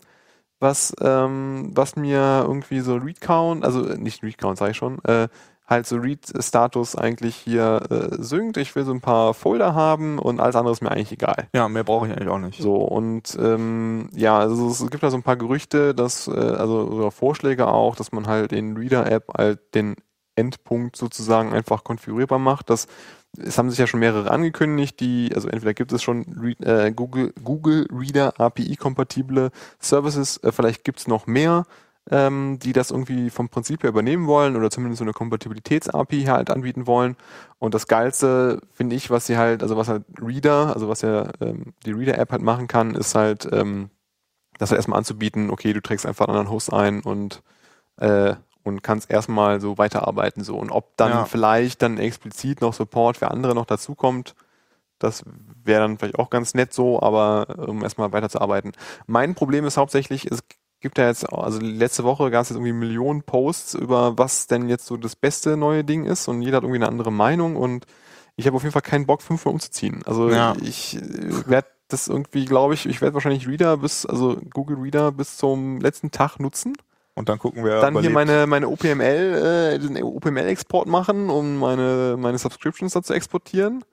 was, 0.62 0.94
ähm, 1.00 1.70
was 1.74 1.96
mir 1.96 2.44
irgendwie 2.46 2.80
so 2.80 2.96
Read-Count, 2.96 3.64
also 3.64 3.86
äh, 3.86 3.98
nicht 3.98 4.22
Read-Count, 4.22 4.56
sage 4.56 4.70
ich 4.70 4.76
schon, 4.76 5.04
äh, 5.04 5.28
halt 5.66 5.86
so 5.86 5.96
Read-Status 5.96 6.96
eigentlich 6.96 7.34
hier 7.36 7.82
äh, 7.90 8.22
synkt. 8.22 8.56
Ich 8.56 8.74
will 8.74 8.84
so 8.84 8.92
ein 8.92 9.00
paar 9.00 9.34
Folder 9.34 9.74
haben 9.74 10.18
und 10.18 10.40
alles 10.40 10.56
andere 10.56 10.72
ist 10.72 10.82
mir 10.82 10.90
eigentlich 10.90 11.12
egal. 11.12 11.48
Ja, 11.54 11.68
mehr 11.68 11.84
brauche 11.84 12.06
ich 12.06 12.12
eigentlich 12.12 12.28
auch 12.28 12.38
nicht. 12.38 12.60
So, 12.60 12.76
und 12.76 13.36
ähm, 13.40 14.08
ja, 14.14 14.38
also 14.38 14.68
es 14.68 14.88
gibt 14.90 15.02
da 15.02 15.10
so 15.10 15.16
ein 15.16 15.22
paar 15.22 15.36
Gerüchte, 15.36 15.94
dass, 15.94 16.28
äh, 16.28 16.32
also 16.32 16.82
oder 16.82 17.10
Vorschläge 17.10 17.66
auch, 17.66 17.96
dass 17.96 18.12
man 18.12 18.26
halt 18.26 18.52
in 18.52 18.76
Reader-App 18.76 19.32
halt 19.36 19.74
den 19.74 19.96
Endpunkt 20.36 20.96
sozusagen 20.96 21.52
einfach 21.52 21.84
konfigurierbar 21.84 22.38
macht. 22.38 22.70
Das, 22.70 22.86
es 23.38 23.56
haben 23.58 23.70
sich 23.70 23.78
ja 23.78 23.86
schon 23.86 24.00
mehrere 24.00 24.30
angekündigt, 24.30 25.00
die, 25.00 25.30
also 25.34 25.48
entweder 25.48 25.74
gibt 25.74 25.92
es 25.92 26.02
schon 26.02 26.26
Re 26.38 26.50
äh, 26.66 26.92
Google, 26.92 27.32
Google 27.42 27.86
Reader 27.90 28.38
API-kompatible 28.38 29.50
Services, 29.80 30.38
äh, 30.42 30.52
vielleicht 30.52 30.84
gibt 30.84 31.00
es 31.00 31.08
noch 31.08 31.26
mehr, 31.26 31.64
ähm, 32.10 32.58
die 32.60 32.72
das 32.72 32.90
irgendwie 32.90 33.30
vom 33.30 33.48
Prinzip 33.48 33.82
her 33.82 33.90
übernehmen 33.90 34.26
wollen 34.26 34.56
oder 34.56 34.70
zumindest 34.70 34.98
so 34.98 35.04
eine 35.04 35.12
Kompatibilitäts-API 35.12 36.24
halt 36.24 36.50
anbieten 36.50 36.86
wollen. 36.86 37.16
Und 37.58 37.74
das 37.74 37.86
Geilste 37.86 38.60
finde 38.72 38.96
ich, 38.96 39.10
was 39.10 39.26
sie 39.26 39.36
halt, 39.36 39.62
also 39.62 39.76
was 39.76 39.88
halt 39.88 40.04
Reader, 40.20 40.74
also 40.74 40.88
was 40.88 41.02
ja 41.02 41.30
ähm, 41.40 41.74
die 41.86 41.92
Reader-App 41.92 42.32
halt 42.32 42.42
machen 42.42 42.66
kann, 42.66 42.94
ist 42.94 43.14
halt, 43.14 43.48
ähm, 43.52 43.90
das 44.58 44.70
halt 44.70 44.78
erstmal 44.78 44.98
anzubieten, 44.98 45.50
okay, 45.50 45.72
du 45.72 45.80
trägst 45.80 46.06
einfach 46.06 46.26
einen 46.26 46.36
anderen 46.36 46.54
Host 46.54 46.72
ein 46.72 47.02
und 47.02 47.42
äh, 47.98 48.34
und 48.64 48.82
kannst 48.82 49.10
erstmal 49.10 49.60
so 49.60 49.78
weiterarbeiten 49.78 50.44
so 50.44 50.56
und 50.56 50.70
ob 50.70 50.96
dann 50.96 51.10
Ja. 51.10 51.24
vielleicht 51.24 51.82
dann 51.82 51.98
explizit 51.98 52.60
noch 52.60 52.74
Support 52.74 53.16
für 53.16 53.30
andere 53.30 53.54
noch 53.54 53.66
dazukommt, 53.66 54.34
das 54.98 55.24
wäre 55.64 55.80
dann 55.80 55.98
vielleicht 55.98 56.18
auch 56.18 56.30
ganz 56.30 56.54
nett 56.54 56.72
so, 56.72 57.02
aber 57.02 57.68
um 57.68 57.82
erstmal 57.82 58.12
weiterzuarbeiten. 58.12 58.72
Mein 59.06 59.34
Problem 59.34 59.64
ist 59.64 59.76
hauptsächlich, 59.76 60.30
es 60.30 60.42
gibt 60.80 60.98
ja 60.98 61.06
jetzt, 61.08 61.32
also 61.32 61.60
letzte 61.60 62.04
Woche 62.04 62.30
gab 62.30 62.42
es 62.42 62.50
jetzt 62.50 62.56
irgendwie 62.56 62.72
Millionen 62.72 63.22
Posts 63.22 63.74
über 63.74 64.16
was 64.18 64.46
denn 64.46 64.68
jetzt 64.68 64.86
so 64.86 64.96
das 64.96 65.16
beste 65.16 65.56
neue 65.56 65.84
Ding 65.84 66.04
ist 66.04 66.28
und 66.28 66.42
jeder 66.42 66.58
hat 66.58 66.64
irgendwie 66.64 66.78
eine 66.78 66.88
andere 66.88 67.12
Meinung 67.12 67.56
und 67.56 67.86
ich 68.36 68.46
habe 68.46 68.56
auf 68.56 68.62
jeden 68.62 68.72
Fall 68.72 68.82
keinen 68.82 69.06
Bock, 69.06 69.22
fünfmal 69.22 69.52
umzuziehen. 69.54 70.02
Also 70.06 70.30
Ja. 70.30 70.54
ich 70.62 70.98
werde 71.00 71.68
das 71.88 72.08
irgendwie, 72.08 72.46
glaube 72.46 72.74
ich, 72.74 72.86
ich 72.86 73.00
werde 73.00 73.14
wahrscheinlich 73.14 73.46
Reader 73.46 73.76
bis, 73.76 74.06
also 74.06 74.38
Google 74.54 74.78
Reader 74.78 75.12
bis 75.12 75.36
zum 75.36 75.78
letzten 75.80 76.10
Tag 76.10 76.38
nutzen 76.38 76.74
Und 77.14 77.28
dann 77.28 77.38
gucken 77.38 77.64
wir, 77.64 77.80
dann 77.80 77.92
hier 77.98 78.10
überlebt. 78.10 78.14
meine, 78.14 78.46
meine 78.46 78.68
OPML, 78.68 79.74
äh, 79.74 79.78
den 79.78 80.02
OPML-Export 80.02 80.88
machen, 80.88 81.28
um 81.30 81.58
meine, 81.58 82.16
meine 82.18 82.38
Subscriptions 82.38 82.92
da 82.94 83.02
zu 83.02 83.12
exportieren. 83.12 83.84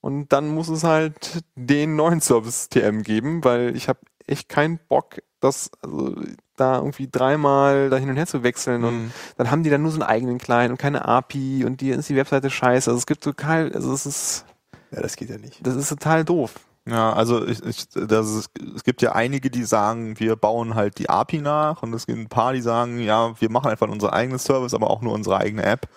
Und 0.00 0.32
dann 0.32 0.48
muss 0.48 0.68
es 0.68 0.84
halt 0.84 1.42
den 1.56 1.96
neuen 1.96 2.20
Service 2.20 2.68
TM 2.68 3.02
geben, 3.02 3.42
weil 3.42 3.74
ich 3.74 3.88
habe 3.88 4.00
echt 4.26 4.48
keinen 4.48 4.78
Bock, 4.88 5.16
das 5.40 5.70
also, 5.82 6.14
da 6.56 6.76
irgendwie 6.76 7.08
dreimal 7.10 7.88
da 7.88 7.96
hin 7.96 8.10
und 8.10 8.16
her 8.16 8.26
zu 8.26 8.42
wechseln. 8.42 8.84
Und 8.84 9.04
Mhm. 9.06 9.10
dann 9.38 9.50
haben 9.50 9.62
die 9.62 9.70
dann 9.70 9.82
nur 9.82 9.90
so 9.90 10.00
einen 10.00 10.08
eigenen 10.08 10.38
Client 10.38 10.70
und 10.70 10.76
keine 10.78 11.04
API 11.06 11.64
und 11.64 11.80
die 11.80 11.90
ist 11.90 12.08
die 12.08 12.16
Webseite 12.16 12.50
scheiße. 12.50 12.90
Also 12.90 12.98
es 12.98 13.06
gibt 13.06 13.22
total, 13.24 13.72
also 13.72 13.92
es 13.92 14.04
ist, 14.06 14.44
Ja, 14.90 15.00
das 15.00 15.16
geht 15.16 15.30
ja 15.30 15.38
nicht. 15.38 15.66
das 15.66 15.74
ist 15.74 15.88
total 15.88 16.24
doof. 16.24 16.54
Ja, 16.88 17.12
also 17.12 17.46
ich, 17.46 17.62
ich, 17.64 17.88
das 17.90 18.30
ist, 18.30 18.50
es 18.74 18.82
gibt 18.82 19.02
ja 19.02 19.12
einige, 19.12 19.50
die 19.50 19.64
sagen, 19.64 20.18
wir 20.18 20.36
bauen 20.36 20.74
halt 20.74 20.98
die 20.98 21.10
API 21.10 21.42
nach 21.42 21.82
und 21.82 21.92
es 21.92 22.06
gibt 22.06 22.18
ein 22.18 22.28
paar, 22.28 22.54
die 22.54 22.62
sagen, 22.62 22.98
ja, 22.98 23.38
wir 23.38 23.50
machen 23.50 23.70
einfach 23.70 23.88
unser 23.88 24.14
eigenes 24.14 24.44
Service, 24.44 24.72
aber 24.72 24.88
auch 24.88 25.02
nur 25.02 25.12
unsere 25.12 25.36
eigene 25.36 25.64
App. 25.64 25.88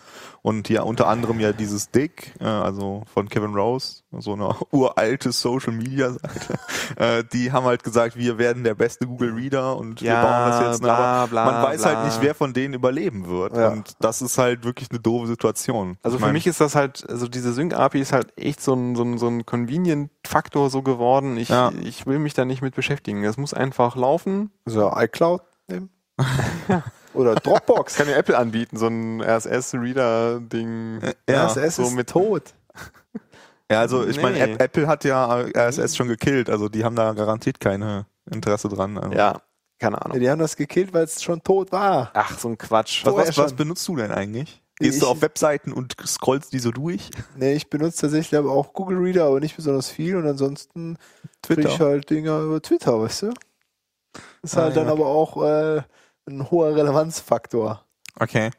Und 0.43 0.69
ja, 0.69 0.81
unter 0.81 1.07
anderem 1.07 1.39
ja 1.39 1.53
dieses 1.53 1.91
Dick, 1.91 2.33
äh, 2.39 2.45
also 2.45 3.03
von 3.13 3.29
Kevin 3.29 3.53
Rose, 3.53 4.01
so 4.17 4.33
eine 4.33 4.55
uralte 4.71 5.31
Social 5.31 5.71
Media 5.71 6.13
Seite, 6.13 6.57
äh, 6.95 7.23
die 7.31 7.51
haben 7.51 7.65
halt 7.65 7.83
gesagt, 7.83 8.15
wir 8.17 8.39
werden 8.39 8.63
der 8.63 8.73
beste 8.73 9.05
Google 9.05 9.33
Reader 9.35 9.77
und 9.77 10.01
wir 10.01 10.09
Ja, 10.09 10.21
bauen 10.23 10.49
das 10.61 10.71
jetzt. 10.71 10.81
bla, 10.81 10.95
aber 10.95 11.27
bla, 11.29 11.45
man 11.45 11.63
weiß 11.63 11.81
bla. 11.83 11.95
halt 11.95 12.05
nicht, 12.05 12.21
wer 12.21 12.33
von 12.33 12.53
denen 12.53 12.73
überleben 12.73 13.27
wird. 13.27 13.55
Ja. 13.55 13.69
Und 13.69 13.91
das 13.99 14.23
ist 14.23 14.39
halt 14.39 14.63
wirklich 14.65 14.89
eine 14.89 14.99
doofe 14.99 15.27
Situation. 15.27 15.97
Also 16.01 16.17
Ich 16.17 16.21
für 16.21 16.25
mein, 16.27 16.33
mich 16.33 16.47
ist 16.47 16.59
das 16.59 16.73
halt, 16.73 17.07
also 17.07 17.27
diese 17.27 17.53
Sync-API 17.53 17.99
ist 18.01 18.11
halt 18.11 18.35
echt 18.35 18.61
so 18.61 18.73
ein, 18.73 18.95
so 18.95 19.03
ein, 19.03 19.19
so 19.19 19.27
ein 19.27 19.45
Convenient-Faktor 19.45 20.71
so 20.71 20.81
geworden. 20.81 21.37
Ich, 21.37 21.49
Ja. 21.49 21.71
ich 21.83 22.07
will 22.07 22.17
mich 22.17 22.33
da 22.33 22.45
nicht 22.45 22.63
mit 22.63 22.73
beschäftigen. 22.75 23.21
Das 23.21 23.37
muss 23.37 23.53
einfach 23.53 23.95
laufen. 23.95 24.49
So, 24.65 24.91
iCloud 24.95 25.41
nehmen? 25.67 25.89
Oder 27.13 27.35
Dropbox. 27.35 27.95
Kann 27.95 28.07
ja 28.09 28.15
Apple 28.15 28.37
anbieten, 28.37 28.77
so 28.77 28.87
ein 28.87 29.21
RSS-Reader-Ding. 29.21 31.01
ja, 31.29 31.45
RSS 31.47 31.75
so 31.77 31.83
ist 31.83 31.93
mit- 31.95 32.09
tot. 32.09 32.53
Ja, 33.71 33.79
also 33.79 34.05
ich 34.05 34.21
meine, 34.21 34.35
Nee. 34.35 34.53
App- 34.53 34.61
Apple 34.61 34.87
hat 34.87 35.03
ja 35.05 35.45
RSS 35.55 35.95
schon 35.95 36.07
gekillt, 36.09 36.49
also 36.49 36.67
die 36.67 36.83
haben 36.83 36.95
da 36.95 37.13
garantiert 37.13 37.59
keine 37.59 38.05
Interesse 38.29 38.67
dran. 38.67 38.97
Also. 38.97 39.15
Ja, 39.17 39.41
keine 39.79 39.95
Ja, 39.95 40.01
Ahnung. 40.01 40.19
die 40.19 40.29
haben 40.29 40.39
das 40.39 40.55
gekillt, 40.57 40.93
weil 40.93 41.05
es 41.05 41.23
schon 41.23 41.41
tot 41.41 41.71
war. 41.71 42.11
Ach, 42.13 42.37
so 42.37 42.49
ein 42.49 42.57
Quatsch. 42.57 43.05
Was, 43.05 43.15
was, 43.15 43.37
was 43.37 43.53
benutzt 43.53 43.87
du 43.87 43.95
denn 43.95 44.11
eigentlich? 44.11 44.61
Gehst 44.77 44.95
Ich- 44.95 45.01
du 45.03 45.07
auf 45.07 45.21
Webseiten 45.21 45.71
und 45.71 45.95
scrollst 46.05 46.51
die 46.53 46.59
so 46.59 46.71
durch? 46.71 47.11
Nee, 47.37 47.53
ich 47.53 47.69
benutze 47.69 48.01
tatsächlich 48.01 48.37
aber 48.37 48.51
auch 48.51 48.73
Google 48.73 48.97
Reader, 48.97 49.25
aber 49.25 49.39
nicht 49.39 49.55
besonders 49.55 49.89
viel 49.89 50.15
und 50.17 50.27
ansonsten 50.27 50.97
kriege 51.41 51.67
ich 51.67 51.79
halt 51.79 52.09
Dinger 52.09 52.41
über 52.41 52.61
Twitter, 52.61 52.99
weißt 53.01 53.21
du? 53.23 53.33
Ist 54.43 54.57
Ah, 54.57 54.63
halt 54.63 54.75
ja. 54.75 54.81
dann 54.83 54.91
aber 54.91 55.05
auch 55.05 55.41
äh, 55.45 55.81
ein 56.31 56.49
hoher 56.51 56.75
Relevanzfaktor. 56.75 57.85
Okay. 58.19 58.51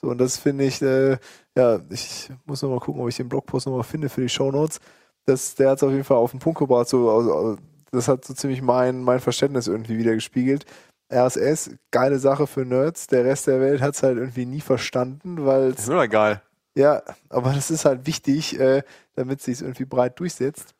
So, 0.00 0.08
und 0.08 0.18
das 0.18 0.36
finde 0.36 0.64
ich, 0.64 0.82
äh, 0.82 1.18
ja, 1.56 1.80
ich 1.90 2.30
muss 2.44 2.62
noch 2.62 2.70
mal 2.70 2.80
gucken, 2.80 3.00
ob 3.02 3.08
ich 3.08 3.16
den 3.16 3.28
Blogpost 3.28 3.66
noch 3.66 3.76
mal 3.76 3.82
finde 3.82 4.08
für 4.08 4.20
die 4.22 4.28
Shownotes. 4.28 4.80
Das, 5.26 5.54
der 5.54 5.70
hat 5.70 5.78
es 5.78 5.82
auf 5.82 5.90
jeden 5.92 6.04
Fall 6.04 6.18
auf 6.18 6.32
den 6.32 6.40
Punkt 6.40 6.58
gebracht. 6.58 6.88
So, 6.88 7.10
also, 7.10 7.56
das 7.90 8.08
hat 8.08 8.24
so 8.24 8.34
ziemlich 8.34 8.60
mein, 8.60 9.02
mein 9.02 9.20
Verständnis 9.20 9.66
irgendwie 9.68 9.96
wieder 9.98 10.14
gespiegelt. 10.14 10.66
RSS, 11.12 11.70
geile 11.90 12.18
Sache 12.18 12.46
für 12.46 12.64
Nerds. 12.64 13.06
Der 13.06 13.24
Rest 13.24 13.46
der 13.46 13.60
Welt 13.60 13.80
hat 13.80 13.94
es 13.94 14.02
halt 14.02 14.18
irgendwie 14.18 14.46
nie 14.46 14.60
verstanden, 14.60 15.46
weil 15.46 15.70
Ist 15.70 15.88
mir 15.88 16.02
egal. 16.02 16.42
ja, 16.76 17.02
aber 17.28 17.52
das 17.52 17.70
ist 17.70 17.84
halt 17.84 18.06
wichtig, 18.06 18.58
äh, 18.58 18.82
damit 19.14 19.40
sich 19.40 19.62
irgendwie 19.62 19.84
breit 19.84 20.18
durchsetzt. 20.18 20.74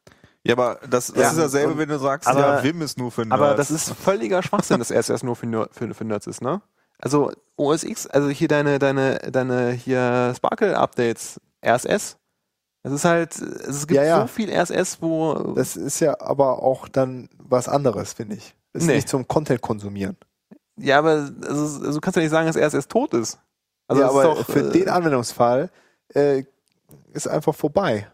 Ja, 0.46 0.54
aber 0.54 0.78
das, 0.88 1.06
das 1.08 1.16
Ja, 1.16 1.30
ist 1.30 1.38
dasselbe, 1.38 1.72
und- 1.72 1.78
wenn 1.78 1.88
du 1.88 1.98
sagst, 1.98 2.28
aber- 2.28 2.40
ja, 2.40 2.62
Wim 2.62 2.82
ist 2.82 2.98
nur 2.98 3.10
für 3.10 3.22
Nerds. 3.22 3.32
Aber 3.32 3.54
das 3.54 3.70
ist 3.70 3.90
völliger 3.94 4.42
Schwachsinn, 4.42 4.78
dass 4.78 4.90
RSS 4.90 5.22
nur 5.22 5.36
für, 5.36 5.46
Ner- 5.46 5.68
für, 5.72 5.92
für 5.94 6.04
Nerds 6.04 6.26
ist, 6.26 6.42
ne? 6.42 6.60
Also 6.98 7.32
OS 7.56 7.82
X, 7.84 8.06
also 8.06 8.28
hier 8.28 8.48
deine, 8.48 8.78
deine, 8.78 9.18
deine 9.30 9.70
hier 9.72 10.32
Sparkle-Updates, 10.36 11.40
RSS. 11.64 12.16
Es 12.82 12.92
ist 12.92 13.04
halt, 13.06 13.40
es 13.40 13.86
gibt 13.86 13.96
Ja, 13.98 14.04
ja. 14.04 14.20
so 14.20 14.26
viel 14.26 14.50
RSS, 14.50 15.00
wo 15.00 15.54
Das 15.54 15.76
ist 15.76 16.00
ja 16.00 16.20
aber 16.20 16.62
auch 16.62 16.88
dann 16.88 17.30
was 17.38 17.66
anderes, 17.68 18.12
finde 18.12 18.36
ich. 18.36 18.54
Das 18.74 18.82
ist 18.82 18.88
Nee. 18.88 18.96
nicht 18.96 19.08
zum 19.08 19.26
Content 19.26 19.60
konsumieren. 19.62 20.16
Ja, 20.76 20.98
aber 20.98 21.30
also, 21.48 21.62
also 21.86 21.92
du 21.92 22.00
kannst 22.00 22.16
ja 22.16 22.22
nicht 22.22 22.30
sagen, 22.32 22.46
dass 22.46 22.56
RSS 22.56 22.86
tot 22.88 23.14
ist. 23.14 23.38
Also 23.88 24.02
ja, 24.02 24.08
das 24.08 24.16
ist 24.16 24.24
aber 24.24 24.34
doch, 24.34 24.44
für 24.46 24.68
äh, 24.68 24.72
den 24.72 24.88
Anwendungsfall 24.90 25.70
äh, 26.14 26.44
ist 27.12 27.28
einfach 27.28 27.54
vorbei. 27.54 28.06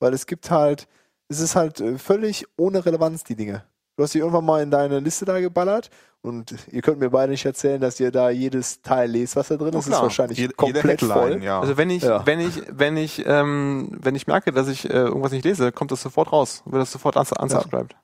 Weil 0.00 0.12
es 0.12 0.26
gibt 0.26 0.50
halt, 0.50 0.86
es 1.28 1.40
ist 1.40 1.56
halt 1.56 1.80
äh, 1.80 1.98
völlig 1.98 2.46
ohne 2.56 2.84
Relevanz, 2.84 3.24
die 3.24 3.36
Dinge. 3.36 3.64
Du 3.96 4.02
hast 4.02 4.12
die 4.14 4.18
irgendwann 4.18 4.44
mal 4.44 4.62
in 4.62 4.70
deine 4.70 4.98
Liste 4.98 5.24
da 5.24 5.38
geballert 5.40 5.88
und 6.20 6.52
ihr 6.72 6.82
könnt 6.82 6.98
mir 6.98 7.10
beide 7.10 7.30
nicht 7.30 7.44
erzählen, 7.44 7.80
dass 7.80 8.00
ihr 8.00 8.10
da 8.10 8.28
jedes 8.30 8.82
Teil 8.82 9.08
lest, 9.10 9.36
was 9.36 9.48
da 9.48 9.56
drin 9.56 9.68
ist. 9.68 9.86
Das 9.86 9.94
ist 9.96 10.02
wahrscheinlich 10.02 10.38
Jede, 10.38 10.54
komplett 10.54 10.84
Headline, 10.84 11.12
voll. 11.12 11.42
ja. 11.44 11.60
Also 11.60 11.76
wenn 11.76 11.90
ich, 11.90 12.02
Ja. 12.02 12.26
wenn 12.26 12.40
ich, 12.40 12.60
wenn 12.72 12.96
ich, 12.96 13.24
ähm, 13.24 13.90
wenn 14.00 14.16
ich 14.16 14.26
merke, 14.26 14.50
dass 14.50 14.66
ich 14.66 14.84
äh, 14.90 14.92
irgendwas 14.94 15.30
nicht 15.30 15.44
lese, 15.44 15.70
kommt 15.70 15.92
das 15.92 16.02
sofort 16.02 16.32
raus, 16.32 16.62
wird 16.66 16.82
das 16.82 16.90
sofort 16.90 17.16
uns 17.16 17.30
unsubscribed. 17.32 17.94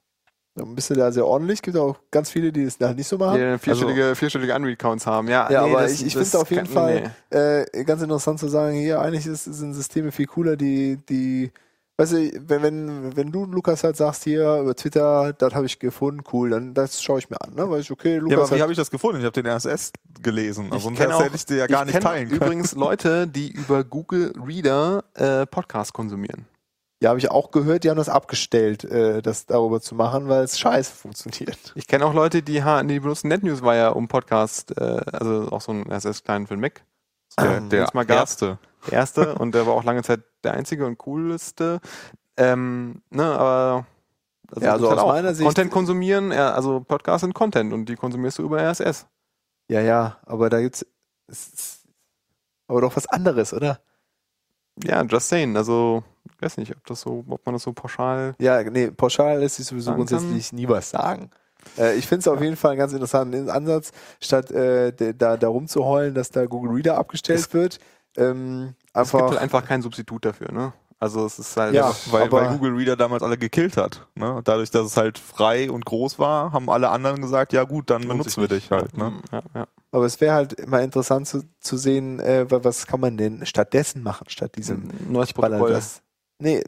Dann 0.55 0.75
bist 0.75 0.91
du 0.91 0.95
da 0.95 1.11
sehr 1.11 1.27
ordentlich. 1.27 1.63
Gibt 1.63 1.77
auch 1.77 1.97
ganz 2.11 2.31
viele, 2.31 2.53
die 2.53 2.63
es 2.65 2.77
halt 2.81 2.97
nicht 2.97 3.07
so 3.09 3.17
machen. 3.19 3.39
Die 3.41 3.59
vierstellige, 3.59 4.15
vierstellige 4.15 4.55
Unread-Counts 4.55 5.07
haben. 5.07 5.27
Ja, 5.29 5.51
Ja, 5.51 5.65
nee, 5.65 5.71
aber 5.73 5.83
das- 5.83 5.93
ich, 5.95 6.07
ich 6.07 6.13
finde 6.13 6.27
es 6.27 6.35
auf 6.37 6.51
jeden 6.51 6.65
kann- 6.67 6.73
Fall 6.73 7.13
nee. 7.33 7.37
äh, 7.37 7.85
ganz 7.85 8.03
interessant 8.03 8.39
zu 8.39 8.49
sagen, 8.49 8.77
hier 8.77 9.01
eigentlich 9.01 9.27
ist, 9.27 9.45
sind 9.45 9.75
Systeme 9.75 10.13
viel 10.13 10.27
cooler, 10.27 10.57
die, 10.57 10.99
die, 11.09 11.51
weißt 12.01 12.13
du, 12.13 12.49
wenn, 12.49 12.63
wenn, 12.63 13.17
wenn 13.17 13.33
du, 13.33 13.45
Lukas, 13.45 13.85
halt 13.85 13.97
sagst, 13.97 14.25
hier 14.25 14.61
über 14.61 14.75
Twitter, 14.75 15.35
das 15.35 15.55
habe 15.55 15.67
ich 15.67 15.79
gefunden, 15.79 16.23
cool, 16.33 16.51
dann 16.51 16.73
das 16.73 17.03
schaue 17.03 17.19
ich 17.19 17.29
mir 17.29 17.41
an, 17.41 17.55
ne? 17.55 17.69
Weil 17.71 17.81
ich, 17.81 17.91
okay, 17.91 18.15
ja, 18.15 18.21
Lukas 18.21 18.49
aber 18.49 18.57
wie 18.57 18.63
habe 18.63 18.73
ich 18.73 18.79
das 18.79 18.91
gefunden? 18.91 19.21
Ich 19.21 19.25
habe 19.27 19.43
den 19.43 19.47
RSS 19.47 19.93
gelesen. 20.23 20.73
Also 20.73 20.91
Ich 20.91 20.99
sonst 20.99 21.21
hätte 21.21 21.37
ich 21.37 21.47
dir 21.47 21.57
ja 21.59 21.67
gar 21.67 21.87
ich 21.87 21.93
nicht 21.93 22.03
teilen 22.03 22.29
können. 22.29 22.41
Übrigens 22.41 22.75
Leute, 22.75 23.27
die 23.27 23.51
über 23.53 23.85
Google 23.85 24.33
Reader 24.43 25.05
äh, 25.15 25.47
Podcasts 25.47 25.93
konsumieren. 25.93 26.47
ja, 27.03 27.11
habe 27.11 27.19
ich 27.19 27.31
auch 27.31 27.51
gehört, 27.51 27.85
die 27.85 27.91
haben 27.91 27.99
das 27.99 28.09
abgestellt, 28.09 28.85
äh, 28.85 29.21
das 29.21 29.45
darüber 29.45 29.83
zu 29.83 29.95
machen, 29.95 30.29
weil 30.29 30.45
es 30.45 30.59
scheiße 30.59 30.95
funktioniert. 30.95 31.73
Ich 31.75 31.87
kenne 31.87 32.07
auch 32.07 32.15
Leute, 32.15 32.43
die, 32.43 32.63
die 32.63 33.01
benutzen 33.01 33.29
NetNewsWire 33.29 33.95
um 33.95 34.09
Podcast, 34.09 34.77
äh, 34.79 35.01
also 35.13 35.49
auch 35.51 35.61
so 35.61 35.73
ein 35.73 35.91
RSS-Client 35.91 36.49
für 36.49 36.55
den 36.55 36.61
Mac. 36.61 36.83
der 37.39 37.59
Ähm, 37.59 37.69
der 37.69 37.85
gab. 37.93 38.09
erste. 38.11 38.59
Der 38.87 38.95
erste 38.95 39.35
und 39.37 39.55
der 39.55 39.67
war 39.67 39.75
auch 39.75 39.85
lange 39.85 40.03
Zeit 40.03 40.21
der 40.45 40.55
einzige 40.55 40.87
und 40.87 40.99
coolste. 40.99 41.81
Ähm, 42.37 43.03
ne, 43.11 43.25
aber 43.25 43.87
Ja, 44.61 44.73
also 44.73 44.87
gibt's 44.89 44.99
aus 45.03 45.05
auch. 45.05 45.09
meiner 45.13 45.35
Sicht- 45.35 45.45
Content 45.47 45.71
konsumieren, 45.71 46.33
ja, 46.33 46.53
also 46.53 46.81
Podcasts 46.81 47.21
sind 47.23 47.35
Content 47.35 47.73
und 47.73 47.87
die 47.87 47.97
konsumierst 47.97 48.39
du 48.39 48.43
über 48.43 48.61
RSS. 48.63 49.07
Ja, 49.69 49.81
ja, 49.81 50.17
aber 50.27 50.49
da 50.51 50.61
gibt's, 50.61 50.85
es 51.29 51.49
ist 51.49 51.81
aber 52.67 52.81
doch 52.81 52.97
was 52.97 53.07
anderes, 53.07 53.53
oder? 53.53 53.81
Ja, 54.83 55.03
just 55.03 55.29
saying. 55.29 55.57
Also, 55.57 56.03
ich 56.35 56.41
weiß 56.43 56.57
nicht, 56.57 56.75
ob 56.75 56.87
das 56.87 57.03
so, 57.03 57.25
ob 57.29 57.45
man 57.45 57.55
das 57.55 57.63
so 57.65 57.73
pauschal. 57.73 58.35
Ja, 58.39 58.63
nee, 58.63 58.91
pauschal 58.91 59.41
lässt 59.41 59.57
sich 59.57 59.67
sowieso 59.67 59.95
grundsätzlich 59.95 60.53
nie 60.53 60.69
was 60.69 60.91
sagen. 60.91 61.31
Äh, 61.77 61.97
ich 61.97 62.07
finde 62.07 62.21
es 62.21 62.29
auf 62.29 62.41
jeden 62.41 62.57
Fall 62.57 62.71
einen 62.73 62.79
ganz 62.79 62.93
interessanten 62.93 63.51
Ansatz, 63.51 63.93
statt 64.21 64.51
äh, 64.51 64.93
da, 65.15 65.37
da 65.37 65.49
rumzuheulen, 65.49 66.15
dass 66.15 66.31
da 66.31 66.47
Google 66.47 66.73
Reader 66.73 66.97
abgestellt 66.97 67.53
wird. 67.53 67.79
Ähm, 68.17 68.75
Es 68.93 69.11
gibt 69.11 69.15
einfach, 69.15 69.31
halt 69.31 69.39
einfach 69.39 69.65
kein 69.65 69.83
Substitut 69.83 70.25
dafür, 70.25 70.53
ne? 70.53 70.73
Also 70.99 71.25
es 71.25 71.39
ist 71.39 71.57
halt. 71.57 71.73
Ja. 71.75 71.95
Weil, 72.11 72.25
Aber- 72.25 72.43
weil 72.43 72.49
Google 72.59 72.75
Reader 72.77 72.97
damals 72.97 73.23
alle 73.23 73.39
gekillt 73.39 73.79
hat. 73.79 74.07
Ne? 74.15 74.41
Dadurch, 74.45 74.71
dass 74.71 74.85
es 74.87 74.97
halt 74.99 75.19
frei 75.19 75.71
und 75.71 75.87
groß 75.87 76.19
war, 76.19 76.53
haben 76.53 76.69
alle 76.69 76.91
anderen 76.91 77.23
gesagt, 77.23 77.55
ja 77.55 77.65
gut, 77.65 77.89
dann 77.89 78.07
benutzen 78.07 78.43
wir 78.43 78.49
dich 78.49 78.71
halt. 78.71 78.95
Ne? 78.99 79.13
Ja, 79.33 79.43
ja. 79.55 79.67
aber 79.93 80.05
es 80.05 80.21
wäre 80.21 80.35
halt 80.35 80.53
immer 80.55 80.83
interessant 80.83 81.27
zu, 81.27 81.43
zu 81.61 81.79
sehen, 81.79 82.21
äh, 82.21 82.51
wa- 82.51 82.61
was 82.63 82.87
kann 82.87 83.01
man 83.01 83.17
denn 83.17 83.47
stattdessen 83.47 84.03
machen, 84.03 84.29
statt 84.29 84.57
diesem 84.57 84.91
Neues 85.09 85.33
Protokoll. 85.33 85.71
das. 85.71 86.03
Nee, 86.39 86.63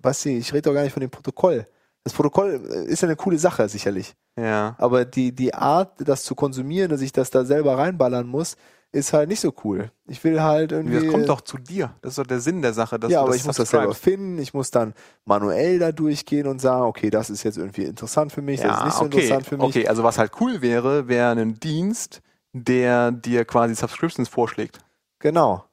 Basti, 0.00 0.38
ich 0.38 0.52
rede 0.52 0.62
doch 0.62 0.74
gar 0.74 0.82
nicht 0.84 0.92
von 0.92 1.00
dem 1.00 1.10
Protokoll. 1.10 1.66
Das 2.04 2.12
Protokoll 2.12 2.60
äh, 2.70 2.84
ist 2.84 3.00
ja 3.02 3.08
eine 3.08 3.16
coole 3.16 3.38
Sache, 3.38 3.68
sicherlich. 3.68 4.14
Ja. 4.38 4.76
Aber 4.78 5.04
die, 5.04 5.32
die 5.34 5.52
Art, 5.54 5.94
das 5.98 6.22
zu 6.22 6.34
konsumieren, 6.36 6.90
dass 6.90 7.00
ich 7.00 7.10
das 7.12 7.30
da 7.30 7.44
selber 7.44 7.76
reinballern 7.78 8.26
muss, 8.28 8.56
ist 8.94 9.12
halt 9.12 9.28
nicht 9.28 9.40
so 9.40 9.52
cool. 9.64 9.90
Ich 10.06 10.22
will 10.24 10.40
halt 10.42 10.72
irgendwie. 10.72 11.00
Das 11.00 11.08
kommt 11.12 11.28
doch 11.28 11.40
zu 11.40 11.58
dir. 11.58 11.94
Das 12.00 12.12
ist 12.12 12.18
doch 12.18 12.26
der 12.26 12.40
Sinn 12.40 12.62
der 12.62 12.72
Sache. 12.72 12.98
Dass 12.98 13.10
ja, 13.10 13.18
du 13.18 13.22
aber 13.24 13.32
das 13.32 13.40
ich 13.40 13.46
muss 13.46 13.56
das 13.56 13.70
selber 13.70 13.94
finden. 13.94 14.38
Ich 14.38 14.54
muss 14.54 14.70
dann 14.70 14.94
manuell 15.24 15.78
da 15.78 15.92
durchgehen 15.92 16.46
und 16.46 16.60
sagen, 16.60 16.82
okay, 16.84 17.10
das 17.10 17.30
ist 17.30 17.42
jetzt 17.42 17.58
irgendwie 17.58 17.84
interessant 17.84 18.32
für 18.32 18.42
mich, 18.42 18.60
das 18.60 18.70
ist 18.72 18.78
Ja, 18.78 18.84
nicht 18.86 18.96
so 18.96 19.04
okay. 19.04 19.16
interessant 19.16 19.46
für 19.46 19.56
mich. 19.56 19.66
Okay, 19.66 19.88
also 19.88 20.02
was 20.04 20.18
halt 20.18 20.32
cool 20.40 20.62
wäre, 20.62 21.08
wäre 21.08 21.30
ein 21.30 21.58
Dienst, 21.60 22.22
der 22.52 23.10
dir 23.12 23.44
quasi 23.44 23.74
Subscriptions 23.74 24.28
vorschlägt. 24.28 24.78
Genau. 25.18 25.64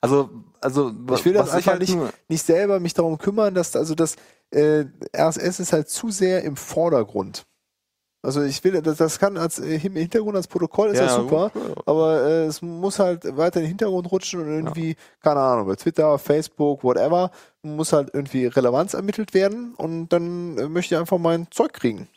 Also, 0.00 0.28
also 0.60 0.92
Ich 1.14 1.24
will 1.24 1.34
das 1.34 1.50
einfach 1.50 1.72
halt 1.72 1.80
nicht- 1.80 1.96
Nicht 2.28 2.44
selber 2.44 2.80
mich 2.80 2.94
darum 2.94 3.16
kümmern, 3.16 3.54
dass, 3.54 3.76
also 3.76 3.94
das 3.94 4.16
äh, 4.50 4.84
RSS 5.16 5.60
ist 5.60 5.72
halt 5.72 5.88
zu 5.88 6.10
sehr 6.10 6.42
im 6.42 6.56
Vordergrund. 6.56 7.46
Also 8.24 8.42
ich 8.42 8.62
will, 8.64 8.80
das, 8.80 8.96
das 8.96 9.18
kann 9.18 9.36
als 9.36 9.58
äh, 9.58 9.78
im 9.82 9.96
Hintergrund 9.96 10.36
als 10.36 10.48
Protokoll 10.48 10.90
ist 10.90 11.00
das 11.00 11.14
super, 11.14 11.50
aber 11.86 12.22
äh, 12.22 12.46
es 12.46 12.62
muss 12.62 12.98
halt 12.98 13.24
weiter 13.36 13.56
in 13.56 13.64
den 13.64 13.68
Hintergrund 13.68 14.10
rutschen 14.10 14.40
und 14.40 14.48
irgendwie, 14.48 14.96
keine 15.22 15.40
Ahnung, 15.40 15.66
bei 15.66 15.76
Twitter, 15.76 16.18
Facebook, 16.18 16.82
whatever, 16.82 17.30
muss 17.62 17.92
halt 17.92 18.10
irgendwie 18.12 18.46
Relevanz 18.46 18.94
ermittelt 18.94 19.34
werden 19.34 19.74
und 19.76 20.08
dann 20.08 20.58
äh, 20.58 20.68
möchte 20.68 20.94
ich 20.94 21.00
einfach 21.00 21.18
mein 21.18 21.48
Zeug 21.50 21.72
kriegen. 21.72 22.08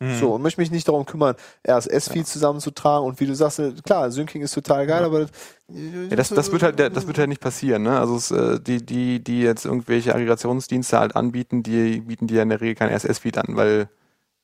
Mhm. 0.00 0.18
So, 0.18 0.34
und 0.34 0.42
möchte 0.42 0.60
mich 0.60 0.70
nicht 0.70 0.88
darum 0.88 1.06
kümmern, 1.06 1.36
RSS-Feed 1.68 2.26
zusammenzutragen 2.26 3.06
und 3.06 3.20
wie 3.20 3.26
du 3.26 3.34
sagst, 3.34 3.58
äh, 3.58 3.72
klar, 3.84 4.10
Syncing 4.10 4.42
ist 4.42 4.54
total 4.54 4.86
geil, 4.86 5.04
aber 5.04 5.26
Ja, 5.68 6.16
das, 6.16 6.30
das 6.30 6.50
wird 6.52 6.62
halt, 6.62 6.78
das 6.78 7.06
wird 7.06 7.18
halt 7.18 7.28
nicht 7.28 7.40
passieren, 7.40 7.82
ne? 7.82 7.98
Also 7.98 8.16
es, 8.16 8.30
äh, 8.30 8.60
die, 8.60 8.84
die, 8.84 9.22
die 9.22 9.42
jetzt 9.42 9.64
irgendwelche 9.64 10.14
Aggregationsdienste 10.14 10.98
halt 10.98 11.16
anbieten, 11.16 11.62
die 11.62 12.00
bieten 12.00 12.26
dir 12.26 12.42
in 12.42 12.48
der 12.48 12.60
Regel 12.60 12.74
kein 12.74 12.92
RSS-Feed 12.92 13.38
an, 13.38 13.56
weil, 13.56 13.88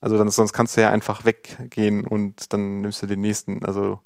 also 0.00 0.16
dann, 0.18 0.30
sonst 0.30 0.52
kannst 0.52 0.76
du 0.76 0.80
ja 0.80 0.90
einfach 0.90 1.24
weggehen 1.24 2.06
und 2.06 2.52
dann 2.52 2.80
nimmst 2.80 3.02
du 3.02 3.06
den 3.06 3.20
nächsten. 3.20 3.64
Also 3.64 4.00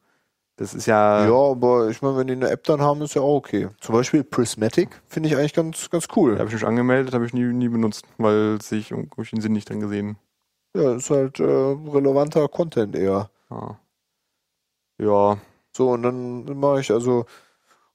das 0.57 0.75
ist 0.75 0.87
ja, 0.87 1.27
Ja, 1.27 1.51
aber 1.51 1.89
ich 1.89 2.03
meine, 2.03 2.17
wenn 2.19 2.27
die 2.27 2.35
eine 2.35 2.51
App 2.51 2.65
dann 2.65 2.81
haben, 2.81 3.03
ist 3.03 3.15
ja 3.15 3.23
auch 3.23 3.37
okay. 3.37 3.69
Zum 3.81 3.95
Beispiel 3.95 4.23
Prismatic 4.23 5.01
finde 5.09 5.29
ich 5.29 5.37
eigentlich 5.37 5.55
ganz, 5.55 5.89
ganz 5.91 6.09
cool. 6.15 6.39
habe 6.39 6.49
ich 6.49 6.55
mich 6.55 6.67
angemeldet, 6.67 7.15
habe 7.15 7.27
ich 7.27 7.33
nie, 7.33 7.45
nie 7.45 7.69
benutzt, 7.69 8.05
weil 8.19 8.61
sich 8.61 8.91
irgendwie 8.91 9.23
den 9.31 9.41
Sinn 9.41 9.53
nicht 9.53 9.69
drin 9.69 9.81
gesehen. 9.81 10.19
Ja, 10.77 10.95
ist 10.95 11.11
halt 11.11 11.41
äh, 11.41 11.45
relevanter 11.45 12.49
Content 12.49 12.97
eher. 12.97 13.31
Ja. 13.51 13.79
ja, 14.99 15.39
So, 15.77 15.91
und 15.91 16.03
dann 16.03 16.45
mache 16.59 16.81
ich 16.81 16.91
also, 16.91 17.27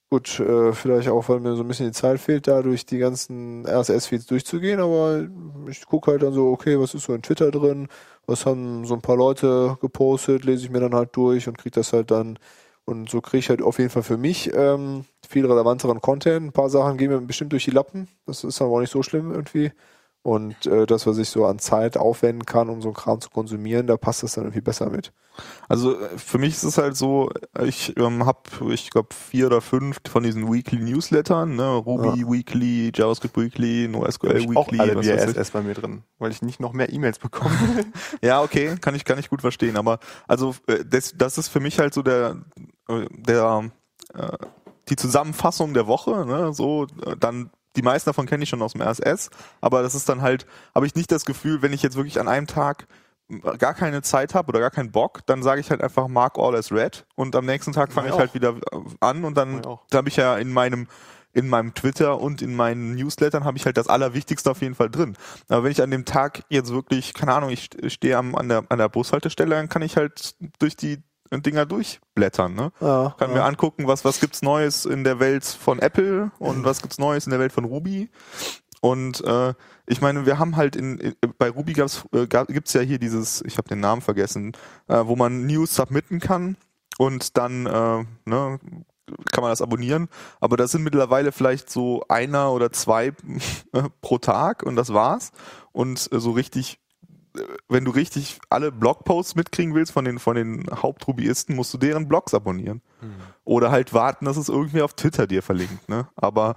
gut, 0.09 0.39
äh, 0.39 0.73
vielleicht 0.73 1.09
auch, 1.09 1.27
weil 1.29 1.39
mir 1.39 1.55
so 1.55 1.63
ein 1.63 1.67
bisschen 1.67 1.87
die 1.87 1.91
Zeit 1.91 2.19
fehlt, 2.19 2.47
da 2.47 2.61
durch 2.61 2.85
die 2.85 2.97
ganzen 2.97 3.65
RSS-Feeds 3.65 4.25
durchzugehen, 4.27 4.79
aber 4.79 5.27
ich 5.69 5.85
gucke 5.85 6.11
halt 6.11 6.23
dann 6.23 6.33
so, 6.33 6.47
okay, 6.51 6.79
was 6.79 6.93
ist 6.93 7.03
so 7.05 7.13
in 7.13 7.21
Twitter 7.21 7.51
drin, 7.51 7.87
was 8.25 8.45
haben 8.45 8.85
so 8.85 8.93
ein 8.93 9.01
paar 9.01 9.17
Leute 9.17 9.77
gepostet, 9.81 10.45
lese 10.45 10.65
ich 10.65 10.71
mir 10.71 10.79
dann 10.79 10.95
halt 10.95 11.15
durch 11.15 11.47
und 11.47 11.57
kriege 11.57 11.73
das 11.75 11.91
halt 11.93 12.11
dann, 12.11 12.39
und 12.85 13.09
so 13.09 13.19
kriege 13.21 13.39
ich 13.39 13.49
halt 13.49 13.61
auf 13.61 13.79
jeden 13.79 13.89
Fall 13.89 14.03
für 14.03 14.17
mich 14.17 14.51
ähm, 14.53 15.03
viel 15.27 15.45
relevanteren 15.45 15.99
Content. 15.99 16.47
Ein 16.47 16.51
paar 16.53 16.69
Sachen 16.69 16.97
gehen 16.97 17.09
mir 17.11 17.19
bestimmt 17.21 17.51
durch 17.51 17.65
die 17.65 17.71
Lappen, 17.71 18.07
das 18.25 18.43
ist 18.45 18.61
aber 18.61 18.71
auch 18.71 18.79
nicht 18.79 18.91
so 18.91 19.03
schlimm 19.03 19.31
irgendwie. 19.33 19.71
Und 20.27 20.65
äh, 20.65 20.85
das, 20.85 21.07
was 21.07 21.19
ich 21.19 21.29
so 21.29 21.45
an 21.45 21.57
Zeit 21.57 21.95
aufwenden 21.95 22.45
kann, 22.45 22.67
um 22.67 22.81
so 22.81 22.89
einen 22.89 22.95
Kram 22.95 23.21
zu 23.21 23.29
konsumieren, 23.29 23.87
da 23.87 23.95
passt 23.95 24.23
das 24.23 24.33
dann 24.33 24.43
irgendwie 24.43 24.59
besser 24.59 24.89
mit. 24.89 25.13
Also 25.69 25.97
äh, 25.97 26.17
für 26.17 26.37
mich 26.37 26.55
ist 26.55 26.63
es 26.65 26.77
halt 26.77 26.97
so, 26.97 27.29
ich 27.63 27.97
ähm, 27.97 28.25
habe, 28.25 28.41
ich 28.73 28.89
glaube, 28.89 29.07
vier 29.15 29.45
oder 29.45 29.61
fünf 29.61 29.99
von 30.05 30.23
diesen 30.23 30.51
Weekly 30.51 30.79
Newslettern, 30.79 31.55
ne? 31.55 31.75
Ruby 31.75 32.27
Weekly, 32.27 32.91
JavaScript 32.93 33.37
Weekly, 33.37 33.87
NoSQL 33.87 34.35
ich 34.35 34.49
auch 34.49 34.67
Weekly, 34.67 34.81
alle 34.81 34.95
was 34.97 35.05
via 35.05 35.15
weiß 35.15 35.29
ich. 35.29 35.37
RSS 35.37 35.51
bei 35.51 35.61
mir 35.61 35.75
drin, 35.75 36.03
weil 36.19 36.31
ich 36.31 36.41
nicht 36.41 36.59
noch 36.59 36.73
mehr 36.73 36.91
E-Mails 36.91 37.19
bekomme. 37.19 37.55
Ja, 38.21 38.41
okay, 38.41 38.75
kann 38.81 38.95
ich, 38.95 39.05
kann 39.05 39.17
ich 39.19 39.29
gut 39.29 39.39
verstehen. 39.39 39.77
Aber 39.77 39.99
also 40.27 40.55
äh, 40.67 40.83
das, 40.83 41.13
das 41.17 41.37
ist 41.37 41.47
für 41.47 41.61
mich 41.61 41.79
halt 41.79 41.93
so 41.93 42.01
der, 42.01 42.35
äh, 42.89 43.05
der 43.11 43.71
äh, 44.13 44.37
die 44.89 44.97
Zusammenfassung 44.97 45.73
der 45.73 45.87
Woche, 45.87 46.25
ne? 46.25 46.51
So, 46.53 46.85
dann 47.17 47.49
die 47.77 47.81
meisten 47.83 48.09
davon 48.09 48.25
kenne 48.25 48.43
ich 48.43 48.49
schon 48.49 48.61
aus 48.61 48.73
dem 48.73 48.81
RSS, 48.81 49.29
aber 49.61 49.81
das 49.83 49.95
ist 49.95 50.09
dann 50.09 50.21
halt, 50.21 50.45
habe 50.75 50.85
ich 50.85 50.95
nicht 50.95 51.11
das 51.11 51.23
Gefühl, 51.25 51.61
wenn 51.61 51.71
ich 51.71 51.83
jetzt 51.83 51.95
wirklich 51.95 52.19
an 52.19 52.27
einem 52.27 52.47
Tag 52.47 52.87
gar 53.57 53.73
keine 53.73 54.01
Zeit 54.01 54.33
habe 54.35 54.49
oder 54.49 54.59
gar 54.59 54.71
keinen 54.71 54.91
Bock, 54.91 55.19
dann 55.25 55.43
sage 55.43 55.59
ich 55.61 55.69
halt 55.69 55.81
einfach 55.81 56.07
Mark 56.07 56.37
all 56.37 56.55
as 56.55 56.71
red 56.71 57.05
und 57.15 57.35
am 57.35 57.45
nächsten 57.45 57.73
Tag 57.73 57.91
fange 57.91 58.09
ich 58.09 58.15
halt 58.17 58.33
wieder 58.33 58.55
an 59.01 59.25
und 59.25 59.35
dann 59.37 59.63
Ja, 59.63 59.69
auch. 59.69 59.85
da 59.89 59.97
habe 59.97 60.09
ich 60.09 60.15
ja 60.15 60.37
in 60.37 60.51
meinem 60.51 60.87
in 61.33 61.49
meinem 61.49 61.75
Twitter 61.75 62.19
und 62.19 62.41
in 62.41 62.55
meinen 62.55 62.95
Newslettern 62.95 63.43
habe 63.43 63.57
ich 63.57 63.65
halt 63.65 63.77
das 63.77 63.87
Allerwichtigste 63.87 64.49
auf 64.49 64.61
jeden 64.61 64.73
Fall 64.73 64.89
drin. 64.89 65.15
Aber 65.49 65.63
wenn 65.65 65.71
ich 65.71 65.83
an 65.83 65.91
dem 65.91 66.03
Tag 66.03 66.43
jetzt 66.49 66.71
wirklich, 66.71 67.13
keine 67.13 67.33
Ahnung, 67.35 67.51
ich 67.51 67.69
stehe 67.89 68.17
am, 68.17 68.33
an, 68.33 68.49
der, 68.49 68.63
an 68.69 68.79
der 68.79 68.89
Bushaltestelle, 68.89 69.51
dann 69.53 69.69
kann 69.69 69.83
ich 69.83 69.97
halt 69.97 70.33
durch 70.57 70.75
die 70.75 71.03
Dinger 71.31 71.65
durchblättern. 71.65 72.53
Ne? 72.53 72.71
Ja, 72.79 73.15
Kann 73.17 73.33
mir 73.33 73.43
angucken, 73.43 73.87
was, 73.87 74.05
was 74.05 74.19
gibt's 74.19 74.41
Neues 74.41 74.85
in 74.85 75.03
der 75.03 75.19
Welt 75.19 75.45
von 75.45 75.79
Apple 75.79 76.31
und 76.39 76.63
was 76.63 76.81
gibt's 76.81 76.97
Neues 76.97 77.25
in 77.25 77.31
der 77.31 77.39
Welt 77.39 77.51
von 77.51 77.65
Ruby. 77.65 78.09
Und 78.81 79.23
äh, 79.23 79.53
ich 79.87 80.01
meine, 80.01 80.25
wir 80.25 80.39
haben 80.39 80.55
halt 80.55 80.75
in, 80.75 80.97
in 80.99 81.15
bei 81.37 81.49
Ruby 81.49 81.73
gab's, 81.73 82.05
äh, 82.13 82.27
gab, 82.27 82.47
gibt's 82.47 82.73
ja 82.73 82.81
hier 82.81 82.99
dieses, 82.99 83.41
ich 83.45 83.57
habe 83.57 83.67
den 83.67 83.79
Namen 83.79 84.01
vergessen, 84.01 84.53
äh, 84.87 85.01
wo 85.05 85.15
man 85.15 85.45
News 85.45 85.75
submitten 85.75 86.19
kann 86.19 86.57
und 86.97 87.37
dann 87.37 87.65
äh, 87.65 88.05
ne, 88.25 88.59
kann 89.31 89.41
man 89.41 89.51
das 89.51 89.61
abonnieren. 89.61 90.09
Aber 90.39 90.57
das 90.57 90.71
sind 90.71 90.83
mittlerweile 90.83 91.31
vielleicht 91.31 91.69
so 91.69 92.03
einer 92.09 92.51
oder 92.51 92.71
zwei 92.71 93.07
äh, 93.73 93.83
pro 94.01 94.17
Tag 94.17 94.63
und 94.63 94.75
das 94.75 94.93
war's. 94.93 95.31
Und 95.71 96.09
äh, 96.11 96.19
so 96.19 96.31
richtig, 96.31 96.79
wenn 97.69 97.85
du 97.85 97.91
richtig 97.91 98.39
alle 98.49 98.71
Blogposts 98.71 99.35
mitkriegen 99.35 99.73
willst 99.75 99.91
von 99.91 100.05
den 100.05 100.19
von 100.19 100.35
den 100.35 100.65
Hauptrubyisten, 100.73 101.55
musst 101.55 101.73
du 101.73 101.77
deren 101.77 102.07
Blogs 102.07 102.33
abonnieren. 102.33 102.81
oder 103.43 103.71
halt 103.71 103.93
warten, 103.93 104.25
dass 104.25 104.37
es 104.37 104.49
irgendwie 104.49 104.81
auf 104.81 104.93
Twitter 104.93 105.27
dir 105.27 105.41
verlinkt, 105.41 105.87
ne? 105.89 106.07
Aber 106.15 106.55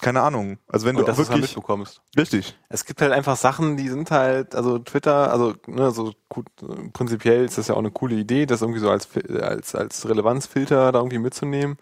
keine 0.00 0.22
Ahnung. 0.22 0.58
Also 0.68 0.86
wenn 0.86 0.96
Und 0.96 1.06
du 1.06 1.10
es 1.10 1.18
halt 1.18 1.28
wirklich 1.28 1.56
mitbekommst. 1.56 2.00
richtig. 2.16 2.56
Es 2.68 2.84
gibt 2.84 3.02
halt 3.02 3.12
einfach 3.12 3.36
Sachen, 3.36 3.76
die 3.76 3.88
sind 3.88 4.10
halt, 4.10 4.54
also 4.54 4.78
Twitter, 4.78 5.32
also 5.32 5.54
ne, 5.66 5.90
so 5.90 6.12
gut, 6.28 6.46
prinzipiell 6.92 7.44
ist 7.44 7.58
das 7.58 7.68
ja 7.68 7.74
auch 7.74 7.78
eine 7.80 7.90
coole 7.90 8.14
Idee, 8.14 8.46
das 8.46 8.62
irgendwie 8.62 8.80
so 8.80 8.90
als 8.90 9.08
als 9.40 9.74
als 9.74 10.08
Relevanzfilter 10.08 10.92
da 10.92 10.98
irgendwie 11.00 11.18
mitzunehmen. 11.18 11.78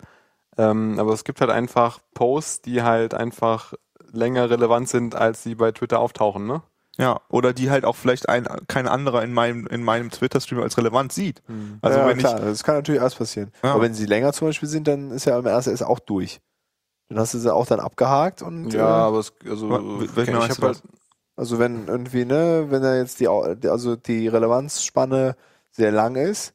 Ähm, 0.56 0.98
aber 0.98 1.12
es 1.12 1.24
gibt 1.24 1.40
halt 1.42 1.50
einfach 1.50 1.98
Posts, 2.14 2.62
die 2.62 2.82
halt 2.82 3.12
einfach 3.12 3.74
länger 4.12 4.48
relevant 4.48 4.88
sind, 4.88 5.14
als 5.14 5.42
sie 5.42 5.54
bei 5.54 5.72
Twitter 5.72 5.98
auftauchen, 6.00 6.46
ne? 6.46 6.62
Ja, 6.98 7.20
oder 7.28 7.52
die 7.52 7.70
halt 7.70 7.84
auch 7.84 7.96
vielleicht 7.96 8.28
ein 8.28 8.46
kein 8.68 8.88
anderer 8.88 9.22
in 9.22 9.32
meinem 9.32 9.66
in 9.66 9.82
meinem 9.82 10.10
Twitter 10.10 10.40
Stream 10.40 10.62
als 10.62 10.78
relevant 10.78 11.12
sieht. 11.12 11.42
Also 11.82 11.98
ja, 11.98 12.06
wenn 12.06 12.18
klar, 12.18 12.38
ich 12.38 12.44
das 12.44 12.64
kann 12.64 12.76
natürlich 12.76 13.00
alles 13.00 13.14
passieren. 13.14 13.50
Ja. 13.62 13.72
Aber 13.72 13.82
wenn 13.82 13.94
sie 13.94 14.06
länger 14.06 14.32
zum 14.32 14.48
Beispiel 14.48 14.68
sind, 14.68 14.88
dann 14.88 15.10
ist 15.10 15.26
ja 15.26 15.36
am 15.36 15.46
RSS 15.46 15.82
auch 15.82 15.98
durch. 15.98 16.40
Dann 17.08 17.18
hast 17.18 17.34
du 17.34 17.38
sie 17.38 17.54
auch 17.54 17.66
dann 17.66 17.80
abgehakt 17.80 18.42
und 18.42 18.72
Ja, 18.72 18.80
äh, 18.80 19.02
aber 19.08 19.18
es, 19.18 19.32
also 19.48 19.70
welchen 20.14 20.40
ich 20.40 20.56
du 20.56 20.62
halt, 20.62 20.82
also 21.36 21.58
wenn 21.58 21.86
irgendwie, 21.86 22.24
ne, 22.24 22.66
wenn 22.70 22.82
da 22.82 22.96
jetzt 22.96 23.20
die 23.20 23.28
also 23.28 23.96
die 23.96 24.26
Relevanzspanne 24.28 25.36
sehr 25.70 25.92
lang 25.92 26.16
ist, 26.16 26.54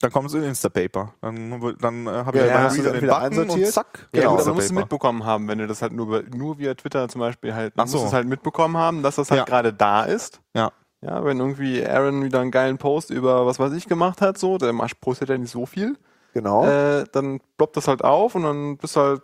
dann 0.00 0.12
kommt 0.12 0.28
es 0.28 0.34
in 0.34 0.42
Instapaper. 0.42 1.14
Dann 1.20 1.76
dann 1.80 2.06
äh, 2.06 2.10
habe 2.10 2.38
Ja, 2.38 2.44
ich 2.44 2.50
dann 2.52 2.60
mal 2.60 2.64
hast 2.64 2.74
wieder 2.74 2.84
dann 2.84 2.92
den 2.94 3.02
wieder 3.02 3.12
Button 3.20 3.26
einsortiert. 3.40 3.66
und 3.66 3.72
zack. 3.72 4.08
Ja, 4.12 4.20
Genau. 4.20 4.32
gut, 4.36 4.40
aber 4.42 4.54
musst 4.54 4.70
du 4.70 4.74
mitbekommen 4.74 5.24
haben, 5.24 5.48
wenn 5.48 5.58
du 5.58 5.66
das 5.66 5.82
halt 5.82 5.92
nur, 5.92 6.06
über- 6.06 6.36
nur 6.36 6.58
via 6.58 6.74
Twitter 6.74 7.08
zum 7.08 7.20
Beispiel 7.20 7.54
halt, 7.54 7.72
Ach 7.76 7.84
du 7.84 7.90
so. 7.90 7.96
musst 7.98 8.08
es 8.08 8.12
halt 8.14 8.26
mitbekommen 8.28 8.76
haben, 8.76 9.02
dass 9.02 9.16
das 9.16 9.30
halt 9.30 9.38
Ja. 9.40 9.44
gerade 9.44 9.72
da 9.72 10.04
ist. 10.04 10.40
Ja. 10.54 10.70
Ja, 11.02 11.24
wenn 11.24 11.38
irgendwie 11.38 11.86
Aaron 11.86 12.24
wieder 12.24 12.40
einen 12.40 12.50
geilen 12.50 12.78
Post 12.78 13.10
über 13.10 13.46
was 13.46 13.58
weiß 13.58 13.72
ich 13.74 13.86
gemacht 13.86 14.20
hat, 14.20 14.38
so, 14.38 14.58
der 14.58 14.72
macht- 14.72 15.00
postet 15.00 15.28
ja 15.28 15.38
nicht 15.38 15.50
so 15.50 15.66
viel, 15.66 15.96
genau. 16.32 16.66
äh, 16.66 17.04
dann 17.12 17.40
ploppt 17.58 17.76
das 17.76 17.86
halt 17.86 18.02
auf 18.02 18.34
und 18.34 18.42
dann 18.42 18.76
bist 18.78 18.96
du 18.96 19.00
halt, 19.00 19.22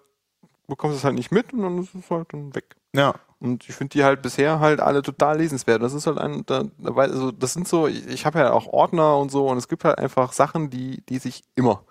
bekommst 0.68 0.96
du 0.96 0.98
es 0.98 1.04
halt 1.04 1.14
nicht 1.16 1.32
mit 1.32 1.52
und 1.52 1.62
dann 1.62 1.78
ist 1.82 1.94
es 1.94 2.10
halt 2.10 2.32
dann 2.32 2.54
weg. 2.54 2.76
Ja. 2.94 3.14
Und 3.42 3.68
ich 3.68 3.74
finde 3.74 3.94
die 3.94 4.04
halt 4.04 4.22
bisher 4.22 4.60
halt 4.60 4.78
alle 4.78 5.02
total 5.02 5.38
lesenswert. 5.38 5.82
Das 5.82 5.94
ist 5.94 6.06
halt 6.06 6.18
ein, 6.18 6.46
da, 6.46 6.62
also 6.94 7.32
das 7.32 7.52
sind 7.54 7.66
so, 7.66 7.88
ich, 7.88 8.06
ich 8.06 8.24
habe 8.24 8.38
ja 8.38 8.52
auch 8.52 8.68
Ordner 8.68 9.16
und 9.18 9.32
so 9.32 9.48
und 9.48 9.58
es 9.58 9.66
gibt 9.66 9.84
halt 9.84 9.98
einfach 9.98 10.32
Sachen, 10.32 10.70
die, 10.70 11.04
die 11.08 11.18
sich 11.18 11.42
immer. 11.56 11.84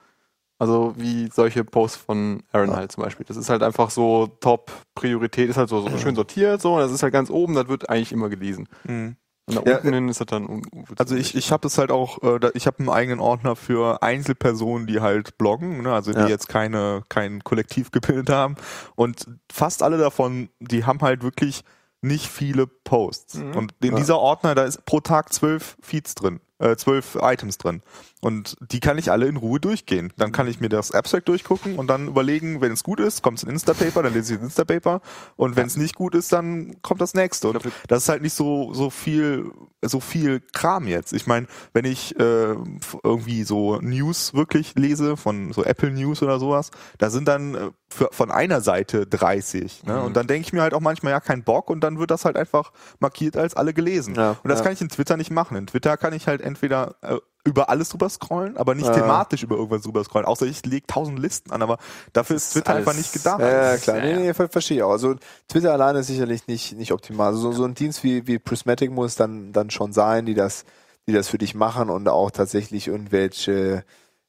Also 0.59 0.93
wie 0.95 1.27
solche 1.29 1.65
Posts 1.65 1.97
von 1.97 2.43
Aaron 2.53 2.69
Ja. 2.69 2.75
halt 2.77 2.91
zum 2.93 3.03
Beispiel. 3.03 3.25
Das 3.25 3.35
ist 3.35 3.49
halt 3.49 3.63
einfach 3.63 3.89
so 3.89 4.27
Top-Priorität, 4.39 5.49
ist 5.49 5.57
halt 5.57 5.67
so, 5.67 5.81
so 5.81 5.97
schön 5.97 6.15
sortiert 6.15 6.61
so 6.61 6.75
und 6.75 6.79
das 6.79 6.91
ist 6.93 7.03
halt 7.03 7.11
ganz 7.11 7.29
oben, 7.29 7.53
das 7.55 7.67
wird 7.67 7.89
eigentlich 7.89 8.13
immer 8.13 8.29
gelesen. 8.29 8.69
Mhm. 8.85 9.17
Nach 9.53 9.65
Ja, 9.65 9.75
unten 9.77 9.93
hin 9.93 10.09
ist 10.09 10.19
das 10.19 10.27
dann 10.27 10.45
un 10.47 10.61
un- 10.73 10.85
Also 10.97 11.15
ich, 11.15 11.35
ich 11.35 11.51
habe 11.51 11.67
es 11.67 11.77
halt 11.77 11.91
auch, 11.91 12.21
äh, 12.23 12.39
da- 12.39 12.51
ich 12.53 12.67
habe 12.67 12.79
einen 12.79 12.89
eigenen 12.89 13.19
Ordner 13.19 13.55
für 13.55 14.01
Einzelpersonen, 14.01 14.87
die 14.87 15.01
halt 15.01 15.37
bloggen, 15.37 15.81
ne? 15.83 15.93
also 15.93 16.11
die 16.13 16.19
Ja. 16.19 16.27
jetzt 16.27 16.47
keine 16.49 17.03
kein 17.09 17.43
Kollektiv 17.43 17.91
gebildet 17.91 18.29
haben. 18.29 18.55
Und 18.95 19.25
fast 19.51 19.83
alle 19.83 19.97
davon, 19.97 20.49
die 20.59 20.85
haben 20.85 20.99
halt 21.01 21.23
wirklich 21.23 21.63
nicht 22.01 22.27
viele 22.27 22.65
Posts. 22.65 23.35
Mhm. 23.35 23.55
Und 23.55 23.73
in 23.83 23.91
Ja. 23.91 23.97
dieser 23.97 24.17
Ordner, 24.17 24.55
da 24.55 24.63
ist 24.63 24.85
pro 24.85 24.99
Tag 25.01 25.31
zwölf 25.33 25.77
Feeds 25.81 26.15
drin, 26.15 26.39
äh, 26.61 26.75
zwölf 26.77 27.17
Items 27.21 27.57
drin. 27.57 27.81
Und 28.21 28.55
die 28.71 28.79
kann 28.79 28.97
ich 28.97 29.11
alle 29.11 29.25
in 29.25 29.35
Ruhe 29.35 29.59
durchgehen. 29.59 30.13
Dann 30.17 30.31
kann 30.31 30.47
ich 30.47 30.59
mir 30.59 30.69
das 30.69 30.91
Abstract 30.91 31.27
durchgucken 31.27 31.77
und 31.77 31.87
dann 31.87 32.07
überlegen, 32.07 32.61
wenn 32.61 32.71
es 32.71 32.83
gut 32.83 32.99
ist, 32.99 33.23
kommt 33.23 33.39
es 33.39 33.43
in 33.43 33.49
Instapaper, 33.49 34.03
dann 34.03 34.13
lese 34.13 34.33
ich 34.33 34.39
das 34.39 34.49
Instapaper. 34.49 35.01
Und 35.35 35.55
wenn 35.55 35.67
es 35.67 35.75
nicht 35.75 35.95
gut 35.95 36.15
ist, 36.15 36.31
dann 36.31 36.81
kommt 36.81 37.01
das 37.01 37.13
nächste. 37.15 37.49
Und 37.49 37.63
das 37.87 38.03
ist 38.03 38.09
halt 38.09 38.21
nicht 38.21 38.33
so 38.33 38.73
so 38.73 38.89
viel 38.89 39.51
so 39.81 39.99
viel 39.99 40.41
Kram 40.53 40.87
jetzt. 40.87 41.13
Ich 41.13 41.27
meine, 41.27 41.47
wenn 41.73 41.85
ich 41.85 42.17
äh, 42.19 42.55
irgendwie 43.03 43.43
so 43.43 43.77
News 43.77 44.33
wirklich 44.33 44.75
lese 44.75 45.17
von 45.17 45.53
so 45.53 45.63
Apple 45.63 45.91
News 45.91 46.21
oder 46.21 46.39
sowas, 46.39 46.71
da 46.97 47.09
sind 47.09 47.27
dann 47.27 47.55
äh, 47.55 47.69
für, 47.89 48.09
von 48.11 48.31
einer 48.31 48.61
Seite 48.61 49.07
30. 49.07 49.83
Ne? 49.83 49.93
Mhm. 49.93 50.01
Und 50.03 50.17
dann 50.17 50.27
denke 50.27 50.47
ich 50.47 50.53
mir 50.53 50.61
halt 50.61 50.73
auch 50.73 50.79
manchmal 50.79 51.11
ja 51.11 51.19
kein 51.19 51.43
Bock 51.43 51.69
und 51.69 51.81
dann 51.81 51.99
wird 51.99 52.11
das 52.11 52.25
halt 52.25 52.37
einfach 52.37 52.71
markiert 52.99 53.37
als 53.37 53.55
alle 53.55 53.73
gelesen. 53.73 54.15
Ja, 54.15 54.37
und 54.43 54.49
das 54.49 54.59
ja. 54.59 54.65
kann 54.65 54.73
ich 54.73 54.81
in 54.81 54.89
Twitter 54.89 55.17
nicht 55.17 55.31
machen. 55.31 55.57
In 55.57 55.67
Twitter 55.67 55.97
kann 55.97 56.13
ich 56.13 56.27
halt 56.27 56.41
entweder 56.41 56.95
äh, 57.01 57.17
über 57.43 57.69
alles 57.69 57.89
drüber 57.89 58.07
scrollen, 58.09 58.55
aber 58.57 58.75
nicht 58.75 58.85
Ja. 58.87 58.93
thematisch 58.93 59.43
über 59.43 59.55
irgendwas 59.55 59.81
drüber 59.81 60.03
scrollen. 60.03 60.25
Außer 60.27 60.45
ich 60.45 60.65
lege 60.65 60.85
tausend 60.85 61.17
Listen 61.19 61.51
an, 61.51 61.61
aber 61.61 61.77
dafür 62.13 62.35
ist 62.35 62.47
ist 62.47 62.53
Twitter 62.53 62.75
einfach 62.75 62.93
nicht 62.93 63.13
gedacht. 63.13 63.39
Ja, 63.39 63.71
ja, 63.71 63.77
klar. 63.77 63.97
Ja, 63.97 64.03
Nee, 64.03 64.11
ja. 64.11 64.19
nee, 64.19 64.33
ver 64.33 64.47
verstehe 64.49 64.77
ich 64.77 64.83
auch. 64.83 64.91
Also 64.91 65.15
Twitter 65.47 65.73
alleine 65.73 65.99
ist 65.99 66.07
sicherlich 66.07 66.47
nicht, 66.47 66.73
nicht 66.77 66.91
optimal. 66.91 67.27
Also 67.29 67.41
so, 67.41 67.51
so 67.51 67.63
ein 67.65 67.73
Dienst 67.73 68.03
wie, 68.03 68.27
wie 68.27 68.37
Prismatic 68.39 68.91
muss 68.91 69.15
dann, 69.15 69.53
dann 69.53 69.69
schon 69.71 69.91
sein, 69.93 70.25
die 70.25 70.35
das, 70.35 70.65
die 71.07 71.13
das 71.13 71.29
für 71.29 71.39
dich 71.39 71.55
machen 71.55 71.89
und 71.89 72.07
auch 72.07 72.29
tatsächlich 72.29 72.87
irgendwelche 72.87 73.83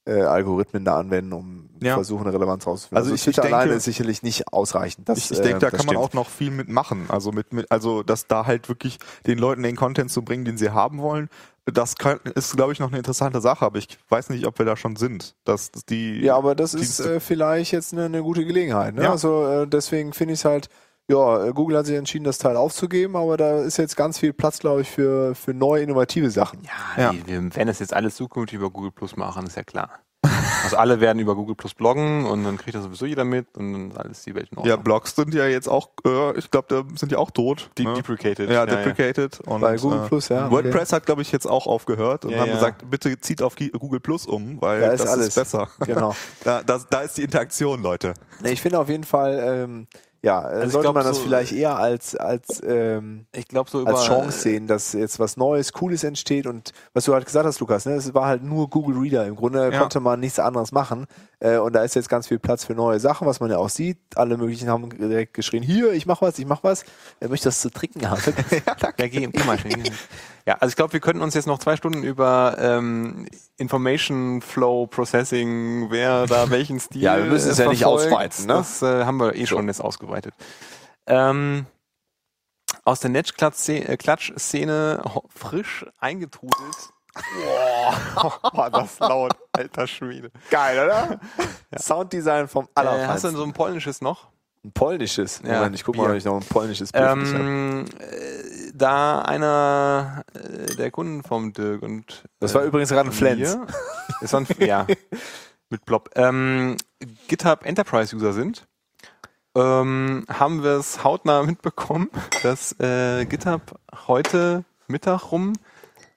äh, 0.05 0.23
Algorithmen 0.23 0.85
da 0.85 0.99
anwenden, 0.99 1.33
um 1.33 1.71
Ja. 1.81 1.95
versuchen, 1.95 2.27
eine 2.27 2.35
Relevanz 2.35 2.67
rauszufinden. 2.67 2.97
Also 2.99 3.15
ich- 3.15 3.21
ich 3.27 3.35
Twitter 3.35 3.45
alleine 3.49 3.65
denke- 3.67 3.77
ist 3.79 3.85
sicherlich 3.85 4.23
nicht 4.23 4.53
ausreichend. 4.53 5.09
Das, 5.09 5.19
ich, 5.19 5.31
ich 5.31 5.39
denke, 5.41 5.57
äh, 5.57 5.61
da 5.61 5.71
kann 5.71 5.87
man 5.87 5.95
stimmt. 5.95 5.99
auch 5.99 6.13
noch 6.13 6.29
viel 6.29 6.51
mitmachen. 6.51 7.07
Also 7.09 7.31
mit, 7.33 7.53
mit, 7.53 7.71
also 7.71 8.03
dass 8.03 8.27
da 8.27 8.47
halt 8.47 8.69
wirklich 8.69 8.99
den 9.27 9.39
Leuten 9.39 9.63
den 9.63 9.77
Content 9.77 10.11
zu 10.11 10.23
bringen, 10.23 10.45
den 10.45 10.57
sie 10.59 10.71
haben 10.71 10.99
wollen. 11.01 11.29
Das 11.67 11.95
kann, 11.95 12.19
ist, 12.35 12.57
glaube 12.57 12.73
ich, 12.73 12.81
noch 12.81 12.89
eine 12.89 12.99
interessante 12.99 13.41
Sache, 13.41 13.65
aber 13.65 13.79
ich 13.79 13.87
weiß 14.09 14.31
nicht, 14.31 14.47
ob 14.47 14.59
wir 14.59 14.67
da 14.67 14.77
schon 14.77 14.97
sind. 14.97 15.37
Dass, 15.45 15.71
die 15.89 16.21
Ja, 16.21 16.37
aber 16.37 16.57
das 16.57 16.75
ist 16.75 16.99
äh, 16.99 17.21
vielleicht 17.21 17.71
jetzt 17.71 17.93
eine, 17.93 18.07
eine 18.07 18.23
gute 18.23 18.45
Gelegenheit. 18.45 18.97
Ne? 18.97 19.05
Ja. 19.05 19.11
Also 19.13 19.47
äh, 19.47 19.67
deswegen 19.69 20.13
finde 20.13 20.35
ich 20.35 20.41
es 20.41 20.45
halt, 20.45 20.69
ja, 21.13 21.47
äh, 21.47 21.53
Google 21.53 21.77
hat 21.79 21.87
sich 21.87 21.97
entschieden, 21.97 22.25
das 22.25 22.39
Teil 22.39 22.57
aufzugeben, 22.57 23.17
aber 23.17 23.37
da 23.37 23.61
ist 23.61 23.77
jetzt 23.77 23.97
ganz 23.97 24.19
viel 24.19 24.33
Platz, 24.33 24.59
glaube 24.59 24.81
ich, 24.83 24.91
für, 24.91 25.35
für 25.35 25.53
neue, 25.55 25.83
innovative 25.83 26.31
Sachen. 26.31 26.61
Ja, 26.97 27.03
Ja. 27.03 27.13
Die, 27.13 27.27
wir 27.27 27.55
werden 27.55 27.69
es 27.69 27.79
jetzt 27.79 27.93
alles 27.95 28.17
zukünftig 28.17 28.59
über 28.59 28.71
Google 28.71 28.91
Plus 28.91 29.17
machen, 29.17 29.47
ist 29.47 29.57
ja 29.57 29.63
klar. 29.63 29.91
Also 30.65 30.77
alle 30.77 31.01
werden 31.01 31.19
über 31.19 31.35
Google 31.35 31.57
Plus 31.57 31.75
bloggen 31.75 32.25
und 32.25 32.45
dann 32.45 32.57
kriegt 32.57 32.77
das 32.77 32.85
sowieso 32.85 33.05
jeder 33.05 33.25
mit 33.25 33.57
und 33.57 33.73
dann 33.73 33.91
ist 33.91 33.99
alles 33.99 34.23
die 34.23 34.35
Welt 34.37 34.49
in 34.53 34.59
ja, 34.59 34.75
Ordnung. 34.75 34.85
Blogs 34.85 35.17
sind 35.17 35.35
ja 35.35 35.47
jetzt 35.47 35.69
auch, 35.69 35.89
äh, 36.07 36.39
ich 36.39 36.53
glaube, 36.53 36.67
da 36.69 36.85
sind 36.97 37.11
ja 37.11 37.19
auch 37.19 37.33
tot. 37.33 37.71
Die 37.79 37.85
ne? 37.85 37.95
deprecated. 37.95 38.49
Ja, 38.49 38.65
deprecated. 38.65 39.41
Und, 39.41 39.61
Bei 39.61 39.77
Google 39.77 40.05
äh, 40.05 40.09
Plus, 40.09 40.29
ja, 40.29 40.47
okay. 40.47 40.55
WordPress 40.55 40.93
hat, 40.93 41.05
glaube 41.05 41.23
ich, 41.23 41.33
jetzt 41.33 41.47
auch 41.47 41.67
aufgehört 41.67 42.25
und 42.25 42.31
Ja, 42.31 42.41
haben 42.41 42.49
ja. 42.49 42.55
gesagt, 42.55 42.89
bitte 42.89 43.19
zieht 43.19 43.43
auf 43.43 43.57
Google 43.57 43.99
Plus 43.99 44.27
um, 44.27 44.63
weil 44.63 44.81
Da 44.81 44.93
ist 44.93 45.01
das 45.03 45.11
alles. 45.11 45.27
ist 45.29 45.35
besser. 45.35 45.69
Genau. 45.81 46.15
da, 46.45 46.63
das, 46.63 46.87
da 46.89 47.01
ist 47.01 47.19
die 47.19 47.23
Interaktion, 47.23 47.83
Leute. 47.83 48.15
Nee, 48.41 48.53
ich 48.53 48.63
finde 48.63 48.79
auf 48.79 48.89
jeden 48.89 49.05
Fall, 49.05 49.41
ähm, 49.45 49.89
ja, 50.23 50.41
äh, 50.43 50.55
Also 50.55 50.69
sollte 50.75 50.85
glaub, 50.87 50.95
man 50.95 51.05
das 51.05 51.17
so- 51.17 51.23
vielleicht 51.25 51.53
eher 51.53 51.77
als, 51.77 52.15
als, 52.17 52.63
ähm, 52.65 53.27
Ich 53.33 53.49
glaube 53.49 53.69
so 53.69 53.81
über 53.81 53.91
als 53.91 54.05
Chance 54.07 54.39
sehen, 54.41 54.67
dass 54.69 54.93
jetzt 54.93 55.19
was 55.19 55.37
Neues, 55.37 55.73
Cooles 55.73 56.05
entsteht 56.05 56.47
und 56.47 56.73
was 56.95 57.05
du 57.05 57.13
halt 57.15 57.27
gesagt 57.27 57.45
hast, 57.45 57.59
Lukas, 57.61 57.87
ne, 57.87 57.95
es 57.95 58.15
war 58.15 58.27
halt 58.27 58.43
nur 58.45 58.71
Google 58.71 58.97
Reader. 58.99 59.27
Im 59.27 59.35
Grunde 59.37 59.71
Ja. 59.73 59.79
konnte 59.81 59.99
man 60.01 60.21
nichts 60.21 60.39
anderes 60.39 60.71
machen 60.73 61.07
äh, 61.41 61.57
und 61.59 61.73
da 61.75 61.83
ist 61.83 61.95
jetzt 61.97 62.09
ganz 62.09 62.29
viel 62.29 62.39
Platz 62.39 62.65
für 62.65 62.75
neue 62.75 63.01
Sachen, 63.01 63.27
was 63.27 63.41
man 63.41 63.51
ja 63.51 63.59
auch 63.59 63.69
sieht. 63.69 63.99
Alle 64.15 64.37
möglichen 64.37 64.69
haben 64.69 64.89
direkt 64.91 65.35
geschrien, 65.35 65.63
hier, 65.63 65.93
ich 65.93 66.07
mach 66.07 66.23
was, 66.23 66.39
ich 66.39 66.47
mach 66.47 66.63
was. 66.63 66.85
Wer 67.19 67.29
möchte 67.29 67.49
das 67.49 67.61
zu 67.61 67.71
trinken 67.71 68.09
haben? 68.09 68.21
Ja, 68.83 68.91
geh, 69.09 69.27
geh 69.27 69.45
mal 69.45 69.59
schnell. 69.59 69.83
Ja, 70.47 70.55
also 70.55 70.71
ich 70.71 70.77
glaube, 70.77 70.93
wir 70.93 71.01
könnten 71.01 71.23
uns 71.23 71.35
jetzt 71.35 71.47
noch 71.47 71.59
zwei 71.59 71.77
Stunden 71.77 72.03
über 72.03 72.57
ähm, 72.59 73.27
Information 73.59 74.43
Flow 74.43 74.87
Processing, 74.89 75.91
wer 75.91 76.27
da 76.27 76.51
welchen 76.51 76.81
Stil 76.81 77.03
Ja, 77.03 77.17
wir 77.17 77.25
müssen 77.27 77.51
es 77.51 77.59
äh, 77.61 77.65
ja 77.65 77.71
nicht 77.71 77.85
ausweiten, 77.85 78.47
ne? 78.47 78.55
Das 78.55 78.83
äh, 78.83 79.05
haben 79.05 79.19
wir 79.19 79.35
eh 79.37 79.47
schon 79.47 79.69
jetzt 79.69 79.81
ausgeweitet. 79.81 80.35
Ähm, 81.07 81.67
aus 82.85 82.99
der 83.01 83.11
Netzklatsch-Szene 83.11 85.03
ho- 85.15 85.25
frisch 85.29 85.87
eingetrudelt. 85.99 86.77
Boah, 87.15 88.41
war 88.53 88.71
das 88.71 88.99
laut, 88.99 89.37
alter 89.53 89.87
Schmiede. 89.87 90.31
Geil, 90.51 90.79
oder? 90.85 91.21
Sounddesign 91.79 92.49
vom 92.49 92.65
Äh, 92.65 92.69
hast 92.75 92.85
du 92.85 92.89
Allerfeinsten. 92.91 93.31
denn 93.31 93.37
so 93.39 93.45
ein 93.45 93.53
polnisches 93.53 94.01
noch? 94.01 94.29
Ein 94.65 94.73
polnisches? 94.73 95.41
Ja, 95.45 95.59
Moment, 95.59 95.75
ich 95.75 95.85
guck 95.85 95.97
mal, 95.97 96.11
ob 96.11 96.17
ich 96.17 96.25
noch 96.25 96.37
ein 96.37 96.47
polnisches 96.47 96.93
Bier. 96.93 97.11
Ähm, 97.11 97.85
äh, 97.99 98.71
da 98.75 99.21
einer 99.21 100.25
äh, 100.35 100.77
der 100.77 100.91
Kunden 100.91 101.23
vom 101.23 101.53
Dirk 101.53 101.83
und 101.83 102.25
Das 102.41 102.55
war 102.55 102.63
äh, 102.63 102.67
übrigens 102.67 102.91
gerade 102.91 103.11
ein 103.11 103.13
Flens. 103.13 103.59
Das 104.21 104.33
war 104.33 104.41
ein, 104.41 104.47
ja, 104.61 104.87
mit 105.71 105.85
Blob. 105.85 106.11
Ähm, 106.15 106.77
GitHub 107.29 107.65
Enterprise 107.67 108.15
User 108.15 108.33
sind, 108.33 108.67
ähm, 109.57 110.25
haben 110.29 110.63
wir 110.63 110.73
es 110.73 111.03
hautnah 111.05 111.43
mitbekommen, 111.43 112.09
dass 112.43 112.79
äh, 112.81 113.25
GitHub 113.27 113.79
heute 114.07 114.65
Mittag 114.87 115.33
rum 115.33 115.55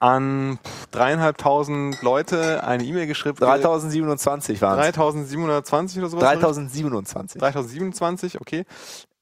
an 0.05 0.59
dreieinhalbtausend 0.91 2.01
Leute 2.03 2.63
eine 2.63 2.83
E-Mail 2.83 3.07
geschrieben 3.07 3.37
3027 3.37 4.61
waren 4.61 4.79
es. 4.79 4.91
3720 4.93 5.97
oder 5.99 6.09
sowas. 6.09 6.23
3027. 6.23 7.41
3027, 7.41 8.41
okay. 8.41 8.65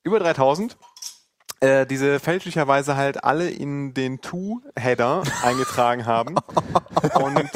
Über 0.04 0.20
3000. 0.20 0.78
Äh, 1.62 1.86
diese 1.86 2.20
fälschlicherweise 2.20 2.98
halt 2.98 3.24
alle 3.24 3.50
in 3.50 3.94
den 3.94 4.20
To-Header 4.20 5.24
eingetragen 5.44 6.06
haben. 6.06 6.36
Und 7.14 7.50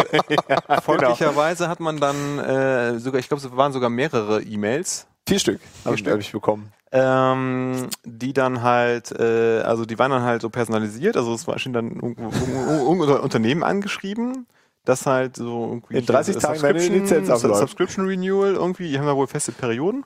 folglicherweise 0.84 1.68
hat 1.68 1.82
man 1.82 1.98
dann 1.98 2.40
äh, 2.40 3.00
sogar, 3.00 3.20
ich 3.20 3.28
glaube, 3.28 3.46
es 3.46 3.58
waren 3.58 3.74
sogar 3.74 3.90
mehrere 3.90 4.42
E-Mails, 4.42 5.08
Vier 5.28 5.40
Stück 5.40 5.60
habe 5.84 5.96
ich, 5.96 6.08
hab 6.08 6.20
ich 6.20 6.32
bekommen. 6.32 6.72
Ähm, 6.92 7.90
die 8.06 8.34
dann 8.34 8.62
halt, 8.62 9.12
äh, 9.12 9.62
also 9.62 9.86
die 9.86 10.00
waren 10.00 10.12
dann 10.12 10.24
halt 10.24 10.42
so 10.42 10.50
personalisiert, 10.50 11.18
also 11.18 11.34
es 11.34 11.48
war 11.48 11.60
schien 11.60 11.74
dann 11.74 11.96
irgendwo 11.96 13.14
Unternehmen 13.22 13.64
angeschrieben, 13.64 14.48
dass 14.86 15.06
halt 15.06 15.36
so 15.36 15.66
irgendwie 15.66 15.98
In 15.98 16.06
30 16.06 16.36
hier 16.36 16.42
Tagen 16.42 16.62
deine 16.62 16.80
Subscription- 16.80 17.02
Lizenz 17.02 17.30
abläuft. 17.30 17.60
Subscription 17.60 18.06
Renewal 18.08 18.54
irgendwie, 18.54 18.90
die 18.90 18.98
haben 18.98 19.06
ja 19.06 19.16
wohl 19.16 19.28
feste 19.28 19.52
Perioden. 19.52 20.06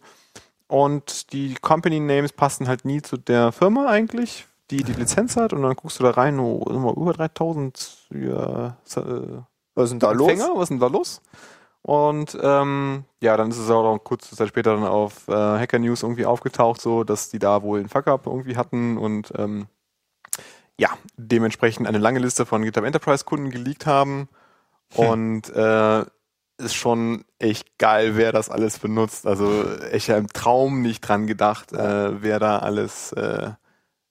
Und 0.67 1.33
die 1.33 1.55
Company 1.61 1.99
Names 1.99 2.31
passen 2.31 2.67
halt 2.67 2.85
nie 2.85 3.01
zu 3.01 3.17
der 3.17 3.51
Firma 3.51 3.87
eigentlich, 3.87 4.47
die 4.71 4.83
die 4.83 4.93
Lizenz 4.93 5.35
hat. 5.35 5.51
Und 5.51 5.61
dann 5.61 5.75
guckst 5.75 5.99
du 5.99 6.03
da 6.03 6.11
rein, 6.11 6.39
oh, 6.39 6.63
über 6.95 7.13
3000 7.13 8.07
ja, 8.11 8.77
äh, 8.95 9.01
Was 9.75 9.85
ist 9.85 9.91
denn 9.91 9.99
da 9.99 10.11
los? 10.11 10.29
Empfänger, 10.29 10.53
was 10.55 10.63
ist 10.63 10.69
denn 10.69 10.79
da 10.79 10.87
los? 10.87 11.21
Und 11.83 12.37
ähm, 12.41 13.05
ja, 13.21 13.37
dann 13.37 13.49
ist 13.49 13.57
es 13.57 13.69
auch 13.69 13.83
noch 13.83 14.03
kurze 14.03 14.35
Zeit 14.35 14.49
später 14.49 14.75
dann 14.75 14.83
auf 14.83 15.27
äh, 15.27 15.33
Hacker 15.33 15.79
News 15.79 16.03
irgendwie 16.03 16.25
aufgetaucht, 16.25 16.79
so 16.79 17.03
dass 17.03 17.29
die 17.29 17.39
da 17.39 17.63
wohl 17.63 17.79
einen 17.79 17.89
Fuck-up 17.89 18.27
irgendwie 18.27 18.55
hatten 18.55 18.97
und 18.97 19.33
ähm, 19.35 19.67
ja, 20.77 20.89
dementsprechend 21.17 21.87
eine 21.87 21.97
lange 21.97 22.19
Liste 22.19 22.45
von 22.45 22.63
GitHub 22.63 22.85
Enterprise 22.85 23.25
Kunden 23.25 23.49
geleakt 23.49 23.85
haben. 23.85 24.29
Und 24.93 25.49
äh, 25.49 26.05
ist 26.57 26.75
schon 26.75 27.25
echt 27.39 27.77
geil, 27.77 28.15
wer 28.15 28.31
das 28.31 28.49
alles 28.49 28.79
benutzt. 28.79 29.25
Also 29.25 29.65
ich 29.91 30.09
habe 30.09 30.19
im 30.19 30.27
Traum 30.27 30.81
nicht 30.81 31.01
dran 31.01 31.27
gedacht, 31.27 31.73
äh, 31.73 32.21
wer 32.21 32.39
da 32.39 32.59
alles 32.59 33.11
äh, 33.13 33.51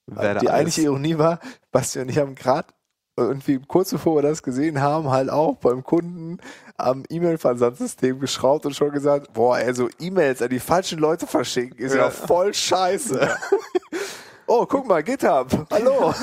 wer 0.07 0.33
da 0.33 0.39
die 0.39 0.49
alles 0.49 0.59
eigentliche 0.59 0.81
Ironie 0.83 1.17
war, 1.17 1.39
Basti 1.71 1.99
und 1.99 2.09
ich 2.09 2.17
haben 2.17 2.35
gerade 2.35 2.67
irgendwie 3.17 3.59
kurz 3.67 3.91
bevor 3.91 4.15
wir 4.17 4.21
das 4.21 4.41
gesehen 4.43 4.81
haben, 4.81 5.09
halt 5.09 5.29
auch 5.29 5.57
beim 5.57 5.83
Kunden 5.83 6.37
am 6.77 7.03
E-Mail-Versandsystem 7.09 8.19
geschraubt 8.19 8.65
und 8.65 8.75
schon 8.75 8.91
gesagt, 8.91 9.33
boah, 9.33 9.57
ey, 9.59 9.73
so 9.73 9.89
E-Mails 9.99 10.41
an 10.41 10.49
die 10.49 10.59
falschen 10.59 10.99
Leute 10.99 11.27
verschicken, 11.27 11.77
ist 11.77 11.93
ja, 11.93 12.05
Ja. 12.05 12.09
voll 12.09 12.53
scheiße. 12.53 13.29
oh, 14.51 14.65
guck 14.65 14.87
mal, 14.87 15.01
GitHub, 15.03 15.67
hallo. 15.71 16.13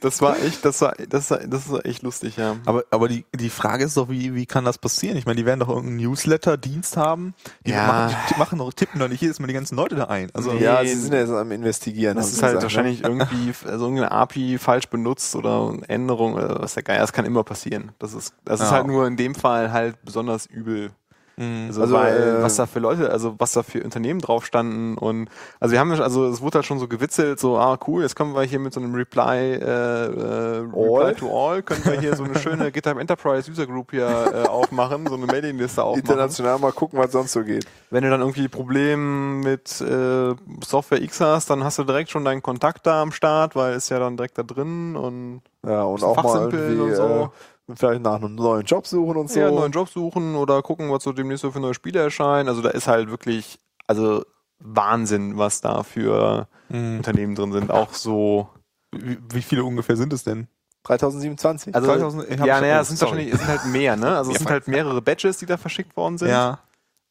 Das 0.00 0.20
war 0.20 0.38
echt, 0.38 0.64
das 0.64 0.80
war, 0.80 0.94
das 1.08 1.30
war, 1.30 1.38
das 1.38 1.70
war 1.70 1.84
echt 1.84 2.02
lustig, 2.02 2.36
ja. 2.36 2.56
Aber, 2.66 2.84
aber 2.90 3.08
die, 3.08 3.24
die 3.34 3.50
Frage 3.50 3.84
ist 3.84 3.96
doch, 3.96 4.08
wie, 4.08 4.34
wie 4.34 4.46
kann 4.46 4.64
das 4.64 4.78
passieren? 4.78 5.16
Ich 5.16 5.26
meine, 5.26 5.36
die 5.36 5.46
werden 5.46 5.60
doch 5.60 5.68
irgendeinen 5.68 5.96
Newsletter-Dienst 5.96 6.96
haben. 6.96 7.34
Die, 7.66 7.70
Ja. 7.72 7.86
machen, 7.86 8.16
die 8.30 8.38
machen 8.38 8.58
doch, 8.58 8.72
tippen 8.72 9.00
doch 9.00 9.08
nicht 9.08 9.20
jedes 9.22 9.40
Mal 9.40 9.46
die 9.46 9.54
ganzen 9.54 9.76
Leute 9.76 9.94
da 9.96 10.04
ein. 10.04 10.30
Also, 10.34 10.52
Nee. 10.52 10.62
ja, 10.62 10.84
sie 10.84 10.94
sind 10.94 11.12
ja 11.12 11.20
jetzt 11.20 11.30
am 11.30 11.50
Investigieren. 11.50 12.16
Das 12.16 12.32
ist 12.32 12.42
halt 12.42 12.54
gesagt, 12.58 12.62
wahrscheinlich 12.62 13.02
irgendwie, 13.04 13.52
also 13.66 13.86
irgendeine 13.86 14.12
API 14.12 14.58
falsch 14.58 14.88
benutzt 14.88 15.34
oder 15.34 15.70
eine 15.70 15.88
Änderung, 15.88 16.38
äh, 16.38 16.60
was 16.60 16.74
der 16.74 16.82
Geier, 16.82 17.00
das 17.00 17.12
kann 17.12 17.24
immer 17.24 17.42
passieren. 17.42 17.92
Das 17.98 18.12
ist, 18.14 18.34
das 18.44 18.60
ist 18.60 18.66
Ja. 18.66 18.72
halt 18.76 18.86
nur 18.86 19.06
in 19.06 19.16
dem 19.16 19.34
Fall 19.34 19.72
halt 19.72 19.96
besonders 20.04 20.46
übel. 20.46 20.92
Mh. 21.40 21.66
Also, 21.68 21.80
Also, 21.82 21.94
weil, 21.94 22.22
äh, 22.38 22.42
was 22.42 22.56
da 22.56 22.66
für 22.66 22.78
Leute, 22.78 23.10
also 23.10 23.34
was 23.38 23.52
da 23.52 23.62
für 23.62 23.82
Unternehmen 23.82 24.20
drauf 24.20 24.44
standen 24.44 24.98
und 24.98 25.28
also 25.58 25.72
wir 25.72 25.80
haben 25.80 25.92
ja, 25.92 26.00
also 26.00 26.26
es 26.26 26.40
wurde 26.40 26.56
halt 26.56 26.66
schon 26.66 26.78
so 26.78 26.86
gewitzelt, 26.86 27.40
so, 27.40 27.58
ah 27.58 27.78
cool, 27.86 28.02
jetzt 28.02 28.14
kommen 28.14 28.34
wir 28.34 28.42
hier 28.42 28.58
mit 28.58 28.72
so 28.72 28.80
einem 28.80 28.94
Reply, 28.94 29.54
äh, 29.54 29.60
äh, 29.64 30.58
Reply 30.58 31.04
All? 31.04 31.14
to 31.14 31.28
All, 31.30 31.62
können 31.62 31.84
wir 31.84 32.00
hier 32.00 32.14
so 32.16 32.24
eine 32.24 32.38
schöne 32.38 32.70
GitHub 32.72 32.98
Enterprise 32.98 33.50
User 33.50 33.66
Group 33.66 33.90
hier 33.92 34.06
äh, 34.32 34.48
aufmachen, 34.48 35.06
so 35.06 35.14
eine 35.14 35.26
Mailingliste 35.26 35.82
aufmachen. 35.82 36.00
International 36.00 36.58
mal 36.58 36.72
gucken, 36.72 36.98
was 36.98 37.12
sonst 37.12 37.32
so 37.32 37.42
geht. 37.42 37.64
Wenn 37.90 38.04
du 38.04 38.10
dann 38.10 38.20
irgendwie 38.20 38.48
Probleme 38.48 39.42
mit 39.42 39.80
äh, 39.80 40.34
Software 40.64 41.00
X 41.02 41.20
hast, 41.20 41.50
dann 41.50 41.64
hast 41.64 41.78
du 41.78 41.84
direkt 41.84 42.10
schon 42.10 42.24
deinen 42.24 42.42
Kontakt 42.42 42.86
da 42.86 43.02
am 43.02 43.12
Start, 43.12 43.56
weil 43.56 43.74
ist 43.74 43.88
ja 43.88 43.98
dann 43.98 44.16
direkt 44.16 44.36
da 44.38 44.42
drin 44.42 44.96
und 44.96 45.42
Ja, 45.66 45.82
und 45.84 46.02
auch 46.04 46.22
mal 46.22 46.50
irgendwie 46.50 46.80
und 46.80 46.94
so. 46.94 47.32
Vielleicht 47.76 48.02
nach 48.02 48.16
einem 48.16 48.34
neuen 48.34 48.64
Job 48.64 48.86
suchen 48.86 49.16
und 49.16 49.30
so. 49.30 49.40
ja, 49.40 49.46
einen 49.48 49.56
neuen 49.56 49.72
Job 49.72 49.88
suchen 49.88 50.34
oder 50.36 50.62
gucken, 50.62 50.90
was 50.90 51.02
so 51.04 51.12
demnächst 51.12 51.42
so 51.42 51.50
für 51.50 51.60
neue 51.60 51.74
Spiele 51.74 52.00
erscheinen. 52.00 52.48
Also 52.48 52.62
da 52.62 52.70
ist 52.70 52.86
halt 52.88 53.10
wirklich, 53.10 53.58
also 53.86 54.24
Wahnsinn, 54.58 55.38
was 55.38 55.60
da 55.60 55.82
für 55.82 56.48
Mh. 56.68 56.98
Unternehmen 56.98 57.34
drin 57.34 57.52
sind. 57.52 57.70
Auch 57.70 57.94
so, 57.94 58.48
wie, 58.92 59.18
wie 59.32 59.42
viele 59.42 59.64
ungefähr 59.64 59.96
sind 59.96 60.12
es 60.12 60.24
denn? 60.24 60.48
3027? 60.84 61.74
also 61.74 61.86
2000 61.86 62.24
ich 62.30 62.40
hab 62.40 62.46
ja, 62.46 62.54
schon- 62.56 62.60
naja, 62.62 62.80
es 62.80 62.88
sind 62.88 62.96
sorry. 62.98 63.10
wahrscheinlich, 63.12 63.34
es 63.34 63.40
sind 63.40 63.48
halt 63.48 63.64
mehr, 63.66 63.96
ne? 63.96 64.16
Also 64.16 64.30
es 64.30 64.34
Ja, 64.34 64.38
sind 64.38 64.50
halt 64.50 64.68
mehrere 64.68 65.02
Badges, 65.02 65.36
die 65.38 65.46
da 65.46 65.56
verschickt 65.56 65.96
worden 65.96 66.16
sind. 66.18 66.28
Ja. 66.30 66.60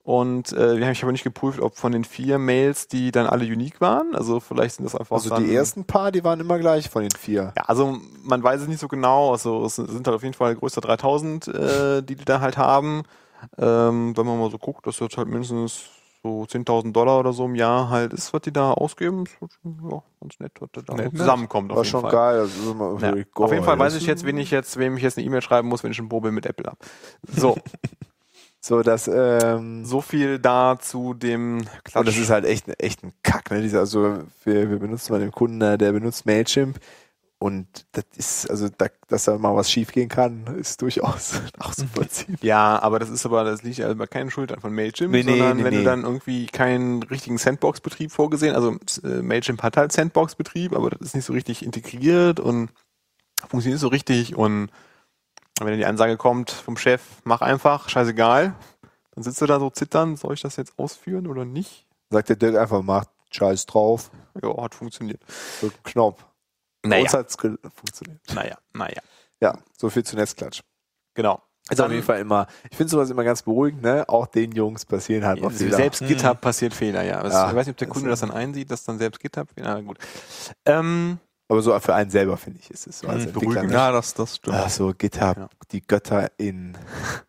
Und 0.10 0.54
äh, 0.54 0.78
wir 0.78 0.86
haben, 0.86 0.94
ich 0.94 1.04
habe 1.04 1.12
nicht 1.12 1.24
geprüft, 1.24 1.60
ob 1.60 1.78
von 1.78 1.92
den 1.92 2.04
vier 2.04 2.40
Mails, 2.40 2.88
die 2.88 3.12
dann 3.12 3.28
alle 3.28 3.46
unique 3.46 3.80
waren. 3.80 4.16
Also 4.16 4.40
vielleicht 4.40 4.78
sind 4.78 4.86
das 4.86 4.96
einfach 4.96 5.18
also 5.18 5.30
dann, 5.30 5.46
die 5.46 5.54
ersten 5.54 5.86
paar, 5.86 6.12
die 6.12 6.24
waren 6.24 6.40
immer 6.40 6.58
gleich 6.58 6.90
von 6.90 7.04
den 7.04 7.12
vier. 7.12 7.54
Ja, 7.56 7.66
also 7.68 8.00
man 8.24 8.42
weiß 8.42 8.62
es 8.62 8.68
nicht 8.68 8.80
so 8.80 8.88
genau. 8.88 9.32
Also 9.32 9.64
es 9.66 9.76
sind 9.76 10.08
halt 10.08 10.16
auf 10.16 10.24
jeden 10.24 10.34
Fall 10.34 10.56
größer 10.56 10.82
3000, 10.82 11.48
äh, 11.50 12.02
die 12.02 12.16
die 12.16 12.26
da 12.26 12.42
halt 12.42 12.58
haben. 12.58 13.04
Ähm, 13.60 14.18
wenn 14.18 14.26
man 14.26 14.40
mal 14.40 14.50
so 14.50 14.58
guckt, 14.58 14.88
dass 14.88 14.98
jetzt 15.00 15.16
halt 15.16 15.28
mindestens 15.28 15.84
so 16.24 16.42
10.000 16.42 16.92
Dollar 16.92 17.20
oder 17.20 17.32
so 17.32 17.46
im 17.46 17.54
Jahr 17.54 17.92
halt 17.92 18.12
ist, 18.12 18.34
was 18.34 18.42
die 18.42 18.52
da 18.52 18.72
ausgeben. 18.72 19.26
Ja, 19.64 20.02
ganz 20.22 20.40
nett, 20.40 20.54
was 20.60 20.70
da 20.88 20.96
Nett, 20.96 21.14
ne? 21.14 21.20
zusammenkommt. 21.20 21.70
War 21.70 21.78
auf 21.78 21.86
jeden 21.86 21.92
schon 21.92 22.02
Fall. 22.02 22.12
geil. 22.12 22.38
Das 22.40 22.56
ist 22.56 22.66
immer 22.66 23.00
Ja. 23.00 23.14
Auf 23.36 23.52
jeden. 23.52 23.64
Fall 23.64 23.78
weiß 23.78 23.94
ich 23.94 24.08
jetzt, 24.08 24.26
wen 24.26 24.40
ich 24.40 24.50
jetzt, 24.50 24.78
wem 24.78 24.98
ich 24.98 25.04
jetzt 25.04 25.20
eine 25.20 25.28
E-Mail 25.28 25.44
schreiben 25.44 25.68
muss, 25.68 25.84
wenn 25.84 25.92
ich 25.92 26.00
ein 26.00 26.10
Problem 26.10 26.34
mit 26.34 26.48
Apple 26.48 26.66
habe. 26.66 26.80
So, 27.28 27.56
So, 28.62 28.84
das, 28.84 29.08
ähm, 29.08 29.86
so 29.86 30.02
viel 30.02 30.38
da 30.38 30.78
zu 30.80 31.14
dem 31.14 31.66
Klatsch. 31.84 31.96
und 31.96 32.08
das 32.08 32.18
ist 32.18 32.30
halt 32.30 32.46
echt, 32.46 32.66
echt 32.82 33.04
ein 33.04 33.14
Kack, 33.24 33.52
ne? 33.52 33.62
Dieser, 33.62 33.80
also, 33.80 34.20
wir, 34.44 34.70
wir 34.70 34.80
benutzen 34.80 35.14
mal 35.14 35.20
den 35.20 35.32
Kunden, 35.32 35.60
da, 35.60 35.78
der 35.78 35.94
benutzt 35.94 36.26
Mailchimp. 36.26 36.78
Und 37.42 37.86
das 37.94 38.04
ist, 38.18 38.50
also, 38.50 38.68
da, 38.68 38.88
dass 39.08 39.24
da 39.24 39.38
mal 39.38 39.56
was 39.56 39.72
schief 39.72 39.94
gehen 39.94 40.10
kann, 40.10 40.46
ist 40.60 40.82
durchaus 40.82 41.42
nachzuvollziehen. 41.58 42.38
Ja, 42.42 42.82
aber 42.82 43.00
das 43.00 43.10
ist 43.10 43.26
aber, 43.26 43.46
das 43.46 43.64
liegt 43.64 43.78
ja 43.78 43.94
bei 43.94 44.08
keinen 44.08 44.30
Schuld 44.30 44.54
von 44.60 44.74
Mailchimp, 44.74 45.14
Nee, 45.14 45.24
nee, 45.24 45.38
sondern 45.38 45.58
nee, 45.58 45.64
wenn 45.64 45.76
du 45.76 45.84
dann 45.86 46.04
irgendwie 46.04 46.48
keinen 46.48 47.02
richtigen 47.04 47.38
Sandbox-Betrieb 47.38 48.12
vorgesehen, 48.12 48.56
also 48.56 48.78
äh, 49.06 49.22
Mailchimp 49.22 49.64
hat 49.64 49.78
halt 49.78 49.94
Sandbox-Betrieb, 49.94 50.76
aber 50.76 50.90
das 50.90 51.00
ist 51.00 51.16
nicht 51.16 51.26
so 51.26 51.32
richtig 51.32 51.64
integriert 51.64 52.42
und 52.42 52.72
funktioniert 53.48 53.80
so 53.80 53.88
richtig 53.88 54.36
und 54.36 54.70
wenn 55.66 55.74
dann 55.74 55.80
die 55.80 55.86
Ansage 55.86 56.18
kommt 56.18 56.52
vom 56.52 56.78
Chef, 56.78 57.02
mach 57.24 57.42
einfach, 57.42 57.90
scheißegal, 57.90 58.54
dann 59.12 59.24
sitzt 59.24 59.42
du 59.42 59.46
da 59.46 59.60
so 59.60 59.70
zittern, 59.70 60.16
soll 60.18 60.34
ich 60.34 60.42
das 60.42 60.56
jetzt 60.56 60.78
ausführen 60.78 61.28
oder 61.28 61.46
nicht? 61.46 61.86
Sagt 62.10 62.30
der 62.30 62.36
Dirk 62.36 62.56
einfach, 62.58 62.82
macht 62.82 63.10
Scheiß 63.32 63.66
drauf, 63.66 64.10
Ja, 64.42 64.62
hat 64.62 64.76
funktioniert. 64.76 65.22
einen 65.62 65.72
Knopf. 65.84 66.24
Bei 66.82 66.90
Naja, 66.90 67.04
Uns 67.04 67.14
hat's 67.14 67.38
ge- 67.38 67.58
funktioniert. 67.76 68.22
naja, 68.34 68.58
naja. 68.74 69.02
Ja, 69.42 69.58
so 69.78 69.90
viel 69.90 70.04
zu 70.04 70.16
Netzklatsch. 70.16 70.62
Genau. 71.14 71.42
Ist 71.70 71.80
auf 71.80 71.92
jeden 71.92 72.04
Fall 72.04 72.20
immer, 72.20 72.48
ich 72.72 72.76
finde 72.78 72.90
sowas 72.90 73.12
immer 73.12 73.24
ganz 73.24 73.44
beruhigend, 73.44 73.84
ne? 73.84 74.04
Auch 74.10 74.26
den 74.26 74.54
Jungs 74.54 74.86
passieren 74.86 75.24
halt 75.24 75.40
mal 75.40 75.52
Fehler. 75.52 75.78
Selbst. 75.78 76.00
GitHub 76.08 76.42
passiert 76.42 76.74
Fehler, 76.74 77.04
ja. 77.04 77.24
Ja, 77.28 77.50
ich 77.50 77.56
weiß 77.56 77.68
nicht, 77.68 77.76
ob 77.76 77.78
der 77.78 77.88
Kunde 77.90 78.10
das 78.10 78.22
dann 78.22 78.32
einsieht, 78.32 78.72
dass 78.72 78.86
dann 78.86 78.98
selbst 78.98 79.20
GitHub, 79.20 79.48
na 79.56 79.80
gut. 79.82 80.00
Ähm, 80.66 81.20
Aber 81.50 81.62
so 81.64 81.78
für 81.80 81.96
einen 81.96 82.12
selber, 82.12 82.38
finde 82.38 82.60
ich, 82.62 82.70
ist 82.72 82.86
es 82.88 83.00
so 83.00 83.08
als 83.08 83.24
Mhm, 83.24 83.30
Entwickler. 83.30 83.64
Ja, 83.72 83.92
das, 83.92 84.14
das 84.14 84.36
stimmt. 84.38 84.56
Ach 84.56 84.70
so, 84.70 84.94
GitHub, 84.98 85.36
Ja. 85.38 85.50
die 85.72 85.82
Götter 85.82 86.30
in 86.38 86.78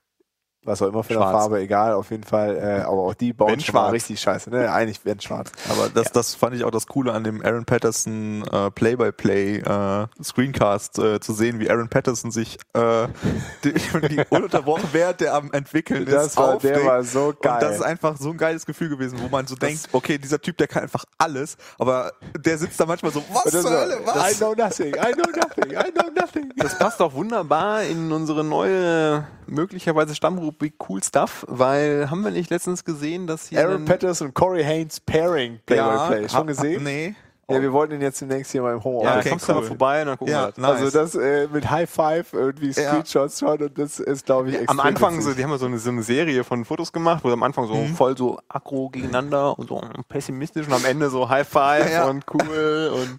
was 0.62 0.82
auch 0.82 0.88
immer 0.88 1.02
für 1.02 1.14
eine. 1.14 1.20
Farbe, 1.20 1.60
egal, 1.60 1.94
auf 1.94 2.10
jeden 2.10 2.24
Fall. 2.24 2.56
Äh, 2.56 2.80
aber 2.82 3.02
auch 3.02 3.14
die 3.14 3.32
bauen 3.32 3.58
schon 3.60 3.74
mal 3.74 3.80
schwarz. 3.82 3.92
richtig 3.94 4.20
scheiße, 4.20 4.50
ne? 4.50 4.70
Eigentlich 4.72 5.04
werden 5.04 5.20
schwarz. 5.20 5.50
Aber 5.70 5.88
das, 5.88 6.12
das 6.12 6.34
fand 6.34 6.54
ich 6.54 6.64
auch 6.64 6.70
das 6.70 6.86
Coole 6.86 7.12
an 7.12 7.24
dem 7.24 7.42
Aaron 7.44 7.64
Patterson 7.64 8.44
äh, 8.50 8.70
Play-by-Play 8.70 9.58
äh, 9.58 10.06
Screencast 10.22 10.98
äh, 10.98 11.20
zu 11.20 11.32
sehen, 11.32 11.60
wie 11.60 11.70
Aaron 11.70 11.88
Patterson 11.88 12.30
sich 12.30 12.58
äh, 12.74 13.08
die, 13.64 13.72
die 14.08 14.22
ununterbrochen 14.28 14.88
während 14.92 15.20
der 15.20 15.34
am 15.34 15.50
entwickeln 15.52 16.06
ist, 16.06 16.12
Das 16.12 16.36
war, 16.36 16.58
der 16.58 16.72
aufregt. 16.72 16.86
war 16.86 17.04
so 17.04 17.34
geil. 17.40 17.54
Und 17.54 17.62
das 17.62 17.76
ist 17.76 17.82
einfach 17.82 18.16
so 18.18 18.30
ein 18.30 18.36
geiles 18.36 18.66
Gefühl 18.66 18.88
gewesen, 18.90 19.18
wo 19.22 19.28
man 19.28 19.46
so 19.46 19.54
denkt, 19.56 19.88
okay, 19.92 20.18
dieser 20.18 20.40
Typ, 20.40 20.56
der 20.58 20.68
kann 20.68 20.82
einfach 20.82 21.04
alles, 21.18 21.56
aber 21.78 22.12
der 22.36 22.58
sitzt 22.58 22.78
da 22.78 22.86
manchmal 22.86 23.12
so, 23.12 23.22
was 23.32 23.44
das 23.44 23.62
zur 23.62 23.70
war, 23.70 23.80
Hölle, 23.80 24.00
I 24.02 24.06
was? 24.06 24.38
know 24.38 24.54
nothing, 24.54 24.94
I 24.94 25.12
know 25.12 25.30
nothing, 25.36 25.70
I 25.72 25.90
know 25.92 26.10
nothing. 26.14 26.52
Das 26.56 26.78
passt 26.78 27.00
auch 27.00 27.14
wunderbar 27.14 27.82
in 27.84 28.12
unsere 28.12 28.44
neue, 28.44 29.26
möglicherweise 29.46 30.14
Stammrubrik 30.50 30.74
Cool 30.88 31.02
Stuff, 31.02 31.44
weil 31.48 32.10
haben 32.10 32.22
wir 32.24 32.30
nicht 32.30 32.50
letztens 32.50 32.84
gesehen, 32.84 33.26
dass 33.26 33.46
hier. 33.48 33.60
Aaron 33.60 33.84
Patterson 33.84 34.28
und 34.28 34.34
Corey 34.34 34.62
Haynes 34.64 35.00
Pairing 35.00 35.60
Play-by-Play. 35.66 36.28
Schon 36.28 36.38
hab- 36.40 36.46
gesehen? 36.46 36.84
Nee. 36.84 37.14
Ja, 37.48 37.60
wir 37.60 37.72
wollten 37.72 37.94
ihn 37.94 38.00
jetzt 38.00 38.20
demnächst 38.20 38.52
hier 38.52 38.62
mal 38.62 38.74
im 38.74 38.84
Homeoffice. 38.84 39.10
Ja, 39.12 39.18
Okay, 39.18 39.28
kommst 39.30 39.48
du 39.48 39.52
mal 39.54 39.60
cool. 39.62 39.66
vorbei 39.66 40.00
und 40.02 40.06
dann 40.06 40.18
gucken 40.18 40.32
Ja, 40.32 40.52
wir 40.54 40.62
nice. 40.62 40.80
Also 40.82 40.90
das 41.00 41.14
äh, 41.16 41.48
mit 41.52 41.68
High 41.68 41.90
Five 41.90 42.32
irgendwie 42.32 42.70
Ja. 42.70 42.72
Screenshots 42.92 43.40
schon 43.40 43.60
und 43.60 43.76
das 43.76 43.98
ist 43.98 44.24
glaube 44.24 44.50
ich 44.50 44.54
extrem 44.54 44.78
Am 44.78 44.86
Anfang, 44.86 45.20
so, 45.20 45.32
die 45.32 45.42
haben 45.42 45.50
ja 45.50 45.58
so 45.58 45.66
eine, 45.66 45.78
so 45.78 45.90
eine 45.90 46.04
Serie 46.04 46.44
von 46.44 46.64
Fotos 46.64 46.92
gemacht, 46.92 47.24
wo 47.24 47.28
sie 47.28 47.32
am 47.32 47.42
Anfang 47.42 47.66
so 47.66 47.74
voll 47.96 48.16
so 48.16 48.38
aggro 48.48 48.88
gegeneinander 48.90 49.58
und 49.58 49.68
so 49.68 49.82
pessimistisch 50.08 50.68
und 50.68 50.74
am 50.74 50.84
Ende 50.84 51.10
so 51.10 51.28
High 51.28 51.48
Five 51.48 51.90
Ja. 51.92 52.06
und 52.08 52.24
cool 52.32 52.92
und 52.94 53.18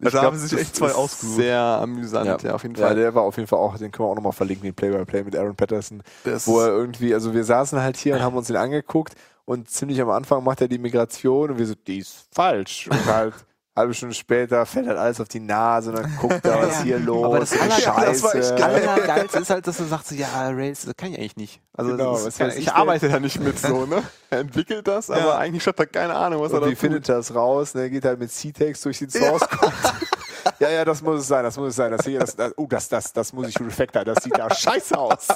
Da 0.00 0.10
glaub, 0.10 0.24
haben 0.24 0.38
sie 0.38 0.46
sich 0.48 0.58
echt 0.58 0.76
zwei 0.76 0.92
ausgesucht. 0.92 1.36
Sehr 1.36 1.60
amüsant, 1.60 2.42
ja, 2.42 2.54
auf 2.54 2.62
jeden 2.62 2.74
Ja, 2.76 2.86
Fall. 2.86 2.96
der 2.96 3.14
war 3.14 3.22
auf 3.22 3.36
jeden 3.36 3.46
Fall 3.46 3.58
auch, 3.58 3.76
den 3.76 3.90
können 3.92 4.06
wir 4.08 4.10
auch 4.12 4.16
nochmal 4.16 4.32
verlinken, 4.32 4.64
den 4.64 4.74
Play-by-Play 4.74 5.24
mit 5.24 5.36
Aaron 5.36 5.54
Patterson. 5.56 6.02
Das- 6.24 6.46
wo 6.46 6.60
er 6.60 6.68
irgendwie, 6.68 7.12
also 7.14 7.34
wir 7.34 7.44
saßen 7.44 7.80
halt 7.80 7.96
hier 7.98 8.14
und 8.14 8.22
haben 8.22 8.36
uns 8.36 8.46
den 8.46 8.56
angeguckt 8.56 9.14
und 9.44 9.68
ziemlich 9.70 10.00
am 10.00 10.10
Anfang 10.10 10.42
macht 10.42 10.60
er 10.62 10.68
die 10.68 10.78
Migration 10.78 11.50
und 11.50 11.58
wir 11.58 11.66
so, 11.66 11.74
die 11.86 11.98
ist 11.98 12.26
falsch. 12.32 12.88
Und 12.90 13.04
halt 13.06 13.34
halbe 13.76 13.94
Stunde 13.94 14.14
später 14.14 14.66
fällt 14.66 14.86
halt 14.88 14.98
alles 14.98 15.20
auf 15.20 15.28
die 15.28 15.40
Nase 15.40 15.90
und 15.90 15.98
dann 15.98 16.16
guckt 16.20 16.44
er, 16.44 16.60
was 16.62 16.82
hier 16.82 16.98
los 16.98 17.24
Aber 17.24 17.38
das 17.40 17.52
ist. 17.52 17.60
Aller- 17.62 17.78
Ja, 17.78 18.04
das 18.04 18.20
Scheiße. 18.20 18.54
geil. 18.56 18.88
Allergeilste 18.88 19.38
ist 19.38 19.50
halt, 19.50 19.66
dass 19.66 19.76
du 19.78 19.84
sagst, 19.84 20.10
ja, 20.12 20.26
Rails, 20.50 20.84
das 20.84 20.96
kann 20.96 21.12
ich 21.12 21.18
eigentlich 21.18 21.36
nicht. 21.36 21.60
Also 21.76 21.92
Genau, 21.92 22.12
das 22.12 22.26
ist 22.26 22.40
ich 22.40 22.56
ich 22.58 22.72
arbeite 22.72 23.08
da 23.08 23.20
nicht 23.20 23.40
mit 23.40 23.58
so, 23.58 23.86
ne? 23.86 24.02
Er 24.30 24.40
entwickelt 24.40 24.86
das, 24.86 25.08
aber 25.10 25.20
Ja. 25.20 25.38
eigentlich 25.38 25.66
hat 25.66 25.78
er 25.78 25.86
keine 25.86 26.14
Ahnung, 26.14 26.42
was 26.42 26.52
er 26.52 26.56
Und 26.58 26.64
da 26.66 26.70
wie 26.70 26.76
findet 26.76 27.08
er 27.08 27.16
das 27.16 27.34
raus? 27.34 27.74
Ne, 27.74 27.88
geht 27.90 28.04
halt 28.04 28.18
mit 28.18 28.30
C-Text 28.30 28.84
durch 28.84 28.98
den 28.98 29.10
Source 29.10 29.48
Code. 29.48 29.72
Ja, 30.58 30.70
ja, 30.70 30.84
das 30.86 31.02
muss 31.02 31.20
es 31.20 31.28
sein, 31.28 31.42
das 31.44 31.56
muss 31.56 31.68
es 31.70 31.76
sein. 31.76 31.90
Das 31.90 32.04
hier, 32.06 32.18
das, 32.18 32.34
das, 32.36 32.52
oh, 32.56 32.66
das, 32.66 32.88
das, 32.88 33.12
das 33.12 33.32
muss 33.32 33.48
ich 33.48 33.58
refactor. 33.60 34.04
Das 34.04 34.22
sieht 34.24 34.38
da 34.38 34.52
scheiße 34.52 34.96
aus. 34.96 35.28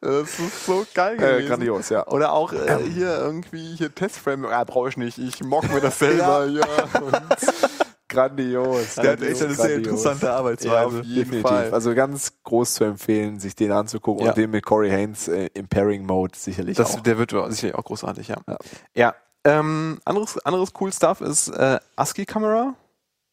Das 0.00 0.38
ist 0.38 0.66
so 0.66 0.84
geil 0.94 1.14
Äh, 1.14 1.18
gewesen. 1.18 1.48
grandios, 1.48 1.88
ja. 1.88 2.06
Oder 2.08 2.32
auch 2.32 2.52
äh, 2.52 2.78
hier 2.92 3.16
irgendwie 3.18 3.74
hier 3.76 3.94
Testframe, 3.94 4.46
ah, 4.46 4.64
brauche 4.64 4.88
ich 4.88 4.96
nicht, 4.96 5.18
ich 5.18 5.42
mock 5.44 5.70
mir 5.72 5.80
das 5.80 5.98
selber, 5.98 6.46
ja. 6.50 6.64
Grandios. 8.08 8.96
Der 8.96 9.12
hat 9.12 9.22
echt 9.22 9.42
eine 9.42 9.54
sehr 9.54 9.76
interessante 9.76 10.26
ja, 10.26 10.36
Arbeitsweise. 10.36 10.98
auf 10.98 11.04
jeden 11.04 11.14
Definitiv. 11.14 11.48
Fall. 11.48 11.72
Also 11.72 11.94
ganz 11.94 12.32
groß 12.44 12.74
zu 12.74 12.84
empfehlen, 12.84 13.40
sich 13.40 13.54
den 13.56 13.72
anzugucken 13.72 14.24
Ja. 14.24 14.30
und 14.32 14.36
den 14.36 14.50
mit 14.50 14.64
Corey 14.66 14.90
Haynes 14.90 15.28
äh, 15.28 15.48
im 15.54 15.66
Pairing-Mode 15.66 16.36
sicherlich 16.36 16.76
Das, 16.76 16.94
auch. 16.96 17.00
der 17.00 17.16
wird 17.16 17.30
sicherlich 17.30 17.74
auch 17.74 17.84
großartig, 17.84 18.28
ja. 18.28 18.36
Ja. 18.46 18.58
Ja. 18.94 19.14
ähm, 19.44 19.98
anderes, 20.04 20.38
anderes 20.44 20.72
cool 20.78 20.92
Stuff 20.92 21.22
ist 21.22 21.48
äh, 21.48 21.78
ASCII 21.96 22.26
Camera 22.26 22.74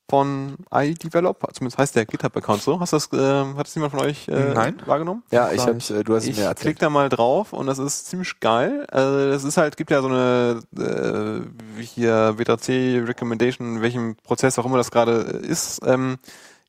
von 0.09 0.57
iDevelop, 0.73 1.47
zumindest 1.53 1.77
heißt 1.77 1.95
der 1.95 2.05
GitHub-Account 2.05 2.61
so. 2.63 2.79
Hast 2.79 2.93
das, 2.93 3.11
äh, 3.13 3.17
hat 3.55 3.67
das 3.67 3.75
jemand 3.75 3.91
von 3.91 4.01
euch 4.01 4.27
äh, 4.27 4.53
Nein. 4.53 4.81
wahrgenommen? 4.85 5.23
Ja, 5.31 5.51
ich 5.51 5.61
hab's, 5.61 5.89
äh, 5.91 6.03
du 6.03 6.15
hast 6.15 6.23
es 6.23 6.29
Ich 6.29 6.37
mir 6.37 6.43
erzählt. 6.45 6.59
klick 6.61 6.79
da 6.79 6.89
mal 6.89 7.09
drauf 7.09 7.53
und 7.53 7.67
das 7.67 7.77
ist 7.79 8.07
ziemlich 8.07 8.39
geil. 8.39 8.85
Also 8.89 9.29
das 9.29 9.43
ist 9.43 9.57
halt, 9.57 9.77
gibt 9.77 9.91
ja 9.91 10.01
so 10.01 10.07
eine 10.07 10.61
äh, 10.77 11.83
hier 11.83 12.37
WTC 12.37 13.07
Recommendation, 13.07 13.75
in 13.77 13.81
welchem 13.81 14.15
Prozess 14.17 14.57
auch 14.59 14.65
immer 14.65 14.77
das 14.77 14.91
gerade 14.91 15.11
ist, 15.11 15.81
ähm, 15.85 16.17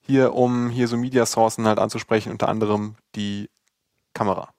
hier 0.02 0.34
um 0.34 0.68
hier 0.70 0.88
so 0.88 0.96
Media 0.96 1.24
Sourcen 1.24 1.66
halt 1.66 1.78
anzusprechen, 1.78 2.32
unter 2.32 2.48
anderem 2.48 2.96
die 3.16 3.48
Kamera. 4.14 4.50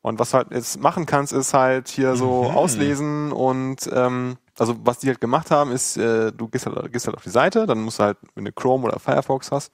Und 0.00 0.18
was 0.18 0.30
du 0.30 0.38
halt 0.38 0.50
jetzt 0.52 0.80
machen 0.80 1.06
kannst, 1.06 1.32
ist 1.32 1.54
halt 1.54 1.88
hier 1.88 2.16
so 2.16 2.44
Mhm. 2.44 2.56
auslesen 2.56 3.32
und 3.32 3.88
ähm, 3.92 4.36
also 4.58 4.76
was 4.84 4.98
die 4.98 5.08
halt 5.08 5.20
gemacht 5.20 5.50
haben, 5.50 5.72
ist, 5.72 5.96
äh, 5.96 6.32
du 6.32 6.48
gehst 6.48 6.66
halt, 6.66 6.92
gehst 6.92 7.06
halt 7.06 7.16
auf 7.16 7.24
die 7.24 7.30
Seite, 7.30 7.66
dann 7.66 7.80
musst 7.82 7.98
du 7.98 8.04
halt, 8.04 8.18
wenn 8.34 8.44
du 8.44 8.52
Chrome 8.52 8.86
oder 8.86 8.98
Firefox 8.98 9.50
hast, 9.50 9.72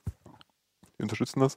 die 0.99 1.03
unterstützen 1.03 1.41
das, 1.41 1.57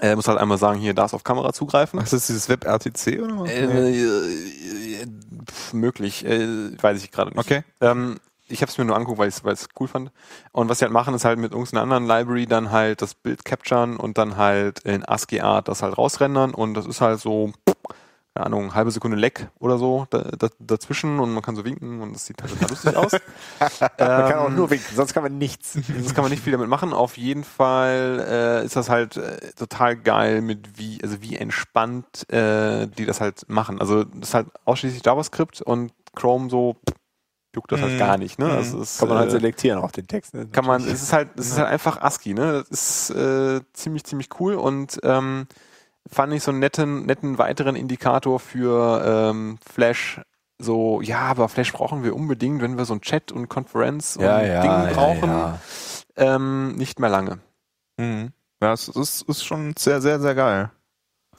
äh, 0.00 0.16
musst 0.16 0.28
halt 0.28 0.38
einmal 0.38 0.58
sagen, 0.58 0.80
hier 0.80 0.94
darfst 0.94 1.14
auf 1.14 1.24
Kamera 1.24 1.52
zugreifen. 1.52 1.98
Ach, 1.98 2.04
ist 2.04 2.12
das 2.12 2.26
dieses 2.26 2.48
WebRTC 2.48 3.22
oder 3.22 3.40
was? 3.40 3.50
Äh, 3.50 5.02
äh, 5.02 5.06
pf, 5.46 5.72
möglich, 5.72 6.24
äh, 6.24 6.82
weiß 6.82 7.02
ich 7.02 7.10
gerade 7.10 7.30
nicht. 7.30 7.38
Okay. 7.38 7.62
Ähm, 7.80 8.18
ich 8.48 8.60
habe 8.60 8.70
es 8.70 8.76
mir 8.76 8.84
nur 8.84 8.96
angeguckt, 8.96 9.18
weil 9.18 9.28
ich 9.28 9.36
es 9.44 9.68
cool 9.80 9.88
fand. 9.88 10.10
Und 10.52 10.68
was 10.68 10.78
sie 10.78 10.84
halt 10.84 10.92
machen, 10.92 11.14
ist 11.14 11.24
halt 11.24 11.38
mit 11.38 11.52
irgendeiner 11.52 11.82
anderen 11.82 12.06
Library 12.06 12.46
dann 12.46 12.70
halt 12.70 13.00
das 13.00 13.14
Bild 13.14 13.44
capturen 13.44 13.96
und 13.96 14.18
dann 14.18 14.36
halt 14.36 14.80
in 14.80 15.04
ASCII 15.04 15.40
Art 15.40 15.68
das 15.68 15.82
halt 15.82 15.96
rausrendern 15.96 16.52
und 16.52 16.74
das 16.74 16.86
ist 16.86 17.00
halt 17.00 17.20
so, 17.20 17.52
keine 18.34 18.46
Ahnung, 18.46 18.74
halbe 18.74 18.90
Sekunde 18.90 19.16
Leck 19.16 19.48
oder 19.58 19.76
so 19.76 20.06
da, 20.10 20.20
da, 20.38 20.48
dazwischen 20.58 21.20
und 21.20 21.34
man 21.34 21.42
kann 21.42 21.54
so 21.54 21.64
winken 21.64 22.00
und 22.00 22.14
das 22.14 22.24
sieht 22.26 22.40
halt 22.42 22.52
total 22.52 22.70
lustig 22.70 22.96
aus. 22.96 23.12
Man 23.80 23.88
kann 23.98 24.38
auch 24.38 24.46
Ähm, 24.48 24.56
nur 24.56 24.70
winken, 24.70 24.96
sonst 24.96 25.12
kann 25.12 25.22
man 25.22 25.36
nichts. 25.36 25.76
das 26.02 26.14
kann 26.14 26.24
man 26.24 26.30
nicht 26.30 26.42
viel 26.42 26.52
damit 26.52 26.68
machen. 26.68 26.92
Auf 26.94 27.18
jeden 27.18 27.44
Fall 27.44 28.24
äh, 28.26 28.64
ist 28.64 28.74
das 28.76 28.88
halt 28.88 29.16
äh, 29.18 29.52
total 29.52 29.96
geil 29.96 30.40
mit 30.40 30.78
wie, 30.78 30.98
also 31.02 31.20
wie 31.20 31.36
entspannt 31.36 32.30
äh, 32.32 32.86
die 32.86 33.04
das 33.04 33.20
halt 33.20 33.48
machen. 33.50 33.80
Also 33.80 34.04
das 34.04 34.28
ist 34.30 34.34
halt 34.34 34.46
ausschließlich 34.64 35.04
JavaScript 35.04 35.60
und 35.60 35.92
Chrome 36.14 36.48
so 36.48 36.76
pff, 36.88 36.96
juckt 37.54 37.70
das 37.70 37.82
halt 37.82 37.92
Mhm. 37.92 37.98
gar 37.98 38.16
nicht. 38.16 38.38
Ne? 38.38 38.46
Mhm. 38.46 38.50
Also 38.52 38.80
es, 38.80 38.96
Kann 38.98 39.08
man 39.08 39.18
halt 39.18 39.28
äh, 39.28 39.32
selektieren 39.32 39.78
auch 39.78 39.90
den 39.90 40.06
Text. 40.06 40.32
Ne? 40.32 40.46
kann 40.46 40.64
man, 40.64 40.82
es 40.82 41.02
ist 41.02 41.12
halt, 41.12 41.28
es 41.36 41.48
ist 41.48 41.58
halt 41.58 41.68
einfach 41.68 42.00
ASCII, 42.00 42.32
ne? 42.32 42.64
Das 42.66 42.70
ist 42.70 43.10
äh, 43.10 43.60
ziemlich, 43.74 44.04
ziemlich 44.04 44.28
cool 44.40 44.54
und 44.54 44.98
ähm, 45.02 45.46
fand 46.10 46.32
ich 46.32 46.42
so 46.42 46.50
einen 46.50 46.60
netten, 46.60 47.06
netten 47.06 47.38
weiteren 47.38 47.76
Indikator 47.76 48.40
für 48.40 49.30
ähm, 49.30 49.58
Flash. 49.68 50.20
So, 50.58 51.00
ja, 51.00 51.20
aber 51.20 51.48
Flash 51.48 51.72
brauchen 51.72 52.04
wir 52.04 52.14
unbedingt, 52.14 52.62
wenn 52.62 52.78
wir 52.78 52.84
so 52.84 52.94
ein 52.94 53.00
Chat 53.00 53.32
und 53.32 53.48
Konferenz 53.48 54.16
und 54.16 54.24
ja, 54.24 54.42
ja, 54.42 54.60
Ding 54.84 54.94
brauchen. 54.94 55.28
Ja, 55.28 55.58
Ähm, 56.16 56.76
nicht 56.76 57.00
mehr 57.00 57.10
lange. 57.10 57.40
Mhm. 57.96 58.32
Ja, 58.60 58.72
es 58.72 58.88
ist, 58.88 59.22
ist 59.22 59.44
schon 59.44 59.74
sehr, 59.76 60.00
sehr, 60.00 60.20
sehr 60.20 60.34
geil. 60.34 60.70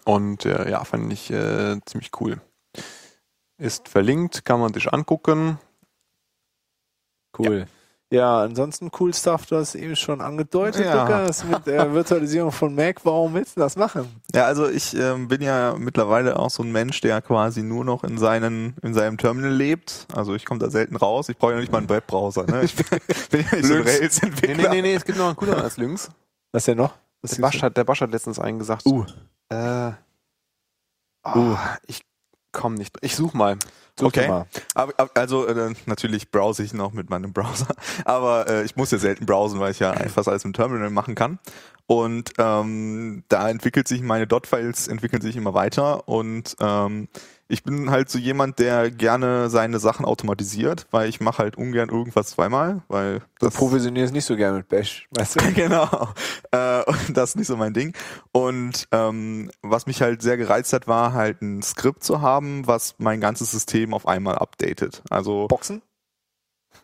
Und 0.04 0.46
äh, 0.46 0.70
ja, 0.70 0.84
fand 0.84 1.12
ich 1.14 1.32
äh, 1.32 1.80
ziemlich 1.86 2.12
cool. 2.20 2.42
Ist 3.58 3.88
verlinkt, 3.88 4.44
kann 4.44 4.60
man 4.60 4.74
sich 4.74 4.92
angucken. 4.92 5.58
Cool. 7.38 7.68
Ja. 8.14 8.42
ansonsten 8.42 8.92
cool 9.00 9.14
Stuff, 9.14 9.46
du 9.48 9.56
hast 9.58 9.76
eben 9.76 9.96
schon 9.96 10.22
angedeutet, 10.22 10.86
Ja. 10.86 11.04
Lukas, 11.04 11.44
mit 11.44 11.66
der 11.66 11.94
Virtualisierung 11.94 12.52
von 12.52 12.74
Mac. 12.76 13.04
Warum 13.04 13.34
willst 13.34 13.56
du 13.58 13.62
das 13.62 13.76
machen? 13.76 14.08
Ja, 14.34 14.46
also 14.46 14.70
ich 14.70 14.96
ähm, 14.96 15.28
bin 15.28 15.42
ja 15.42 15.76
mittlerweile 15.78 16.38
auch 16.38 16.50
so 16.50 16.64
ein 16.64 16.72
Mensch, 16.72 17.02
der 17.02 17.22
quasi 17.22 17.64
nur 17.64 17.84
noch 17.86 18.04
in 18.04 18.18
seinen 18.18 18.76
in 18.82 18.94
seinem 18.94 19.18
Terminal 19.18 19.52
lebt. 19.54 20.08
Also 20.14 20.36
ich 20.36 20.46
komme 20.46 20.60
da 20.60 20.70
selten 20.70 20.96
raus. 20.96 21.30
Ich 21.30 21.38
brauche 21.38 21.54
ja 21.54 21.60
nicht 21.60 21.72
mal 21.72 21.80
einen 21.80 21.90
Webbrowser. 21.90 22.46
Ne? 22.46 22.64
Ich 22.64 22.76
bin, 22.76 22.86
bin 23.32 23.46
ja 23.52 23.58
nicht 23.58 23.66
so 23.68 23.74
ein 23.74 23.80
Lynx. 23.80 23.92
Nee, 23.94 24.00
Rails-Entwickler. 24.00 24.56
nee, 24.58 24.68
nee, 24.70 24.82
nee, 24.82 24.96
es 24.96 25.06
gibt 25.06 25.18
noch 25.18 25.28
einen 25.28 25.36
cooleren 25.36 25.62
als 25.64 25.78
Lynx. 25.78 26.10
Was 26.52 26.66
denn 26.66 26.78
noch? 26.78 26.94
Der 27.24 27.42
Basch 27.42 27.62
hat, 27.62 27.78
der 27.78 27.84
Basch 27.84 28.02
hat 28.02 28.12
letztens 28.12 28.38
einen 28.38 28.60
gesagt. 28.60 28.86
Uh. 28.86 29.06
Äh, 29.50 29.92
oh, 31.24 31.56
Ich 31.88 32.02
komm 32.52 32.76
nicht. 32.76 32.96
Ich 33.02 33.16
such 33.16 33.34
mal. 33.34 33.58
Such 34.00 34.08
Okay. 34.08 34.28
aber- 34.74 34.94
also 35.14 35.46
äh, 35.48 35.74
natürlich 35.86 36.32
browse 36.32 36.64
ich 36.64 36.74
noch 36.74 36.94
mit 36.94 37.10
meinem 37.10 37.32
Browser, 37.34 37.68
aber 38.06 38.48
äh, 38.50 38.64
ich 38.64 38.76
muss 38.76 38.92
ja 38.92 38.98
selten 38.98 39.26
browsen, 39.26 39.60
weil 39.60 39.72
ich 39.72 39.80
ja 39.80 39.94
fast 40.10 40.28
alles 40.28 40.46
im 40.46 40.54
Terminal 40.54 40.90
machen 40.90 41.16
kann. 41.16 41.40
Und 41.86 42.32
ähm, 42.38 43.24
da 43.28 43.50
entwickelt 43.50 43.88
sich 43.90 44.02
meine 44.02 44.26
Dot-Files 44.26 44.88
entwickeln 44.88 45.22
sich 45.22 45.36
immer 45.36 45.54
weiter 45.54 46.08
und 46.08 46.56
ähm, 46.62 47.10
ich 47.48 47.64
bin 47.64 47.92
halt 47.92 48.10
so 48.10 48.18
jemand, 48.18 48.60
der 48.60 48.90
gerne 48.90 49.50
seine 49.50 49.80
Sachen 49.80 50.06
automatisiert, 50.06 50.88
weil 50.92 51.10
ich 51.10 51.20
mache 51.22 51.40
halt 51.40 51.58
ungern 51.58 51.90
irgendwas 51.90 52.32
zweimal, 52.32 52.82
weil 52.88 53.22
Du 53.40 53.50
provisionierst 53.50 54.14
nicht 54.14 54.26
so 54.26 54.36
gerne 54.36 54.58
mit 54.58 54.70
Bash, 54.70 55.08
weißt 55.12 55.40
du? 55.40 55.54
genau. 55.54 55.88
Äh, 56.52 56.84
das 57.10 57.32
ist 57.32 57.36
nicht 57.36 57.48
so 57.48 57.58
mein 57.58 57.74
Ding. 57.74 57.94
Und 58.32 58.88
ähm, 58.92 59.52
was 59.62 59.86
mich 59.86 60.02
halt 60.02 60.22
sehr 60.22 60.38
gereizt 60.38 60.74
hat, 60.74 60.88
war 60.88 61.14
halt 61.14 61.42
ein 61.42 61.62
Skript 61.62 62.04
zu 62.04 62.22
haben, 62.22 62.66
was 62.68 62.96
mein 62.98 63.20
ganzes 63.20 63.52
System 63.52 63.94
auf 63.94 64.08
einmal 64.08 64.36
updatet. 64.36 65.04
Also 65.10 65.48
Boxen? 65.48 65.82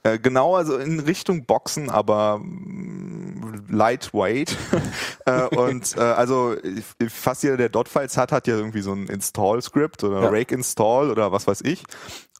äh, 0.04 0.20
genau, 0.20 0.56
also 0.56 0.78
in 0.78 1.00
Richtung 1.00 1.46
Boxen, 1.46 1.90
aber 1.90 2.40
mm, 2.40 3.29
lightweight. 3.68 4.56
äh, 5.26 5.44
und 5.56 5.96
äh, 5.98 6.02
also 6.02 6.56
fast 7.10 7.44
jeder, 7.44 7.58
der 7.58 7.70
Dot-Files 7.70 8.18
hat, 8.18 8.32
hat 8.32 8.48
ja 8.48 8.56
irgendwie 8.56 8.82
so 8.82 8.94
ein 8.94 9.08
Install-Skript 9.08 10.04
oder 10.04 10.24
Ja. 10.24 10.30
Rake-Install 10.30 11.10
oder 11.12 11.32
was 11.32 11.48
weiß 11.48 11.62
ich. 11.62 11.84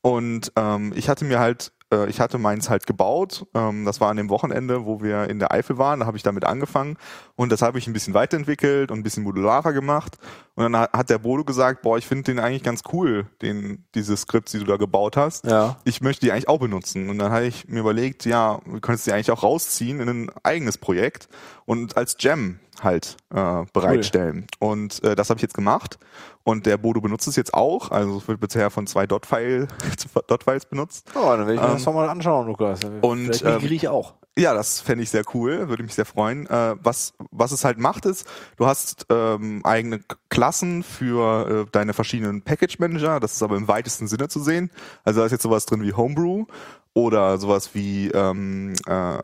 Und 0.02 0.52
ähm, 0.56 0.94
ich 0.96 1.10
hatte 1.10 1.26
mir 1.26 1.40
halt, 1.40 1.72
äh, 1.92 2.10
ich 2.10 2.20
hatte 2.20 2.38
meins 2.38 2.70
halt 2.70 2.86
gebaut. 2.86 3.46
Ähm, 3.54 3.86
das 3.86 4.00
war 4.02 4.10
an 4.10 4.18
dem 4.18 4.30
Wochenende, 4.30 4.86
wo 4.86 5.02
wir 5.02 5.30
in 5.30 5.40
der 5.40 5.52
Eifel 5.52 5.78
waren. 5.78 6.00
Da 6.02 6.06
habe 6.06 6.18
ich 6.18 6.24
damit 6.24 6.46
angefangen 6.46 6.98
und 7.36 7.52
das 7.52 7.62
habe 7.62 7.78
ich 7.80 7.88
ein 7.88 7.94
bisschen 7.94 8.14
weiterentwickelt 8.14 8.92
und 8.92 9.00
ein 9.00 9.04
bisschen 9.04 9.24
modularer 9.24 9.74
gemacht. 9.74 10.18
Und 10.56 10.64
dann 10.72 10.82
hat- 10.82 11.10
der 11.10 11.18
Bodo 11.20 11.44
gesagt, 11.44 11.82
boah, 11.82 11.98
ich 11.98 12.06
finde 12.06 12.24
den 12.24 12.40
eigentlich 12.40 12.64
ganz 12.64 12.82
cool, 12.94 13.26
den 13.42 13.86
diese 13.96 14.16
Skripts, 14.18 14.52
die 14.52 14.60
du 14.60 14.66
da 14.66 14.76
gebaut 14.78 15.16
hast 15.18 15.46
Ja. 15.46 15.78
ich 15.86 16.02
möchte 16.02 16.26
die 16.26 16.32
eigentlich 16.32 16.50
auch 16.50 16.60
benutzen. 16.60 17.10
Und 17.10 17.18
dann 17.18 17.32
habe 17.32 17.46
ich 17.46 17.68
mir 17.68 17.80
überlegt, 17.80 18.26
ja, 18.26 18.60
du 18.66 18.80
könntest 18.82 19.08
die 19.08 19.14
eigentlich 19.14 19.32
auch 19.32 19.44
rausziehen 19.44 20.00
in 20.02 20.10
ein 20.10 20.32
eigenes 20.44 20.78
Projekt 20.78 21.30
und 21.70 21.98
als 21.98 22.18
Gem 22.18 22.60
halt 22.82 23.16
äh, 23.34 23.64
bereitstellen. 23.74 24.48
Und 24.58 25.04
äh, 25.04 25.16
das 25.16 25.30
habe 25.30 25.38
ich 25.38 25.44
jetzt 25.44 25.54
gemacht. 25.54 26.00
Und 26.44 26.66
der 26.66 26.78
Bodo 26.78 27.00
benutzt 27.00 27.28
es 27.28 27.36
jetzt 27.36 27.54
auch. 27.54 27.92
Also 27.92 28.18
es 28.18 28.28
wird 28.28 28.40
bisher 28.40 28.72
von 28.72 28.88
zwei 28.88 29.06
Dot-File- 29.06 29.68
Dot-Files 30.28 30.66
benutzt. 30.66 31.12
Oh, 31.14 31.20
dann 31.30 31.42
werde 31.42 31.54
ich 31.56 31.60
mir 31.60 31.68
Ähm, 31.68 31.74
das 31.74 31.86
nochmal 31.86 32.10
anschauen, 32.10 32.48
Lukas. 32.48 32.80
und, 33.02 33.36
Vielleicht 33.36 33.64
ähm, 33.64 33.72
ich 33.72 33.88
auch. 33.88 34.16
Ja, 34.38 34.54
das 34.56 34.80
fände 34.80 35.04
ich 35.04 35.12
sehr 35.12 35.24
cool, 35.36 35.70
würde 35.70 35.84
mich 35.84 35.94
sehr 35.94 36.06
freuen. 36.06 36.48
Äh, 36.48 36.76
was, 36.82 37.14
was 37.30 37.52
es 37.52 37.66
halt 37.66 37.78
macht, 37.78 38.06
ist, 38.06 38.26
du 38.58 38.66
hast 38.66 39.06
ähm, 39.12 39.62
eigene 39.64 40.00
Klassen 40.30 40.82
für 40.82 41.66
äh, 41.68 41.72
deine 41.72 41.94
verschiedenen 41.94 42.42
Package 42.42 42.80
Manager, 42.80 43.20
das 43.20 43.34
ist 43.34 43.44
aber 43.44 43.58
im 43.58 43.68
weitesten 43.68 44.08
Sinne 44.08 44.28
zu 44.30 44.40
sehen. 44.40 44.72
Also 45.04 45.20
da 45.20 45.26
ist 45.28 45.34
jetzt 45.34 45.44
sowas 45.44 45.66
drin 45.68 45.84
wie 45.84 45.94
Homebrew 45.94 46.46
oder 46.94 47.38
sowas 47.38 47.72
wie 47.76 48.08
ähm, 48.12 48.74
äh, 48.88 49.18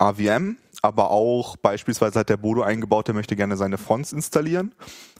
AVM, 0.00 0.58
aber 0.82 1.10
auch 1.10 1.56
beispielsweise 1.56 2.20
hat 2.20 2.28
der 2.28 2.36
Bodo 2.36 2.62
eingebaut, 2.62 3.08
der 3.08 3.14
möchte 3.14 3.36
gerne 3.36 3.56
seine 3.56 3.78
Fonts 3.78 4.12
installieren 4.12 4.74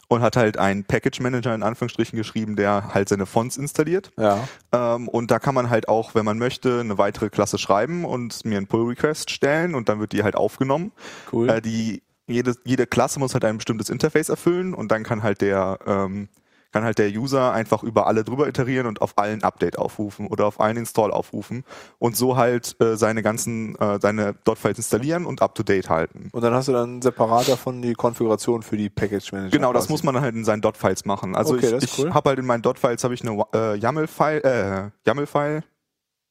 und 0.09 0.23
hat 0.23 0.37
halt 0.37 0.57
einen 0.57 0.85
Package 0.85 1.21
Manager 1.21 1.55
in 1.55 1.63
Anführungsstrichen 1.63 2.17
geschrieben, 2.17 2.57
der 2.57 2.95
halt 2.95 3.09
seine 3.09 3.27
Fonts 3.27 3.57
installiert. 3.57 4.11
Ja. 4.17 4.49
Ähm, 4.73 5.09
und 5.09 5.31
da 5.31 5.39
kann 5.39 5.55
man 5.55 5.71
halt 5.71 5.89
auch, 5.89 6.15
wenn 6.15 6.25
man 6.25 6.39
möchte, 6.39 6.81
eine 6.81 6.99
weitere 6.99 7.29
Klasse 7.29 7.59
schreiben 7.59 8.05
und 8.05 8.45
mir 8.45 8.57
einen 8.57 8.67
Pull-Request 8.67 9.31
stellen 9.31 9.75
und 9.75 9.89
dann 9.89 10.01
wird 10.01 10.13
die 10.13 10.23
halt 10.23 10.37
aufgenommen. 10.37 10.93
Cool. 11.33 11.49
Äh, 11.51 11.61
die, 11.61 12.03
jede, 12.27 12.55
jede 12.65 12.87
Klasse 12.87 13.19
muss 13.19 13.35
halt 13.35 13.45
ein 13.45 13.59
bestimmtes 13.59 13.91
Interface 13.91 14.29
erfüllen 14.29 14.75
und 14.75 14.91
dann 14.91 15.03
kann 15.03 15.23
halt 15.23 15.41
der, 15.41 15.79
ähm, 15.87 16.29
kann 16.73 16.85
halt 16.85 16.99
der 16.99 17.11
User 17.11 17.53
einfach 17.53 17.83
über 17.83 18.07
alle 18.07 18.25
drüber 18.25 18.49
iterieren 18.49 18.87
und 18.87 19.01
auf 19.01 19.17
allen 19.17 19.43
Update 19.43 19.79
aufrufen 19.79 20.27
oder 20.27 20.47
auf 20.47 20.61
allen 20.61 20.77
Install 20.77 21.11
aufrufen 21.11 21.65
und 21.99 22.17
so 22.17 22.37
halt 22.37 22.77
äh, 22.81 22.97
seine 22.97 23.23
ganzen, 23.23 23.75
äh, 23.77 23.99
seine 24.01 24.35
Dot-Files 24.45 24.79
installieren 24.79 25.25
und 25.27 25.43
up-to-date 25.43 25.89
halten. 25.89 26.29
Und 26.33 26.43
dann 26.43 26.55
hast 26.55 26.69
du 26.69 26.73
dann 26.73 27.01
separat 27.03 27.49
davon 27.49 27.83
die 27.83 27.95
Konfiguration 27.95 28.63
für 28.63 28.77
die 28.77 28.91
Package 28.91 29.33
Manager. 29.33 29.51
Genau, 29.51 29.73
das 29.73 29.85
quasi. 29.85 29.93
muss 29.93 30.03
man 30.03 30.21
halt 30.21 30.35
in 30.35 30.45
seinen 30.45 30.61
Dot-Files 30.63 31.05
machen. 31.05 31.35
Also 31.35 31.55
Okay, 31.55 31.67
ich, 31.67 31.73
das 31.73 31.85
ich 31.85 31.99
cool. 31.99 32.13
habe 32.15 32.29
halt 32.31 32.39
in 32.39 32.47
meinen 32.47 32.63
Dot-Files 32.63 33.03
habe 33.05 33.15
ich 33.15 33.23
eine 33.23 33.43
äh, 33.55 33.77
YAML-File, 33.77 34.43
äh, 34.45 34.91
YAML-File, 35.09 35.63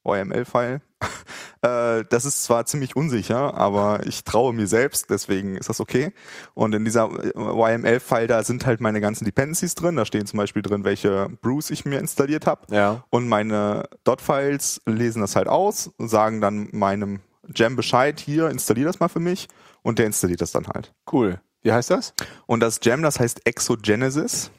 YML-File. 0.04 0.80
Äh, 1.60 2.04
das 2.10 2.24
ist 2.24 2.44
zwar 2.44 2.66
ziemlich 2.66 2.94
unsicher, 2.94 3.54
aber 3.54 4.06
ich 4.06 4.22
traue 4.22 4.52
mir 4.52 4.68
selbst, 4.68 5.10
deswegen 5.10 5.56
ist 5.56 5.68
das 5.68 5.80
okay. 5.80 6.12
Und 6.54 6.72
in 6.72 6.84
dieser 6.84 7.10
YML-File, 7.34 8.28
da 8.28 8.44
sind 8.44 8.64
halt 8.64 8.80
meine 8.80 9.00
ganzen 9.00 9.24
Dependencies 9.24 9.74
drin. 9.74 9.96
Da 9.96 10.04
stehen 10.04 10.24
zum 10.24 10.36
Beispiel 10.36 10.62
drin, 10.62 10.84
welche 10.84 11.28
Brews 11.42 11.70
ich 11.70 11.84
mir 11.84 11.98
installiert 11.98 12.46
habe. 12.46 12.72
Ja. 12.72 13.02
Und 13.10 13.26
meine 13.26 13.88
Dot-Files 14.04 14.82
lesen 14.86 15.20
das 15.20 15.34
halt 15.34 15.48
aus 15.48 15.90
und 15.96 16.08
sagen 16.08 16.40
dann 16.40 16.68
meinem 16.70 17.22
Gem 17.48 17.74
Bescheid, 17.74 18.20
hier, 18.20 18.50
installier 18.50 18.86
das 18.86 19.00
mal 19.00 19.08
für 19.08 19.18
mich. 19.18 19.48
Und 19.82 19.98
der 19.98 20.06
installiert 20.06 20.40
das 20.40 20.52
dann 20.52 20.68
halt. 20.68 20.94
Cool. 21.10 21.40
Wie 21.62 21.72
heißt 21.72 21.90
das? 21.90 22.14
Und 22.46 22.60
das 22.60 22.78
Gem, 22.78 23.02
das 23.02 23.18
heißt 23.18 23.46
Exogenesis. 23.46 24.52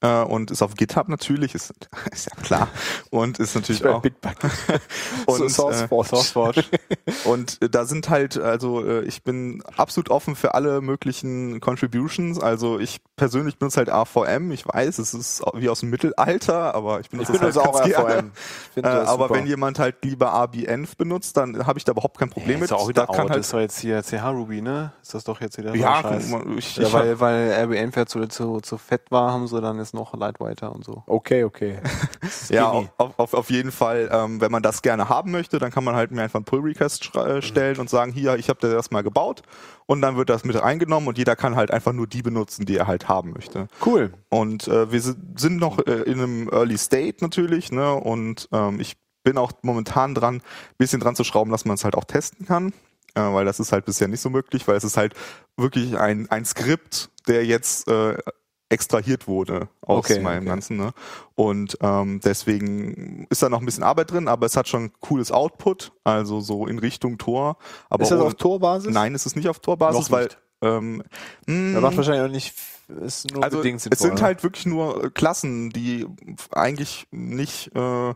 Äh, 0.00 0.22
und 0.22 0.52
ist 0.52 0.62
auf 0.62 0.74
GitHub 0.74 1.08
natürlich, 1.08 1.54
ist, 1.56 1.74
ist 2.12 2.30
ja 2.30 2.42
klar. 2.42 2.68
Und 3.10 3.40
ist 3.40 3.56
natürlich 3.56 3.84
auch. 3.84 4.00
Bitbucket. 4.00 4.50
Und, 5.26 5.38
so 5.38 5.48
SourceForge. 5.48 6.06
äh, 6.06 6.08
SourceForge. 6.08 6.64
und 7.24 7.62
äh, 7.62 7.68
da 7.68 7.84
sind 7.84 8.08
halt, 8.08 8.38
also 8.38 8.84
äh, 8.84 9.02
ich 9.04 9.22
bin 9.22 9.62
absolut 9.76 10.10
offen 10.10 10.36
für 10.36 10.54
alle 10.54 10.80
möglichen 10.80 11.60
Contributions. 11.60 12.40
Also 12.40 12.78
ich 12.78 13.00
persönlich 13.16 13.58
benutze 13.58 13.78
halt 13.78 13.90
AVM. 13.90 14.52
Ich 14.52 14.66
weiß, 14.66 14.98
es 14.98 15.14
ist 15.14 15.42
wie 15.54 15.68
aus 15.68 15.80
dem 15.80 15.90
Mittelalter, 15.90 16.74
aber 16.74 17.00
ich 17.00 17.10
benutze 17.10 17.32
Ich 17.32 17.40
benutze 17.40 17.60
halt 17.60 17.68
auch 17.68 17.82
finde 18.72 18.88
Äh, 18.88 18.92
aber 18.92 19.24
super. 19.24 19.34
wenn 19.34 19.46
jemand 19.46 19.78
halt 19.78 19.96
lieber 20.04 20.32
RBNF 20.32 20.96
benutzt, 20.96 21.36
dann 21.36 21.66
habe 21.66 21.78
ich 21.78 21.84
da 21.84 21.92
überhaupt 21.92 22.18
kein 22.18 22.30
Problem 22.30 22.60
mit. 22.60 22.70
ist 22.70 22.72
auch 22.72 22.88
wieder 22.88 23.02
da 23.02 23.08
out. 23.08 23.16
kann 23.16 23.30
halt, 23.30 23.40
ist 23.40 23.52
doch 23.52 23.60
jetzt 23.60 23.78
hier 23.80 24.02
CH 24.02 24.30
Ruby, 24.30 24.62
ne? 24.62 24.92
Ist 25.02 25.14
das 25.14 25.24
doch 25.24 25.40
jetzt 25.40 25.58
wieder 25.58 25.74
ja, 25.74 26.18
ich, 26.56 26.76
Ja, 26.76 26.92
weil, 26.92 27.20
weil 27.20 27.50
RBN 27.50 28.06
zu, 28.06 28.26
zu, 28.28 28.60
zu 28.60 28.78
fett 28.78 29.10
war, 29.10 29.32
haben 29.32 29.46
sie 29.48 29.60
dann 29.60 29.78
jetzt 29.88 29.94
noch 29.94 30.14
Lightweighter 30.14 30.74
und 30.74 30.84
so. 30.84 31.02
Okay, 31.06 31.44
okay. 31.44 31.78
Ja, 32.50 32.70
auf, 32.70 33.18
auf, 33.18 33.34
auf 33.34 33.50
jeden 33.50 33.72
Fall, 33.72 34.08
ähm, 34.10 34.40
wenn 34.40 34.50
man 34.50 34.62
das 34.62 34.82
gerne 34.82 35.08
haben 35.08 35.30
möchte, 35.30 35.58
dann 35.58 35.70
kann 35.70 35.84
man 35.84 35.94
halt 35.94 36.10
mir 36.10 36.22
einfach 36.22 36.38
einen 36.38 36.44
Pull-Request 36.44 37.14
äh, 37.14 37.42
stellen 37.42 37.78
und 37.78 37.90
sagen, 37.90 38.12
hier, 38.12 38.36
ich 38.36 38.48
habe 38.48 38.58
das 38.60 38.72
erstmal 38.72 39.02
gebaut 39.02 39.42
und 39.86 40.00
dann 40.00 40.16
wird 40.16 40.30
das 40.30 40.44
mit 40.44 40.60
reingenommen 40.60 41.08
und 41.08 41.18
jeder 41.18 41.36
kann 41.36 41.56
halt 41.56 41.70
einfach 41.70 41.92
nur 41.92 42.06
die 42.06 42.22
benutzen, 42.22 42.64
die 42.64 42.76
er 42.76 42.86
halt 42.86 43.08
haben 43.08 43.32
möchte. 43.32 43.68
Cool. 43.84 44.12
Und 44.30 44.66
äh, 44.68 44.90
wir 44.90 45.00
sind 45.00 45.38
sind 45.38 45.58
noch 45.58 45.78
äh, 45.86 46.02
in 46.02 46.20
einem 46.20 46.48
Early 46.50 46.78
State 46.78 47.18
natürlich, 47.20 47.70
ne? 47.70 47.94
Und 47.94 48.48
ähm, 48.52 48.80
ich 48.80 48.96
bin 49.22 49.36
auch 49.36 49.52
momentan 49.62 50.14
dran, 50.14 50.36
ein 50.36 50.42
bisschen 50.78 51.00
dran 51.00 51.16
zu 51.16 51.24
schrauben, 51.24 51.50
dass 51.50 51.64
man 51.64 51.74
es 51.74 51.84
halt 51.84 51.96
auch 51.96 52.04
testen 52.04 52.46
kann. 52.46 52.72
Äh, 53.14 53.20
weil 53.20 53.44
das 53.44 53.60
ist 53.60 53.72
halt 53.72 53.84
bisher 53.84 54.08
nicht 54.08 54.20
so 54.20 54.30
möglich, 54.30 54.66
weil 54.68 54.76
es 54.76 54.84
ist 54.84 54.96
halt 54.96 55.14
wirklich 55.56 55.98
ein, 55.98 56.30
ein 56.30 56.44
Skript, 56.44 57.10
der 57.26 57.44
jetzt 57.44 57.88
äh, 57.88 58.16
extrahiert 58.70 59.26
wurde 59.26 59.68
aus 59.80 60.10
Okay, 60.10 60.20
meinem 60.20 60.38
okay. 60.40 60.48
Ganzen. 60.48 60.76
Ne? 60.76 60.92
Und 61.34 61.78
ähm, 61.80 62.20
deswegen 62.22 63.26
ist 63.30 63.42
da 63.42 63.48
noch 63.48 63.60
ein 63.60 63.66
bisschen 63.66 63.82
Arbeit 63.84 64.10
drin, 64.10 64.28
aber 64.28 64.46
es 64.46 64.56
hat 64.56 64.68
schon 64.68 64.92
cooles 65.00 65.32
Output, 65.32 65.92
also 66.04 66.40
so 66.40 66.66
in 66.66 66.78
Richtung 66.78 67.18
Tor. 67.18 67.56
Aber 67.88 68.02
ist 68.02 68.10
das 68.10 68.20
auf 68.20 68.34
Torbasis? 68.34 68.92
Nein, 68.92 69.14
es 69.14 69.26
ist 69.26 69.36
nicht 69.36 69.48
auf 69.48 69.60
Torbasis, 69.60 70.10
weil 70.10 70.28
ähm, 70.60 71.02
mh, 71.46 71.74
Da 71.74 71.80
macht 71.80 71.96
wahrscheinlich 71.96 72.24
auch 72.24 72.32
nicht, 72.32 72.54
ist 73.04 73.32
nur 73.32 73.44
also 73.44 73.58
bedingt 73.58 73.86
es 73.90 73.98
sind 73.98 74.20
halt 74.22 74.42
wirklich 74.42 74.66
nur 74.66 75.04
äh, 75.04 75.10
Klassen, 75.10 75.70
die 75.70 76.06
eigentlich 76.50 77.06
nicht 77.10 77.74
äh, 77.74 78.14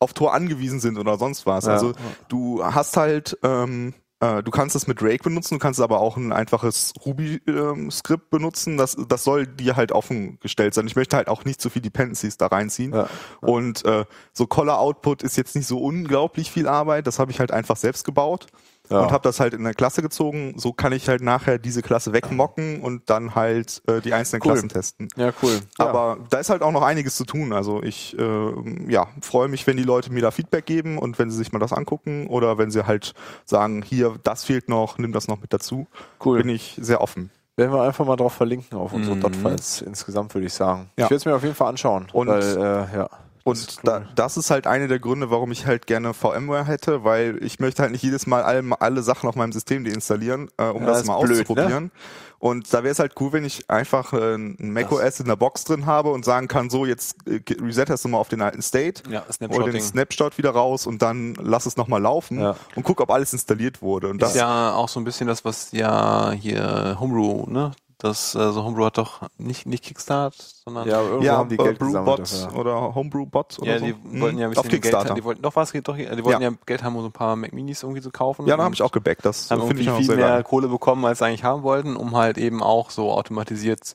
auf 0.00 0.12
Tor 0.12 0.34
angewiesen 0.34 0.80
sind 0.80 0.98
oder 0.98 1.16
sonst 1.18 1.46
was. 1.46 1.66
Ja. 1.66 1.72
Also 1.72 1.92
du 2.28 2.62
hast 2.64 2.96
halt, 2.96 3.38
ähm, 3.42 3.94
äh, 3.94 4.03
du 4.42 4.50
kannst 4.50 4.76
es 4.76 4.86
mit 4.86 5.00
Drake 5.00 5.22
benutzen, 5.22 5.54
du 5.54 5.58
kannst 5.58 5.80
aber 5.80 6.00
auch 6.00 6.16
ein 6.16 6.32
einfaches 6.32 6.92
Ruby-Skript 7.04 8.30
benutzen. 8.30 8.76
Das, 8.76 8.96
das 9.08 9.24
soll 9.24 9.46
dir 9.46 9.76
halt 9.76 9.92
offen 9.92 10.38
gestellt 10.40 10.74
sein. 10.74 10.86
Ich 10.86 10.96
möchte 10.96 11.16
halt 11.16 11.28
auch 11.28 11.44
nicht 11.44 11.60
zu 11.60 11.70
viel 11.70 11.82
Dependencies 11.82 12.36
da 12.36 12.46
reinziehen. 12.46 12.92
Ja. 12.92 13.08
Und 13.40 13.84
äh, 13.84 14.04
so 14.32 14.46
Collar 14.46 14.78
Output 14.78 15.22
ist 15.22 15.36
jetzt 15.36 15.56
nicht 15.56 15.66
so 15.66 15.78
unglaublich 15.78 16.50
viel 16.50 16.68
Arbeit. 16.68 17.06
Das 17.06 17.18
habe 17.18 17.30
ich 17.30 17.40
halt 17.40 17.50
einfach 17.50 17.76
selbst 17.76 18.04
gebaut 18.04 18.46
Ja. 18.90 19.00
und 19.00 19.12
habe 19.12 19.22
das 19.22 19.40
halt 19.40 19.54
in 19.54 19.60
eine 19.60 19.72
Klasse 19.72 20.02
gezogen. 20.02 20.54
So 20.58 20.72
kann 20.74 20.92
ich 20.92 21.08
halt 21.08 21.22
nachher 21.22 21.58
diese 21.58 21.80
Klasse 21.80 22.12
wegmocken 22.12 22.82
und 22.82 23.08
dann 23.08 23.34
halt 23.34 23.80
äh, 23.86 24.00
die 24.02 24.12
einzelnen 24.12 24.42
Cool. 24.44 24.52
Klassen 24.52 24.68
testen. 24.68 25.08
Ja, 25.16 25.32
cool. 25.42 25.58
Ja. 25.78 25.86
Aber 25.86 26.18
da 26.28 26.38
ist 26.38 26.50
halt 26.50 26.60
auch 26.62 26.70
noch 26.72 26.82
einiges 26.82 27.16
zu 27.16 27.24
tun. 27.24 27.52
Also 27.54 27.82
ich 27.82 28.14
äh, 28.18 28.52
ja, 28.92 29.06
freue 29.22 29.48
mich, 29.48 29.66
wenn 29.66 29.78
die 29.78 29.84
Leute 29.84 30.12
mir 30.12 30.20
da 30.20 30.30
Feedback 30.30 30.66
geben 30.66 30.98
und 30.98 31.18
wenn 31.18 31.30
sie 31.30 31.36
sich 31.38 31.50
mal 31.52 31.58
das 31.60 31.72
angucken 31.72 32.26
oder 32.26 32.58
wenn 32.58 32.70
sie 32.70 32.86
halt 32.86 33.14
sagen, 33.46 33.80
hier, 33.82 34.16
das 34.22 34.44
fehlt 34.44 34.68
noch, 34.68 34.98
nimm 34.98 35.12
das 35.12 35.28
noch 35.28 35.40
mit 35.40 35.52
dazu. 35.54 35.86
Cool. 36.22 36.38
Bin 36.42 36.50
ich 36.50 36.76
sehr 36.80 37.00
offen. 37.00 37.30
Werden 37.56 37.72
wir 37.72 37.82
einfach 37.82 38.04
mal 38.04 38.16
drauf 38.16 38.32
verlinken 38.34 38.76
auf 38.76 38.92
unsere 38.92 39.16
Mhm. 39.16 39.20
Dot-Files 39.20 39.80
insgesamt, 39.82 40.34
würde 40.34 40.46
ich 40.48 40.52
sagen. 40.52 40.90
Ja. 40.98 41.04
Ich 41.06 41.10
werde 41.10 41.14
es 41.16 41.24
mir 41.24 41.34
auf 41.36 41.42
jeden 41.42 41.54
Fall 41.54 41.68
anschauen. 41.68 42.08
Und- 42.12 42.26
weil, 42.28 42.42
äh, 42.42 42.96
ja. 42.98 43.08
Das 43.44 43.58
ist 43.60 43.78
Und 43.78 43.84
cool. 43.84 44.00
da, 44.06 44.08
das 44.14 44.36
ist 44.36 44.50
halt 44.50 44.66
einer 44.66 44.88
der 44.88 44.98
Gründe, 44.98 45.30
warum 45.30 45.52
ich 45.52 45.66
halt 45.66 45.86
gerne 45.86 46.14
VMware 46.14 46.64
hätte, 46.66 47.04
weil 47.04 47.42
ich 47.42 47.60
möchte 47.60 47.82
halt 47.82 47.92
nicht 47.92 48.02
jedes 48.02 48.26
Mal 48.26 48.42
alle, 48.42 48.64
alle 48.80 49.02
Sachen 49.02 49.28
auf 49.28 49.36
meinem 49.36 49.52
System 49.52 49.84
deinstallieren, 49.84 50.48
äh, 50.56 50.64
um 50.64 50.82
Ja, 50.82 50.88
das 50.88 51.00
ist 51.02 51.06
mal 51.06 51.18
blöd, 51.20 51.30
ne? 51.30 51.40
auszuprobieren. 51.42 51.90
Und 52.38 52.72
da 52.74 52.82
wäre 52.82 52.92
es 52.92 52.98
halt 52.98 53.12
cool, 53.20 53.32
wenn 53.32 53.44
ich 53.44 53.70
einfach 53.70 54.12
äh, 54.12 54.34
ein 54.34 54.72
macOS 54.72 55.20
in 55.20 55.26
der 55.26 55.36
Box 55.36 55.64
drin 55.64 55.86
habe 55.86 56.10
und 56.10 56.24
sagen 56.26 56.46
kann, 56.48 56.68
so 56.68 56.84
jetzt 56.84 57.16
äh, 57.26 57.40
resetterst 57.60 58.04
du 58.04 58.08
mal 58.08 58.18
auf 58.18 58.28
den 58.28 58.42
alten 58.42 58.60
State, 58.60 59.02
Ja, 59.10 59.24
hol 59.50 59.70
den. 59.70 59.80
Snapshot 59.80 60.36
wieder 60.38 60.50
raus 60.50 60.86
und 60.86 61.00
dann 61.00 61.34
lass 61.40 61.64
es 61.66 61.76
nochmal 61.76 62.02
laufen 62.02 62.40
Ja. 62.40 62.56
und 62.76 62.82
guck, 62.82 63.00
ob 63.00 63.10
alles 63.10 63.32
installiert 63.32 63.80
wurde. 63.82 64.08
Und 64.08 64.20
das, 64.20 64.30
ist 64.30 64.36
ja 64.36 64.74
auch 64.74 64.88
so 64.88 65.00
ein 65.00 65.04
bisschen 65.04 65.26
das, 65.26 65.44
was 65.44 65.72
ja 65.72 66.32
hier 66.32 66.96
Homebrew, 67.00 67.46
ne? 67.50 67.72
Das, 67.98 68.34
also 68.36 68.64
Homebrew 68.64 68.84
hat 68.84 68.98
doch 68.98 69.22
nicht, 69.38 69.66
nicht 69.66 69.84
Kickstart, 69.84 70.34
sondern 70.34 70.88
ja, 70.88 71.00
irgendwo 71.00 71.24
ja, 71.24 71.36
haben 71.36 71.48
die 71.48 71.54
äh, 71.54 71.62
Geld 71.64 71.80
dafür. 71.80 72.56
oder 72.58 72.94
Homebrewbot 72.94 73.58
oder 73.60 73.72
Ja, 73.72 73.78
so. 73.78 73.86
die 73.86 74.20
wollten 74.20 74.38
ja 74.38 74.46
ein 74.46 74.50
bisschen 74.50 74.64
auf 74.64 74.68
Kickstarter. 74.68 75.06
Geld, 75.06 75.18
die 75.18 75.24
wollten 75.24 75.42
doch 75.42 75.56
was, 75.56 75.72
doch, 75.72 75.96
die 75.96 76.24
wollten 76.24 76.42
Ja. 76.42 76.50
ja, 76.50 76.56
Geld 76.66 76.82
haben, 76.82 76.96
um 76.96 77.02
so 77.02 77.08
ein 77.08 77.12
paar 77.12 77.36
Mac 77.36 77.52
Minis 77.52 77.82
irgendwie 77.82 78.02
zu 78.02 78.10
kaufen. 78.10 78.46
ja, 78.46 78.56
da 78.56 78.64
habe 78.64 78.74
ich 78.74 78.82
auch 78.82 78.92
gebackt. 78.92 79.24
Das 79.24 79.50
haben 79.50 79.66
finde 79.66 79.82
ich 79.82 79.86
irgendwie 79.88 79.90
auch 79.92 79.96
viel 79.98 80.06
sehr 80.06 80.16
mehr 80.16 80.28
geil. 80.28 80.42
Kohle 80.44 80.68
bekommen, 80.68 81.04
als 81.04 81.18
sie 81.20 81.26
eigentlich 81.26 81.44
haben 81.44 81.62
wollten, 81.62 81.96
um 81.96 82.16
halt 82.16 82.36
eben 82.38 82.62
auch 82.62 82.90
so 82.90 83.12
automatisiert 83.12 83.94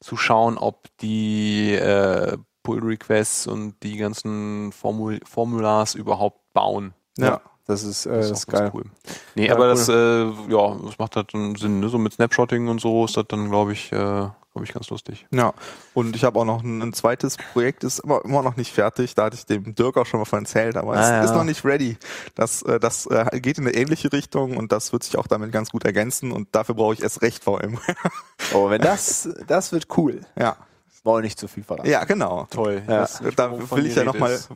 zu 0.00 0.16
schauen, 0.16 0.56
ob 0.56 0.86
die 1.00 1.74
äh, 1.74 2.38
Pull 2.62 2.80
Requests 2.84 3.46
und 3.46 3.82
die 3.82 3.96
ganzen 3.96 4.72
Formul 4.72 5.20
Formulars 5.24 5.94
überhaupt 5.94 6.52
bauen. 6.52 6.94
Ja. 7.18 7.40
Das 7.70 7.82
ist, 7.84 8.06
äh, 8.06 8.10
Das 8.16 8.28
das 8.30 8.38
ist 8.40 8.46
geil. 8.48 8.70
cool. 8.74 8.84
Nee, 9.34 9.46
Ja, 9.46 9.54
aber 9.54 9.64
cool. 9.64 9.70
das, 9.70 9.88
äh, 9.88 10.52
ja, 10.52 10.76
das 10.84 10.98
macht 10.98 11.16
halt 11.16 11.32
dann 11.34 11.54
Sinn, 11.56 11.80
ne? 11.80 11.88
So 11.88 11.98
mit 11.98 12.12
Snapshotting 12.12 12.68
und 12.68 12.80
so 12.80 13.04
ist 13.04 13.16
das 13.16 13.24
dann, 13.28 13.48
glaube 13.50 13.72
ich, 13.72 13.92
äh, 13.92 13.96
glaube 13.96 14.64
ich, 14.64 14.72
ganz 14.72 14.90
lustig. 14.90 15.26
Ja, 15.30 15.54
und 15.94 16.16
ich 16.16 16.24
habe 16.24 16.38
auch 16.40 16.44
noch 16.44 16.62
ein, 16.64 16.82
ein 16.82 16.92
zweites 16.92 17.36
Projekt, 17.52 17.84
ist 17.84 18.00
immer, 18.00 18.24
immer 18.24 18.42
noch 18.42 18.56
nicht 18.56 18.72
fertig. 18.72 19.14
Da 19.14 19.24
hatte 19.26 19.36
ich 19.36 19.46
dem 19.46 19.74
Dirk 19.76 19.96
auch 19.96 20.06
schon 20.06 20.18
mal 20.20 20.26
von 20.26 20.40
erzählt, 20.40 20.76
aber 20.76 20.94
Ah, 20.96 21.00
es 21.02 21.08
ja. 21.08 21.24
ist 21.24 21.34
noch 21.34 21.44
nicht 21.44 21.64
ready. 21.64 21.96
Das, 22.34 22.62
äh, 22.62 22.80
das 22.80 23.06
äh, 23.06 23.40
geht 23.40 23.58
in 23.58 23.66
eine 23.68 23.76
ähnliche 23.76 24.12
Richtung 24.12 24.56
und 24.56 24.72
das 24.72 24.92
wird 24.92 25.04
sich 25.04 25.16
auch 25.16 25.28
damit 25.28 25.52
ganz 25.52 25.70
gut 25.70 25.84
ergänzen 25.84 26.32
und 26.32 26.48
dafür 26.52 26.74
brauche 26.74 26.94
ich 26.94 27.02
erst 27.02 27.22
recht 27.22 27.44
VMware. 27.44 27.78
Aber 28.52 28.70
wenn 28.70 28.80
das, 28.82 29.28
das 29.46 29.70
wird 29.72 29.86
cool. 29.96 30.22
ja, 30.36 30.56
Wollen 31.04 31.22
nicht 31.24 31.38
zu 31.38 31.48
viel 31.48 31.62
verraten. 31.64 31.88
ja, 31.88 32.04
genau. 32.04 32.46
Toll. 32.50 32.82
Ja. 32.86 33.08
Da 33.34 33.52
will 33.70 33.86
ich 33.86 33.94
ja 33.94 34.04
noch 34.04 34.12
Rede 34.14 34.20
mal- 34.24 34.32
ist. 34.32 34.50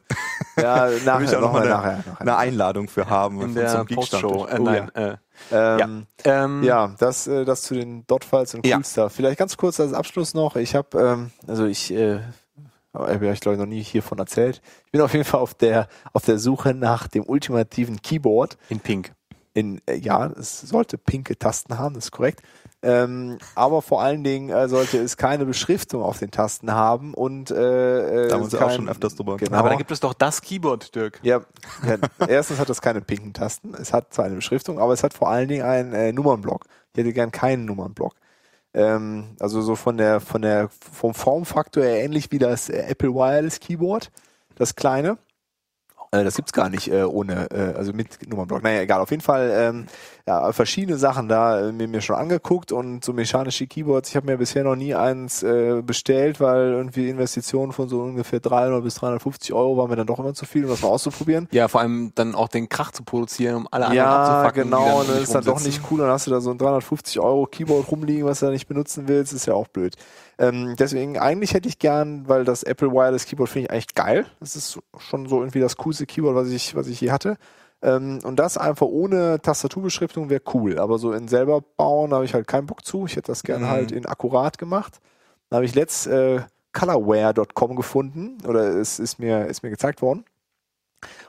Ja, 0.57 0.89
will 0.91 0.97
ich 0.99 1.05
nachher, 1.05 1.39
auch 1.39 1.41
noch 1.43 1.53
mal 1.53 1.61
mal 1.61 1.69
nachher. 1.69 1.91
eine, 1.91 1.99
nachher. 2.07 2.21
eine 2.21 2.37
Einladung 2.37 2.89
für 2.89 3.09
haben 3.09 3.41
in 3.43 3.55
der 3.55 3.69
zum. 3.69 3.87
Postshow. 3.87 4.47
Äh, 4.47 4.59
Oh, 4.59 4.63
nein, 4.63 4.95
äh, 4.95 5.17
Ähm, 5.53 6.07
ähm, 6.25 6.63
Ja, 6.63 6.95
das, 6.99 7.27
äh, 7.27 7.45
das 7.45 7.63
zu 7.63 7.75
den 7.75 8.07
Dot-Files 8.07 8.55
und 8.55 8.67
Ja. 8.67 8.77
Vielleicht 9.09 9.39
ganz 9.39 9.57
kurz 9.57 9.81
als 9.81 9.93
Abschluss 9.93 10.35
noch. 10.35 10.57
Ich 10.57 10.75
habe, 10.75 10.99
ähm, 11.01 11.31
also 11.49 11.65
ich, 11.67 11.93
äh, 11.93 12.21
habe 12.95 13.33
ich 13.33 13.41
glaube 13.41 13.55
ich 13.57 13.61
noch 13.61 13.67
nie 13.67 13.83
hiervon 13.83 14.19
erzählt. 14.21 14.63
Ich 14.87 14.93
bin 14.93 15.01
auf 15.01 15.13
jeden 15.13 15.25
Fall 15.25 15.41
auf 15.41 15.55
der 15.55 15.89
auf 16.13 16.25
der 16.25 16.39
Suche 16.39 16.75
nach 16.75 17.09
dem 17.09 17.25
ultimativen 17.25 18.01
Keyboard. 18.01 18.57
in 18.69 18.79
Pink. 18.81 19.13
In 19.55 19.81
äh, 19.87 19.97
ja, 19.97 20.27
es 20.27 20.61
sollte 20.61 20.99
pinke 20.99 21.39
Tasten 21.39 21.79
haben, 21.79 21.95
das 21.95 22.07
ist 22.07 22.11
korrekt. 22.11 22.43
Ähm, 22.83 23.39
aber 23.55 23.81
vor 23.81 24.03
allen 24.03 24.23
Dingen 24.25 24.51
äh, 24.51 24.69
sollte 24.69 24.99
es 24.99 25.17
keine 25.17 25.47
Beschriftung 25.47 26.03
auf 26.03 26.19
den 26.19 26.31
Tasten 26.31 26.73
haben 26.73 27.15
und 27.15 27.51
äh, 27.51 28.27
äh, 28.27 28.29
Da 28.29 28.35
haben 28.35 28.53
wir 28.53 28.67
auch 28.67 28.71
schon 28.71 28.89
öfters 28.91 29.15
drüber 29.15 29.39
Genau. 29.39 29.57
Aber 29.57 29.71
da 29.71 29.77
gibt 29.77 29.91
es 29.91 30.01
doch 30.01 30.13
das 30.13 30.43
Keyboard, 30.43 30.95
Dirk. 30.95 31.19
Ja, 31.23 31.41
ja, 31.87 31.97
erstens 32.29 32.59
hat 32.59 32.69
es 32.69 32.83
keine 32.83 33.01
pinken 33.01 33.33
Tasten. 33.33 33.73
Es 33.75 33.95
hat 33.95 34.13
zwar 34.13 34.27
eine 34.27 34.35
Beschriftung, 34.35 34.79
aber 34.79 34.93
es 34.93 35.03
hat 35.03 35.15
vor 35.15 35.31
allen 35.31 35.49
Dingen 35.49 35.65
einen 35.65 35.95
äh, 35.95 36.13
Nummernblock. 36.13 36.67
Ich 36.93 36.99
hätte 36.99 37.15
gern 37.15 37.33
keinen 37.33 37.65
Nummernblock. 37.65 38.15
Ähm, 38.75 39.37
also 39.41 39.63
so 39.63 39.77
von 39.77 39.97
der, 39.97 40.21
von 40.21 40.43
der, 40.43 40.69
vom 40.69 41.15
Formfaktor 41.15 41.85
her 41.85 42.05
ähnlich 42.05 42.33
wie 42.33 42.39
das 42.39 42.69
äh, 42.69 42.83
Apple 42.89 43.15
Wireless 43.15 43.61
Keyboard, 43.61 44.11
das 44.57 44.75
kleine. 44.75 45.17
Äh, 46.15 46.25
das 46.25 46.37
gibt's 46.37 46.53
gar 46.53 46.69
nicht 46.69 46.91
äh, 46.91 47.03
ohne, 47.03 47.51
äh, 47.51 47.77
also 47.77 47.93
mit 47.93 48.29
Nummernblock. 48.29 48.63
Naja, 48.63 48.83
egal. 48.83 49.01
Auf 49.01 49.11
jeden 49.11 49.23
Fall 49.23 49.51
ähm, 49.53 49.87
ja, 50.27 50.53
verschiedene 50.53 50.97
Sachen 50.97 51.29
da 51.29 51.69
äh, 51.69 51.73
mir, 51.73 51.89
mir 51.89 52.01
schon 52.01 52.17
angeguckt 52.17 52.73
und 52.73 53.05
so 53.05 53.13
mechanische 53.13 53.67
Keyboards. 53.67 54.11
Ich 54.11 54.17
habe 54.17 54.27
mir 54.27 54.39
bisher 54.39 54.65
noch 54.65 54.77
nie 54.77 54.95
eins 54.95 55.43
äh, 55.43 55.83
bestellt, 55.83 56.41
weil 56.41 56.73
irgendwie 56.73 57.09
Investitionen 57.09 57.73
von 57.73 57.89
so 57.89 58.01
ungefähr 58.01 58.41
300 58.41 58.83
bis 58.83 58.95
350 58.95 59.53
Euro 59.53 59.77
waren 59.77 59.91
mir 59.91 59.97
dann 59.97 60.07
doch 60.07 60.19
immer 60.19 60.33
zu 60.35 60.47
viel, 60.47 60.65
um 60.65 60.71
das 60.71 60.83
mal 60.83 60.89
auszuprobieren. 60.89 61.49
Ja, 61.51 61.69
vor 61.69 61.81
allem 61.81 62.13
dann 62.15 62.35
auch 62.35 62.49
den 62.49 62.69
Krach 62.69 62.93
zu 62.93 63.03
produzieren, 63.03 63.57
um 63.57 63.69
alle 63.71 63.87
anderen 63.87 63.97
Ja, 63.97 64.23
abzufacken. 64.23 64.63
die 64.65 64.71
genau, 64.71 64.87
dann 64.87 64.97
und 65.01 65.09
das 65.11 65.23
ist 65.25 65.35
dann 65.35 65.45
doch 65.45 65.61
nicht 65.61 65.83
cool. 65.91 65.99
Dann 66.01 66.11
hast 66.11 66.27
du 66.27 66.31
da 66.31 66.41
so 66.41 66.51
ein 66.51 66.59
350 66.59 67.21
Euro 67.21 67.47
Keyboard 67.47 67.91
rumliegen, 67.91 68.25
was 68.25 68.41
du 68.41 68.47
da 68.47 68.53
nicht 68.53 68.69
benutzen 68.69 69.09
willst, 69.09 69.33
ist 69.33 69.47
ja 69.47 69.55
auch 69.55 69.69
blöd. 69.69 69.97
Ähm, 70.39 70.75
deswegen, 70.79 71.19
eigentlich 71.19 71.55
hätte 71.55 71.69
ich 71.69 71.79
gern, 71.79 72.29
weil 72.29 72.45
das 72.45 72.63
Apple 72.63 72.91
Wireless 72.93 73.27
Keyboard 73.27 73.51
finde 73.51 73.67
ich 73.67 73.71
eigentlich 73.71 73.95
geil. 73.95 74.27
Das 74.41 74.57
ist 74.57 74.79
schon 74.99 75.27
so 75.29 75.39
irgendwie 75.41 75.61
das 75.61 75.77
coolste 75.77 76.07
Keyboard, 76.07 76.35
was 76.37 76.49
ich, 76.51 76.75
was 76.75 76.89
ich 76.89 77.01
je 77.01 77.11
hatte. 77.13 77.37
Ähm, 77.83 78.19
und 78.25 78.37
das 78.37 78.59
einfach 78.59 78.87
ohne 78.87 79.41
Tastaturbeschriftung 79.41 80.31
wäre 80.31 80.43
cool. 80.55 80.79
Aber 80.79 80.99
so 80.99 81.13
in 81.13 81.29
selber 81.29 81.61
bauen 81.61 82.13
habe 82.13 82.25
ich 82.25 82.35
halt 82.35 82.47
keinen 82.49 82.67
Bock 82.67 82.85
zu. 82.85 83.07
Ich 83.07 83.17
hätte 83.17 83.31
das 83.33 83.43
gerne 83.43 83.67
Mhm. 83.67 83.71
halt 83.71 83.93
in 83.93 84.07
akkurat 84.07 84.59
gemacht. 84.59 85.01
Da 85.51 85.57
habe 85.57 85.67
ich 85.67 85.75
letzt 85.75 86.07
äh, 86.07 86.41
colorware.com 86.73 87.77
gefunden 87.77 88.39
oder 88.47 88.65
es 88.77 88.99
ist 88.99 89.19
mir, 89.19 89.47
ist 89.47 89.63
mir 89.63 89.71
gezeigt 89.71 90.03
worden. 90.03 90.25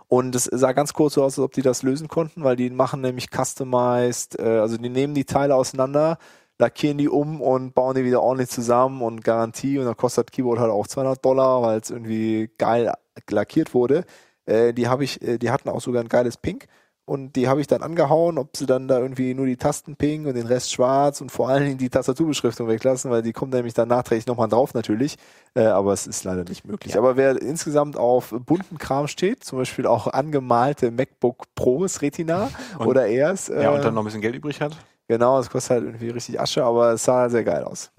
Und 0.07 0.35
es 0.35 0.45
sah 0.45 0.71
ganz 0.71 0.93
kurz 0.93 1.15
so 1.15 1.23
aus, 1.23 1.37
als 1.37 1.43
ob 1.43 1.51
die 1.53 1.61
das 1.61 1.83
lösen 1.83 2.07
konnten, 2.07 2.43
weil 2.43 2.55
die 2.55 2.69
machen 2.69 3.01
nämlich 3.01 3.27
customized, 3.35 4.39
äh, 4.39 4.59
also 4.59 4.77
die 4.77 4.89
nehmen 4.89 5.13
die 5.13 5.25
Teile 5.25 5.55
auseinander, 5.55 6.17
lackieren 6.57 6.97
die 6.97 7.09
um 7.09 7.41
und 7.41 7.73
bauen 7.75 7.95
die 7.95 8.05
wieder 8.05 8.21
ordentlich 8.21 8.49
zusammen 8.49 9.01
und 9.01 9.23
Garantie 9.23 9.77
und 9.77 9.85
dann 9.85 9.97
kostet 9.97 10.29
das 10.29 10.31
Keyboard 10.33 10.59
halt 10.59 10.71
auch 10.71 10.87
200 10.87 11.23
Dollar, 11.23 11.61
weil 11.61 11.79
es 11.79 11.89
irgendwie 11.89 12.49
geil 12.57 12.93
lackiert 13.29 13.73
wurde. 13.73 14.05
Äh, 14.45 14.73
die 14.73 14.87
habe 14.87 15.03
ich, 15.03 15.21
äh, 15.21 15.37
die 15.37 15.51
hatten 15.51 15.69
auch 15.69 15.81
sogar 15.81 16.01
ein 16.01 16.09
geiles 16.09 16.37
Pink 16.37 16.67
und 17.07 17.35
die 17.35 17.47
habe 17.47 17.61
ich 17.61 17.67
dann 17.67 17.83
angehauen, 17.83 18.37
ob 18.37 18.57
sie 18.57 18.65
dann 18.65 18.87
da 18.87 18.99
irgendwie 18.99 19.33
nur 19.35 19.45
die 19.45 19.57
Tasten 19.57 19.95
pink 19.95 20.25
und 20.25 20.35
den 20.35 20.47
Rest 20.47 20.71
schwarz 20.71 21.21
und 21.21 21.31
vor 21.31 21.49
allen 21.49 21.63
Dingen 21.63 21.77
die 21.77 21.89
Tastaturbeschriftung 21.89 22.67
weglassen, 22.67 23.11
weil 23.11 23.21
die 23.21 23.33
kommt 23.33 23.53
nämlich 23.53 23.73
dann 23.75 23.89
nachträglich 23.89 24.25
nochmal 24.25 24.47
drauf 24.47 24.73
natürlich, 24.73 25.17
äh, 25.55 25.65
aber 25.65 25.93
es 25.93 26.07
ist 26.07 26.23
leider 26.23 26.43
nicht 26.45 26.65
möglich. 26.65 26.97
Aber 26.97 27.15
wer 27.15 27.39
insgesamt 27.41 27.97
auf 27.97 28.33
bunten 28.45 28.77
Kram 28.79 29.07
steht, 29.07 29.43
zum 29.43 29.59
Beispiel 29.59 29.85
auch 29.85 30.07
angemalte 30.07 30.89
MacBook 30.89 31.43
Pros 31.53 32.01
Retina 32.01 32.49
Und- 32.79 32.87
oder 32.87 33.05
Airs, 33.05 33.49
äh, 33.49 33.63
Ja, 33.63 33.71
und 33.71 33.83
dann 33.83 33.93
noch 33.93 34.01
ein 34.01 34.05
bisschen 34.05 34.21
Geld 34.21 34.35
übrig 34.35 34.61
hat. 34.61 34.75
Genau, 35.07 35.39
es 35.39 35.49
kostet 35.49 35.71
halt 35.71 35.83
irgendwie 35.85 36.09
richtig 36.09 36.39
Asche, 36.39 36.63
aber 36.63 36.93
es 36.93 37.03
sah 37.03 37.29
sehr 37.29 37.43
geil 37.43 37.63
aus. 37.63 37.91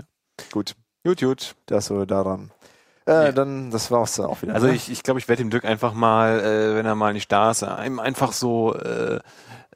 Gut, 0.52 0.74
Gut, 1.04 1.20
gut. 1.20 1.54
das 1.66 1.86
so 1.86 2.04
daran. 2.04 2.50
Äh, 3.06 3.26
Ja. 3.26 3.32
Dann, 3.32 3.70
das 3.70 3.90
war's 3.90 4.16
dann 4.16 4.26
auch 4.26 4.42
wieder. 4.42 4.54
Also 4.54 4.66
ne? 4.66 4.74
ich, 4.74 4.90
ich 4.90 5.02
glaube, 5.02 5.20
ich 5.20 5.28
werde 5.28 5.42
dem 5.42 5.50
Dirk 5.50 5.64
einfach 5.64 5.92
mal, 5.94 6.40
äh, 6.40 6.74
wenn 6.74 6.86
er 6.86 6.94
mal 6.96 7.12
nicht 7.12 7.30
da 7.30 7.50
ist, 7.52 7.62
einem 7.62 8.00
einfach 8.00 8.32
so 8.32 8.74
äh, 8.74 9.20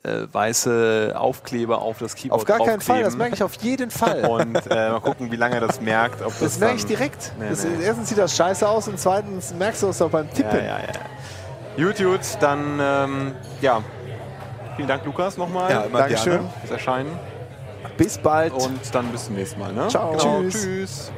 äh, 0.03 0.27
weiße 0.33 1.15
Aufkleber 1.17 1.81
auf 1.83 1.99
das 1.99 2.15
Keyboard 2.15 2.41
auf 2.41 2.47
gar 2.47 2.59
keinen 2.59 2.81
Fall, 2.81 3.03
das 3.03 3.17
merke 3.17 3.35
ich 3.35 3.43
auf 3.43 3.55
jeden 3.63 3.91
Fall. 3.91 4.25
Und 4.25 4.57
äh, 4.71 4.91
mal 4.91 5.01
gucken, 5.01 5.31
wie 5.31 5.37
lange 5.37 5.57
er 5.57 5.61
das 5.61 5.81
merkt. 5.81 6.23
Ob 6.23 6.29
das, 6.33 6.41
Das 6.41 6.59
merke 6.59 6.77
ich 6.77 6.87
direkt. 6.87 7.33
Nee, 7.39 7.51
das, 7.51 7.65
nee. 7.65 7.85
Erstens 7.85 8.09
sieht 8.09 8.19
das 8.19 8.35
scheiße 8.37 8.67
aus 8.69 8.89
und 8.89 8.99
zweitens 8.99 9.55
merkst 9.55 9.83
du 9.83 9.89
es 9.89 10.01
auch 10.03 10.11
beim 10.11 10.29
Tippen. 10.33 10.57
Ja, 10.57 10.63
ja, 10.65 10.79
ja. 10.81 11.85
Gut, 11.85 11.99
gut, 11.99 12.21
dann 12.41 12.79
ähm, 12.81 13.35
ja. 13.61 13.83
Vielen 14.77 14.89
Dank, 14.89 15.05
Lukas, 15.05 15.37
nochmal 15.37 15.71
Ja, 15.71 15.85
Dankeschön. 15.89 16.33
gerne. 16.33 16.49
fürs 16.61 16.71
Erscheinen. 16.73 17.19
Bis 17.97 18.19
bald. 18.19 18.53
Und 18.53 18.95
dann 18.95 19.07
bis 19.13 19.27
zum 19.27 19.35
nächsten 19.35 19.61
Mal. 19.61 19.73
Ne? 19.73 19.89
Ciao. 19.89 20.13
Genau. 20.13 20.41
Tschüss. 20.43 20.63
Tschüss. 20.63 21.13